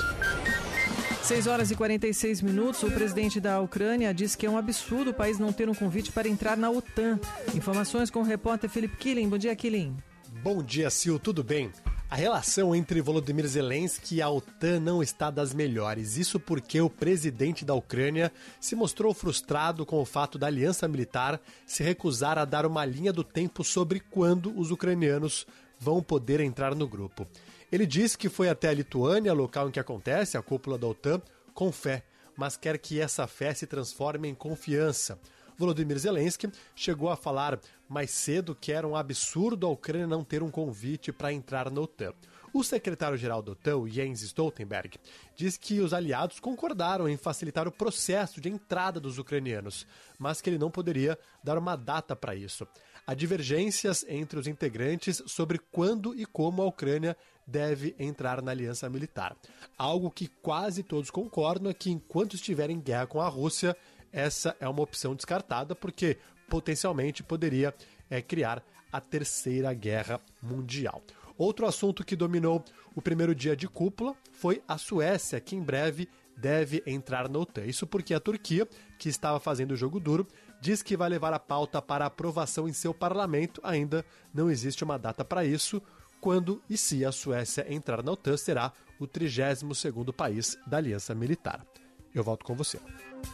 6 1.23 1.48
horas 1.48 1.72
e 1.72 1.76
46 1.76 2.41
minutos. 2.41 2.81
O 2.84 2.89
presidente 2.89 3.41
da 3.41 3.60
Ucrânia 3.60 4.14
diz 4.14 4.34
que 4.34 4.45
é 4.45 4.49
um 4.49 4.57
absurdo 4.57 5.11
o 5.11 5.14
país 5.14 5.38
não 5.38 5.52
ter 5.52 5.68
um 5.68 5.76
convite 5.76 6.10
para 6.10 6.30
entrar 6.30 6.56
na 6.56 6.69
OTAN. 6.69 7.19
Informações 7.53 8.10
com 8.10 8.22
o 8.22 8.23
repórter 8.23 8.69
Felipe 8.69 8.95
Killing. 8.95 9.27
Bom 9.27 9.38
dia, 9.38 9.53
Killing. 9.53 9.98
Bom 10.41 10.64
dia, 10.64 10.89
Sil. 10.89 11.19
Tudo 11.19 11.43
bem? 11.43 11.69
A 12.12 12.16
relação 12.18 12.76
entre 12.76 13.00
Volodymyr 13.00 13.48
Zelensky 13.48 14.16
e 14.16 14.22
a 14.22 14.30
OTAN 14.30 14.82
não 14.82 15.02
está 15.02 15.32
das 15.32 15.54
melhores. 15.54 16.18
Isso 16.18 16.42
porque 16.42 16.82
o 16.82 16.90
presidente 16.90 17.64
da 17.64 17.74
Ucrânia 17.74 18.34
se 18.60 18.76
mostrou 18.76 19.14
frustrado 19.14 19.86
com 19.86 19.96
o 20.02 20.06
fato 20.06 20.38
da 20.38 20.48
aliança 20.48 20.90
militar 20.90 21.40
se 21.66 21.82
recusar 21.84 22.38
a 22.38 22.44
dar 22.44 22.66
uma 22.66 22.84
linha 22.84 23.14
do 23.14 23.24
tempo 23.24 23.64
sobre 23.64 24.02
quando 24.02 24.54
os 24.60 24.72
ucranianos 24.72 25.48
vão 25.80 26.04
poder 26.04 26.42
entrar 26.42 26.76
no 26.76 26.86
grupo. 26.86 27.26
Ele 27.72 27.86
disse 27.86 28.18
que 28.18 28.28
foi 28.28 28.50
até 28.50 28.68
a 28.68 28.74
Lituânia, 28.74 29.32
local 29.32 29.70
em 29.70 29.72
que 29.72 29.80
acontece 29.80 30.38
a 30.38 30.42
cúpula 30.42 30.78
da 30.78 30.88
OTAN, 30.88 31.22
com 31.54 31.72
fé, 31.72 32.04
mas 32.36 32.58
quer 32.58 32.78
que 32.78 33.00
essa 33.00 33.26
fé 33.26 33.54
se 33.54 33.66
transforme 33.66 34.28
em 34.28 34.36
confiança. 34.36 35.18
Volodymyr 35.62 36.00
Zelensky 36.00 36.52
chegou 36.76 37.12
a 37.12 37.16
falar 37.16 37.60
mais 37.88 38.10
cedo 38.10 38.56
que 38.56 38.72
era 38.72 38.88
um 38.88 38.96
absurdo 38.96 39.68
a 39.68 39.70
Ucrânia 39.70 40.08
não 40.08 40.24
ter 40.24 40.42
um 40.42 40.50
convite 40.50 41.12
para 41.12 41.32
entrar 41.32 41.70
na 41.70 41.80
OTAN. 41.80 42.14
O 42.52 42.64
secretário-geral 42.64 43.44
da 43.44 43.52
OTAN, 43.52 43.88
Jens 43.88 44.24
Stoltenberg, 44.24 44.98
diz 45.36 45.58
que 45.58 45.80
os 45.80 45.94
aliados 45.94 46.40
concordaram 46.40 47.08
em 47.08 47.16
facilitar 47.16 47.68
o 47.68 47.72
processo 47.72 48.42
de 48.42 48.50
entrada 48.50 49.00
dos 49.00 49.20
ucranianos, 49.20 49.86
mas 50.18 50.42
que 50.42 50.50
ele 50.50 50.58
não 50.58 50.72
poderia 50.72 51.18
dar 51.44 51.60
uma 51.60 51.76
data 51.76 52.16
para 52.16 52.36
isso. 52.36 52.68
Há 53.06 53.14
divergências 53.14 54.04
entre 54.10 54.40
os 54.40 54.48
integrantes 54.48 55.22
sobre 55.28 55.60
quando 55.60 56.16
e 56.16 56.26
como 56.26 56.62
a 56.62 56.66
Ucrânia 56.66 57.16
deve 57.46 57.96
entrar 58.00 58.42
na 58.42 58.52
aliança 58.52 58.90
militar. 58.90 59.36
Algo 59.78 60.10
que 60.10 60.28
quase 60.28 60.84
todos 60.84 61.10
concordam 61.10 61.70
é 61.70 61.74
que 61.74 61.92
enquanto 61.92 62.36
estiver 62.36 62.70
em 62.70 62.80
guerra 62.80 63.08
com 63.08 63.22
a 63.22 63.28
Rússia, 63.28 63.76
essa 64.12 64.56
é 64.60 64.68
uma 64.68 64.82
opção 64.82 65.16
descartada 65.16 65.76
porque 65.76 66.18
potencialmente 66.50 67.24
poderia 67.24 67.74
é, 68.10 68.22
criar 68.22 68.64
a 68.92 69.00
terceira 69.00 69.74
guerra 69.74 70.20
mundial. 70.42 71.02
Outro 71.38 71.66
assunto 71.66 72.04
que 72.04 72.16
dominou 72.16 72.64
o 72.94 73.02
primeiro 73.02 73.34
dia 73.34 73.56
de 73.56 73.68
cúpula 73.68 74.16
foi 74.32 74.62
a 74.68 74.78
Suécia, 74.78 75.40
que 75.40 75.56
em 75.56 75.62
breve 75.62 76.08
deve 76.38 76.84
entrar 76.86 77.30
na 77.30 77.40
OTAN. 77.40 77.66
Isso 77.66 77.88
porque 77.88 78.14
a 78.14 78.20
Turquia, 78.20 78.68
que 79.00 79.10
estava 79.10 79.40
fazendo 79.40 79.72
o 79.72 79.76
jogo 79.76 80.00
duro, 80.00 80.28
diz 80.60 80.84
que 80.84 80.98
vai 80.98 81.10
levar 81.10 81.34
a 81.34 81.40
pauta 81.40 81.82
para 81.82 82.06
aprovação 82.06 82.68
em 82.68 82.74
seu 82.74 82.94
parlamento. 82.94 83.62
Ainda 83.64 84.06
não 84.34 84.52
existe 84.52 84.84
uma 84.84 85.00
data 85.00 85.24
para 85.24 85.46
isso. 85.46 85.82
Quando 86.20 86.62
e 86.70 86.78
se 86.78 87.04
a 87.04 87.12
Suécia 87.12 87.66
entrar 87.74 88.04
na 88.04 88.12
OTAN, 88.12 88.38
será 88.38 88.72
o 89.00 89.08
32º 89.08 90.14
país 90.14 90.58
da 90.68 90.78
aliança 90.78 91.16
militar. 91.16 91.66
Eu 92.14 92.24
volto 92.24 92.46
com 92.46 92.54
você. 92.54 92.80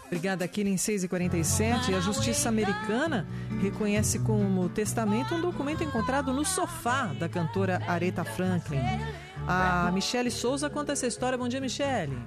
Obrigada, 0.05 0.47
Killing 0.47 0.75
6h47. 0.75 1.95
A 1.95 1.99
Justiça 1.99 2.49
Americana 2.49 3.27
reconhece 3.61 4.19
como 4.19 4.69
testamento 4.69 5.35
um 5.35 5.41
documento 5.41 5.83
encontrado 5.83 6.31
no 6.31 6.45
sofá 6.45 7.05
da 7.19 7.27
cantora 7.27 7.81
Aretha 7.87 8.23
Franklin. 8.23 8.79
A 9.47 9.89
Michele 9.93 10.29
Souza 10.29 10.69
conta 10.69 10.91
essa 10.91 11.07
história. 11.07 11.37
Bom 11.37 11.47
dia, 11.47 11.61
Michele. 11.61 12.17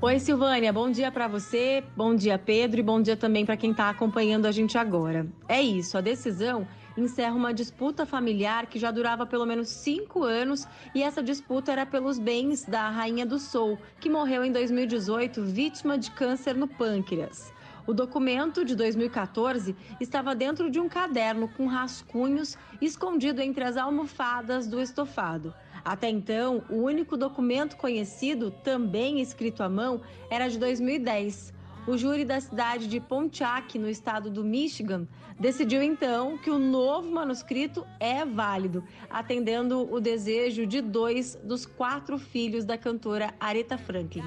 Oi, 0.00 0.18
Silvânia. 0.18 0.72
Bom 0.72 0.90
dia 0.90 1.12
para 1.12 1.28
você, 1.28 1.84
bom 1.96 2.12
dia, 2.12 2.36
Pedro, 2.36 2.80
e 2.80 2.82
bom 2.82 3.00
dia 3.00 3.16
também 3.16 3.46
para 3.46 3.56
quem 3.56 3.70
está 3.70 3.88
acompanhando 3.88 4.46
a 4.46 4.50
gente 4.50 4.76
agora. 4.76 5.28
É 5.48 5.62
isso, 5.62 5.96
a 5.96 6.00
decisão 6.00 6.66
encerra 6.96 7.34
uma 7.34 7.54
disputa 7.54 8.04
familiar 8.04 8.66
que 8.66 8.78
já 8.78 8.90
durava 8.90 9.26
pelo 9.26 9.46
menos 9.46 9.68
cinco 9.68 10.22
anos 10.22 10.66
e 10.94 11.02
essa 11.02 11.22
disputa 11.22 11.72
era 11.72 11.86
pelos 11.86 12.18
bens 12.18 12.64
da 12.64 12.88
Rainha 12.90 13.26
do 13.26 13.38
Sol, 13.38 13.78
que 14.00 14.10
morreu 14.10 14.44
em 14.44 14.52
2018 14.52 15.42
vítima 15.44 15.96
de 15.96 16.10
câncer 16.10 16.54
no 16.54 16.68
pâncreas. 16.68 17.52
O 17.84 17.92
documento 17.92 18.64
de 18.64 18.76
2014 18.76 19.74
estava 20.00 20.36
dentro 20.36 20.70
de 20.70 20.78
um 20.78 20.88
caderno 20.88 21.48
com 21.48 21.66
rascunhos 21.66 22.56
escondido 22.80 23.40
entre 23.40 23.64
as 23.64 23.76
almofadas 23.76 24.68
do 24.68 24.80
estofado. 24.80 25.52
Até 25.84 26.08
então, 26.08 26.62
o 26.70 26.76
único 26.76 27.16
documento 27.16 27.76
conhecido, 27.76 28.52
também 28.52 29.20
escrito 29.20 29.64
à 29.64 29.68
mão, 29.68 30.00
era 30.30 30.48
de 30.48 30.58
2010. 30.58 31.52
O 31.84 31.98
júri 31.98 32.24
da 32.24 32.40
cidade 32.40 32.86
de 32.86 33.00
Pontiac, 33.00 33.76
no 33.76 33.88
estado 33.88 34.30
do 34.30 34.44
Michigan, 34.44 35.08
decidiu 35.38 35.82
então 35.82 36.38
que 36.38 36.48
o 36.48 36.58
novo 36.58 37.10
manuscrito 37.10 37.84
é 37.98 38.24
válido, 38.24 38.84
atendendo 39.10 39.92
o 39.92 40.00
desejo 40.00 40.64
de 40.64 40.80
dois 40.80 41.34
dos 41.42 41.66
quatro 41.66 42.18
filhos 42.18 42.64
da 42.64 42.78
cantora 42.78 43.34
Aretha 43.40 43.76
Franklin. 43.76 44.22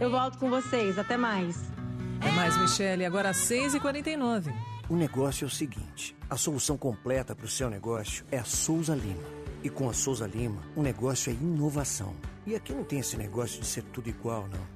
Eu 0.00 0.10
volto 0.10 0.38
com 0.38 0.48
vocês, 0.48 0.98
até 0.98 1.18
mais. 1.18 1.70
É 2.26 2.30
mais, 2.32 2.58
Michele, 2.58 3.04
agora 3.04 3.28
às 3.28 3.36
6h49. 3.36 4.54
O 4.88 4.96
negócio 4.96 5.44
é 5.44 5.48
o 5.48 5.50
seguinte: 5.50 6.16
a 6.30 6.36
solução 6.38 6.78
completa 6.78 7.36
para 7.36 7.44
o 7.44 7.48
seu 7.48 7.68
negócio 7.68 8.24
é 8.30 8.38
a 8.38 8.44
Souza 8.44 8.94
Lima. 8.94 9.36
E 9.62 9.68
com 9.68 9.90
a 9.90 9.92
Souza 9.92 10.26
Lima, 10.26 10.62
o 10.74 10.82
negócio 10.82 11.30
é 11.30 11.34
inovação. 11.34 12.14
E 12.46 12.54
aqui 12.54 12.72
não 12.72 12.84
tem 12.84 13.00
esse 13.00 13.16
negócio 13.18 13.60
de 13.60 13.66
ser 13.66 13.82
tudo 13.82 14.08
igual, 14.08 14.48
não. 14.48 14.75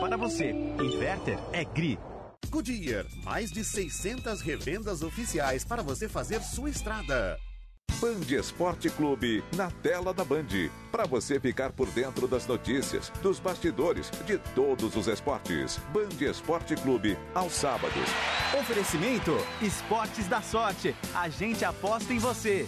para 0.01 0.17
você. 0.17 0.49
Inverter 0.49 1.37
é 1.53 1.63
GRI. 1.63 1.99
Goodyear, 2.49 3.05
mais 3.23 3.51
de 3.51 3.63
600 3.63 4.41
revendas 4.41 5.03
oficiais 5.03 5.63
para 5.63 5.83
você 5.83 6.09
fazer 6.09 6.41
sua 6.41 6.71
estrada. 6.71 7.37
Band 8.01 8.35
Esporte 8.35 8.89
Clube 8.89 9.43
na 9.55 9.69
tela 9.69 10.11
da 10.11 10.25
Band. 10.25 10.47
Para 10.91 11.05
você 11.05 11.39
ficar 11.39 11.71
por 11.71 11.87
dentro 11.91 12.27
das 12.27 12.47
notícias, 12.47 13.11
dos 13.21 13.39
bastidores, 13.39 14.09
de 14.25 14.39
todos 14.55 14.95
os 14.95 15.07
esportes. 15.07 15.77
Band 15.93 16.25
Esporte 16.25 16.75
Clube, 16.77 17.15
aos 17.35 17.53
sábados. 17.53 18.09
Oferecimento: 18.59 19.37
Esportes 19.61 20.27
da 20.27 20.41
Sorte. 20.41 20.95
A 21.13 21.29
gente 21.29 21.63
aposta 21.63 22.11
em 22.11 22.17
você. 22.17 22.67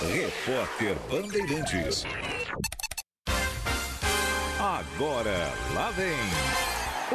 Repórter 0.00 0.96
Bandeirantes. 1.10 2.04
Agora, 4.64 5.50
lá 5.74 5.90
vem. 5.92 6.12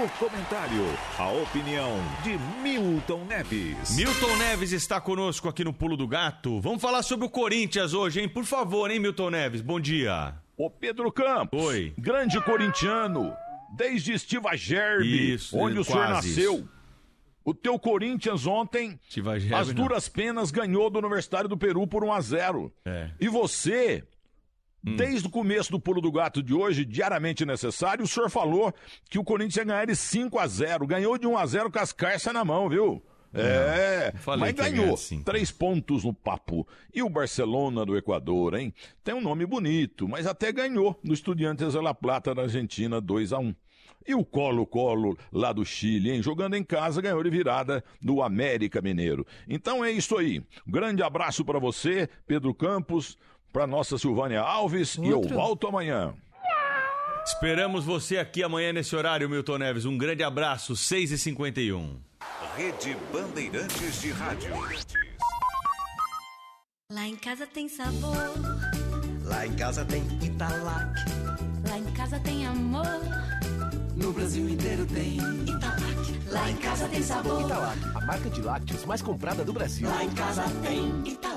O 0.03 0.09
comentário, 0.17 0.83
a 1.17 1.29
opinião 1.31 1.91
de 2.23 2.37
Milton 2.63 3.23
Neves. 3.25 3.95
Milton 3.95 4.35
Neves 4.37 4.71
está 4.71 4.99
conosco 4.99 5.47
aqui 5.47 5.63
no 5.63 5.71
Pulo 5.71 5.95
do 5.95 6.07
Gato. 6.07 6.59
Vamos 6.59 6.81
falar 6.81 7.03
sobre 7.03 7.27
o 7.27 7.29
Corinthians 7.29 7.93
hoje, 7.93 8.19
hein? 8.19 8.27
Por 8.27 8.45
favor, 8.45 8.89
hein, 8.89 8.99
Milton 8.99 9.29
Neves? 9.29 9.61
Bom 9.61 9.79
dia. 9.79 10.33
Ô 10.57 10.71
Pedro 10.71 11.11
Campos. 11.11 11.61
Oi. 11.63 11.93
Grande 11.99 12.41
corintiano, 12.41 13.31
desde 13.77 14.13
Estiva 14.13 14.57
Gerbe, 14.57 15.35
Isso, 15.35 15.55
onde 15.55 15.77
o 15.77 15.83
senhor 15.83 16.09
nasceu. 16.09 16.55
isso. 16.55 16.69
O 17.45 17.53
teu 17.53 17.77
Corinthians 17.77 18.47
ontem, 18.47 18.99
Gerbe, 19.07 19.53
as 19.53 19.67
não. 19.67 19.75
duras 19.75 20.09
penas, 20.09 20.49
ganhou 20.49 20.89
do 20.89 20.97
Universitário 20.97 21.47
do 21.47 21.55
Peru 21.55 21.85
por 21.85 22.03
1 22.03 22.11
a 22.11 22.19
0 22.21 22.73
É. 22.83 23.11
E 23.21 23.27
você, 23.29 24.03
Hum. 24.85 24.95
desde 24.95 25.27
o 25.27 25.31
começo 25.31 25.71
do 25.71 25.79
Pulo 25.79 26.01
do 26.01 26.11
Gato 26.11 26.43
de 26.43 26.53
hoje, 26.53 26.85
diariamente 26.85 27.45
necessário, 27.45 28.03
o 28.03 28.07
senhor 28.07 28.29
falou 28.29 28.73
que 29.09 29.17
o 29.17 29.23
Corinthians 29.23 29.57
ia 29.57 29.63
ganhar 29.63 29.87
de 29.87 29.95
5 29.95 30.37
a 30.37 30.47
0 30.47 30.85
Ganhou 30.85 31.17
de 31.17 31.25
1 31.25 31.37
a 31.37 31.45
0 31.45 31.71
com 31.71 31.79
as 31.79 31.91
carças 31.91 32.33
na 32.33 32.45
mão, 32.45 32.69
viu? 32.69 33.01
É, 33.37 34.13
mas 34.37 34.53
ganhou. 34.53 34.95
cinco. 34.95 35.25
Três 35.25 35.51
pontos 35.51 36.05
no 36.05 36.13
papo. 36.13 36.65
E 36.93 37.03
o 37.03 37.09
Barcelona 37.09 37.85
do 37.85 37.97
Equador, 37.97 38.55
hein? 38.55 38.73
Tem 39.03 39.13
um 39.13 39.21
nome 39.21 39.45
bonito, 39.45 40.07
mas 40.07 40.25
até 40.25 40.51
ganhou 40.53 40.97
no 41.03 41.13
Estudiantes 41.13 41.73
de 41.73 41.79
La 41.79 41.93
Plata 41.93 42.33
da 42.33 42.43
Argentina 42.43 43.01
2 43.01 43.33
a 43.33 43.39
1 43.39 43.53
E 44.07 44.15
o 44.15 44.23
Colo-Colo 44.23 45.17
lá 45.33 45.51
do 45.51 45.65
Chile, 45.65 46.11
hein? 46.11 46.21
Jogando 46.23 46.55
em 46.55 46.63
casa, 46.63 47.01
ganhou 47.01 47.21
de 47.21 47.29
virada 47.29 47.83
do 48.01 48.21
América 48.21 48.81
Mineiro. 48.81 49.27
Então 49.49 49.83
é 49.83 49.91
isso 49.91 50.17
aí. 50.17 50.41
Grande 50.65 51.03
abraço 51.03 51.43
para 51.43 51.59
você, 51.59 52.07
Pedro 52.25 52.53
Campos, 52.53 53.17
para 53.55 53.65
nossa 53.65 53.97
Silvânia 53.97 54.41
Alves, 54.41 54.95
e 54.95 55.07
eu 55.07 55.19
Outro. 55.19 55.33
volto 55.33 55.65
amanhã. 55.65 56.13
Esperamos 57.25 57.85
você 57.85 58.17
aqui 58.17 58.43
amanhã 58.43 58.73
nesse 58.73 58.93
horário, 58.93 59.29
Milton 59.29 59.57
Neves. 59.57 59.85
Um 59.85 59.97
grande 59.97 60.23
abraço, 60.23 60.73
6h51. 60.73 61.95
Rede 62.57 62.97
Bandeirantes 63.13 64.01
de 64.01 64.11
Rádio. 64.11 64.51
Lá 66.91 67.07
em 67.07 67.15
casa 67.15 67.47
tem 67.47 67.69
sabor, 67.69 68.17
Lá 69.23 69.47
em 69.47 69.53
casa 69.53 69.85
tem 69.85 70.03
Italac. 70.21 70.93
lá 71.69 71.77
em 71.77 71.93
casa 71.93 72.19
tem 72.19 72.45
amor. 72.45 72.85
No 73.95 74.11
Brasil 74.11 74.49
inteiro 74.49 74.85
tem 74.85 75.15
Italac, 75.15 76.29
lá 76.29 76.51
em 76.51 76.57
casa 76.57 76.89
tem 76.89 77.01
sabor. 77.01 77.41
Italac, 77.41 77.79
a 77.95 78.05
marca 78.05 78.29
de 78.29 78.41
lácteos 78.41 78.83
mais 78.83 79.01
comprada 79.01 79.45
do 79.45 79.53
Brasil. 79.53 79.87
Lá 79.87 80.03
em 80.03 80.11
casa 80.11 80.43
tem 80.61 80.89
Italac. 81.05 81.34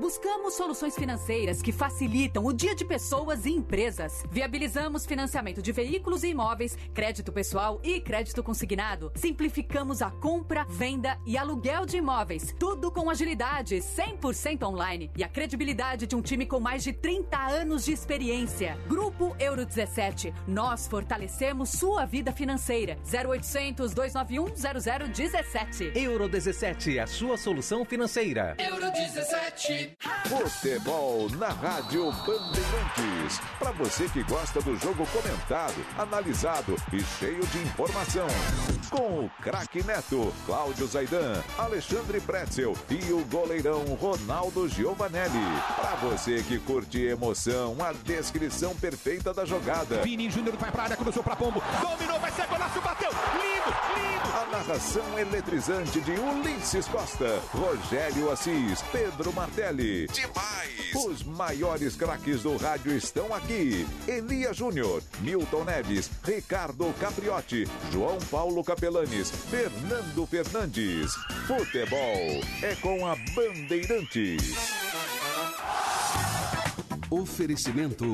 Buscamos 0.00 0.54
soluções 0.54 0.94
financeiras 0.94 1.60
que 1.60 1.72
facilitam 1.72 2.46
o 2.46 2.54
dia 2.54 2.74
de 2.74 2.86
pessoas 2.86 3.44
e 3.44 3.50
empresas. 3.50 4.24
Viabilizamos 4.30 5.04
financiamento 5.04 5.60
de 5.60 5.72
veículos 5.72 6.24
e 6.24 6.28
imóveis, 6.28 6.74
crédito 6.94 7.30
pessoal 7.30 7.78
e 7.84 8.00
crédito 8.00 8.42
consignado. 8.42 9.12
Simplificamos 9.14 10.00
a 10.00 10.10
compra, 10.10 10.64
venda 10.70 11.18
e 11.26 11.36
aluguel 11.36 11.84
de 11.84 11.98
imóveis. 11.98 12.54
Tudo 12.58 12.90
com 12.90 13.10
agilidade, 13.10 13.76
100% 13.76 14.62
online 14.62 15.10
e 15.14 15.22
a 15.22 15.28
credibilidade 15.28 16.06
de 16.06 16.16
um 16.16 16.22
time 16.22 16.46
com 16.46 16.58
mais 16.58 16.82
de 16.82 16.94
30 16.94 17.36
anos 17.36 17.84
de 17.84 17.92
experiência. 17.92 18.78
Grupo 18.88 19.36
Euro 19.38 19.66
17. 19.66 20.32
Nós 20.48 20.88
fortalecemos 20.88 21.72
sua 21.72 22.06
vida 22.06 22.32
financeira. 22.32 22.96
0800 23.04 23.92
291 23.92 25.12
0017. 25.12 25.92
Euro 25.94 26.26
17, 26.26 26.98
a 26.98 27.06
sua 27.06 27.36
solução 27.36 27.84
financeira. 27.84 28.56
Euro 28.58 28.90
17. 28.90 29.89
Futebol 30.28 31.28
na 31.38 31.48
Rádio 31.48 32.10
Bandeirantes. 32.12 33.40
Para 33.58 33.72
você 33.72 34.08
que 34.08 34.22
gosta 34.24 34.60
do 34.60 34.76
jogo 34.76 35.06
comentado, 35.06 35.74
analisado 35.98 36.76
e 36.92 37.00
cheio 37.18 37.44
de 37.46 37.58
informação. 37.58 38.26
Com 38.90 39.24
o 39.24 39.30
craque 39.42 39.82
Neto, 39.82 40.32
Cláudio 40.46 40.86
Zaidan, 40.86 41.42
Alexandre 41.58 42.20
Pretzel 42.20 42.76
e 42.88 43.12
o 43.12 43.24
goleirão 43.26 43.84
Ronaldo 44.00 44.68
Giovanelli. 44.68 45.30
Para 45.76 45.96
você 45.96 46.42
que 46.42 46.58
curte 46.58 47.00
emoção, 47.02 47.76
a 47.80 47.92
descrição 47.92 48.74
perfeita 48.76 49.32
da 49.32 49.44
jogada. 49.44 50.02
Vini 50.02 50.30
Júnior 50.30 50.56
vai 50.56 50.70
pra 50.70 50.84
área, 50.84 50.96
cruzou 50.96 51.22
pra 51.22 51.36
Pombo. 51.36 51.62
Dominou, 51.80 52.20
vai 52.20 52.30
ser 52.32 52.46
golaço, 52.46 52.80
bateu. 52.80 53.10
Narração 54.60 55.18
eletrizante 55.18 56.02
de 56.02 56.10
Ulisses 56.12 56.86
Costa, 56.86 57.40
Rogério 57.50 58.30
Assis, 58.30 58.82
Pedro 58.92 59.32
Martelli. 59.32 60.06
Demais! 60.08 60.94
Os 60.94 61.22
maiores 61.22 61.96
craques 61.96 62.42
do 62.42 62.58
rádio 62.58 62.94
estão 62.94 63.34
aqui. 63.34 63.86
Elia 64.06 64.52
Júnior, 64.52 65.02
Milton 65.20 65.64
Neves, 65.64 66.10
Ricardo 66.22 66.92
Capriotti, 67.00 67.66
João 67.90 68.18
Paulo 68.30 68.62
Capelanes, 68.62 69.30
Fernando 69.30 70.26
Fernandes. 70.26 71.14
Futebol 71.46 72.42
é 72.62 72.74
com 72.82 73.06
a 73.06 73.16
Bandeirantes. 73.34 75.09
Oferecimento 77.10 78.06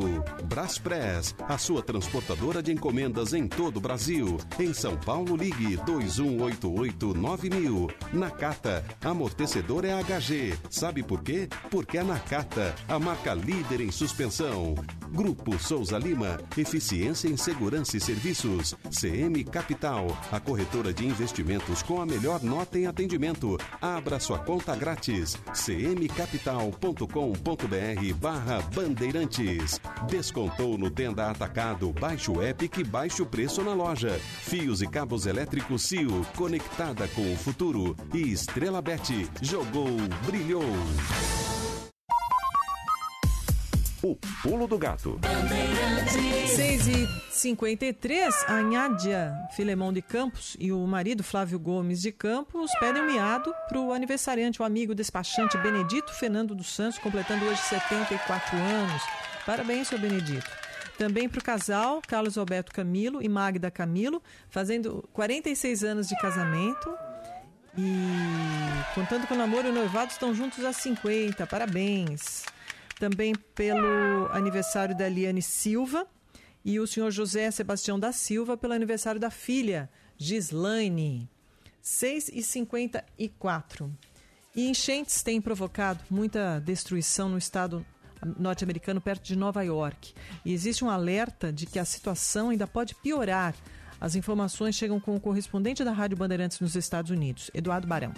Braspress, 0.45 1.35
a 1.47 1.59
sua 1.59 1.83
transportadora 1.83 2.63
de 2.63 2.73
encomendas 2.73 3.35
em 3.35 3.47
todo 3.47 3.77
o 3.77 3.81
Brasil. 3.81 4.39
Em 4.59 4.73
São 4.73 4.97
Paulo, 4.97 5.37
ligue 5.37 5.77
2188-9000. 5.79 7.93
Nakata, 8.15 8.83
amortecedor 9.05 9.85
é 9.85 9.93
HG. 10.03 10.55
Sabe 10.71 11.03
por 11.03 11.23
quê? 11.23 11.47
Porque 11.71 11.99
é 11.99 12.03
Nakata, 12.03 12.75
a 12.89 12.99
marca 12.99 13.35
líder 13.35 13.83
em 13.83 13.93
suspensão. 13.93 14.75
Grupo 15.11 15.59
Souza 15.59 15.99
Lima, 15.99 16.39
eficiência 16.57 17.29
em 17.29 17.37
segurança 17.37 17.95
e 17.97 18.01
serviços. 18.01 18.75
CM 18.91 19.45
Capital, 19.45 20.07
a 20.33 20.41
corretora 20.41 20.93
de 20.93 21.07
investimentos 21.07 21.81
com 21.83 22.01
a 22.01 22.07
melhor 22.07 22.43
nota 22.43 22.77
em 22.79 22.87
atendimento. 22.87 23.59
Abra 23.81 24.19
sua 24.19 24.39
conta 24.39 24.75
grátis. 24.75 25.37
cmcapital.com.br 25.53 28.15
barra 28.19 28.59
Bandeirantes. 28.87 29.81
Descontou 30.09 30.79
no 30.79 30.89
Tenda 30.91 31.29
Atacado. 31.29 31.93
Baixe 31.93 32.31
o 32.31 32.41
app 32.41 32.69
que 32.69 32.85
baixe 32.85 33.21
o 33.21 33.27
preço 33.27 33.63
na 33.63 33.75
loja. 33.75 34.13
Fios 34.43 34.81
e 34.81 34.87
cabos 34.87 35.27
elétricos 35.27 35.83
Cio, 35.83 36.25
conectada 36.37 37.09
com 37.09 37.33
o 37.33 37.37
futuro. 37.37 37.97
E 38.15 38.33
Estrela 38.33 38.81
Bet, 38.81 39.29
jogou, 39.43 39.97
brilhou. 40.25 40.63
O 44.03 44.17
pulo 44.43 44.67
do 44.67 44.79
gato. 44.79 45.19
6 46.55 46.87
e 46.87 47.07
53 47.31 48.45
a 48.47 48.63
Nádia 48.63 49.35
Filemão 49.55 49.93
de 49.93 50.03
Campos 50.03 50.57
e 50.61 50.71
o 50.71 50.87
marido 50.87 51.25
Flávio 51.25 51.59
Gomes 51.59 52.03
de 52.03 52.13
Campos 52.13 52.71
pedem 52.79 53.03
um 53.03 53.07
miado 53.07 53.55
para 53.69 53.81
o 53.81 53.93
aniversariante, 53.93 54.61
o 54.61 54.65
amigo 54.65 54.95
despachante 54.95 55.57
Benedito 55.59 56.13
Fernando 56.13 56.55
dos 56.55 56.75
Santos, 56.75 56.99
completando 56.99 57.45
hoje 57.47 57.61
74 57.63 58.57
anos. 58.57 59.03
Parabéns, 59.45 59.89
seu 59.89 59.99
Benedito. 59.99 60.51
Também 60.99 61.29
para 61.29 61.41
o 61.41 61.45
casal 61.45 62.01
Carlos 62.07 62.39
Alberto 62.39 62.73
Camilo 62.73 63.23
e 63.23 63.29
Magda 63.29 63.71
Camilo, 63.71 64.23
fazendo 64.51 65.09
46 65.13 65.85
anos 65.85 66.09
de 66.09 66.17
casamento. 66.19 66.95
E 67.79 68.95
contando 68.95 69.27
com 69.27 69.35
o 69.35 69.39
namoro 69.39 69.69
e 69.69 69.71
o 69.71 69.75
noivado, 69.75 70.11
estão 70.11 70.35
juntos 70.35 70.65
há 70.65 70.73
50. 70.73 71.47
Parabéns. 71.47 72.45
Também 72.99 73.35
pelo 73.55 74.27
aniversário 74.33 74.97
da 74.97 75.07
Eliane 75.07 75.43
Silva 75.43 76.07
e 76.65 76.81
o 76.81 76.87
senhor 76.87 77.11
José 77.11 77.51
Sebastião 77.51 78.01
da 78.01 78.11
Silva 78.11 78.57
pelo 78.57 78.73
aniversário 78.73 79.21
da 79.21 79.31
filha, 79.31 79.89
Gislaine. 80.17 81.29
6 81.81 82.31
e 82.35 82.43
54. 82.43 83.93
E 84.55 84.69
enchentes 84.69 85.23
têm 85.23 85.41
provocado 85.41 86.03
muita 86.11 86.59
destruição 86.59 87.29
no 87.29 87.39
estado 87.39 87.87
norte-americano, 88.39 89.01
perto 89.01 89.23
de 89.23 89.37
Nova 89.37 89.63
York. 89.63 90.15
E 90.45 90.53
existe 90.53 90.85
um 90.85 90.91
alerta 90.91 91.53
de 91.53 91.67
que 91.67 91.79
a 91.79 91.85
situação 91.85 92.49
ainda 92.51 92.67
pode 92.67 92.95
piorar. 92.97 93.55
As 94.01 94.17
informações 94.17 94.75
chegam 94.75 94.99
com 94.99 95.15
o 95.15 95.21
correspondente 95.21 95.85
da 95.85 95.93
Rádio 95.93 96.17
Bandeirantes 96.17 96.59
nos 96.59 96.75
Estados 96.75 97.11
Unidos, 97.11 97.51
Eduardo 97.55 97.87
Barão. 97.87 98.13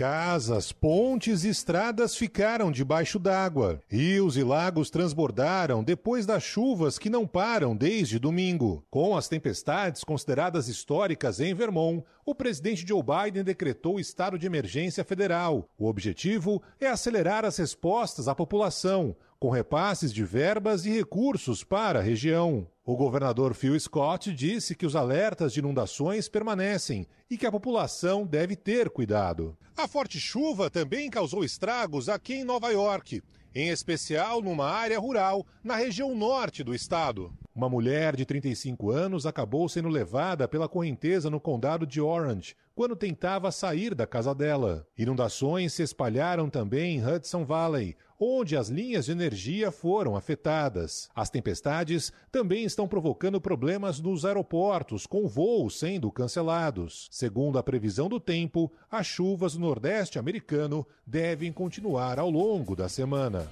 Casas, 0.00 0.72
pontes 0.72 1.44
e 1.44 1.50
estradas 1.50 2.16
ficaram 2.16 2.72
debaixo 2.72 3.18
d'água. 3.18 3.82
Rios 3.86 4.34
e 4.34 4.42
lagos 4.42 4.88
transbordaram 4.88 5.84
depois 5.84 6.24
das 6.24 6.42
chuvas 6.42 6.98
que 6.98 7.10
não 7.10 7.26
param 7.26 7.76
desde 7.76 8.18
domingo. 8.18 8.82
Com 8.90 9.14
as 9.14 9.28
tempestades 9.28 10.02
consideradas 10.02 10.68
históricas 10.68 11.38
em 11.38 11.52
Vermont, 11.52 12.02
o 12.24 12.34
presidente 12.34 12.82
Joe 12.88 13.02
Biden 13.02 13.44
decretou 13.44 14.00
estado 14.00 14.38
de 14.38 14.46
emergência 14.46 15.04
federal. 15.04 15.68
O 15.76 15.86
objetivo 15.86 16.62
é 16.80 16.86
acelerar 16.86 17.44
as 17.44 17.58
respostas 17.58 18.26
à 18.26 18.34
população, 18.34 19.14
com 19.40 19.48
repasses 19.48 20.12
de 20.12 20.22
verbas 20.22 20.84
e 20.84 20.90
recursos 20.90 21.64
para 21.64 21.98
a 21.98 22.02
região. 22.02 22.66
O 22.84 22.94
governador 22.94 23.54
Phil 23.54 23.78
Scott 23.80 24.34
disse 24.34 24.74
que 24.74 24.84
os 24.84 24.94
alertas 24.94 25.54
de 25.54 25.60
inundações 25.60 26.28
permanecem 26.28 27.06
e 27.30 27.38
que 27.38 27.46
a 27.46 27.50
população 27.50 28.26
deve 28.26 28.54
ter 28.54 28.90
cuidado. 28.90 29.56
A 29.74 29.88
forte 29.88 30.20
chuva 30.20 30.68
também 30.68 31.08
causou 31.08 31.42
estragos 31.42 32.10
aqui 32.10 32.34
em 32.34 32.44
Nova 32.44 32.70
York, 32.70 33.22
em 33.54 33.70
especial 33.70 34.42
numa 34.42 34.66
área 34.66 34.98
rural 34.98 35.46
na 35.64 35.74
região 35.74 36.14
norte 36.14 36.62
do 36.62 36.74
estado. 36.74 37.32
Uma 37.54 37.68
mulher 37.68 38.16
de 38.16 38.26
35 38.26 38.90
anos 38.90 39.24
acabou 39.24 39.68
sendo 39.70 39.88
levada 39.88 40.46
pela 40.46 40.68
correnteza 40.68 41.30
no 41.30 41.40
condado 41.40 41.86
de 41.86 42.00
Orange 42.00 42.54
quando 42.74 42.96
tentava 42.96 43.50
sair 43.50 43.94
da 43.94 44.06
casa 44.06 44.34
dela. 44.34 44.86
Inundações 44.96 45.72
se 45.74 45.82
espalharam 45.82 46.48
também 46.48 46.96
em 46.96 47.06
Hudson 47.06 47.44
Valley, 47.44 47.96
onde 48.20 48.54
as 48.54 48.68
linhas 48.68 49.06
de 49.06 49.12
energia 49.12 49.72
foram 49.72 50.14
afetadas. 50.14 51.08
As 51.14 51.30
tempestades 51.30 52.12
também 52.30 52.64
estão 52.64 52.86
provocando 52.86 53.40
problemas 53.40 53.98
nos 53.98 54.26
aeroportos, 54.26 55.06
com 55.06 55.26
voos 55.26 55.78
sendo 55.78 56.12
cancelados. 56.12 57.08
Segundo 57.10 57.58
a 57.58 57.62
previsão 57.62 58.10
do 58.10 58.20
tempo, 58.20 58.70
as 58.90 59.06
chuvas 59.06 59.54
no 59.54 59.66
Nordeste 59.66 60.18
americano 60.18 60.86
devem 61.06 61.50
continuar 61.50 62.18
ao 62.18 62.28
longo 62.28 62.76
da 62.76 62.88
semana. 62.88 63.48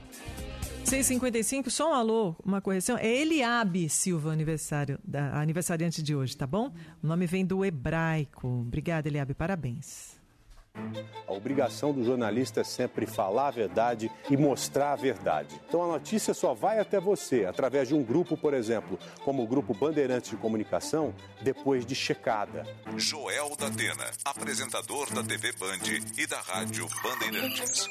6h55, 0.85 1.69
só 1.71 1.91
um 1.91 1.95
alô, 1.95 2.35
uma 2.45 2.61
correção. 2.61 2.97
É 2.97 3.07
Eliabe 3.07 3.89
Silva, 3.89 4.33
aniversário, 4.33 4.99
da, 5.05 5.39
aniversariante 5.39 6.03
de 6.03 6.15
hoje, 6.17 6.37
tá 6.37 6.47
bom? 6.47 6.73
O 7.03 7.07
nome 7.07 7.27
vem 7.27 7.45
do 7.45 7.65
hebraico. 7.65 8.49
Obrigada, 8.49 9.07
Eliabe, 9.07 9.35
parabéns. 9.35 10.18
A 11.27 11.33
obrigação 11.33 11.93
do 11.93 12.05
jornalista 12.05 12.61
é 12.61 12.65
sempre 12.65 13.07
falar 13.07 13.49
a 13.49 13.51
verdade 13.51 14.11
e 14.31 14.37
mostrar 14.37 14.93
a 14.93 14.97
verdade. 14.97 15.61
Então 15.69 15.83
a 15.83 15.87
notícia 15.87 16.33
só 16.33 16.55
vai 16.55 16.79
até 16.79 16.99
você 17.01 17.45
através 17.45 17.89
de 17.89 17.95
um 17.95 18.03
grupo, 18.03 18.37
por 18.37 18.55
exemplo, 18.55 18.99
como 19.25 19.43
o 19.43 19.47
Grupo 19.47 19.75
Bandeirantes 19.75 20.31
de 20.31 20.37
Comunicação, 20.37 21.15
depois 21.43 21.85
de 21.85 21.95
checada. 21.95 22.67
Joel 22.97 23.55
da 23.57 23.67
Atena, 23.67 24.11
apresentador 24.25 25.13
da 25.13 25.23
TV 25.23 25.53
Band 25.53 25.79
e 26.17 26.27
da 26.27 26.41
Rádio 26.41 26.89
Bandeirantes. 27.03 27.89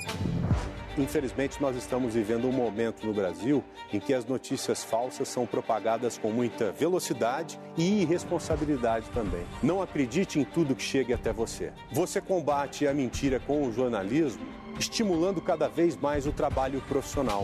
Infelizmente, 0.97 1.61
nós 1.61 1.76
estamos 1.76 2.15
vivendo 2.15 2.47
um 2.47 2.51
momento 2.51 3.05
no 3.05 3.14
Brasil 3.14 3.64
em 3.93 3.99
que 3.99 4.14
as 4.14 4.26
notícias 4.26 4.84
falsas 4.84 5.27
são 5.27 5.45
propagadas 5.45 6.18
com 6.18 6.31
muita 6.31 6.72
velocidade 6.72 7.59
e 7.77 8.01
irresponsabilidade 8.01 9.07
também. 9.11 9.45
Não 9.61 9.80
acredite 9.80 10.39
em 10.39 10.43
tudo 10.43 10.76
que 10.76 10.81
chegue 10.81 11.14
até 11.14 11.31
você. 11.31 11.72
Você 11.91 12.19
combate 12.19 12.77
a 12.86 12.94
mentira 12.94 13.40
com 13.40 13.66
o 13.66 13.74
jornalismo, 13.74 14.45
estimulando 14.78 15.41
cada 15.41 15.68
vez 15.68 15.95
mais 15.95 16.28
o 16.28 16.32
trabalho 16.32 16.82
profissional. 16.88 17.44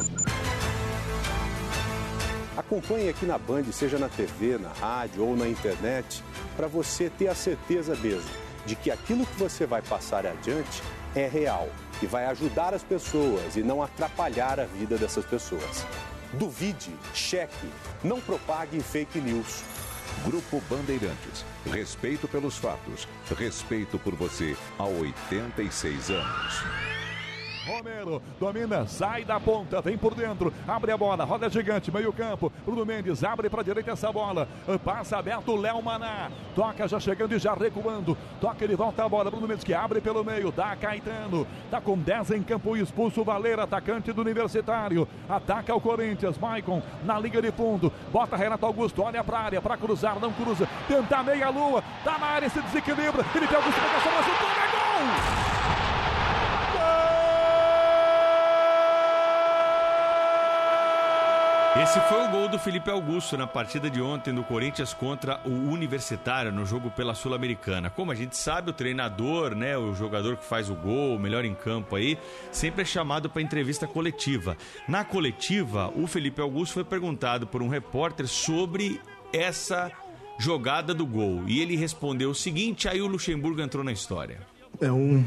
Acompanhe 2.55 3.09
aqui 3.09 3.25
na 3.25 3.37
Band, 3.37 3.63
seja 3.71 3.97
na 3.97 4.09
TV, 4.09 4.59
na 4.59 4.69
rádio 4.69 5.23
ou 5.23 5.35
na 5.35 5.47
internet, 5.47 6.23
para 6.55 6.67
você 6.67 7.09
ter 7.09 7.27
a 7.27 7.35
certeza 7.35 7.95
mesmo 7.95 8.29
de 8.65 8.75
que 8.75 8.91
aquilo 8.91 9.25
que 9.25 9.37
você 9.37 9.65
vai 9.65 9.81
passar 9.81 10.25
adiante 10.25 10.81
é 11.15 11.27
real 11.27 11.67
e 12.01 12.05
vai 12.05 12.25
ajudar 12.25 12.73
as 12.73 12.83
pessoas 12.83 13.55
e 13.55 13.63
não 13.63 13.81
atrapalhar 13.81 14.59
a 14.59 14.65
vida 14.65 14.97
dessas 14.97 15.25
pessoas. 15.25 15.85
Duvide, 16.33 16.91
cheque, 17.13 17.67
não 18.03 18.19
propague 18.19 18.79
fake 18.81 19.19
news. 19.19 19.63
Grupo 20.25 20.61
Bandeirantes. 20.69 21.45
Respeito 21.71 22.27
pelos 22.27 22.57
fatos. 22.57 23.07
Respeito 23.37 23.97
por 23.99 24.15
você 24.15 24.55
há 24.77 24.85
86 24.85 26.09
anos. 26.09 27.02
Romero 27.65 28.21
domina, 28.39 28.85
sai 28.85 29.23
da 29.23 29.39
ponta, 29.39 29.81
vem 29.81 29.97
por 29.97 30.13
dentro, 30.13 30.53
abre 30.67 30.91
a 30.91 30.97
bola, 30.97 31.23
roda 31.23 31.49
gigante, 31.49 31.91
meio 31.91 32.11
campo. 32.11 32.51
Bruno 32.65 32.85
Mendes 32.85 33.23
abre 33.23 33.49
para 33.49 33.63
direita 33.63 33.91
essa 33.91 34.11
bola, 34.11 34.47
passa 34.83 35.17
aberto, 35.17 35.55
Léo 35.55 35.81
Maná, 35.81 36.29
toca 36.55 36.87
já 36.87 36.99
chegando 36.99 37.33
e 37.33 37.39
já 37.39 37.53
recuando, 37.53 38.17
toca 38.41 38.63
ele 38.63 38.75
volta 38.75 39.05
a 39.05 39.09
bola. 39.09 39.31
Bruno 39.31 39.47
Mendes 39.47 39.63
que 39.63 39.73
abre 39.73 40.01
pelo 40.01 40.23
meio, 40.23 40.51
dá 40.51 40.75
Caetano, 40.75 41.47
tá 41.71 41.79
com 41.79 41.97
10 41.97 42.31
em 42.31 42.43
campo, 42.43 42.75
expulso 42.75 43.23
Valeira, 43.23 43.63
atacante 43.63 44.11
do 44.11 44.21
Universitário, 44.21 45.07
ataca 45.29 45.73
o 45.73 45.81
Corinthians, 45.81 46.37
Maicon 46.37 46.81
na 47.05 47.17
liga 47.17 47.41
de 47.41 47.51
fundo, 47.51 47.91
bota 48.11 48.35
Renato 48.35 48.65
Augusto, 48.65 49.01
olha 49.01 49.23
para 49.23 49.39
área, 49.39 49.61
para 49.61 49.77
cruzar, 49.77 50.19
não 50.19 50.33
cruza, 50.33 50.67
tenta 50.87 51.23
meia 51.23 51.49
lua, 51.49 51.83
tá 52.03 52.17
na 52.17 52.27
área, 52.27 52.49
se 52.49 52.61
desequilibra, 52.61 53.23
Felipe 53.25 53.55
Augusto 53.55 53.79
pega 53.79 53.97
a 53.97 54.01
sobra, 54.01 54.23
chutou, 54.23 54.49
é 54.49 54.71
gol! 54.71 55.62
Esse 61.75 61.99
foi 62.01 62.27
o 62.27 62.29
gol 62.29 62.47
do 62.47 62.59
Felipe 62.59 62.91
Augusto 62.91 63.35
na 63.35 63.47
partida 63.47 63.89
de 63.89 63.99
ontem 63.99 64.31
do 64.31 64.43
Corinthians 64.43 64.93
contra 64.93 65.41
o 65.43 65.49
Universitário 65.49 66.51
no 66.51 66.67
jogo 66.67 66.91
pela 66.91 67.15
Sul-Americana. 67.15 67.89
Como 67.89 68.11
a 68.11 68.15
gente 68.15 68.37
sabe, 68.37 68.69
o 68.69 68.73
treinador, 68.73 69.55
né, 69.55 69.75
o 69.75 69.91
jogador 69.95 70.37
que 70.37 70.45
faz 70.45 70.69
o 70.69 70.75
gol, 70.75 71.15
o 71.15 71.19
melhor 71.19 71.43
em 71.43 71.55
campo 71.55 71.95
aí, 71.95 72.15
sempre 72.51 72.83
é 72.83 72.85
chamado 72.85 73.27
para 73.27 73.41
entrevista 73.41 73.87
coletiva. 73.87 74.55
Na 74.87 75.03
coletiva, 75.03 75.91
o 75.95 76.05
Felipe 76.05 76.39
Augusto 76.39 76.73
foi 76.73 76.83
perguntado 76.83 77.47
por 77.47 77.63
um 77.63 77.67
repórter 77.67 78.27
sobre 78.27 79.01
essa 79.33 79.91
jogada 80.37 80.93
do 80.93 81.07
gol 81.07 81.43
e 81.47 81.59
ele 81.59 81.75
respondeu 81.75 82.29
o 82.29 82.35
seguinte, 82.35 82.87
aí 82.87 83.01
o 83.01 83.07
Luxemburgo 83.07 83.61
entrou 83.61 83.83
na 83.83 83.91
história. 83.91 84.41
É 84.79 84.91
um 84.91 85.25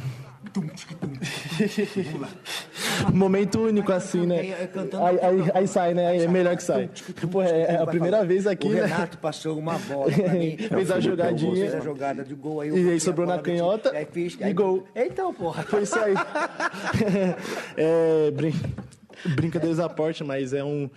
momento 3.13 3.61
único 3.61 3.93
assim, 3.93 4.27
né? 4.27 4.41
Aí, 4.41 5.19
aí, 5.21 5.51
aí 5.55 5.69
sai, 5.69 5.95
né? 5.95 6.07
Aí 6.07 6.23
é 6.23 6.29
melhor 6.29 6.57
que 6.57 6.63
sai. 6.63 6.91
Pô, 7.31 7.43
é, 7.43 7.63
é 7.63 7.77
a 7.77 7.87
primeira 7.87 8.25
vez 8.25 8.47
aqui, 8.47 8.69
o 8.69 8.71
né? 8.71 8.85
Renato 8.85 9.19
passou 9.19 9.59
uma 9.59 9.79
bola 9.79 10.11
pra 10.13 10.33
mim. 10.33 10.57
Fez 10.69 10.91
a 10.91 11.01
jogadinha. 11.01 11.55
Fez 11.55 11.75
a 11.75 11.81
jogada 11.81 12.25
de 12.25 12.35
gol. 12.35 12.61
Aí 12.61 12.71
E 12.71 12.91
aí 12.91 13.01
sobrou 13.01 13.27
na 13.27 13.39
canhota 13.39 13.91
aí 13.91 14.07
fiz, 14.11 14.37
e 14.41 14.53
gol. 14.53 14.87
Então, 14.95 15.33
porra. 15.33 15.63
Foi 15.65 15.83
isso 15.83 15.99
aí. 15.99 16.15
é, 17.77 18.31
brin... 18.31 18.53
Brincadeiras 19.35 19.81
à 19.81 19.89
parte, 19.89 20.23
mas 20.23 20.53
é 20.53 20.63
um. 20.63 20.89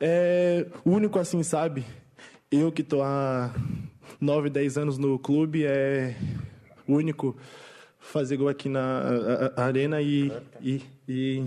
É 0.00 0.66
único 0.84 1.18
assim, 1.18 1.42
sabe? 1.42 1.84
Eu 2.50 2.72
que 2.72 2.82
tô 2.82 3.02
há 3.02 3.54
9, 4.20 4.50
10 4.50 4.78
anos 4.78 4.98
no 4.98 5.18
clube, 5.18 5.64
é 5.64 6.16
único 6.88 7.36
fazer 8.10 8.36
gol 8.36 8.48
aqui 8.48 8.68
na 8.68 8.80
a- 8.80 9.62
a- 9.62 9.64
arena 9.66 10.00
e, 10.02 10.32
e, 10.60 10.82
e 11.08 11.44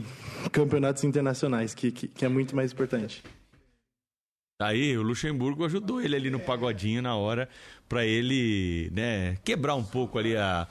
campeonatos 0.52 1.04
internacionais, 1.04 1.74
que, 1.74 1.92
que, 1.92 2.08
que 2.08 2.26
é 2.26 2.28
muito 2.30 2.56
mais 2.56 2.72
importante. 2.72 3.24
Aí 4.62 4.98
o 4.98 5.02
Luxemburgo 5.02 5.66
ajudou 5.66 6.02
ele 6.02 6.16
ali 6.16 6.30
no 6.30 6.40
pagodinho 6.40 7.02
na 7.02 7.16
hora 7.16 7.50
pra 7.90 8.06
ele, 8.06 8.90
né, 8.94 9.36
quebrar 9.44 9.76
um 9.76 9.84
pouco 9.84 10.18
ali 10.18 10.36
a, 10.38 10.68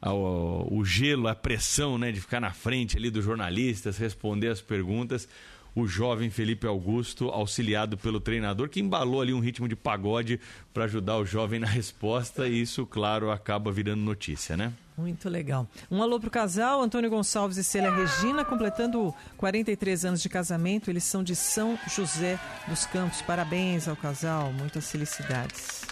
a- 0.00 0.12
o, 0.14 0.78
o 0.78 0.84
gelo, 0.84 1.28
a 1.28 1.34
pressão, 1.34 1.98
né, 1.98 2.10
de 2.10 2.20
ficar 2.20 2.40
na 2.40 2.52
frente 2.52 2.96
ali 2.96 3.10
dos 3.10 3.24
jornalistas, 3.24 3.98
responder 3.98 4.48
as 4.48 4.60
perguntas. 4.60 5.28
O 5.76 5.88
jovem 5.88 6.30
Felipe 6.30 6.68
Augusto, 6.68 7.28
auxiliado 7.30 7.98
pelo 7.98 8.20
treinador, 8.20 8.68
que 8.68 8.78
embalou 8.80 9.20
ali 9.20 9.34
um 9.34 9.40
ritmo 9.40 9.66
de 9.68 9.74
pagode 9.74 10.38
pra 10.72 10.84
ajudar 10.84 11.16
o 11.18 11.26
jovem 11.26 11.58
na 11.58 11.66
resposta, 11.66 12.46
e 12.46 12.60
isso, 12.62 12.86
claro, 12.86 13.28
acaba 13.32 13.72
virando 13.72 14.00
notícia, 14.00 14.56
né? 14.56 14.72
Muito 14.96 15.28
legal. 15.28 15.66
Um 15.90 16.02
alô 16.02 16.20
pro 16.20 16.30
casal, 16.30 16.80
Antônio 16.80 17.10
Gonçalves 17.10 17.56
e 17.56 17.64
Célia 17.64 17.90
Regina, 17.90 18.44
completando 18.44 19.12
43 19.36 20.04
anos 20.04 20.22
de 20.22 20.28
casamento. 20.28 20.88
Eles 20.88 21.02
são 21.02 21.24
de 21.24 21.34
São 21.34 21.76
José 21.88 22.38
dos 22.68 22.86
Campos. 22.86 23.20
Parabéns 23.22 23.88
ao 23.88 23.96
casal, 23.96 24.52
muitas 24.52 24.88
felicidades. 24.90 25.82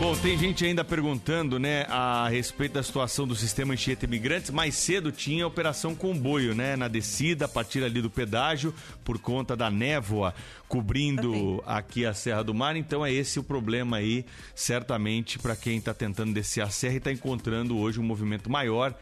Bom, 0.00 0.16
tem 0.16 0.38
gente 0.38 0.64
ainda 0.64 0.82
perguntando, 0.82 1.58
né, 1.58 1.84
a 1.86 2.26
respeito 2.26 2.72
da 2.72 2.82
situação 2.82 3.28
do 3.28 3.36
sistema 3.36 3.74
Anchieta 3.74 4.06
Imigrantes. 4.06 4.50
Mais 4.50 4.74
cedo 4.74 5.12
tinha 5.12 5.44
a 5.44 5.46
Operação 5.46 5.94
Comboio, 5.94 6.54
né, 6.54 6.74
na 6.74 6.88
descida, 6.88 7.44
a 7.44 7.48
partir 7.48 7.84
ali 7.84 8.00
do 8.00 8.08
pedágio, 8.08 8.74
por 9.04 9.18
conta 9.18 9.54
da 9.54 9.70
névoa 9.70 10.34
cobrindo 10.66 11.62
aqui 11.66 12.06
a 12.06 12.14
Serra 12.14 12.42
do 12.42 12.54
Mar. 12.54 12.76
Então 12.76 13.04
é 13.04 13.12
esse 13.12 13.38
o 13.38 13.42
problema 13.42 13.98
aí, 13.98 14.24
certamente, 14.54 15.38
para 15.38 15.54
quem 15.54 15.76
está 15.76 15.92
tentando 15.92 16.32
descer 16.32 16.62
a 16.62 16.70
serra 16.70 16.94
e 16.94 16.96
está 16.96 17.12
encontrando 17.12 17.76
hoje 17.76 18.00
um 18.00 18.04
movimento 18.04 18.48
maior. 18.48 18.94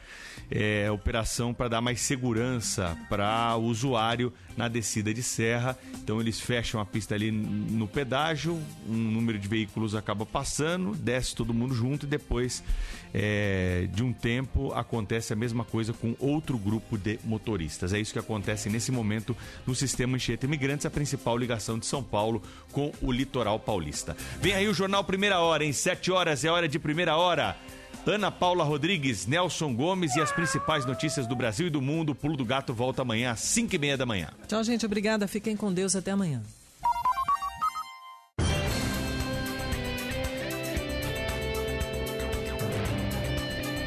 É, 0.51 0.91
operação 0.91 1.55
para 1.55 1.69
dar 1.69 1.81
mais 1.81 2.01
segurança 2.01 2.99
para 3.09 3.55
o 3.57 3.65
usuário 3.65 4.33
na 4.59 4.67
descida 4.67 5.15
de 5.15 5.23
serra. 5.23 5.79
Então 6.03 6.21
eles 6.21 6.41
fecham 6.41 6.81
a 6.81 6.85
pista 6.85 7.15
ali 7.15 7.31
no 7.31 7.87
pedágio, 7.87 8.61
um 8.89 8.93
número 8.93 9.39
de 9.39 9.47
veículos 9.47 9.95
acaba 9.95 10.27
passando, 10.27 10.97
desce 10.97 11.35
todo 11.35 11.55
mundo 11.55 11.73
junto 11.73 12.05
e 12.05 12.09
depois 12.09 12.63
é, 13.15 13.89
de 13.93 14.03
um 14.03 14.13
tempo 14.13 14.73
acontece 14.73 15.33
a 15.33 15.37
mesma 15.37 15.65
coisa 15.65 15.93
com 15.93 16.17
outro 16.19 16.59
grupo 16.59 16.99
de 16.99 17.21
motoristas. 17.25 17.93
É 17.93 18.01
isso 18.01 18.13
que 18.13 18.19
acontece 18.19 18.69
nesse 18.69 18.91
momento 18.91 19.37
no 19.65 19.75
sistema 19.77 20.17
Anchieta 20.17 20.45
Imigrantes, 20.45 20.85
a 20.85 20.91
principal 20.91 21.39
ligação 21.39 21.79
de 21.79 21.87
São 21.87 22.03
Paulo 22.03 22.43
com 22.73 22.93
o 23.01 23.13
litoral 23.13 23.61
paulista. 23.61 24.17
Vem 24.43 24.55
aí 24.55 24.67
o 24.67 24.75
Jornal 24.75 25.05
Primeira 25.05 25.39
Hora, 25.39 25.65
em 25.65 25.73
7 25.73 26.11
horas 26.11 26.45
é 26.45 26.51
hora 26.51 26.69
de 26.69 26.81
primeira 26.81 27.17
hora. 27.17 27.57
Ana 28.09 28.31
Paula 28.31 28.65
Rodrigues, 28.65 29.27
Nelson 29.27 29.75
Gomes 29.75 30.17
e 30.17 30.21
as 30.21 30.33
principais 30.33 30.87
notícias 30.87 31.27
do 31.27 31.37
Brasil 31.37 31.67
e 31.67 31.71
do 31.71 31.83
mundo. 31.83 32.13
O 32.13 32.15
Pulo 32.15 32.39
do 32.39 32.45
Gato 32.45 32.73
volta 32.73 33.03
amanhã 33.03 33.33
às 33.33 33.41
5 33.41 33.75
e 33.75 33.79
meia 33.79 33.99
da 33.99 34.07
manhã. 34.07 34.29
Tchau, 34.47 34.65
gente. 34.65 34.87
Obrigada. 34.87 35.29
Fiquem 35.29 35.55
com 35.55 35.71
Deus. 35.71 35.95
Até 35.95 36.13
amanhã. 36.13 36.43